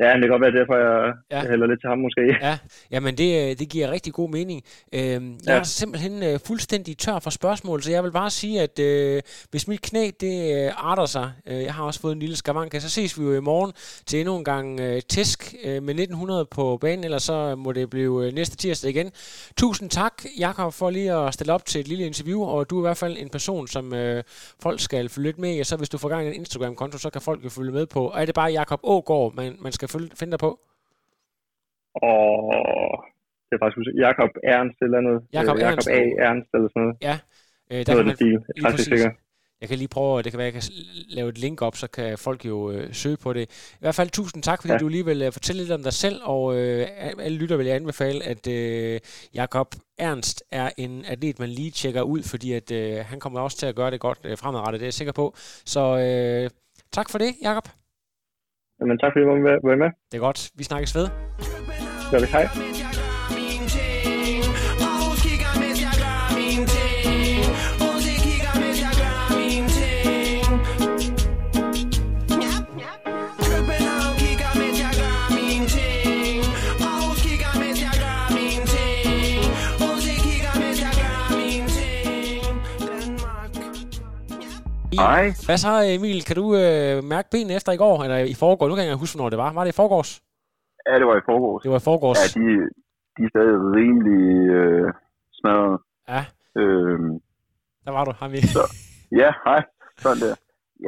ja, 0.00 0.12
det 0.14 0.20
kan 0.22 0.28
godt 0.30 0.42
være 0.42 0.52
derfor, 0.60 0.76
jeg, 0.76 1.12
Ja. 1.30 1.38
jeg 1.40 1.50
hælder 1.50 1.66
lidt 1.66 1.80
til 1.80 1.88
ham 1.88 1.98
måske. 1.98 2.20
Ja, 2.46 2.58
jamen 2.90 3.16
det, 3.18 3.50
øh, 3.50 3.58
det 3.58 3.68
giver 3.68 3.90
rigtig 3.90 4.12
god 4.12 4.30
mening. 4.30 4.62
Øhm, 4.92 5.30
jeg 5.32 5.38
Ja. 5.46 5.58
er 5.58 5.62
simpelthen 5.62 6.22
øh, 6.22 6.38
fuldstændig 6.46 6.98
tør 6.98 7.18
for 7.18 7.30
spørgsmål, 7.30 7.82
så 7.82 7.90
jeg 7.90 8.04
vil 8.04 8.12
bare 8.12 8.30
sige, 8.30 8.60
at 8.62 8.78
øh, 8.78 9.22
hvis 9.50 9.68
mit 9.68 9.82
knæ 9.82 10.10
det 10.20 10.66
øh, 10.66 10.72
arter 10.76 11.06
sig, 11.06 11.32
øh, 11.48 11.62
jeg 11.62 11.74
har 11.74 11.84
også 11.84 12.00
fået 12.00 12.12
en 12.12 12.18
lille 12.18 12.36
skavank, 12.36 12.74
så 12.80 12.88
ses 12.90 13.18
vi 13.20 13.24
jo 13.24 13.34
i 13.34 13.40
morgen 13.40 13.72
til 14.06 14.20
endnu 14.20 14.36
en 14.36 14.44
gang 14.44 14.80
øh, 14.80 15.02
tæsk 15.08 15.54
øh, 15.64 15.82
med 15.82 15.94
1900 15.94 16.46
på 16.50 16.78
banen, 16.80 17.04
ellers 17.04 17.22
så 17.22 17.54
må 17.56 17.72
det 17.72 17.90
blive 17.90 18.26
øh, 18.26 18.32
næste 18.32 18.56
tirsdag 18.56 18.90
igen. 18.90 19.10
Tusind 19.56 19.90
tak, 19.90 20.22
Jakob, 20.38 20.72
for 20.72 20.90
lige 20.90 21.12
at 21.12 21.34
stille 21.34 21.52
op 21.52 21.64
til 21.66 21.80
et 21.80 21.88
lille 21.88 22.06
interview, 22.06 22.42
og 22.44 22.70
du 22.70 22.76
er 22.78 22.82
i 22.82 22.86
hvert 22.86 22.96
fald 22.96 23.16
en 23.18 23.28
person, 23.28 23.68
som 23.68 23.94
øh, 23.94 24.22
folk 24.62 24.80
skal 24.80 25.08
følge 25.08 25.28
lidt 25.28 25.38
med 25.38 25.56
i, 25.56 25.60
og 25.60 25.66
så 25.66 25.76
hvis 25.76 25.88
du 25.88 25.98
får 25.98 26.08
gang 26.08 26.24
i 26.26 26.28
en 26.28 26.34
Instagram-konto, 26.34 26.98
så 26.98 27.10
kan 27.10 27.20
folk 27.20 27.44
jo 27.44 27.48
følge 27.48 27.72
med 27.72 27.86
på. 27.86 28.08
Og 28.08 28.20
er 28.20 28.24
det 28.24 28.34
bare 28.34 28.50
Jakob 28.52 28.80
Ågaard, 28.82 29.34
man, 29.34 29.56
man 29.60 29.72
skal 29.72 29.81
følge, 29.90 30.10
finde 30.20 30.30
dig 30.30 30.38
på? 30.38 30.50
Og 31.94 32.22
det 33.46 33.54
er 33.56 33.62
faktisk 33.64 33.88
Jakob 34.06 34.30
Ernst 34.54 34.78
eller 34.82 35.00
noget. 35.00 35.20
Jakob 35.32 35.56
Øh, 35.56 35.62
Ernst. 35.62 35.88
Jakob 35.88 36.02
A. 36.18 36.24
Ernst 36.26 36.50
eller 36.54 36.68
sådan 36.68 36.82
noget. 36.82 36.96
Ja, 37.08 37.16
øh, 37.70 37.86
der 37.86 37.92
Noget 37.92 37.96
kan 37.96 37.96
man, 37.96 38.06
det 38.06 38.16
stil. 38.16 38.34
Er 38.34 38.40
lige 38.54 38.64
præcis. 38.64 38.86
sikker. 38.86 39.10
Jeg 39.60 39.68
kan 39.68 39.78
lige 39.78 39.88
prøve, 39.88 40.22
det 40.22 40.32
kan 40.32 40.38
være, 40.38 40.44
jeg 40.44 40.52
kan 40.52 40.62
lave 41.08 41.28
et 41.28 41.38
link 41.38 41.62
op, 41.62 41.76
så 41.76 41.86
kan 41.90 42.18
folk 42.18 42.44
jo 42.44 42.70
øh, 42.70 42.94
søge 42.94 43.16
på 43.16 43.32
det. 43.32 43.72
I 43.72 43.76
hvert 43.80 43.94
fald 43.94 44.10
tusind 44.10 44.42
tak, 44.42 44.60
fordi. 44.62 44.72
Ja. 44.72 44.78
du 44.78 44.88
lige 44.88 45.04
vil 45.04 45.22
øh, 45.22 45.32
fortælle 45.32 45.62
lidt 45.62 45.72
om 45.72 45.82
dig 45.82 45.92
selv, 45.92 46.20
og 46.22 46.56
øh, 46.56 46.86
alle 47.18 47.38
lytter 47.38 47.56
vil 47.56 47.66
jeg 47.66 47.76
anbefale, 47.76 48.24
at 48.24 48.46
øh, 48.46 49.00
Jakob 49.34 49.74
Ernst 49.98 50.42
er 50.52 50.70
en 50.76 51.04
atlet, 51.04 51.38
man 51.38 51.48
lige 51.48 51.70
tjekker 51.70 52.02
ud, 52.02 52.22
fordi 52.22 52.52
at 52.52 52.70
øh, 52.72 53.04
han 53.04 53.20
kommer 53.20 53.40
også 53.40 53.56
til 53.58 53.66
at 53.66 53.74
gøre 53.76 53.90
det 53.90 54.00
godt 54.00 54.18
øh, 54.24 54.38
fremadrettet, 54.38 54.80
det 54.80 54.84
er 54.84 54.86
jeg 54.86 54.94
sikker 54.94 55.12
på. 55.12 55.34
Så 55.64 55.80
øh, 55.98 56.50
tak 56.92 57.10
for 57.10 57.18
det, 57.18 57.34
Jakob. 57.42 57.81
Jamen, 58.82 58.98
tak 58.98 59.10
fordi 59.12 59.22
I 59.24 59.28
var 59.28 59.76
med. 59.76 59.90
Det 60.10 60.16
er 60.18 60.24
godt. 60.28 60.50
Vi 60.54 60.64
snakkes 60.64 60.94
ved. 60.96 61.06
Vi 62.12 62.26
hej. 62.36 62.46
Hej. 85.00 85.24
Hvad 85.46 85.58
så, 85.64 85.72
Emil? 85.96 86.18
Kan 86.28 86.36
du 86.42 86.46
øh, 86.62 86.94
mærke 87.14 87.28
benene 87.32 87.54
efter 87.58 87.72
i 87.72 87.80
går, 87.84 87.96
eller 88.04 88.18
i 88.32 88.34
forgår? 88.42 88.64
Nu 88.68 88.74
kan 88.74 88.84
jeg 88.84 88.92
ikke 88.92 89.04
huske, 89.04 89.16
hvornår 89.16 89.30
det 89.34 89.38
var. 89.44 89.50
Var 89.52 89.64
det 89.64 89.72
i 89.74 89.80
forgårs? 89.82 90.10
Ja, 90.86 90.94
det 91.00 91.06
var 91.10 91.16
i 91.22 91.24
forgårs. 91.30 91.62
Det 91.64 91.70
var 91.74 91.80
i 91.82 91.88
forgårs. 91.90 92.18
Ja, 92.22 92.26
de, 92.38 92.44
de 93.16 93.20
er 93.26 93.30
stadig 93.34 93.56
rimelig 93.78 94.22
øh, 94.58 94.86
smadret. 95.38 95.76
Ja. 96.12 96.22
Øhm, 96.60 97.12
Der 97.84 97.92
var 97.96 98.04
du, 98.04 98.12
vi. 98.34 98.40
Så, 98.56 98.62
ja, 99.20 99.30
hej. 99.46 99.60
Sådan 100.02 100.20
der. 100.24 100.34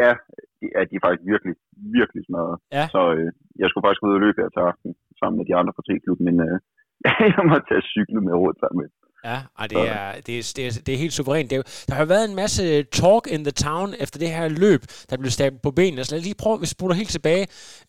Ja, 0.02 0.11
de, 0.59 0.64
ja, 0.74 0.80
de 0.88 0.94
er 0.98 1.02
faktisk 1.07 1.24
virkelig, 1.32 1.55
virkelig 1.98 2.22
smadret. 2.28 2.57
Ja. 2.78 2.84
Så 2.94 3.00
øh, 3.16 3.28
jeg 3.61 3.66
skulle 3.68 3.84
faktisk 3.86 4.07
ud 4.07 4.16
og 4.18 4.22
løbe 4.24 4.38
her 4.42 4.50
til 4.52 4.62
aften, 4.70 4.90
sammen 5.20 5.36
med 5.38 5.46
de 5.48 5.55
andre 5.59 5.72
fra 5.76 5.84
T-klubben, 5.86 6.24
men 6.28 6.36
øh, 6.46 6.57
jeg 7.34 7.42
må 7.50 7.55
tage 7.68 7.84
cyklet 7.94 8.22
med 8.26 8.34
rundt 8.42 8.59
sammen 8.62 8.78
med. 8.82 8.88
Ja, 9.25 9.39
og 9.59 9.70
det 9.70 9.79
er, 9.79 10.12
det, 10.27 10.39
er, 10.39 10.53
det, 10.57 10.66
er, 10.66 10.83
det 10.87 10.95
er 10.95 10.99
helt 10.99 11.12
suverænt. 11.12 11.51
Det 11.51 11.59
er, 11.59 11.62
der 11.89 11.95
har 11.95 12.05
været 12.05 12.29
en 12.31 12.37
masse 12.37 12.83
talk 12.83 13.27
in 13.27 13.45
the 13.45 13.51
town 13.66 13.89
efter 14.01 14.18
det 14.18 14.29
her 14.29 14.49
løb, 14.49 14.81
der 15.11 15.16
blev 15.16 15.31
stablet 15.31 15.62
på 15.62 15.70
benene. 15.70 16.05
Så 16.05 16.11
lad 16.14 16.18
os 16.20 16.25
lige 16.25 16.41
prøve, 16.43 16.61
vi 16.61 16.66
spoler 16.66 16.95
helt 16.95 17.09
tilbage. 17.16 17.45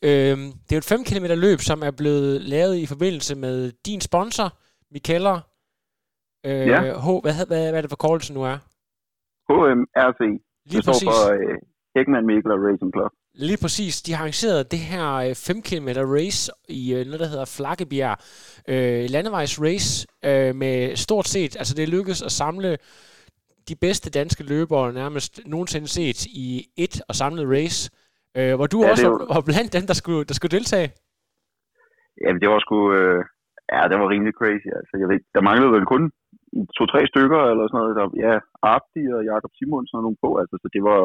Øhm, 0.07 0.45
det 0.65 0.71
er 0.71 0.75
jo 0.75 0.83
et 0.85 0.91
5 0.95 1.03
km 1.03 1.25
løb, 1.47 1.59
som 1.59 1.81
er 1.83 1.91
blevet 1.91 2.41
lavet 2.41 2.75
i 2.83 2.85
forbindelse 2.85 3.35
med 3.35 3.71
din 3.85 4.01
sponsor, 4.01 4.47
Mikeller. 4.91 5.37
Øh, 6.45 6.67
Ja. 6.73 6.79
H, 7.05 7.07
hvad, 7.23 7.33
hvad, 7.47 7.61
hvad 7.71 7.77
er 7.77 7.81
det 7.81 7.89
for 7.89 8.01
kortelse 8.05 8.33
nu 8.33 8.41
er? 8.53 8.57
HMRC. 9.49 10.19
Lige 10.65 10.75
det 10.77 10.83
står 10.83 10.93
præcis. 10.93 11.07
for 11.07 11.33
øh, 11.33 11.57
Heckman 11.95 12.25
Mikler 12.29 12.57
Racing 12.67 12.91
Club. 12.95 13.11
Lige 13.37 13.57
præcis. 13.61 14.01
De 14.01 14.13
har 14.13 14.19
arrangeret 14.19 14.71
det 14.71 14.79
her 14.79 15.05
5 15.47 15.61
km 15.69 15.89
race 16.15 16.51
i 16.69 16.93
øh, 16.95 17.05
noget, 17.05 17.19
der 17.19 17.31
hedder 17.33 17.53
Flakkebjerg. 17.57 18.17
Øh, 18.73 19.03
landevejsrace 19.15 20.07
øh, 20.29 20.55
med 20.55 20.95
stort 20.95 21.27
set, 21.27 21.55
altså 21.61 21.73
det 21.75 21.89
lykkedes 21.89 22.21
at 22.21 22.31
samle 22.31 22.77
de 23.69 23.75
bedste 23.85 24.09
danske 24.19 24.43
løbere 24.43 24.93
nærmest 24.93 25.33
nogensinde 25.45 25.87
set 25.87 26.19
i 26.25 26.47
et 26.77 26.95
og 27.09 27.15
samlet 27.15 27.45
race. 27.57 27.81
Øh, 28.37 28.53
hvor 28.57 28.67
du 28.73 28.79
Ja, 28.83 28.91
også 28.91 29.07
var, 29.09 29.33
var 29.33 29.43
blandt 29.49 29.71
dem, 29.77 29.85
der 29.91 29.97
skulle, 30.01 30.23
der 30.29 30.35
skulle 30.37 30.55
deltage. 30.57 30.89
Jamen, 32.21 32.39
det 32.41 32.49
var 32.49 32.59
sgu... 32.65 32.77
Øh, 32.99 33.21
ja, 33.73 33.81
det 33.89 33.97
var 34.01 34.09
rimelig 34.13 34.33
crazy. 34.39 34.69
Altså, 34.79 34.93
jeg 35.01 35.07
ved, 35.11 35.19
der 35.35 35.47
manglede 35.47 35.71
vel 35.77 35.85
kun 35.93 36.03
to-tre 36.77 37.01
stykker 37.11 37.41
eller 37.51 37.65
sådan 37.67 37.81
noget. 37.81 37.95
Der, 37.99 38.05
ja, 38.25 38.33
Abdi 38.73 39.03
og 39.17 39.21
Jakob 39.31 39.51
Simonsen 39.57 39.97
og 39.97 40.03
nogle 40.03 40.21
på. 40.25 40.29
Altså, 40.41 40.55
så 40.61 40.67
det 40.75 40.83
var... 40.89 41.01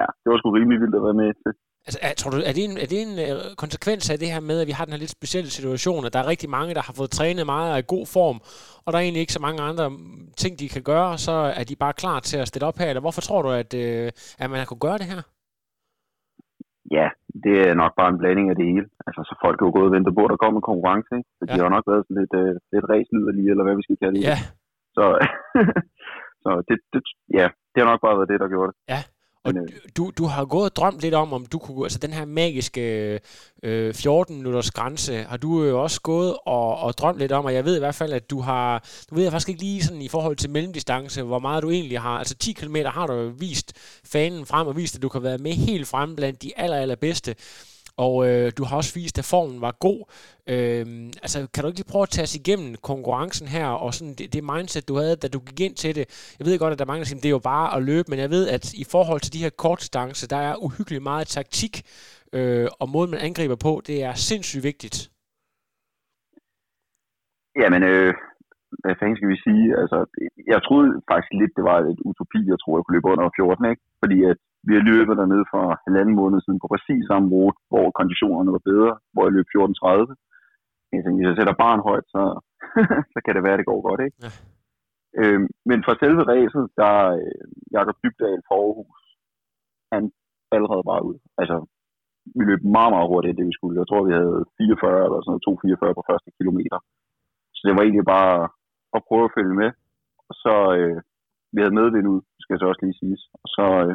Ja, 0.00 0.06
det 0.20 0.28
var 0.30 0.38
sgu 0.38 0.48
rimelig 0.58 0.78
vildt 0.82 0.98
at 1.00 1.04
være 1.08 1.20
med 1.22 1.30
til. 1.42 1.52
Altså, 1.86 1.98
er, 2.06 2.12
tror 2.20 2.30
du, 2.34 2.36
er 2.50 2.54
det 2.56 2.64
en, 2.68 2.76
er 2.84 2.88
det 2.92 2.98
en 3.06 3.14
øh, 3.26 3.36
konsekvens 3.64 4.04
af 4.12 4.18
det 4.22 4.28
her 4.34 4.40
med, 4.50 4.56
at 4.62 4.66
vi 4.70 4.74
har 4.78 4.84
den 4.84 4.94
her 4.94 5.02
lidt 5.04 5.16
specielle 5.18 5.50
situation, 5.58 6.04
at 6.06 6.12
der 6.14 6.20
er 6.22 6.30
rigtig 6.32 6.50
mange, 6.56 6.74
der 6.78 6.82
har 6.88 6.94
fået 7.00 7.10
trænet 7.18 7.46
meget 7.54 7.68
og 7.70 7.76
er 7.76 7.82
i 7.84 7.92
god 7.96 8.06
form, 8.16 8.38
og 8.84 8.88
der 8.90 8.96
er 8.98 9.02
egentlig 9.06 9.24
ikke 9.24 9.36
så 9.38 9.42
mange 9.46 9.60
andre 9.70 9.86
mm, 9.90 10.26
ting, 10.42 10.52
de 10.62 10.68
kan 10.74 10.84
gøre, 10.92 11.10
så 11.26 11.34
er 11.60 11.64
de 11.70 11.76
bare 11.84 11.92
klar 12.02 12.18
til 12.28 12.38
at 12.42 12.48
stille 12.50 12.66
op 12.70 12.78
her? 12.80 12.88
Eller 12.90 13.04
hvorfor 13.06 13.22
tror 13.28 13.40
du, 13.42 13.50
at, 13.62 13.70
øh, 13.84 14.06
at 14.42 14.46
man 14.50 14.58
har 14.60 14.66
kunnet 14.68 14.86
gøre 14.88 14.98
det 15.02 15.08
her? 15.12 15.20
Ja, 16.98 17.06
det 17.44 17.54
er 17.68 17.74
nok 17.82 17.92
bare 18.00 18.10
en 18.12 18.20
blanding 18.22 18.46
af 18.50 18.56
det 18.60 18.66
hele. 18.72 18.86
Altså, 19.06 19.20
så 19.28 19.34
folk 19.44 19.56
er 19.60 19.66
jo 19.66 19.72
gået 19.76 19.88
og 19.90 19.94
ventet 19.96 20.12
på, 20.16 20.22
at 20.26 20.30
der 20.32 20.42
kommer 20.44 20.60
konkurrence, 20.70 21.10
ikke? 21.18 21.28
Så 21.38 21.42
de 21.44 21.52
Ja. 21.52 21.56
har 21.58 21.64
jo 21.68 21.74
nok 21.76 21.86
været 21.90 22.04
sådan 22.06 22.20
lidt, 22.22 22.34
øh, 22.42 22.52
lidt 22.74 22.86
ræsliderlige, 22.92 23.50
eller 23.52 23.64
hvad 23.66 23.76
vi 23.78 23.84
skal 23.86 23.98
kalde 24.02 24.16
det. 24.16 24.24
Ja, 24.30 24.38
Så, 24.96 25.04
så 26.44 26.50
det, 26.68 26.76
det, 26.92 27.00
ja, 27.38 27.46
det 27.72 27.78
har 27.82 27.88
nok 27.92 28.02
bare 28.06 28.16
været 28.18 28.30
det, 28.32 28.38
der 28.42 28.48
gjorde 28.54 28.68
det. 28.70 28.76
Ja, 28.94 29.00
og 29.46 29.54
Men, 29.54 29.62
øh, 29.62 29.68
du, 29.96 30.12
du 30.18 30.24
har 30.24 30.44
gået 30.44 30.70
og 30.70 30.76
drømt 30.76 31.00
lidt 31.00 31.14
om, 31.14 31.32
om 31.32 31.46
du 31.46 31.58
kunne, 31.58 31.84
altså 31.84 31.98
den 31.98 32.12
her 32.12 32.24
magiske 32.24 33.20
øh, 33.62 33.94
14 33.94 34.36
minutters 34.36 34.70
grænse, 34.70 35.22
har 35.22 35.36
du 35.36 35.64
jo 35.64 35.82
også 35.82 36.00
gået 36.00 36.36
og, 36.46 36.78
og 36.78 36.98
drømt 36.98 37.18
lidt 37.18 37.32
om, 37.32 37.44
og 37.44 37.54
jeg 37.54 37.64
ved 37.64 37.76
i 37.76 37.78
hvert 37.78 37.94
fald, 37.94 38.12
at 38.12 38.30
du 38.30 38.40
har, 38.40 38.84
du 39.10 39.14
ved 39.14 39.22
jeg 39.22 39.32
faktisk 39.32 39.48
ikke 39.48 39.60
lige 39.60 39.82
sådan 39.82 40.02
i 40.02 40.08
forhold 40.08 40.36
til 40.36 40.50
mellemdistance, 40.50 41.22
hvor 41.22 41.38
meget 41.38 41.62
du 41.62 41.70
egentlig 41.70 42.00
har, 42.00 42.18
altså 42.18 42.34
10 42.34 42.52
km 42.52 42.76
har 42.86 43.06
du 43.06 43.28
vist 43.28 43.72
fanen 44.04 44.46
frem 44.46 44.66
og 44.66 44.76
vist, 44.76 44.96
at 44.96 45.02
du 45.02 45.08
kan 45.08 45.22
være 45.22 45.38
med 45.38 45.52
helt 45.52 45.88
frem 45.88 46.16
blandt 46.16 46.42
de 46.42 46.58
aller, 46.58 46.76
allerbedste. 46.76 47.34
Og 48.04 48.14
øh, 48.28 48.52
du 48.58 48.62
har 48.64 48.76
også 48.76 48.94
vist, 49.00 49.18
at 49.18 49.30
formen 49.32 49.60
var 49.66 49.74
god. 49.86 50.00
Øh, 50.54 50.84
altså, 51.24 51.38
kan 51.52 51.60
du 51.62 51.68
ikke 51.68 51.80
lige 51.80 51.92
prøve 51.92 52.06
at 52.08 52.14
tage 52.14 52.28
os 52.28 52.38
igennem 52.42 52.70
konkurrencen 52.90 53.48
her, 53.56 53.68
og 53.84 53.94
sådan 53.94 54.14
det, 54.18 54.26
det 54.34 54.50
mindset, 54.52 54.88
du 54.88 54.94
havde, 55.00 55.16
da 55.16 55.28
du 55.28 55.40
gik 55.48 55.60
ind 55.60 55.76
til 55.82 55.94
det? 55.98 56.06
Jeg 56.38 56.44
ved 56.46 56.58
godt, 56.58 56.72
at 56.72 56.78
der 56.78 56.84
er 56.84 56.92
mange, 56.92 57.02
der 57.02 57.08
siger, 57.08 57.18
at 57.20 57.22
det 57.22 57.30
er 57.30 57.38
jo 57.40 57.48
bare 57.54 57.68
at 57.76 57.82
løbe, 57.90 58.08
men 58.10 58.18
jeg 58.24 58.30
ved, 58.36 58.44
at 58.56 58.64
i 58.84 58.84
forhold 58.94 59.20
til 59.20 59.32
de 59.34 59.42
her 59.44 59.52
kortdistancer, 59.64 60.26
der 60.34 60.40
er 60.48 60.54
uhyggeligt 60.66 61.02
meget 61.12 61.26
taktik, 61.38 61.74
øh, 62.36 62.68
og 62.80 62.86
måden, 62.94 63.10
man 63.10 63.20
angriber 63.28 63.58
på, 63.66 63.72
det 63.88 63.96
er 64.08 64.14
sindssygt 64.28 64.64
vigtigt. 64.70 64.96
Jamen, 67.62 67.82
øh, 67.92 68.12
hvad 68.82 68.94
fanden 68.98 69.16
skal 69.16 69.32
vi 69.34 69.38
sige? 69.46 69.66
Altså, 69.82 69.98
jeg 70.52 70.58
troede 70.66 70.90
faktisk 71.10 71.32
lidt, 71.40 71.56
det 71.58 71.64
var 71.70 71.78
et 71.92 72.00
utopi, 72.10 72.40
jeg 72.52 72.58
tror, 72.58 72.72
jeg 72.76 72.84
kunne 72.84 72.96
løbe 72.96 73.10
under 73.12 73.36
14, 73.36 73.70
ikke? 73.72 73.82
Fordi 74.02 74.18
at 74.30 74.38
vi 74.66 74.72
har 74.76 74.84
løbet 74.90 75.18
dernede 75.20 75.46
for 75.52 75.64
halvanden 75.86 76.14
måned 76.20 76.38
siden 76.40 76.60
på 76.62 76.68
præcis 76.72 77.02
samme 77.10 77.28
rute, 77.34 77.58
hvor 77.70 77.86
konditionerne 78.00 78.54
var 78.56 78.62
bedre, 78.70 78.92
hvor 79.12 79.22
jeg 79.26 79.34
løb 79.36 79.48
14.30. 79.54 80.14
Jeg 80.92 81.02
tænkte, 81.02 81.18
hvis 81.18 81.30
jeg 81.30 81.38
sætter 81.38 81.62
barn 81.64 81.80
højt, 81.88 82.06
så, 82.14 82.22
så 83.12 83.18
kan 83.24 83.34
det 83.34 83.42
være, 83.46 83.58
det 83.60 83.70
går 83.70 83.80
godt, 83.88 84.00
ikke? 84.06 84.18
Ja. 84.24 84.30
Øh, 85.20 85.40
men 85.70 85.78
for 85.86 85.92
selve 85.94 86.22
racet, 86.32 86.64
der 86.80 86.94
øh, 87.20 87.46
Jakob 87.76 87.96
Dybdal 88.02 88.40
for 88.48 88.56
Aarhus, 88.64 89.02
han 89.92 90.02
allerede 90.56 90.84
bare 90.90 91.02
ud. 91.08 91.16
Altså, 91.40 91.56
vi 92.36 92.42
løb 92.50 92.60
meget, 92.76 92.92
meget 92.94 93.10
hurtigt, 93.12 93.38
det 93.38 93.46
vi 93.50 93.56
skulle. 93.56 93.80
Jeg 93.80 93.88
tror, 93.88 94.08
vi 94.08 94.14
havde 94.20 94.38
44 94.58 95.04
eller 95.06 95.18
sådan 95.20 95.32
noget, 95.32 95.90
2,44 95.90 95.98
på 95.98 96.04
første 96.10 96.30
kilometer. 96.38 96.78
Så 97.56 97.60
det 97.66 97.72
var 97.76 97.82
egentlig 97.82 98.08
bare 98.16 98.36
at 98.96 99.00
prøve 99.08 99.24
at 99.26 99.34
følge 99.36 99.54
med. 99.62 99.70
Og 100.28 100.34
så, 100.44 100.54
øh, 100.78 100.98
vi 101.54 101.58
havde 101.60 101.78
medvind 101.80 102.06
ud, 102.14 102.20
skal 102.42 102.58
så 102.58 102.66
også 102.70 102.82
lige 102.84 103.00
siges. 103.00 103.22
Og 103.42 103.48
så, 103.56 103.66
øh, 103.84 103.94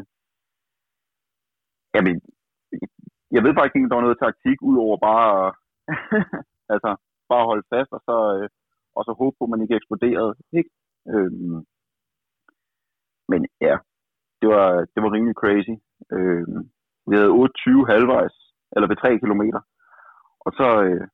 jamen, 1.96 2.16
jeg 3.36 3.42
ved 3.44 3.54
faktisk 3.54 3.76
ikke, 3.76 3.86
om 3.86 3.92
der 3.92 4.00
var 4.00 4.08
noget 4.08 4.24
taktik, 4.26 4.58
udover 4.70 4.98
bare, 5.10 5.54
altså, 6.74 6.90
bare 7.32 7.50
holde 7.50 7.70
fast, 7.74 7.92
og 7.98 8.02
så, 8.08 8.16
øh, 8.36 8.48
og 8.98 9.02
så 9.06 9.12
håbe 9.20 9.36
på, 9.38 9.44
at 9.46 9.52
man 9.54 9.62
ikke 9.62 9.78
eksploderede. 9.80 10.34
Ikke? 10.60 10.72
Øhm, 11.14 11.60
men 13.32 13.42
ja, 13.68 13.76
det 14.42 14.48
var, 14.54 14.68
det 14.94 15.00
var 15.04 15.12
rimelig 15.16 15.36
crazy. 15.42 15.76
Øhm, 16.16 16.62
vi 17.10 17.14
havde 17.16 17.30
28 17.30 17.88
halvvejs, 17.92 18.36
eller 18.76 18.88
ved 18.88 18.98
3 18.98 19.20
kilometer. 19.24 19.62
Og 20.46 20.52
så, 20.60 20.68
øh, 20.86 21.08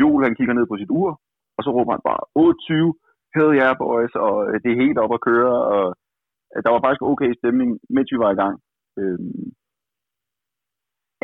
Joel, 0.00 0.24
han 0.26 0.36
kigger 0.38 0.54
ned 0.54 0.66
på 0.68 0.76
sit 0.76 0.90
ur, 1.00 1.10
og 1.56 1.60
så 1.64 1.70
råber 1.76 1.92
han 1.92 2.04
bare, 2.10 2.22
28, 2.34 2.94
hell 3.34 3.52
yeah 3.60 3.74
boys, 3.84 4.14
og 4.26 4.36
øh, 4.48 4.56
det 4.62 4.70
er 4.70 4.82
helt 4.84 4.98
op 5.04 5.14
at 5.14 5.24
køre, 5.28 5.56
og 5.74 5.86
øh, 6.52 6.60
der 6.64 6.70
var 6.74 6.80
faktisk 6.84 7.02
okay 7.12 7.30
stemning, 7.40 7.70
mens 7.96 8.08
vi 8.12 8.18
var 8.24 8.30
i 8.32 8.40
gang. 8.42 8.56
Øhm, 9.00 9.44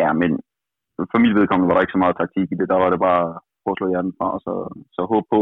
ja, 0.03 0.11
men 0.22 0.30
for 1.11 1.18
mit 1.22 1.34
vedkommende 1.38 1.68
var 1.68 1.74
der 1.74 1.84
ikke 1.84 1.96
så 1.96 2.05
meget 2.05 2.16
taktik 2.22 2.49
i 2.51 2.59
det, 2.61 2.68
der 2.72 2.78
var 2.82 2.90
det 2.90 3.01
bare 3.09 3.22
at 3.28 3.40
prøve 3.62 3.74
at 3.74 3.78
slå 3.80 3.88
hjernen 3.92 4.14
fra, 4.18 4.28
og 4.36 4.40
så, 4.46 4.53
så 4.96 5.01
håbe 5.12 5.26
på, 5.34 5.40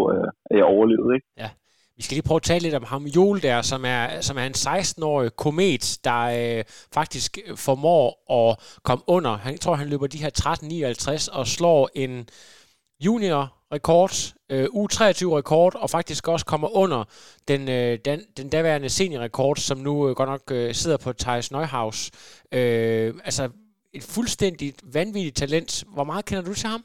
at 0.50 0.57
jeg 0.59 0.72
overlevede, 0.74 1.14
ikke? 1.16 1.28
Ja. 1.44 1.50
Vi 1.96 2.02
skal 2.02 2.14
lige 2.14 2.28
prøve 2.28 2.36
at 2.36 2.42
tale 2.42 2.62
lidt 2.62 2.74
om 2.74 2.82
ham, 2.82 3.04
Joel 3.04 3.42
der, 3.42 3.62
som 3.62 3.84
er, 3.84 4.20
som 4.20 4.36
er 4.38 4.44
en 4.44 4.52
16-årig 4.52 5.30
komet, 5.36 5.98
der 6.04 6.22
øh, 6.59 6.64
faktisk 6.94 7.38
formår 7.57 8.07
at 8.38 8.80
komme 8.82 9.04
under. 9.07 9.36
Han 9.36 9.52
jeg 9.52 9.61
tror, 9.61 9.74
han 9.74 9.88
løber 9.88 10.07
de 10.07 10.22
her 10.24 10.30
13.59 11.32 11.38
og 11.38 11.46
slår 11.46 11.88
en 11.94 12.28
junior-rekord, 13.04 14.34
øh, 14.50 14.64
U23-rekord, 14.64 15.74
og 15.74 15.90
faktisk 15.90 16.28
også 16.28 16.46
kommer 16.46 16.76
under 16.76 17.04
den, 17.48 17.68
øh, 17.68 17.98
den, 18.04 18.20
den 18.36 18.48
daværende 18.48 18.88
senior-rekord, 18.88 19.57
som 19.57 19.78
nu 19.78 20.09
øh, 20.09 20.16
godt 20.16 20.28
nok 20.28 20.42
øh, 20.52 20.74
sidder 20.74 20.96
på 20.96 21.12
Thijs 21.12 21.52
Neuhaus. 21.52 22.11
Øh, 22.52 23.14
altså, 23.24 23.50
et 23.99 24.05
fuldstændigt 24.14 24.78
vanvittigt 24.97 25.36
talent. 25.42 25.70
Hvor 25.94 26.07
meget 26.11 26.24
kender 26.28 26.44
du 26.49 26.55
til 26.55 26.68
ham? 26.74 26.82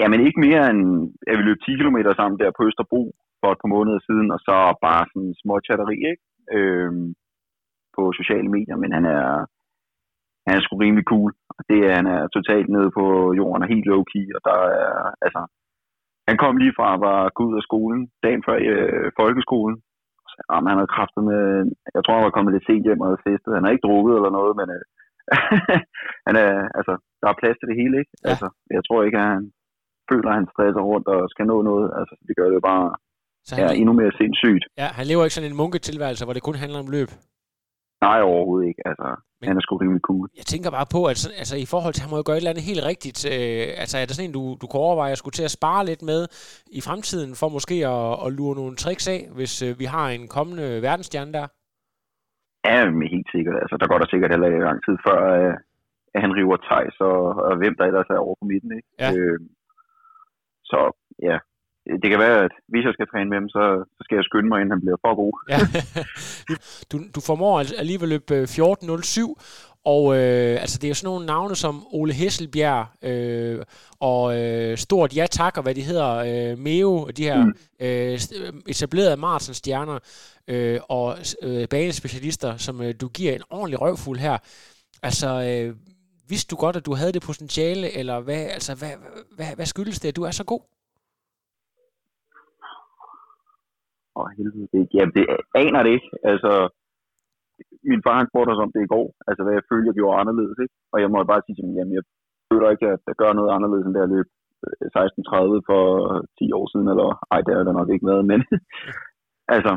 Jamen 0.00 0.20
ikke 0.26 0.40
mere 0.46 0.62
end, 0.72 0.82
at 1.30 1.34
vi 1.38 1.42
løb 1.48 1.58
10 1.60 1.78
km 1.80 1.98
sammen 2.18 2.36
der 2.42 2.56
på 2.58 2.62
Østerbro 2.68 3.02
for 3.40 3.48
et 3.52 3.60
par 3.62 3.74
måneder 3.76 4.00
siden, 4.08 4.28
og 4.34 4.40
så 4.46 4.56
bare 4.86 5.02
sådan 5.10 5.34
små 5.42 5.54
chatteri, 5.66 5.98
ikke? 6.12 6.24
Øhm, 6.56 7.06
på 7.96 8.02
sociale 8.20 8.48
medier, 8.56 8.76
men 8.82 8.90
han 8.98 9.04
er, 9.18 9.28
han 10.46 10.54
er 10.56 10.62
sgu 10.62 10.74
rimelig 10.76 11.06
cool. 11.12 11.30
Og 11.56 11.62
det 11.70 11.78
er, 11.86 11.92
han 12.00 12.08
er 12.16 12.22
totalt 12.36 12.68
nede 12.74 12.90
på 12.98 13.04
jorden 13.40 13.62
og 13.64 13.68
helt 13.72 13.86
low-key, 13.92 14.26
og 14.36 14.40
der 14.48 14.56
er, 14.82 14.94
altså, 15.26 15.42
han 16.28 16.36
kom 16.42 16.54
lige 16.56 16.76
fra 16.78 16.88
var 17.06 17.20
gået 17.36 17.50
ud 17.50 17.60
af 17.60 17.66
skolen, 17.68 18.00
dagen 18.24 18.42
før 18.46 18.56
øh, 18.72 19.08
folkeskolen. 19.20 19.76
Så, 20.32 20.38
jamen, 20.50 20.68
han 20.70 20.78
havde 20.80 20.94
kraftet 20.96 21.22
med, 21.30 21.42
jeg 21.96 22.02
tror, 22.02 22.16
han 22.16 22.28
var 22.28 22.36
kommet 22.36 22.52
lidt 22.54 22.66
sent 22.68 22.86
hjem 22.86 23.02
og 23.02 23.08
havde 23.08 23.26
festet. 23.28 23.56
Han 23.56 23.64
har 23.64 23.72
ikke 23.72 23.86
drukket 23.88 24.14
eller 24.18 24.32
noget, 24.38 24.54
men 24.60 24.68
øh, 24.76 24.84
han 26.26 26.34
er, 26.44 26.52
altså, 26.78 26.92
der 27.20 27.28
er 27.28 27.40
plads 27.40 27.56
til 27.58 27.68
det 27.70 27.76
hele, 27.82 27.94
ikke? 28.02 28.12
Ja. 28.24 28.28
Altså, 28.30 28.46
jeg 28.76 28.82
tror 28.86 28.98
ikke, 29.06 29.18
at 29.22 29.28
han 29.34 29.44
føler, 30.10 30.28
at 30.30 30.38
han 30.40 30.48
stresser 30.52 30.82
rundt 30.92 31.06
og 31.14 31.20
skal 31.32 31.46
nå 31.52 31.56
noget. 31.70 31.86
Altså, 31.98 32.14
det 32.28 32.34
gør 32.38 32.48
det 32.54 32.62
bare 32.70 32.86
Så 33.48 33.52
han, 33.54 33.64
ja, 33.64 33.70
endnu 33.80 33.92
mere 34.00 34.12
sindssygt. 34.20 34.64
ja, 34.82 34.88
han 34.98 35.06
lever 35.10 35.22
ikke 35.24 35.34
sådan 35.38 35.50
en 35.50 35.56
munketilværelse, 35.60 36.24
hvor 36.24 36.36
det 36.36 36.42
kun 36.48 36.54
handler 36.64 36.78
om 36.84 36.90
løb. 36.96 37.10
Nej, 38.08 38.20
overhovedet 38.30 38.68
ikke. 38.70 38.82
Altså, 38.90 39.06
Men- 39.40 39.48
han 39.48 39.56
er 39.56 39.60
sgu 39.64 39.76
rimelig 39.76 40.02
cool. 40.10 40.28
Jeg 40.40 40.46
tænker 40.52 40.70
bare 40.70 40.86
på, 40.96 41.00
at 41.10 41.16
sådan, 41.18 41.38
altså, 41.42 41.56
i 41.56 41.66
forhold 41.72 41.92
til, 41.94 42.00
at 42.00 42.04
han 42.04 42.10
må 42.10 42.16
jo 42.16 42.22
gøre 42.26 42.36
et 42.36 42.40
eller 42.42 42.50
andet 42.54 42.64
helt 42.70 42.84
rigtigt. 42.92 43.18
Øh, 43.34 43.66
altså, 43.82 43.94
er 43.98 44.04
der 44.06 44.14
sådan 44.14 44.28
en, 44.30 44.34
du, 44.38 44.42
du 44.60 44.66
kunne 44.66 44.82
overveje 44.88 45.12
at 45.12 45.18
skulle 45.18 45.36
til 45.38 45.48
at 45.48 45.56
spare 45.58 45.82
lidt 45.90 46.02
med 46.02 46.20
i 46.78 46.80
fremtiden, 46.80 47.30
for 47.40 47.48
måske 47.56 47.76
at, 47.94 48.26
at 48.26 48.32
lure 48.38 48.54
nogle 48.60 48.76
tricks 48.76 49.06
af, 49.16 49.20
hvis 49.36 49.62
øh, 49.62 49.78
vi 49.78 49.84
har 49.84 50.06
en 50.08 50.28
kommende 50.28 50.82
verdensstjerne 50.82 51.32
der? 51.32 51.46
Ja, 52.64 52.90
men 52.90 53.08
helt 53.16 53.30
sikkert. 53.34 53.56
Altså, 53.62 53.76
der 53.80 53.86
går 53.90 53.98
der 53.98 54.08
sikkert 54.10 54.30
heller 54.32 54.48
ikke 54.48 54.68
lang 54.70 54.80
tid 54.86 54.96
før, 55.06 55.18
at, 55.34 55.54
at 56.14 56.20
han 56.24 56.36
river 56.38 56.58
Thijs 56.68 56.96
og, 57.10 57.18
og 57.46 57.56
hvem 57.60 57.74
der 57.78 57.84
ellers 57.84 58.10
er 58.10 58.24
over 58.26 58.36
på 58.40 58.44
midten. 58.52 58.70
Ikke? 58.78 58.88
Ja. 59.02 59.08
Øh, 59.14 59.38
så 60.70 60.78
ja, 61.28 61.36
det 62.02 62.08
kan 62.10 62.20
være, 62.26 62.38
at 62.46 62.54
hvis 62.68 62.84
jeg 62.84 62.94
skal 62.94 63.08
træne 63.08 63.30
med 63.30 63.38
ham, 63.40 63.48
så, 63.48 63.64
så 63.96 64.00
skal 64.04 64.16
jeg 64.16 64.24
skynde 64.24 64.48
mig, 64.48 64.58
inden 64.58 64.74
han 64.76 64.80
bliver 64.84 64.96
for 65.04 65.14
god. 65.22 65.34
Ja. 65.52 65.60
du, 66.90 66.96
du 67.14 67.20
formår 67.28 67.60
al- 67.60 67.78
alligevel 67.82 68.08
løb 68.08 68.26
øh, 68.36 68.42
14.07, 68.42 69.73
og 69.84 70.16
øh, 70.16 70.60
altså 70.60 70.78
det 70.78 70.84
er 70.84 70.88
jo 70.88 70.94
sådan 70.94 71.12
nogle 71.12 71.26
navne 71.26 71.56
som 71.56 71.86
Ole 71.92 72.12
Hesselbjerg 72.12 72.86
øh, 73.02 73.64
og 74.00 74.40
øh, 74.40 74.76
Stort 74.76 75.16
Ja 75.16 75.26
Tak, 75.30 75.56
og 75.56 75.62
hvad 75.62 75.74
de 75.74 75.82
hedder, 75.82 76.10
øh, 76.10 76.58
Meo, 76.58 76.96
og 76.96 77.16
de 77.16 77.22
her 77.22 77.44
Mm. 77.44 77.54
øh, 77.80 78.18
etablerede 78.68 79.16
Martens-stjerner 79.16 79.98
øh, 80.48 80.80
og 80.88 81.16
øh, 81.42 81.68
banespecialister, 81.68 82.56
som 82.56 82.82
øh, 82.82 82.94
du 83.00 83.08
giver 83.08 83.32
en 83.32 83.42
ordentlig 83.50 83.80
røvfuld 83.80 84.18
her. 84.18 84.38
Altså, 85.02 85.28
øh, 85.28 85.76
vidste 86.28 86.50
du 86.50 86.60
godt, 86.60 86.76
at 86.76 86.86
du 86.86 86.94
havde 86.94 87.12
det 87.12 87.22
potentiale, 87.22 87.98
eller 87.98 88.20
hvad, 88.20 88.44
altså, 88.56 88.74
hvad, 88.74 88.90
hvad, 89.36 89.56
hvad 89.56 89.66
skyldes 89.66 90.00
det, 90.00 90.08
at 90.08 90.16
du 90.16 90.22
er 90.22 90.30
så 90.30 90.44
god? 90.44 90.60
Åh, 94.16 94.26
helvede. 94.36 94.68
Det, 94.72 94.88
jamen, 94.94 95.14
det 95.14 95.26
aner 95.54 95.82
det 95.82 95.90
ikke. 95.96 96.10
Altså, 96.24 96.52
min 97.90 98.04
far 98.06 98.16
han 98.20 98.30
spurgte 98.30 98.52
os 98.54 98.64
om 98.64 98.72
det 98.74 98.82
i 98.82 98.92
går, 98.94 99.06
altså 99.28 99.42
hvad 99.42 99.54
jeg 99.56 99.68
følte, 99.70 99.88
jeg 99.88 99.98
gjorde 99.98 100.20
anderledes, 100.22 100.56
ikke? 100.64 100.74
Og 100.92 100.98
jeg 101.02 101.08
må 101.10 101.16
bare 101.32 101.42
sige 101.44 101.56
til 101.56 101.64
ham, 101.66 101.76
jamen 101.78 101.94
jeg 101.98 102.04
føler 102.50 102.68
ikke, 102.70 102.86
at 102.94 103.00
jeg 103.10 103.16
gør 103.22 103.32
noget 103.32 103.54
anderledes, 103.56 103.84
end 103.86 103.94
da 103.94 104.00
jeg 104.04 104.12
løb 104.14 104.28
øh, 104.66 104.86
16.30 104.96 105.68
for 105.68 105.82
10 106.38 106.52
år 106.58 106.66
siden, 106.72 106.88
eller 106.92 107.08
ej, 107.32 107.40
det 107.46 107.52
er 107.52 107.64
der 107.64 107.78
nok 107.80 107.90
ikke 107.90 108.08
været, 108.10 108.24
men 108.32 108.40
altså, 109.54 109.72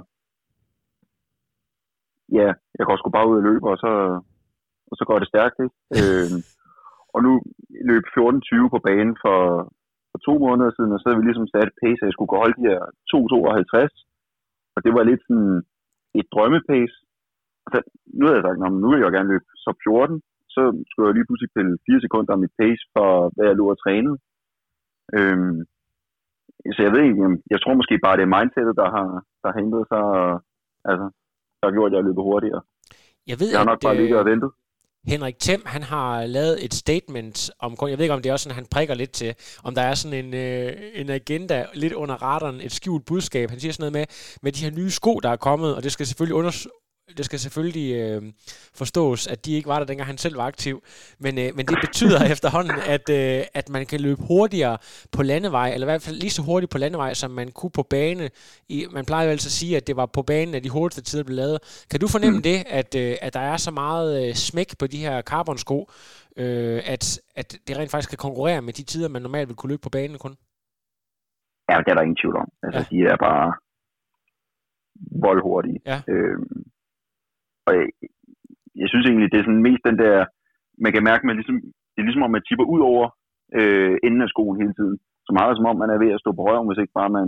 ja, 2.39 2.47
jeg 2.77 2.85
går 2.85 2.97
sgu 2.97 3.09
bare 3.09 3.29
ud 3.31 3.37
og 3.39 3.45
løbe, 3.49 3.65
og 3.73 3.77
så, 3.83 3.91
og 4.89 4.95
så 4.97 5.03
går 5.09 5.17
det 5.19 5.31
stærkt, 5.31 5.57
ikke? 5.65 5.77
øh, 5.97 6.29
og 7.13 7.19
nu 7.25 7.31
løb 7.89 8.03
14.20 8.15 8.73
på 8.73 8.79
banen 8.87 9.15
for, 9.23 9.39
for 10.11 10.19
to 10.27 10.33
måneder 10.45 10.71
siden, 10.73 10.93
og 10.93 10.99
så 10.99 11.05
havde 11.05 11.19
vi 11.19 11.27
ligesom 11.27 11.47
sat 11.47 11.71
pace, 11.81 12.01
at 12.01 12.07
jeg 12.07 12.15
skulle 12.15 12.31
gå 12.31 12.37
holde 12.43 12.59
de 12.59 12.69
her 12.71 12.81
2.52, 13.11 13.93
og 14.75 14.79
det 14.85 14.91
var 14.97 15.03
lidt 15.03 15.23
sådan 15.27 15.53
et 16.19 16.27
drømmepace, 16.33 16.95
så 17.71 17.77
nu 18.17 18.23
havde 18.25 18.37
jeg 18.39 18.45
sagt, 18.47 18.59
"Nå, 18.61 18.65
men 18.73 18.79
nu 18.83 18.87
vil 18.91 19.01
jeg 19.05 19.15
gerne 19.17 19.31
løbe 19.33 19.47
sub 19.63 19.77
14, 19.87 20.17
så 20.55 20.61
skulle 20.89 21.07
jeg 21.07 21.15
lige 21.15 21.27
pludselig 21.27 21.51
pille 21.55 21.73
4 21.87 21.99
sekunder 22.05 22.31
af 22.33 22.41
mit 22.43 22.53
pace 22.61 22.83
for, 22.95 23.09
hvad 23.35 23.45
jeg 23.49 23.55
lå 23.59 23.65
og 23.73 23.79
trænede. 23.83 24.17
Øhm, 25.17 25.57
så 26.75 26.79
jeg 26.85 26.91
ved 26.93 27.01
ikke, 27.07 27.25
om- 27.29 27.43
jeg 27.53 27.59
tror 27.61 27.73
måske 27.81 27.95
bare, 28.05 28.17
det 28.17 28.25
er 28.25 28.35
mindsetet, 28.37 28.75
der 28.81 28.87
har, 28.95 29.07
der 29.41 29.47
har 29.51 29.57
hentet 29.61 29.83
sig, 29.91 30.03
og, 30.21 30.29
altså, 30.89 31.05
der 31.59 31.63
har 31.67 31.75
gjort, 31.77 31.91
at 31.91 31.95
jeg 31.97 32.03
løber 32.07 32.23
hurtigere. 32.29 32.61
Jeg 33.31 33.37
ved, 33.41 33.49
Jeg 33.51 33.59
har 33.59 33.65
nok 33.71 33.79
at, 33.81 33.85
bare 33.87 33.95
øh, 33.97 34.01
ligget 34.01 34.19
og 34.23 34.25
ventet. 34.31 34.49
Henrik 35.13 35.37
Thiem, 35.45 35.61
han 35.75 35.83
har 35.93 36.25
lavet 36.37 36.55
et 36.65 36.73
statement 36.83 37.37
om, 37.65 37.71
jeg 37.81 37.97
ved 37.97 38.05
ikke 38.05 38.13
om 38.17 38.21
det 38.21 38.29
er 38.29 38.33
også 38.33 38.43
sådan, 38.47 38.59
han 38.61 38.73
prikker 38.75 38.95
lidt 39.01 39.11
til, 39.21 39.31
om 39.67 39.71
der 39.77 39.81
er 39.81 39.95
sådan 40.01 40.17
en, 40.25 40.29
øh, 40.45 40.71
en 41.01 41.09
agenda 41.19 41.57
lidt 41.83 41.93
under 41.93 42.15
radaren, 42.27 42.59
et 42.67 42.71
skjult 42.71 43.05
budskab. 43.11 43.49
Han 43.49 43.59
siger 43.59 43.71
sådan 43.73 43.83
noget 43.85 43.97
med, 43.99 44.05
med 44.43 44.51
de 44.51 44.63
her 44.65 44.73
nye 44.79 44.89
sko, 44.99 45.13
der 45.25 45.29
er 45.29 45.35
kommet, 45.49 45.75
og 45.75 45.83
det 45.83 45.91
skal 45.91 46.05
selvfølgelig 46.05 46.35
unders 46.41 46.67
det 47.17 47.25
skal 47.25 47.39
selvfølgelig 47.39 47.95
øh, 47.95 48.21
forstås, 48.75 49.27
at 49.27 49.45
de 49.45 49.53
ikke 49.53 49.67
var 49.67 49.79
der, 49.79 49.85
dengang 49.85 50.07
han 50.07 50.17
selv 50.17 50.37
var 50.37 50.45
aktiv. 50.45 50.83
Men, 51.19 51.37
øh, 51.37 51.55
men 51.55 51.65
det 51.65 51.77
betyder 51.81 52.19
efterhånden, 52.33 52.75
at, 52.87 53.09
øh, 53.09 53.43
at 53.53 53.69
man 53.69 53.85
kan 53.85 53.99
løbe 54.01 54.21
hurtigere 54.27 54.77
på 55.11 55.23
landevej, 55.23 55.73
eller 55.73 55.87
i 55.87 55.91
hvert 55.91 56.01
fald 56.01 56.15
lige 56.15 56.29
så 56.29 56.41
hurtigt 56.41 56.71
på 56.71 56.77
landevej, 56.77 57.13
som 57.13 57.31
man 57.31 57.51
kunne 57.51 57.71
på 57.71 57.83
bane. 57.83 58.29
I, 58.69 58.85
man 58.91 59.05
plejer 59.05 59.25
jo 59.25 59.31
altså 59.31 59.47
at 59.47 59.51
sige, 59.51 59.77
at 59.77 59.87
det 59.87 59.95
var 59.95 60.05
på 60.05 60.21
banen, 60.21 60.55
at 60.55 60.63
de 60.63 60.69
hurtigste 60.69 61.03
tider 61.11 61.23
blev 61.23 61.35
lavet. 61.35 61.85
Kan 61.91 61.99
du 61.99 62.07
fornemme 62.07 62.37
mm. 62.37 62.43
det, 62.43 62.63
at, 62.67 62.95
øh, 62.95 63.15
at 63.21 63.33
der 63.33 63.39
er 63.39 63.57
så 63.57 63.71
meget 63.71 64.27
øh, 64.27 64.33
smæk 64.33 64.77
på 64.79 64.87
de 64.87 64.97
her 64.97 65.21
carbonsko, 65.21 65.89
øh, 66.37 66.81
at, 66.85 67.21
at 67.35 67.57
det 67.67 67.77
rent 67.77 67.91
faktisk 67.91 68.09
kan 68.09 68.17
konkurrere 68.17 68.61
med 68.61 68.73
de 68.73 68.83
tider, 68.83 69.09
man 69.09 69.21
normalt 69.21 69.47
vil 69.49 69.55
kunne 69.55 69.69
løbe 69.69 69.81
på 69.81 69.89
banen 69.89 70.17
kun? 70.17 70.35
Ja, 71.69 71.77
det 71.77 71.91
er 71.91 71.95
der 71.95 72.01
ingen 72.01 72.15
tvivl 72.21 72.35
om. 72.37 72.49
Altså, 72.63 72.79
Ja. 72.79 72.97
ja. 72.97 73.05
de 73.05 73.11
er 73.13 73.17
bare 73.17 73.53
voldhurtige. 75.25 75.79
Ja. 75.85 76.01
Øhm, 76.07 76.63
og 77.67 77.71
jeg, 77.77 77.85
jeg 78.81 78.87
synes 78.89 79.05
egentlig, 79.05 79.29
det 79.31 79.39
er 79.39 79.47
sådan 79.47 79.67
mest 79.69 79.83
den 79.89 79.97
der, 80.03 80.15
man 80.83 80.91
kan 80.93 81.03
mærke, 81.09 81.27
man 81.27 81.37
ligesom, 81.39 81.57
det 81.91 81.99
er 81.99 82.07
ligesom 82.07 82.25
om, 82.25 82.33
man 82.35 82.45
tipper 82.47 82.65
ud 82.73 82.81
over 82.91 83.05
øh, 83.59 83.95
enden 84.07 84.21
af 84.25 84.29
skoen 84.33 84.61
hele 84.61 84.73
tiden. 84.79 84.97
Så 85.25 85.31
meget 85.39 85.57
som 85.57 85.69
om, 85.69 85.77
man 85.83 85.93
er 85.93 85.99
ved 86.03 86.11
at 86.15 86.21
stå 86.23 86.29
på 86.35 86.41
røven, 86.47 86.67
hvis 86.67 86.81
ikke 86.81 86.97
bare 86.99 87.11
man 87.19 87.27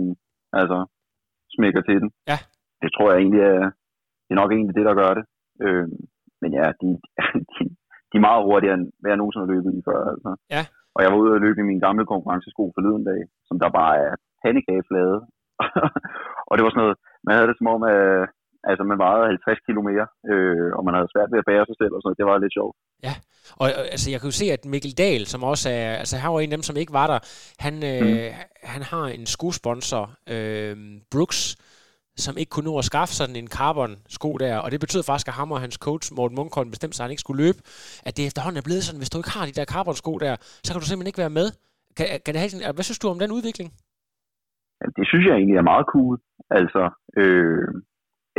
altså, 0.60 0.78
smækker 1.56 1.82
til 1.84 1.98
den. 2.02 2.10
Ja. 2.30 2.38
Det 2.82 2.90
tror 2.92 3.08
jeg 3.10 3.18
egentlig 3.20 3.42
er, 3.54 3.62
det 4.24 4.32
er 4.34 4.40
nok 4.42 4.52
egentlig 4.52 4.76
det, 4.78 4.86
der 4.88 5.00
gør 5.02 5.12
det. 5.18 5.24
Øhm, 5.64 5.98
men 6.42 6.50
ja, 6.58 6.66
de, 6.80 6.88
de, 7.54 7.62
de 8.10 8.14
er 8.20 8.26
meget 8.28 8.46
hurtigere, 8.48 8.76
end 8.78 8.86
hvad 9.00 9.10
jeg 9.10 9.20
nogensinde 9.20 9.44
har 9.46 9.54
løbet 9.54 9.72
i 9.78 9.82
før. 9.88 10.00
Altså. 10.12 10.30
Ja. 10.54 10.62
Og 10.94 11.00
jeg 11.02 11.10
var 11.10 11.18
ude 11.22 11.36
og 11.36 11.44
løbe 11.44 11.60
i 11.60 11.68
mine 11.70 11.84
gamle 11.86 12.04
konkurrencesko 12.12 12.64
forleden 12.74 13.04
dag, 13.10 13.20
som 13.48 13.56
der 13.62 13.78
bare 13.80 13.94
er 14.06 14.12
pandekageflade. 14.42 15.16
og 16.48 16.52
det 16.54 16.62
var 16.62 16.70
sådan 16.72 16.82
noget, 16.84 16.96
man 17.26 17.34
havde 17.34 17.48
det 17.50 17.58
som 17.58 17.72
om, 17.74 17.82
at 17.94 18.00
altså, 18.68 18.82
man 18.90 18.98
vejede 19.04 19.26
50 19.26 19.60
km 19.66 19.80
mere, 19.90 20.06
øh, 20.30 20.70
og 20.76 20.82
man 20.86 20.94
havde 20.96 21.12
svært 21.14 21.30
ved 21.32 21.42
at 21.42 21.48
bære 21.50 21.66
sig 21.68 21.76
selv 21.80 21.92
og 21.94 22.00
sådan 22.00 22.08
noget. 22.08 22.20
Det 22.20 22.28
var 22.30 22.44
lidt 22.44 22.56
sjovt. 22.58 22.76
Og 23.60 23.66
øh, 23.68 23.94
altså, 23.94 24.10
jeg 24.10 24.20
kan 24.20 24.28
jo 24.30 24.40
se, 24.40 24.46
at 24.56 24.62
Mikkel 24.72 24.98
Dahl, 24.98 25.26
som 25.26 25.42
også 25.52 25.68
er, 25.70 25.90
altså 26.02 26.16
han 26.16 26.32
var 26.32 26.40
en 26.40 26.52
af 26.52 26.58
dem, 26.58 26.68
som 26.68 26.76
ikke 26.76 26.92
var 26.92 27.06
der, 27.12 27.18
han, 27.66 27.74
øh, 27.92 28.28
han 28.74 28.82
har 28.92 29.04
en 29.16 29.26
skosponsor, 29.26 30.04
øh, 30.34 30.76
Brooks, 31.12 31.40
som 32.16 32.34
ikke 32.38 32.50
kunne 32.50 32.68
nå 32.70 32.78
at 32.78 32.84
skaffe 32.84 33.14
sådan 33.14 33.36
en 33.36 33.48
carbon-sko 33.58 34.30
der, 34.44 34.56
og 34.58 34.70
det 34.70 34.80
betød 34.80 35.02
faktisk, 35.02 35.28
at 35.28 35.34
ham 35.34 35.52
og 35.52 35.60
hans 35.60 35.74
coach, 35.86 36.06
Morten 36.16 36.36
Munkholm, 36.36 36.70
bestemte 36.70 36.96
sig, 36.96 37.04
at 37.04 37.06
han 37.06 37.14
ikke 37.14 37.26
skulle 37.26 37.42
løbe, 37.44 37.58
at 38.06 38.16
det 38.16 38.26
efterhånden 38.26 38.58
er 38.60 38.68
blevet 38.68 38.84
sådan, 38.84 39.00
hvis 39.02 39.10
du 39.10 39.18
ikke 39.18 39.34
har 39.36 39.46
de 39.46 39.58
der 39.58 39.72
carbon-sko 39.74 40.12
der, 40.24 40.34
så 40.64 40.68
kan 40.70 40.80
du 40.80 40.86
simpelthen 40.86 41.12
ikke 41.12 41.24
være 41.24 41.38
med. 41.40 41.48
Kan, 41.96 42.06
kan 42.24 42.32
det 42.32 42.40
have 42.42 42.50
sådan, 42.52 42.74
hvad 42.74 42.86
synes 42.86 43.02
du 43.02 43.08
om 43.08 43.18
den 43.22 43.36
udvikling? 43.38 43.68
Jamen, 44.78 44.94
det 44.98 45.06
synes 45.10 45.24
jeg 45.26 45.34
egentlig 45.36 45.56
er 45.56 45.70
meget 45.72 45.86
cool. 45.94 46.14
Altså, 46.58 46.82
øh, 47.20 47.68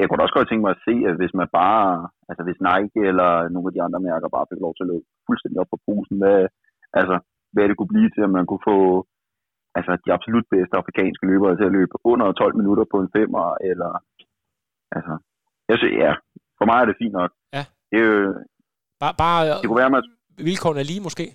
jeg 0.01 0.07
kunne 0.07 0.23
også 0.25 0.37
godt 0.37 0.47
tænke 0.49 0.65
mig 0.65 0.73
at 0.75 0.83
se, 0.87 0.95
at 1.09 1.15
hvis 1.19 1.33
man 1.39 1.49
bare, 1.61 1.85
altså 2.29 2.41
hvis 2.47 2.59
Nike 2.67 2.99
eller 3.11 3.31
nogle 3.53 3.67
af 3.69 3.73
de 3.75 3.83
andre 3.85 3.99
mærker 4.09 4.35
bare 4.35 4.49
fik 4.51 4.61
lov 4.65 4.73
til 4.75 4.85
at 4.85 4.91
løbe 4.91 5.05
fuldstændig 5.27 5.57
op 5.61 5.71
på 5.73 5.79
posen, 5.87 6.15
hvad, 6.21 6.39
altså, 6.99 7.15
hvad 7.53 7.65
det 7.67 7.77
kunne 7.77 7.93
blive 7.93 8.09
til, 8.11 8.23
at 8.27 8.35
man 8.37 8.45
kunne 8.49 8.65
få 8.71 8.79
altså, 9.77 9.91
de 10.05 10.13
absolut 10.17 10.45
bedste 10.55 10.77
afrikanske 10.81 11.25
løbere 11.31 11.57
til 11.57 11.69
at 11.69 11.75
løbe 11.77 11.95
under 12.11 12.27
12 12.31 12.57
minutter 12.61 12.85
på 12.93 12.97
en 13.03 13.09
femmer, 13.17 13.45
eller, 13.69 13.91
altså, 14.95 15.13
jeg 15.69 15.75
synes, 15.77 15.95
ja, 16.05 16.11
for 16.57 16.65
mig 16.69 16.77
er 16.79 16.87
det 16.87 17.01
fint 17.01 17.15
nok. 17.19 17.31
Ja. 17.55 17.63
Det, 17.91 17.97
jo, 18.05 18.11
Bare, 19.03 19.15
bare 19.23 19.41
det 19.61 19.67
kunne 19.67 19.81
være, 19.83 19.95
man, 19.95 20.03
vilkårene 20.49 20.81
er 20.83 20.89
lige 20.91 21.05
måske? 21.07 21.25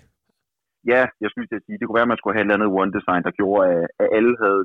ja, 0.91 1.01
jeg 1.21 1.29
skulle 1.29 1.47
til 1.47 1.61
at 1.61 1.65
sige, 1.65 1.77
det 1.77 1.85
kunne 1.85 1.99
være, 1.99 2.07
at 2.07 2.13
man 2.13 2.19
skulle 2.19 2.35
have 2.35 2.43
et 2.43 2.47
eller 2.47 2.57
andet 2.57 2.79
one 2.81 2.91
design, 2.97 3.21
der 3.27 3.37
gjorde, 3.39 3.61
at, 3.73 3.83
at 4.01 4.07
alle 4.17 4.33
havde 4.43 4.61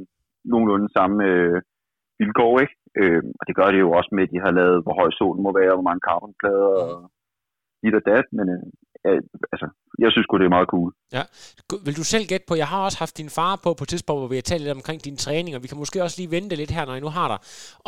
nogenlunde 0.53 0.89
samme 0.97 1.17
øh, 1.31 1.57
vilkår, 2.21 2.53
ikke? 2.65 2.75
Øh, 3.01 3.23
og 3.41 3.43
det 3.49 3.55
gør 3.59 3.69
det 3.73 3.81
jo 3.85 3.91
også 3.99 4.11
med, 4.17 4.23
at 4.27 4.33
de 4.35 4.41
har 4.45 4.53
lavet, 4.61 4.79
hvor 4.83 4.95
høj 5.01 5.11
solen 5.19 5.43
må 5.47 5.51
være, 5.61 5.75
hvor 5.77 5.89
mange 5.89 6.05
carbonplader 6.09 6.71
og 6.85 6.95
dit 7.83 7.95
og 8.01 8.05
dat, 8.13 8.27
men 8.39 8.47
øh, 9.07 9.21
altså, 9.53 9.67
jeg 10.03 10.11
synes 10.11 10.25
sgu, 10.25 10.35
det 10.39 10.45
er 10.49 10.57
meget 10.59 10.73
cool. 10.75 10.91
Gu- 11.73 11.83
Vil 11.87 11.97
du 12.01 12.05
selv 12.05 12.25
gætte 12.31 12.47
på, 12.49 12.55
jeg 12.63 12.69
har 12.73 12.81
også 12.85 12.99
haft 12.99 13.19
din 13.21 13.31
far 13.39 13.55
på 13.65 13.71
på 13.79 13.85
et 13.85 13.89
tidspunkt, 13.93 14.21
hvor 14.21 14.29
vi 14.35 14.41
har 14.41 14.49
talt 14.51 14.63
lidt 14.63 14.79
omkring 14.81 15.05
din 15.05 15.17
træning, 15.17 15.57
og 15.57 15.63
vi 15.63 15.69
kan 15.69 15.79
måske 15.83 16.03
også 16.03 16.17
lige 16.21 16.31
vente 16.37 16.57
lidt 16.57 16.71
her, 16.77 16.85
når 16.85 16.93
jeg 16.93 17.01
nu 17.07 17.13
har 17.19 17.29
dig, 17.33 17.39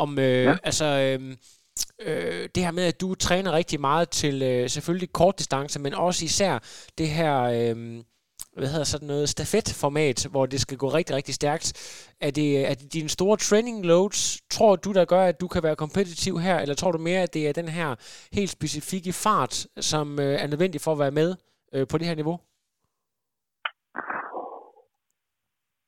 om 0.02 0.10
øh, 0.18 0.24
ja. 0.24 0.50
Ja. 0.50 0.56
altså, 0.68 0.86
øh, 1.06 1.20
øh, 2.08 2.42
det 2.54 2.64
her 2.64 2.72
med, 2.78 2.84
at 2.92 3.00
du 3.00 3.14
træner 3.14 3.52
rigtig 3.52 3.80
meget 3.80 4.08
til 4.08 4.42
øh, 4.42 4.68
selvfølgelig 4.68 5.12
kort 5.12 5.38
distance, 5.38 5.80
men 5.80 5.94
også 5.94 6.24
især 6.24 6.54
det 6.98 7.08
her, 7.18 7.34
øh, 7.56 7.76
hvad 8.58 8.68
hedder 8.72 8.88
sådan 8.92 9.10
noget, 9.12 9.28
stafetformat, 9.28 10.18
hvor 10.32 10.46
det 10.46 10.60
skal 10.60 10.78
gå 10.78 10.88
rigtig, 10.98 11.16
rigtig 11.16 11.34
stærkt. 11.34 11.66
Er 12.26 12.30
det, 12.38 12.48
er 12.70 12.74
det 12.80 12.92
dine 12.96 13.08
store 13.08 13.36
training 13.36 13.76
loads, 13.92 14.20
tror 14.56 14.76
du, 14.84 14.90
der 14.98 15.04
gør, 15.04 15.22
at 15.30 15.40
du 15.42 15.48
kan 15.48 15.62
være 15.62 15.76
kompetitiv 15.84 16.34
her, 16.46 16.56
eller 16.58 16.74
tror 16.74 16.92
du 16.92 16.98
mere, 16.98 17.22
at 17.26 17.34
det 17.34 17.42
er 17.48 17.52
den 17.52 17.68
her 17.78 17.88
helt 18.38 18.50
specifikke 18.58 19.12
fart, 19.24 19.54
som 19.90 20.06
øh, 20.24 20.34
er 20.42 20.48
nødvendig 20.52 20.80
for 20.84 20.92
at 20.92 21.02
være 21.04 21.18
med 21.20 21.30
øh, 21.74 21.86
på 21.90 21.98
det 21.98 22.06
her 22.08 22.20
niveau? 22.20 22.36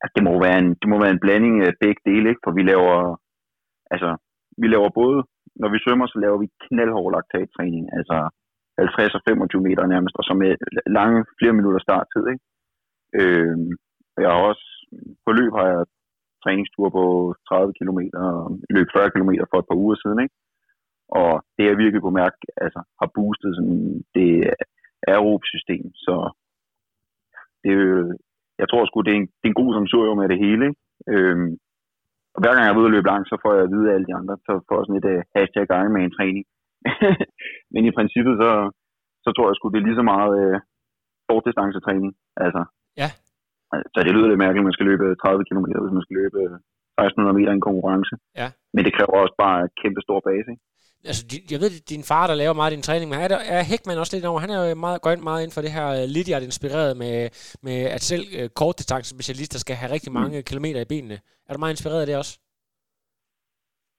Altså, 0.03 0.15
det 0.17 0.25
må 0.29 0.33
være 0.47 0.59
en, 0.63 0.71
det 0.81 0.89
må 0.93 0.97
være 1.05 1.15
en 1.17 1.25
blanding 1.25 1.57
af 1.67 1.73
begge 1.83 2.01
dele, 2.09 2.27
ikke? 2.31 2.45
for 2.45 2.53
vi 2.59 2.63
laver, 2.73 2.97
altså, 3.95 4.11
vi 4.63 4.67
laver 4.75 4.91
både, 5.01 5.19
når 5.63 5.69
vi 5.75 5.79
svømmer, 5.85 6.07
så 6.07 6.19
laver 6.25 6.39
vi 6.43 6.49
knaldhård 6.65 7.13
laktattræning, 7.15 7.85
altså 7.99 8.17
50 8.79 9.15
og 9.19 9.23
25 9.29 9.63
meter 9.69 9.87
nærmest, 9.95 10.15
og 10.21 10.25
så 10.29 10.33
med 10.43 10.51
lange 10.99 11.19
flere 11.39 11.55
minutter 11.59 11.81
starttid. 11.87 12.25
Ikke? 12.33 12.45
Øh, 13.21 13.57
jeg 14.23 14.29
har 14.31 14.41
også, 14.51 14.67
på 15.25 15.31
løb 15.33 15.53
har 15.59 15.67
jeg 15.73 15.85
træningstur 16.45 16.89
på 16.99 17.05
30 17.49 17.73
km, 17.79 18.01
løb 18.77 18.89
40 18.97 19.11
km 19.15 19.31
for 19.51 19.59
et 19.59 19.69
par 19.71 19.81
uger 19.85 19.97
siden, 20.03 20.21
ikke? 20.25 20.35
Og 21.09 21.33
det 21.57 21.65
jeg 21.67 21.79
virkelig 21.79 22.03
kunne 22.03 22.21
mærke, 22.23 22.39
altså, 22.65 22.81
har 23.01 23.09
boostet 23.15 23.51
sådan, 23.57 24.05
det 24.15 24.31
aerob 25.09 25.43
system, 25.55 25.85
så 25.95 26.15
det 27.65 27.73
er 27.73 28.17
jeg 28.61 28.69
tror 28.69 28.87
sgu, 28.87 29.01
det 29.01 29.13
er 29.13 29.21
en, 29.23 29.29
det 29.39 29.47
er 29.47 29.53
en 29.53 29.63
god 29.63 29.71
samsurium 29.75 30.19
med 30.19 30.29
det 30.33 30.39
hele, 30.47 30.65
ikke? 30.69 30.81
Øhm, 31.13 31.51
og 32.35 32.39
hver 32.41 32.53
gang 32.53 32.65
jeg 32.65 32.73
er 32.73 32.79
ude 32.81 32.91
og 32.91 32.95
løbe 32.95 33.11
langt, 33.13 33.29
så 33.29 33.37
får 33.43 33.53
jeg 33.55 33.63
at 33.65 33.73
vide 33.75 33.89
af 33.89 33.95
alle 33.95 34.09
de 34.11 34.19
andre, 34.21 34.35
så 34.47 34.53
får 34.67 34.77
jeg 34.77 34.85
sådan 34.87 35.01
et 35.01 35.09
uh, 35.11 35.17
øh, 35.17 35.23
hashtag 35.35 35.65
Ironman 35.81 36.17
træning. 36.17 36.45
men 37.73 37.83
i 37.89 37.97
princippet, 37.99 38.35
så, 38.43 38.51
så 39.25 39.29
tror 39.33 39.47
jeg 39.49 39.57
sgu, 39.57 39.67
det 39.69 39.81
er 39.81 39.89
lige 39.89 40.01
så 40.01 40.07
meget 40.15 40.35
øh, 40.43 40.57
kortdistancetræning. 41.29 42.13
Altså, 42.45 42.63
Ja. 43.03 43.09
Så 43.95 43.99
det 44.07 44.13
lyder 44.15 44.29
lidt 44.29 44.43
mærkeligt, 44.45 44.65
at 44.65 44.69
man 44.69 44.77
skal 44.77 44.89
løbe 44.91 45.07
30 45.23 45.45
km, 45.49 45.65
hvis 45.85 45.97
man 45.99 46.07
skal 46.07 46.17
løbe 46.23 46.41
1600 46.99 47.37
meter 47.39 47.51
i 47.53 47.59
en 47.59 47.67
konkurrence. 47.69 48.15
Ja. 48.41 48.49
Men 48.75 48.83
det 48.87 48.93
kræver 48.97 49.17
også 49.25 49.37
bare 49.45 49.59
et 49.67 49.73
kæmpe 49.83 50.01
stor 50.07 50.19
base. 50.29 50.49
Ikke? 50.53 50.65
Altså, 51.11 51.23
jeg 51.53 51.61
ved, 51.63 51.71
din 51.95 52.05
far, 52.11 52.25
der 52.31 52.37
laver 52.43 52.55
meget 52.59 52.71
af 52.71 52.77
din 52.77 52.87
træning, 52.89 53.07
men 53.11 53.19
er, 53.25 53.29
der, 53.35 53.41
er 53.57 53.61
Hækman 53.71 54.03
også 54.03 54.15
lidt 54.17 54.29
over? 54.31 54.41
Han 54.45 54.51
er 54.55 54.59
jo 54.63 54.75
meget, 54.85 55.03
går 55.03 55.13
ind 55.17 55.25
meget 55.31 55.43
ind 55.45 55.53
for 55.55 55.63
det 55.65 55.73
her 55.77 55.87
uh, 55.97 56.05
Lydiard 56.15 56.43
inspireret 56.51 56.91
med, 57.03 57.15
med 57.67 57.79
at 57.97 58.03
selv 58.11 58.25
uh, 58.39 58.47
kortdistancespecialister 58.61 59.59
skal 59.61 59.77
have 59.81 59.93
rigtig 59.97 60.13
mange 60.19 60.37
mm. 60.39 60.47
kilometer 60.51 60.81
i 60.83 60.91
benene. 60.93 61.17
Er 61.47 61.53
du 61.53 61.61
meget 61.63 61.75
inspireret 61.77 62.01
af 62.05 62.09
det 62.09 62.17
også? 62.23 62.33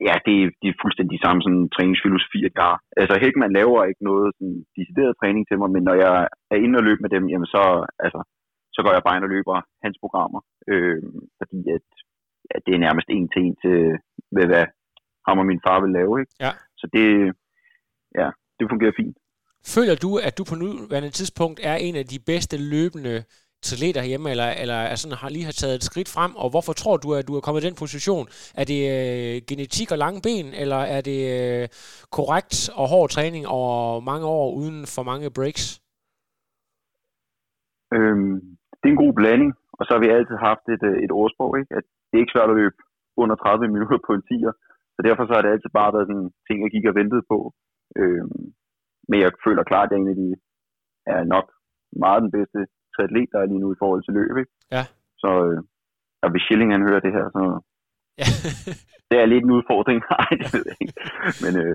Ja, 0.08 0.14
det, 0.26 0.34
er- 0.42 0.54
det 0.60 0.68
er 0.70 0.80
fuldstændig 0.84 1.16
samme 1.24 1.40
sådan, 1.44 1.64
træningsfilosofi, 1.76 2.38
jeg 2.46 2.54
har. 2.66 2.76
Altså 3.00 3.14
Hækman 3.22 3.56
laver 3.58 3.80
ikke 3.90 4.04
noget 4.10 4.26
sådan, 4.36 4.56
decideret 4.78 5.12
træning 5.20 5.42
til 5.46 5.56
mig, 5.60 5.68
men 5.74 5.82
når 5.88 5.96
jeg 6.04 6.14
er 6.52 6.58
inde 6.64 6.78
og 6.80 6.84
løbe 6.88 7.00
med 7.04 7.10
dem, 7.16 7.24
jamen 7.32 7.50
så, 7.54 7.62
altså, 8.04 8.20
så 8.78 8.82
går 8.84 8.92
jeg 8.92 9.02
bare 9.06 9.16
ind 9.16 9.26
og 9.28 9.34
løber 9.36 9.56
hans 9.84 9.96
programmer. 10.02 10.40
Øh, 10.72 11.02
fordi 11.38 11.58
at, 11.76 11.86
at 12.54 12.62
det 12.66 12.72
er 12.74 12.84
nærmest 12.86 13.08
en 13.16 13.28
til 13.32 13.42
en 13.46 13.56
til, 13.62 13.76
hvad, 14.34 14.46
hvad 14.52 14.64
ham 15.26 15.38
og 15.42 15.46
min 15.46 15.64
far 15.66 15.78
vil 15.84 15.92
lave. 15.98 16.12
Ikke? 16.20 16.32
Ja. 16.44 16.52
Så 16.80 16.86
det, 16.94 17.06
ja, 18.20 18.28
det 18.58 18.64
fungerer 18.72 18.98
fint. 19.00 19.16
Føler 19.74 19.96
du, 20.04 20.10
at 20.26 20.38
du 20.38 20.44
på 20.50 20.54
nuværende 20.54 21.10
tidspunkt 21.10 21.60
er 21.70 21.76
en 21.86 21.96
af 21.96 22.06
de 22.12 22.18
bedste 22.30 22.56
løbende 22.72 23.24
atleter 23.62 24.00
herhjemme, 24.00 24.30
eller, 24.30 24.50
eller 24.62 24.74
er 24.74 24.94
sådan, 24.94 25.16
har 25.16 25.28
lige 25.28 25.44
har 25.44 25.52
taget 25.52 25.74
et 25.74 25.84
skridt 25.84 26.08
frem, 26.08 26.36
og 26.36 26.50
hvorfor 26.50 26.72
tror 26.72 26.96
du, 26.96 27.14
at 27.14 27.28
du 27.28 27.36
er 27.36 27.40
kommet 27.40 27.64
i 27.64 27.66
den 27.66 27.74
position? 27.74 28.26
Er 28.54 28.64
det 28.64 28.80
øh, 28.94 29.42
genetik 29.48 29.90
og 29.90 29.98
lange 29.98 30.20
ben, 30.22 30.46
eller 30.54 30.76
er 30.76 31.00
det 31.00 31.20
øh, 31.38 31.68
korrekt 32.10 32.70
og 32.74 32.88
hård 32.88 33.10
træning 33.10 33.46
over 33.46 34.00
mange 34.00 34.26
år 34.26 34.54
uden 34.54 34.86
for 34.86 35.02
mange 35.02 35.30
breaks? 35.30 35.80
Øhm, 37.94 38.57
det 38.78 38.86
er 38.86 38.94
en 38.94 39.04
god 39.04 39.14
blanding, 39.18 39.52
og 39.78 39.82
så 39.84 39.90
har 39.94 40.00
vi 40.02 40.08
altid 40.16 40.36
haft 40.48 40.64
et, 40.74 40.82
øh, 40.90 40.96
et 41.04 41.12
ordsprog, 41.20 41.52
ikke? 41.60 41.72
at 41.78 41.84
det 42.08 42.14
er 42.14 42.22
ikke 42.22 42.36
svært 42.36 42.52
at 42.52 42.60
løbe 42.62 42.78
under 43.22 43.36
30 43.36 43.68
minutter 43.74 43.98
på 44.06 44.12
en 44.16 44.26
10'er, 44.30 44.54
så 44.94 45.00
derfor 45.08 45.24
så 45.26 45.32
har 45.34 45.42
det 45.42 45.54
altid 45.54 45.70
bare 45.80 45.94
været 45.94 46.08
sådan 46.10 46.30
ting, 46.46 46.56
jeg 46.62 46.72
gik 46.74 46.86
og 46.90 46.98
ventede 47.00 47.24
på. 47.32 47.38
Øhm, 48.00 48.44
men 49.08 49.18
jeg 49.24 49.30
føler 49.46 49.70
klart, 49.70 49.88
at 49.88 49.98
jeg 49.98 50.12
er 50.12 50.20
de 50.22 50.28
er 51.14 51.20
nok 51.34 51.46
meget 52.04 52.24
den 52.24 52.32
bedste 52.36 52.58
triatlet, 52.94 53.28
der 53.32 53.38
er 53.40 53.50
lige 53.50 53.64
nu 53.64 53.68
i 53.72 53.80
forhold 53.82 54.02
til 54.04 54.16
løb. 54.18 54.34
Ikke? 54.42 54.52
Ja. 54.76 54.84
Så 55.22 55.30
øh, 55.46 55.60
og 56.22 56.28
hvis 56.30 56.42
Schilling 56.44 56.70
han 56.72 56.86
hører 56.88 57.00
det 57.06 57.12
her, 57.16 57.26
så 57.36 57.42
Ja. 58.22 58.28
det 59.10 59.16
er 59.18 59.26
lidt 59.32 59.44
en 59.44 59.56
udfordring. 59.58 59.98
Nej, 60.14 60.30
det 60.40 60.48
ved 60.54 60.64
jeg 60.70 60.76
ikke. 60.82 60.96
Men, 61.44 61.52
øh, 61.62 61.74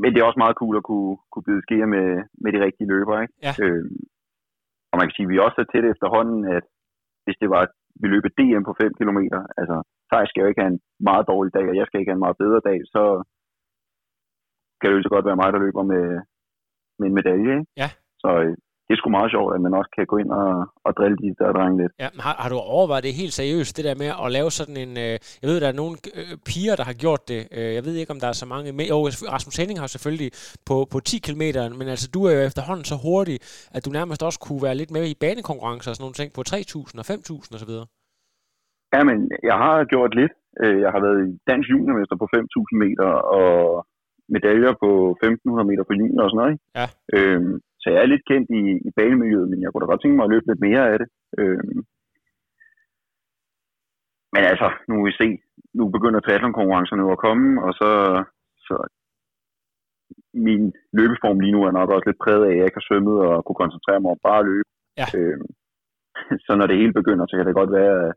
men 0.00 0.08
det 0.10 0.18
er 0.18 0.28
også 0.28 0.42
meget 0.44 0.58
cool 0.60 0.76
at 0.76 0.86
kunne, 0.90 1.16
kunne 1.32 1.46
byde 1.48 1.62
sker 1.66 1.86
med, 1.94 2.06
med 2.42 2.50
de 2.52 2.64
rigtige 2.66 2.90
løbere. 2.94 3.22
Ikke? 3.24 3.34
Ja. 3.46 3.52
Øh, 3.64 3.84
og 4.90 4.94
man 4.98 5.06
kan 5.06 5.16
sige, 5.16 5.28
at 5.28 5.32
vi 5.32 5.44
også 5.46 5.58
er 5.60 5.68
tæt 5.68 5.86
efterhånden, 5.92 6.40
at 6.56 6.64
hvis 7.24 7.38
det 7.42 7.48
var, 7.54 7.62
at 7.66 7.72
vi 8.00 8.06
løb 8.08 8.24
DM 8.38 8.62
på 8.68 8.74
5 8.82 8.94
km, 8.98 9.20
altså 9.60 9.76
Thijs 10.10 10.28
skal 10.28 10.42
jo 10.42 10.48
ikke 10.50 10.62
have 10.62 10.72
en 10.74 10.80
meget 11.08 11.24
dårlig 11.32 11.52
dag, 11.58 11.66
og 11.68 11.76
jeg 11.76 11.86
skal 11.86 11.98
ikke 12.00 12.10
have 12.10 12.20
en 12.20 12.26
meget 12.26 12.40
bedre 12.42 12.60
dag, 12.68 12.78
så 12.94 13.02
kan 14.78 14.86
det 14.88 14.96
jo 14.96 15.02
så 15.02 15.12
godt 15.14 15.28
være 15.28 15.40
mig, 15.42 15.50
der 15.52 15.64
løber 15.66 15.84
med, 15.92 16.04
med 16.98 17.06
en 17.08 17.18
medalje. 17.20 17.52
Ikke? 17.58 17.70
Ja. 17.82 17.88
Så 18.22 18.30
øh, 18.44 18.56
det 18.90 18.96
er 18.96 19.00
sgu 19.00 19.10
meget 19.10 19.30
sjovt, 19.36 19.54
at 19.54 19.60
man 19.66 19.74
også 19.80 19.90
kan 19.96 20.06
gå 20.12 20.16
ind 20.22 20.30
og, 20.40 20.50
og 20.86 20.90
drille 20.98 21.18
de 21.22 21.28
der 21.38 21.52
drenge 21.56 21.76
lidt. 21.82 21.92
Ja, 22.04 22.08
har, 22.26 22.34
har 22.42 22.48
du 22.52 22.58
overvejet 22.76 23.04
det 23.04 23.20
helt 23.22 23.34
seriøst, 23.40 23.76
det 23.76 23.84
der 23.88 23.94
med 24.02 24.10
at 24.24 24.28
lave 24.36 24.50
sådan 24.58 24.76
en... 24.84 24.92
Øh, 25.04 25.14
jeg 25.42 25.46
ved, 25.50 25.56
der 25.60 25.68
er 25.68 25.78
nogle 25.82 25.94
øh, 26.18 26.32
piger, 26.48 26.74
der 26.80 26.86
har 26.90 26.96
gjort 27.04 27.22
det. 27.32 27.40
Øh, 27.56 27.70
jeg 27.76 27.82
ved 27.86 27.94
ikke, 28.00 28.12
om 28.14 28.20
der 28.24 28.28
er 28.32 28.38
så 28.42 28.46
mange 28.54 28.68
med. 28.78 28.84
Jo, 28.92 28.98
Rasmus 29.34 29.56
Henning 29.60 29.78
har 29.82 29.90
selvfølgelig 29.96 30.30
på, 30.68 30.76
på 30.92 30.98
10 31.00 31.18
km, 31.26 31.44
men 31.80 31.86
altså, 31.94 32.06
du 32.14 32.20
er 32.28 32.32
jo 32.36 32.40
efterhånden 32.50 32.84
så 32.92 32.96
hurtig, 33.06 33.36
at 33.76 33.82
du 33.86 33.90
nærmest 33.98 34.20
også 34.28 34.40
kunne 34.46 34.62
være 34.66 34.78
lidt 34.80 34.92
med 34.96 35.04
i 35.12 35.14
banekonkurrencer 35.24 35.90
og 35.90 35.96
sådan 35.96 36.04
nogle 36.06 36.18
ting 36.20 36.30
på 36.36 36.42
3.000 36.48 37.00
og 37.00 37.06
5.000 37.14 37.54
og 37.54 37.60
så 37.62 37.66
videre. 37.70 37.86
Ja, 38.94 39.00
men 39.08 39.16
jeg 39.50 39.56
har 39.64 39.74
gjort 39.92 40.12
lidt. 40.20 40.34
Øh, 40.62 40.76
Jeg 40.84 40.90
har 40.94 41.00
været 41.06 41.18
i 41.28 41.30
dansk 41.50 41.66
juniormester 41.72 42.16
på 42.22 42.26
5.000 42.36 42.82
meter 42.84 43.10
og 43.38 43.50
medaljer 44.36 44.72
på 44.82 44.90
1.500 45.24 45.70
meter 45.70 45.84
på 45.88 45.94
junior 46.00 46.22
og 46.24 46.30
sådan 46.30 46.40
noget. 46.42 46.52
Ikke? 46.54 46.64
Ja. 46.78 46.86
Øhm, 47.16 47.54
så 47.80 47.86
jeg 47.90 48.00
er 48.02 48.12
lidt 48.12 48.28
kendt 48.30 48.48
i, 48.60 48.62
i 48.88 48.90
banemiljøet, 48.98 49.48
men 49.50 49.62
jeg 49.62 49.68
kunne 49.70 49.82
da 49.82 49.90
godt 49.90 50.02
tænke 50.02 50.16
mig 50.16 50.26
at 50.26 50.32
løbe 50.34 50.46
lidt 50.48 50.62
mere 50.68 50.82
af 50.92 50.96
det. 51.00 51.08
Øhm, 51.40 51.80
men 54.34 54.42
altså, 54.52 54.68
nu 54.88 54.92
må 54.96 55.02
vi 55.08 55.14
se. 55.22 55.28
Nu 55.78 55.82
begynder 55.96 56.20
triathlon-konkurrencerne 56.20 57.12
at 57.12 57.24
komme, 57.26 57.46
og 57.66 57.72
så, 57.80 57.90
så 58.66 58.74
min 60.46 60.62
løbeform 60.98 61.40
lige 61.40 61.54
nu 61.56 61.60
er 61.64 61.72
nok 61.78 61.90
også 61.90 62.06
lidt 62.08 62.22
præget 62.24 62.44
af, 62.44 62.52
at 62.52 62.56
jeg 62.58 62.66
ikke 62.66 62.80
har 62.80 62.88
svømmet 62.88 63.16
og 63.28 63.44
kunne 63.44 63.62
koncentrere 63.62 64.00
mig 64.00 64.10
om 64.10 64.20
bare 64.28 64.40
at 64.42 64.48
løbe. 64.50 64.70
Ja. 65.00 65.06
Øhm, 65.18 65.48
så 66.46 66.52
når 66.58 66.66
det 66.66 66.80
hele 66.80 66.98
begynder, 67.00 67.24
så 67.26 67.34
kan 67.36 67.46
det 67.46 67.60
godt 67.60 67.72
være, 67.80 67.94
at 68.06 68.12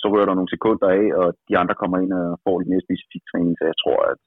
så 0.00 0.06
rører 0.12 0.28
der 0.28 0.38
nogle 0.38 0.54
sekunder 0.54 0.88
af, 1.00 1.04
og 1.20 1.26
de 1.48 1.54
andre 1.60 1.74
kommer 1.80 1.96
ind 2.02 2.12
og 2.20 2.40
får 2.44 2.54
lidt 2.58 2.70
mere 2.72 2.86
specifik 2.86 3.24
træning, 3.30 3.54
så 3.58 3.64
jeg 3.70 3.78
tror, 3.82 3.98
at 4.12 4.18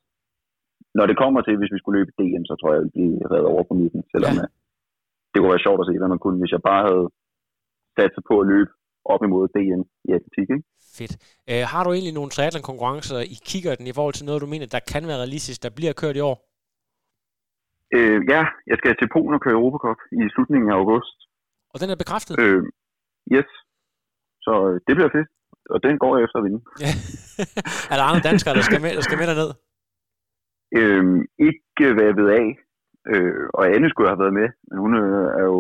når 0.98 1.06
det 1.08 1.18
kommer 1.24 1.42
til, 1.42 1.56
hvis 1.58 1.74
vi 1.74 1.80
skulle 1.80 1.98
løbe 2.00 2.14
DM, 2.20 2.44
så 2.50 2.56
tror 2.56 2.70
jeg, 2.72 2.80
at 2.80 2.84
ville 2.84 2.98
blive 2.98 3.30
reddet 3.32 3.52
over 3.54 3.64
på 3.70 3.74
midten, 3.82 4.02
selvom 4.14 4.36
Ja. 4.40 4.46
Det 5.34 5.38
kunne 5.40 5.54
være 5.56 5.66
sjovt 5.66 5.82
at 5.82 5.88
se, 5.90 6.00
hvad 6.00 6.12
man 6.14 6.24
kunne, 6.24 6.40
hvis 6.42 6.56
jeg 6.56 6.64
bare 6.72 6.84
havde 6.90 7.08
sat 7.98 8.12
sig 8.16 8.24
på 8.30 8.36
at 8.42 8.48
løbe 8.54 8.72
op 9.14 9.22
imod 9.28 9.46
DM 9.56 9.82
i 10.08 10.10
atletik, 10.18 10.48
ikke? 10.56 10.66
Fedt. 10.98 11.14
Øh, 11.52 11.64
har 11.72 11.82
du 11.84 11.90
egentlig 11.92 12.16
nogle 12.20 12.34
triathlon-konkurrencer 12.36 13.20
i 13.36 13.38
kikkerten 13.50 13.86
i 13.88 13.96
forhold 13.98 14.16
til 14.16 14.26
noget, 14.26 14.44
du 14.46 14.50
mener, 14.54 14.68
der 14.76 14.90
kan 14.94 15.04
være 15.10 15.22
realistisk, 15.24 15.64
der 15.64 15.78
bliver 15.78 15.94
kørt 16.02 16.16
i 16.18 16.26
år? 16.32 16.38
Øh, 17.98 18.20
ja, 18.34 18.42
jeg 18.70 18.78
skal 18.78 18.94
til 18.98 19.10
Polen 19.14 19.38
og 19.38 19.42
køre 19.46 19.58
Europacup 19.60 20.00
i 20.22 20.24
slutningen 20.34 20.70
af 20.72 20.76
august. 20.82 21.18
Og 21.74 21.78
den 21.82 21.90
er 21.90 21.98
bekræftet? 22.04 22.34
Øh, 22.44 22.64
yes. 23.36 23.50
Så 24.46 24.54
øh, 24.70 24.76
det 24.88 24.94
bliver 24.98 25.12
fedt, 25.18 25.30
og 25.74 25.80
den 25.86 25.96
går 26.04 26.12
jeg 26.16 26.24
efter 26.26 26.38
at 26.40 26.46
vinde. 26.48 26.62
Er 27.92 27.96
der 27.98 28.06
andre 28.10 28.24
danskere, 28.30 28.56
der 28.58 28.66
skal 28.70 28.82
med, 28.84 28.92
der 29.00 29.06
skal 29.08 29.18
med 29.22 29.28
derned? 29.32 29.52
Øh, 30.80 31.04
ikke 31.48 31.84
hvad 31.96 32.06
jeg 32.10 32.18
ved 32.22 32.30
af. 32.42 32.48
Øh, 33.12 33.46
og 33.58 33.64
Anne 33.74 33.90
skulle 33.90 34.10
have 34.12 34.20
været 34.24 34.34
med, 34.42 34.48
men 34.68 34.78
hun 34.84 34.92
øh, 35.04 35.26
er 35.40 35.44
jo 35.54 35.60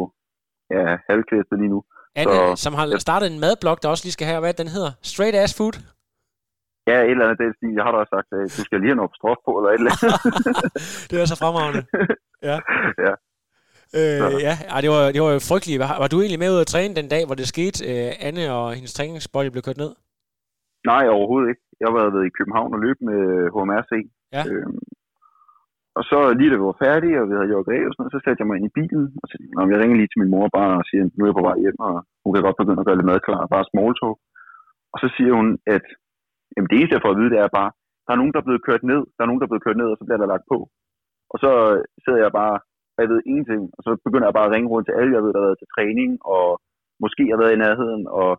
ja, 0.75 0.83
halvkvæstet 1.09 1.55
lige 1.61 1.73
nu. 1.75 1.79
Anne, 2.15 2.31
Så- 2.33 2.55
som 2.63 2.73
har 2.73 2.85
startet 3.07 3.27
en 3.33 3.39
madblog, 3.45 3.77
der 3.81 3.89
også 3.89 4.05
lige 4.05 4.17
skal 4.17 4.27
have, 4.27 4.39
hvad 4.39 4.53
den 4.53 4.67
hedder? 4.75 4.91
Straight 5.11 5.35
Ass 5.35 5.53
Food? 5.57 5.75
Ja, 6.89 6.97
et 7.01 7.11
eller 7.11 7.25
andet 7.25 7.39
den 7.43 7.53
stil. 7.57 7.73
Jeg 7.77 7.83
har 7.85 7.91
da 7.91 7.97
også 8.03 8.13
sagt, 8.17 8.27
at 8.39 8.57
du 8.57 8.61
skal 8.67 8.77
lige 8.79 8.91
have 8.91 9.01
noget 9.01 9.15
strof 9.19 9.39
på, 9.47 9.51
eller 9.59 9.69
et 9.71 9.79
eller 9.81 9.93
andet. 9.95 10.15
det 11.09 11.15
er 11.21 11.25
så 11.33 11.37
fremragende. 11.43 11.81
Ja. 12.49 12.57
ja. 13.05 13.13
Øh, 13.99 14.19
Så. 14.21 14.27
ja, 14.47 14.53
ej, 14.73 14.79
det 14.85 14.89
var, 14.95 15.01
det 15.15 15.21
var 15.25 15.31
jo 15.37 15.39
frygteligt. 15.51 15.79
Var, 15.83 15.91
var 16.03 16.09
du 16.11 16.17
egentlig 16.21 16.41
med 16.43 16.51
ud 16.55 16.59
at 16.65 16.71
træne 16.73 16.95
den 16.99 17.07
dag, 17.15 17.23
hvor 17.25 17.35
det 17.41 17.47
skete, 17.53 17.77
øh, 17.91 18.11
Anne 18.27 18.43
og 18.59 18.65
hendes 18.77 18.93
træningsbody 18.93 19.49
blev 19.53 19.63
kørt 19.67 19.81
ned? 19.83 19.91
Nej, 20.91 21.03
overhovedet 21.17 21.49
ikke. 21.51 21.63
Jeg 21.79 21.85
har 21.89 21.95
været 21.99 22.27
i 22.29 22.35
København 22.37 22.73
og 22.75 22.79
løbet 22.85 23.03
med 23.11 23.21
HMRC. 23.55 23.91
Ja. 24.35 24.41
Øhm, 24.51 24.79
og 25.97 26.03
så 26.09 26.17
lige 26.39 26.51
da 26.51 26.57
vi 26.59 26.69
var 26.71 26.83
færdige, 26.85 27.19
og 27.21 27.25
vi 27.29 27.33
havde 27.35 27.51
gjort 27.53 27.73
af 27.75 27.81
og 27.85 27.91
sådan 27.91 28.01
noget, 28.01 28.15
så 28.15 28.21
satte 28.21 28.41
jeg 28.41 28.49
mig 28.49 28.57
ind 28.57 28.69
i 28.69 28.77
bilen, 28.79 29.05
og 29.21 29.25
så 29.29 29.35
Nå, 29.55 29.61
jeg 29.71 29.79
ringer 29.81 29.97
lige 29.99 30.11
til 30.11 30.21
min 30.21 30.33
mor 30.33 30.47
bare 30.57 30.73
og 30.81 30.85
siger, 30.89 31.03
nu 31.03 31.21
er 31.23 31.29
jeg 31.29 31.39
på 31.39 31.47
vej 31.49 31.57
hjem, 31.63 31.79
og 31.87 31.95
hun 32.23 32.31
kan 32.33 32.45
godt 32.47 32.59
begynde 32.61 32.81
at 32.81 32.87
gøre 32.87 32.99
lidt 32.99 33.11
mad 33.11 33.19
klar, 33.27 33.51
bare 33.55 33.69
small 33.71 33.93
talk. 33.99 34.17
Og 34.93 34.97
så 35.03 35.07
siger 35.15 35.33
hun, 35.39 35.47
at 35.75 35.85
jamen, 36.53 36.69
det 36.69 36.75
eneste, 36.77 36.95
jeg 36.95 37.03
får 37.03 37.13
at 37.13 37.19
vide, 37.19 37.33
det 37.33 37.39
er 37.39 37.57
bare, 37.59 37.71
der 38.05 38.11
er 38.11 38.19
nogen, 38.21 38.33
der 38.33 38.39
er 38.41 38.47
blevet 38.47 38.65
kørt 38.67 38.83
ned, 38.91 39.01
der 39.15 39.21
er 39.21 39.29
nogen, 39.29 39.41
der 39.41 39.47
er 39.47 39.53
blevet 39.53 39.65
kørt 39.67 39.79
ned, 39.81 39.89
og 39.91 39.97
så 39.97 40.03
bliver 40.05 40.21
der 40.21 40.33
lagt 40.33 40.45
på. 40.53 40.57
Og 41.33 41.37
så 41.43 41.51
sidder 42.03 42.21
jeg 42.25 42.31
bare, 42.41 42.55
og 42.93 42.99
jeg 43.03 43.09
ved 43.13 43.21
ingenting, 43.29 43.61
og 43.75 43.81
så 43.85 43.91
begynder 44.05 44.27
jeg 44.27 44.37
bare 44.37 44.49
at 44.49 44.53
ringe 44.55 44.71
rundt 44.73 44.85
til 44.87 44.97
alle, 44.99 45.15
jeg 45.15 45.23
ved, 45.23 45.31
der 45.33 45.41
har 45.41 45.49
været 45.49 45.61
til 45.61 45.73
træning, 45.75 46.11
og 46.35 46.47
måske 47.03 47.23
har 47.31 47.39
været 47.41 47.55
i 47.55 47.63
nærheden, 47.65 48.03
og 48.21 48.29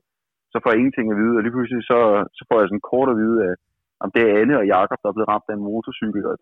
så 0.53 0.57
får 0.61 0.71
jeg 0.71 0.79
ingenting 0.81 1.07
at 1.11 1.19
vide, 1.23 1.37
og 1.37 1.43
lige 1.43 1.55
pludselig 1.57 1.83
så, 1.93 2.01
så 2.39 2.43
får 2.49 2.57
jeg 2.59 2.69
sådan 2.69 2.89
kort 2.93 3.09
at 3.13 3.21
vide, 3.25 3.39
at 3.51 3.57
om 4.05 4.09
det 4.15 4.23
er 4.25 4.37
Anne 4.41 4.55
og 4.61 4.67
Jakob, 4.75 4.99
der 5.01 5.09
er 5.09 5.17
blevet 5.17 5.31
ramt 5.33 5.49
af 5.51 5.55
en 5.57 5.67
motorcykel, 5.71 6.23
og 6.31 6.37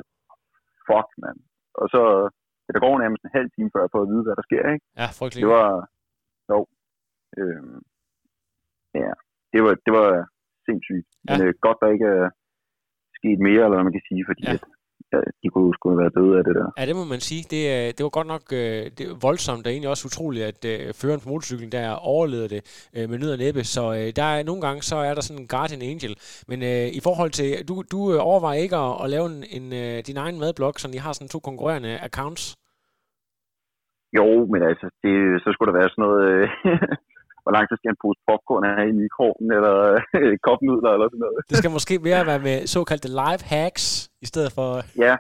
fuck, 0.89 1.09
mand. 1.25 1.39
Og 1.81 1.87
så, 1.95 2.03
der 2.75 2.81
går 2.87 2.95
nærmest 3.03 3.23
en 3.25 3.37
halv 3.39 3.49
time, 3.57 3.71
før 3.73 3.81
jeg 3.85 3.93
får 3.95 4.03
at 4.05 4.11
vide, 4.13 4.25
hvad 4.27 4.37
der 4.41 4.47
sker, 4.49 4.63
ikke? 4.75 4.85
Ja, 5.01 5.07
frygteligt. 5.19 5.43
Det 5.45 5.51
var, 5.59 5.71
jo, 6.53 6.59
øhm, 7.41 7.79
ja, 9.03 9.13
det 9.53 9.61
var, 9.65 9.73
det 9.87 9.93
var 9.99 10.09
sindssygt. 10.67 11.09
Ja. 11.13 11.31
Men 11.31 11.37
øh, 11.47 11.53
godt, 11.67 11.79
der 11.83 11.89
ikke 11.97 12.09
er 12.19 12.29
sket 13.19 13.39
mere, 13.49 13.63
eller 13.65 13.77
hvad 13.77 13.87
man 13.89 13.97
kan 13.99 14.07
sige, 14.11 14.23
fordi 14.31 14.43
Ja. 14.49 14.53
at, 14.57 14.63
de 15.43 15.49
kunne 15.55 15.75
sgu 15.75 15.85
have 15.93 16.03
været 16.03 16.15
døde 16.19 16.35
af 16.39 16.45
det 16.49 16.55
der. 16.59 16.67
Ja, 16.79 16.85
det 16.87 16.97
må 17.01 17.05
man 17.05 17.21
sige. 17.29 17.43
Det, 17.55 17.63
øh, 17.75 17.89
det 17.97 18.03
var 18.07 18.15
godt 18.19 18.31
nok 18.35 18.45
øh, 18.61 18.83
det 18.97 19.05
var 19.11 19.19
voldsomt, 19.29 19.67
og 19.67 19.71
egentlig 19.73 19.91
også 19.95 20.05
utroligt, 20.11 20.45
at 20.53 20.61
øh, 20.73 20.81
føreren 21.01 21.21
på 21.23 21.29
motorcyklen 21.33 21.73
der 21.77 21.87
overlevede 22.13 22.51
det 22.55 22.63
med 23.11 23.19
nød 23.19 23.33
og 23.37 23.41
næppe. 23.45 23.63
Så 23.75 23.83
der 24.19 24.27
er 24.35 24.43
nogle 24.51 24.63
gange, 24.67 24.81
så 24.91 24.97
er 25.09 25.15
der 25.15 25.23
sådan 25.25 25.43
en 25.43 25.53
guardian 25.55 25.83
angel. 25.93 26.15
Men 26.51 26.59
øh, 26.71 26.87
i 26.99 27.01
forhold 27.07 27.31
til, 27.39 27.49
du, 27.69 27.75
du 27.93 27.99
overvejer 28.31 28.61
ikke 28.65 28.77
at, 28.87 28.93
at 29.05 29.11
lave 29.15 29.27
en, 29.33 29.39
en, 29.57 29.67
din 30.09 30.19
egen 30.25 30.39
madblog, 30.43 30.75
så 30.77 30.87
I 30.95 31.05
har 31.07 31.13
sådan 31.13 31.33
to 31.35 31.39
konkurrerende 31.49 31.93
accounts? 32.09 32.45
Jo, 34.19 34.27
men 34.53 34.61
altså, 34.71 34.87
det, 35.03 35.15
så 35.43 35.49
skulle 35.53 35.69
der 35.71 35.79
være 35.81 35.93
sådan 35.93 36.05
noget, 36.07 36.23
øh, 36.33 36.49
hvor 37.43 37.53
lang 37.57 37.65
tid 37.67 37.77
skal 37.79 37.91
en 37.91 38.03
pose 38.03 38.21
popcorn 38.29 38.65
have 38.77 38.89
i 38.93 38.99
mikroen, 39.03 39.49
eller 39.57 39.77
øh, 40.21 40.35
kopnudler, 40.47 40.93
eller 40.97 41.09
sådan 41.09 41.25
noget. 41.27 41.41
Det 41.51 41.57
skal 41.59 41.77
måske 41.79 41.95
mere 42.09 42.23
være 42.31 42.43
med 42.49 42.57
såkaldte 42.75 43.11
live 43.23 43.43
hacks, 43.55 43.87
i 44.25 44.27
stedet 44.27 44.51
for... 44.57 44.69
Ja, 45.05 45.15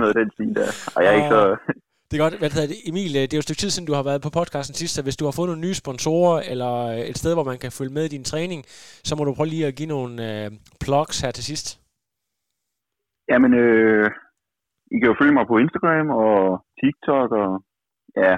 noget 0.00 0.14
den 0.20 0.30
stil 0.34 0.54
der. 0.60 0.70
Og 0.96 1.00
jeg 1.02 1.10
er 1.12 1.16
ikke 1.20 1.34
så... 1.36 1.42
Det 2.12 2.14
er 2.18 2.24
godt. 2.24 2.38
Hvad 2.42 2.50
hedder 2.54 2.72
det? 2.72 2.80
Emil, 2.90 3.12
øh, 3.18 3.22
det 3.26 3.32
er 3.32 3.38
jo 3.38 3.44
et 3.44 3.48
stykke 3.48 3.62
tid 3.62 3.72
siden, 3.72 3.88
du 3.90 3.96
har 3.98 4.08
været 4.10 4.24
på 4.26 4.36
podcasten 4.38 4.74
sidst, 4.80 4.94
så 4.94 5.00
hvis 5.02 5.18
du 5.20 5.24
har 5.26 5.34
fået 5.38 5.48
nogle 5.50 5.64
nye 5.66 5.80
sponsorer, 5.82 6.38
eller 6.52 6.72
øh, 6.92 7.10
et 7.10 7.18
sted, 7.22 7.32
hvor 7.34 7.48
man 7.50 7.58
kan 7.62 7.72
følge 7.78 7.96
med 7.96 8.04
i 8.06 8.14
din 8.16 8.28
træning, 8.30 8.60
så 9.08 9.12
må 9.16 9.22
du 9.24 9.34
prøve 9.34 9.52
lige 9.54 9.66
at 9.70 9.78
give 9.78 9.92
nogle 9.96 10.14
øh, 10.28 10.48
plugs 10.84 11.16
her 11.22 11.30
til 11.34 11.44
sidst. 11.50 11.66
Jamen, 13.30 13.52
øh, 13.64 14.06
I 14.94 14.96
kan 14.98 15.10
jo 15.10 15.18
følge 15.20 15.36
mig 15.38 15.46
på 15.48 15.56
Instagram 15.64 16.08
og 16.24 16.36
TikTok 16.80 17.28
og 17.42 17.50
ja, 18.22 18.32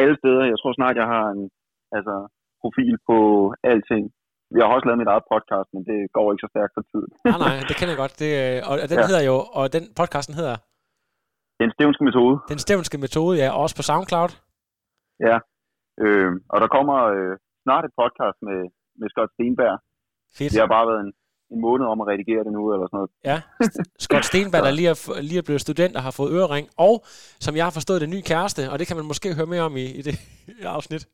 alle 0.00 0.14
steder. 0.20 0.44
Jeg 0.50 0.58
tror 0.58 0.72
snart, 0.78 0.96
jeg 1.02 1.08
har 1.14 1.26
en 1.36 1.42
altså, 1.96 2.14
profil 2.62 2.94
på 3.08 3.18
alting. 3.70 4.04
Vi 4.54 4.58
har 4.60 4.68
også 4.74 4.86
lavet 4.88 5.00
mit 5.02 5.10
eget 5.14 5.26
podcast, 5.32 5.68
men 5.74 5.82
det 5.88 5.98
går 6.16 6.26
ikke 6.32 6.44
så 6.44 6.50
stærkt 6.54 6.72
for 6.76 6.84
tiden. 6.90 7.10
nej, 7.32 7.38
nej, 7.46 7.56
det 7.68 7.74
kender 7.78 7.92
jeg 7.94 8.02
godt. 8.04 8.14
Det, 8.22 8.30
øh, 8.42 8.58
og 8.68 8.74
den 8.92 8.98
ja. 9.00 9.06
hedder 9.08 9.24
jo, 9.30 9.36
og 9.58 9.64
den 9.76 9.84
podcasten 10.00 10.34
hedder? 10.40 10.56
Den 11.62 11.70
stævnske 11.76 12.02
metode. 12.08 12.34
Den 12.52 12.60
stævnske 12.66 12.96
metode, 13.04 13.34
ja. 13.42 13.48
Også 13.62 13.74
på 13.78 13.84
SoundCloud. 13.90 14.32
Ja. 15.28 15.36
Øh, 16.02 16.30
og 16.52 16.58
der 16.62 16.68
kommer 16.76 16.96
øh, 17.16 17.32
snart 17.64 17.84
et 17.88 17.94
podcast 18.02 18.38
med, 18.48 18.60
med 19.00 19.08
Scott 19.12 19.30
Stenberg. 19.34 19.76
Fedt. 20.36 20.52
Vi 20.54 20.58
har 20.62 20.70
bare 20.76 20.86
været 20.90 21.02
en, 21.06 21.12
en 21.54 21.60
måned 21.66 21.86
om 21.92 22.00
at 22.02 22.06
redigere 22.12 22.42
det 22.46 22.52
nu, 22.58 22.62
eller 22.74 22.86
sådan 22.86 22.98
noget. 23.00 23.12
Ja, 23.30 23.36
Scott 24.06 24.24
Stenberg, 24.30 24.62
der 24.66 24.72
lige 24.80 24.90
er, 24.94 24.98
lige 25.28 25.38
er 25.42 25.46
blevet 25.48 25.64
student 25.66 25.94
og 25.98 26.02
har 26.06 26.14
fået 26.18 26.30
ørering, 26.36 26.66
og 26.86 26.94
som 27.44 27.52
jeg 27.58 27.64
har 27.68 27.74
forstået, 27.78 28.00
det 28.04 28.10
nye 28.14 28.24
kæreste, 28.32 28.62
og 28.70 28.76
det 28.78 28.86
kan 28.88 28.96
man 28.98 29.06
måske 29.12 29.28
høre 29.38 29.50
mere 29.54 29.64
om 29.68 29.74
i, 29.84 29.86
i 30.00 30.02
det 30.08 30.14
afsnit. 30.76 31.04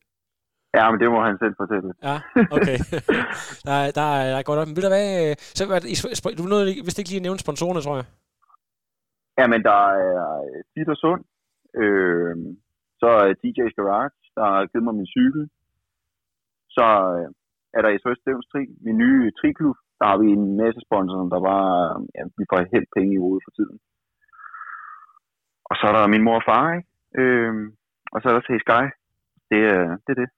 Ja, 0.77 0.91
men 0.91 1.01
det 1.01 1.09
må 1.11 1.19
han 1.29 1.39
selv 1.43 1.55
fortælle. 1.63 1.91
Ja, 2.09 2.17
okay. 2.57 2.79
der, 3.67 3.77
er, 3.83 3.91
der, 3.99 4.07
er, 4.19 4.27
der 4.33 4.39
er 4.41 4.49
godt 4.49 4.61
op. 4.61 4.67
Men 4.69 4.77
ved 4.77 4.85
du 4.87 4.93
hvad, 4.97 5.09
øh, 5.23 5.35
så, 5.57 5.63
du 6.39 6.43
nåede 6.43 6.67
vist 6.87 6.99
ikke 6.99 7.11
lige 7.11 7.23
at 7.23 7.27
nævne 7.27 7.45
sponsorerne, 7.45 7.81
tror 7.81 7.97
jeg. 8.01 8.07
Ja, 9.39 9.45
men 9.53 9.61
der 9.69 9.83
er 10.09 10.21
Dit 10.75 10.89
og 10.95 10.99
Sund, 11.03 11.23
øh, 11.83 12.35
så 13.01 13.09
er 13.23 13.39
DJ's 13.41 13.75
Garage, 13.79 14.19
der 14.37 14.45
har 14.53 14.67
givet 14.71 14.85
mig 14.85 14.95
min 15.01 15.13
cykel, 15.17 15.43
så 16.77 16.87
øh, 17.17 17.29
er 17.77 17.81
der 17.83 17.99
SOS 18.03 18.19
Stævns 18.21 18.47
Tri, 18.53 18.63
min 18.87 18.97
nye 19.03 19.33
triklub, 19.39 19.77
der 19.99 20.07
har 20.11 20.19
vi 20.23 20.29
en 20.39 20.57
masse 20.63 20.81
sponsorer, 20.87 21.29
der 21.33 21.41
bare, 21.51 21.73
ja, 22.17 22.23
vi 22.39 22.45
får 22.51 22.73
helt 22.75 22.91
penge 22.97 23.13
i 23.15 23.23
hovedet 23.25 23.45
for 23.47 23.53
tiden. 23.59 23.79
Og 25.71 25.75
så 25.79 25.85
er 25.89 25.93
der 25.95 26.13
min 26.15 26.25
mor 26.27 26.39
og 26.41 26.47
far, 26.51 26.65
ikke? 26.77 26.89
Øh, 27.21 27.55
og 28.13 28.19
så 28.19 28.25
er 28.29 28.35
der 28.35 28.45
Sky. 28.65 28.85
Det, 29.51 29.61
det 30.05 30.13
er 30.15 30.21
det. 30.23 30.31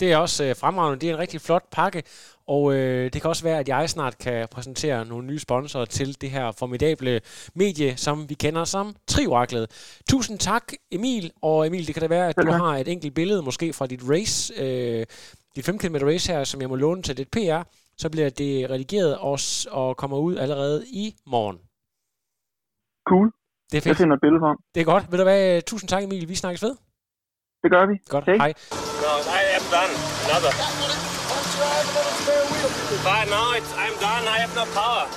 Det 0.00 0.12
er 0.12 0.16
også 0.16 0.44
øh, 0.44 0.56
fremragende. 0.56 1.00
Det 1.00 1.08
er 1.10 1.14
en 1.14 1.18
rigtig 1.18 1.40
flot 1.40 1.64
pakke, 1.72 2.02
og 2.46 2.74
øh, 2.74 3.12
det 3.12 3.20
kan 3.22 3.28
også 3.28 3.44
være, 3.44 3.58
at 3.58 3.68
jeg 3.68 3.90
snart 3.90 4.18
kan 4.18 4.48
præsentere 4.50 5.04
nogle 5.04 5.26
nye 5.26 5.38
sponsorer 5.38 5.84
til 5.84 6.20
det 6.20 6.30
her 6.30 6.52
formidable 6.52 7.20
medie, 7.54 7.96
som 7.96 8.28
vi 8.28 8.34
kender 8.34 8.64
som 8.64 8.96
Trioraklet. 9.06 9.98
Tusind 10.10 10.38
tak, 10.38 10.72
Emil. 10.90 11.32
Og 11.42 11.66
Emil, 11.66 11.86
det 11.86 11.94
kan 11.94 12.02
da 12.02 12.08
være, 12.08 12.28
at 12.28 12.36
du 12.42 12.50
har 12.50 12.76
et 12.76 12.88
enkelt 12.88 13.14
billede, 13.14 13.42
måske 13.42 13.72
fra 13.72 13.86
dit 13.86 14.00
race, 14.08 14.54
øh, 14.62 15.06
dit 15.56 15.64
5 15.64 15.78
km 15.78 15.96
race 15.96 16.32
her, 16.32 16.44
som 16.44 16.60
jeg 16.60 16.68
må 16.68 16.76
låne 16.76 17.02
til 17.02 17.16
lidt 17.16 17.30
PR. 17.30 17.62
Så 17.96 18.10
bliver 18.10 18.30
det 18.30 18.70
redigeret 18.70 19.18
også 19.18 19.68
og 19.70 19.96
kommer 19.96 20.18
ud 20.18 20.36
allerede 20.36 20.84
i 20.86 21.14
morgen. 21.26 21.58
Cool. 23.08 23.32
Det 23.70 23.78
er 23.78 23.80
fedt. 23.80 23.86
Jeg 23.86 23.96
finder 23.96 24.16
et 24.16 24.20
billede 24.20 24.40
for 24.40 24.56
Det 24.74 24.80
er 24.80 24.84
godt. 24.84 25.04
Ved 25.10 25.18
du 25.18 25.24
hvad? 25.24 25.62
Tusind 25.62 25.88
tak, 25.88 26.02
Emil. 26.02 26.28
Vi 26.28 26.34
snakkes 26.34 26.62
ved. 26.62 26.74
Det 27.62 27.70
gør 27.70 27.86
vi. 27.86 27.94
Godt. 28.08 28.24
Okay. 28.24 28.36
Hej. 28.36 28.52
No, 29.70 29.78
I 29.78 29.84
am 29.86 29.90
done. 29.90 29.90
Another. 30.24 30.50
But 33.04 33.28
no, 33.28 33.52
it's, 33.54 33.72
I'm 33.76 33.94
done. 34.00 34.26
I 34.28 34.38
have 34.38 34.54
no 34.54 34.64
power. 34.74 35.08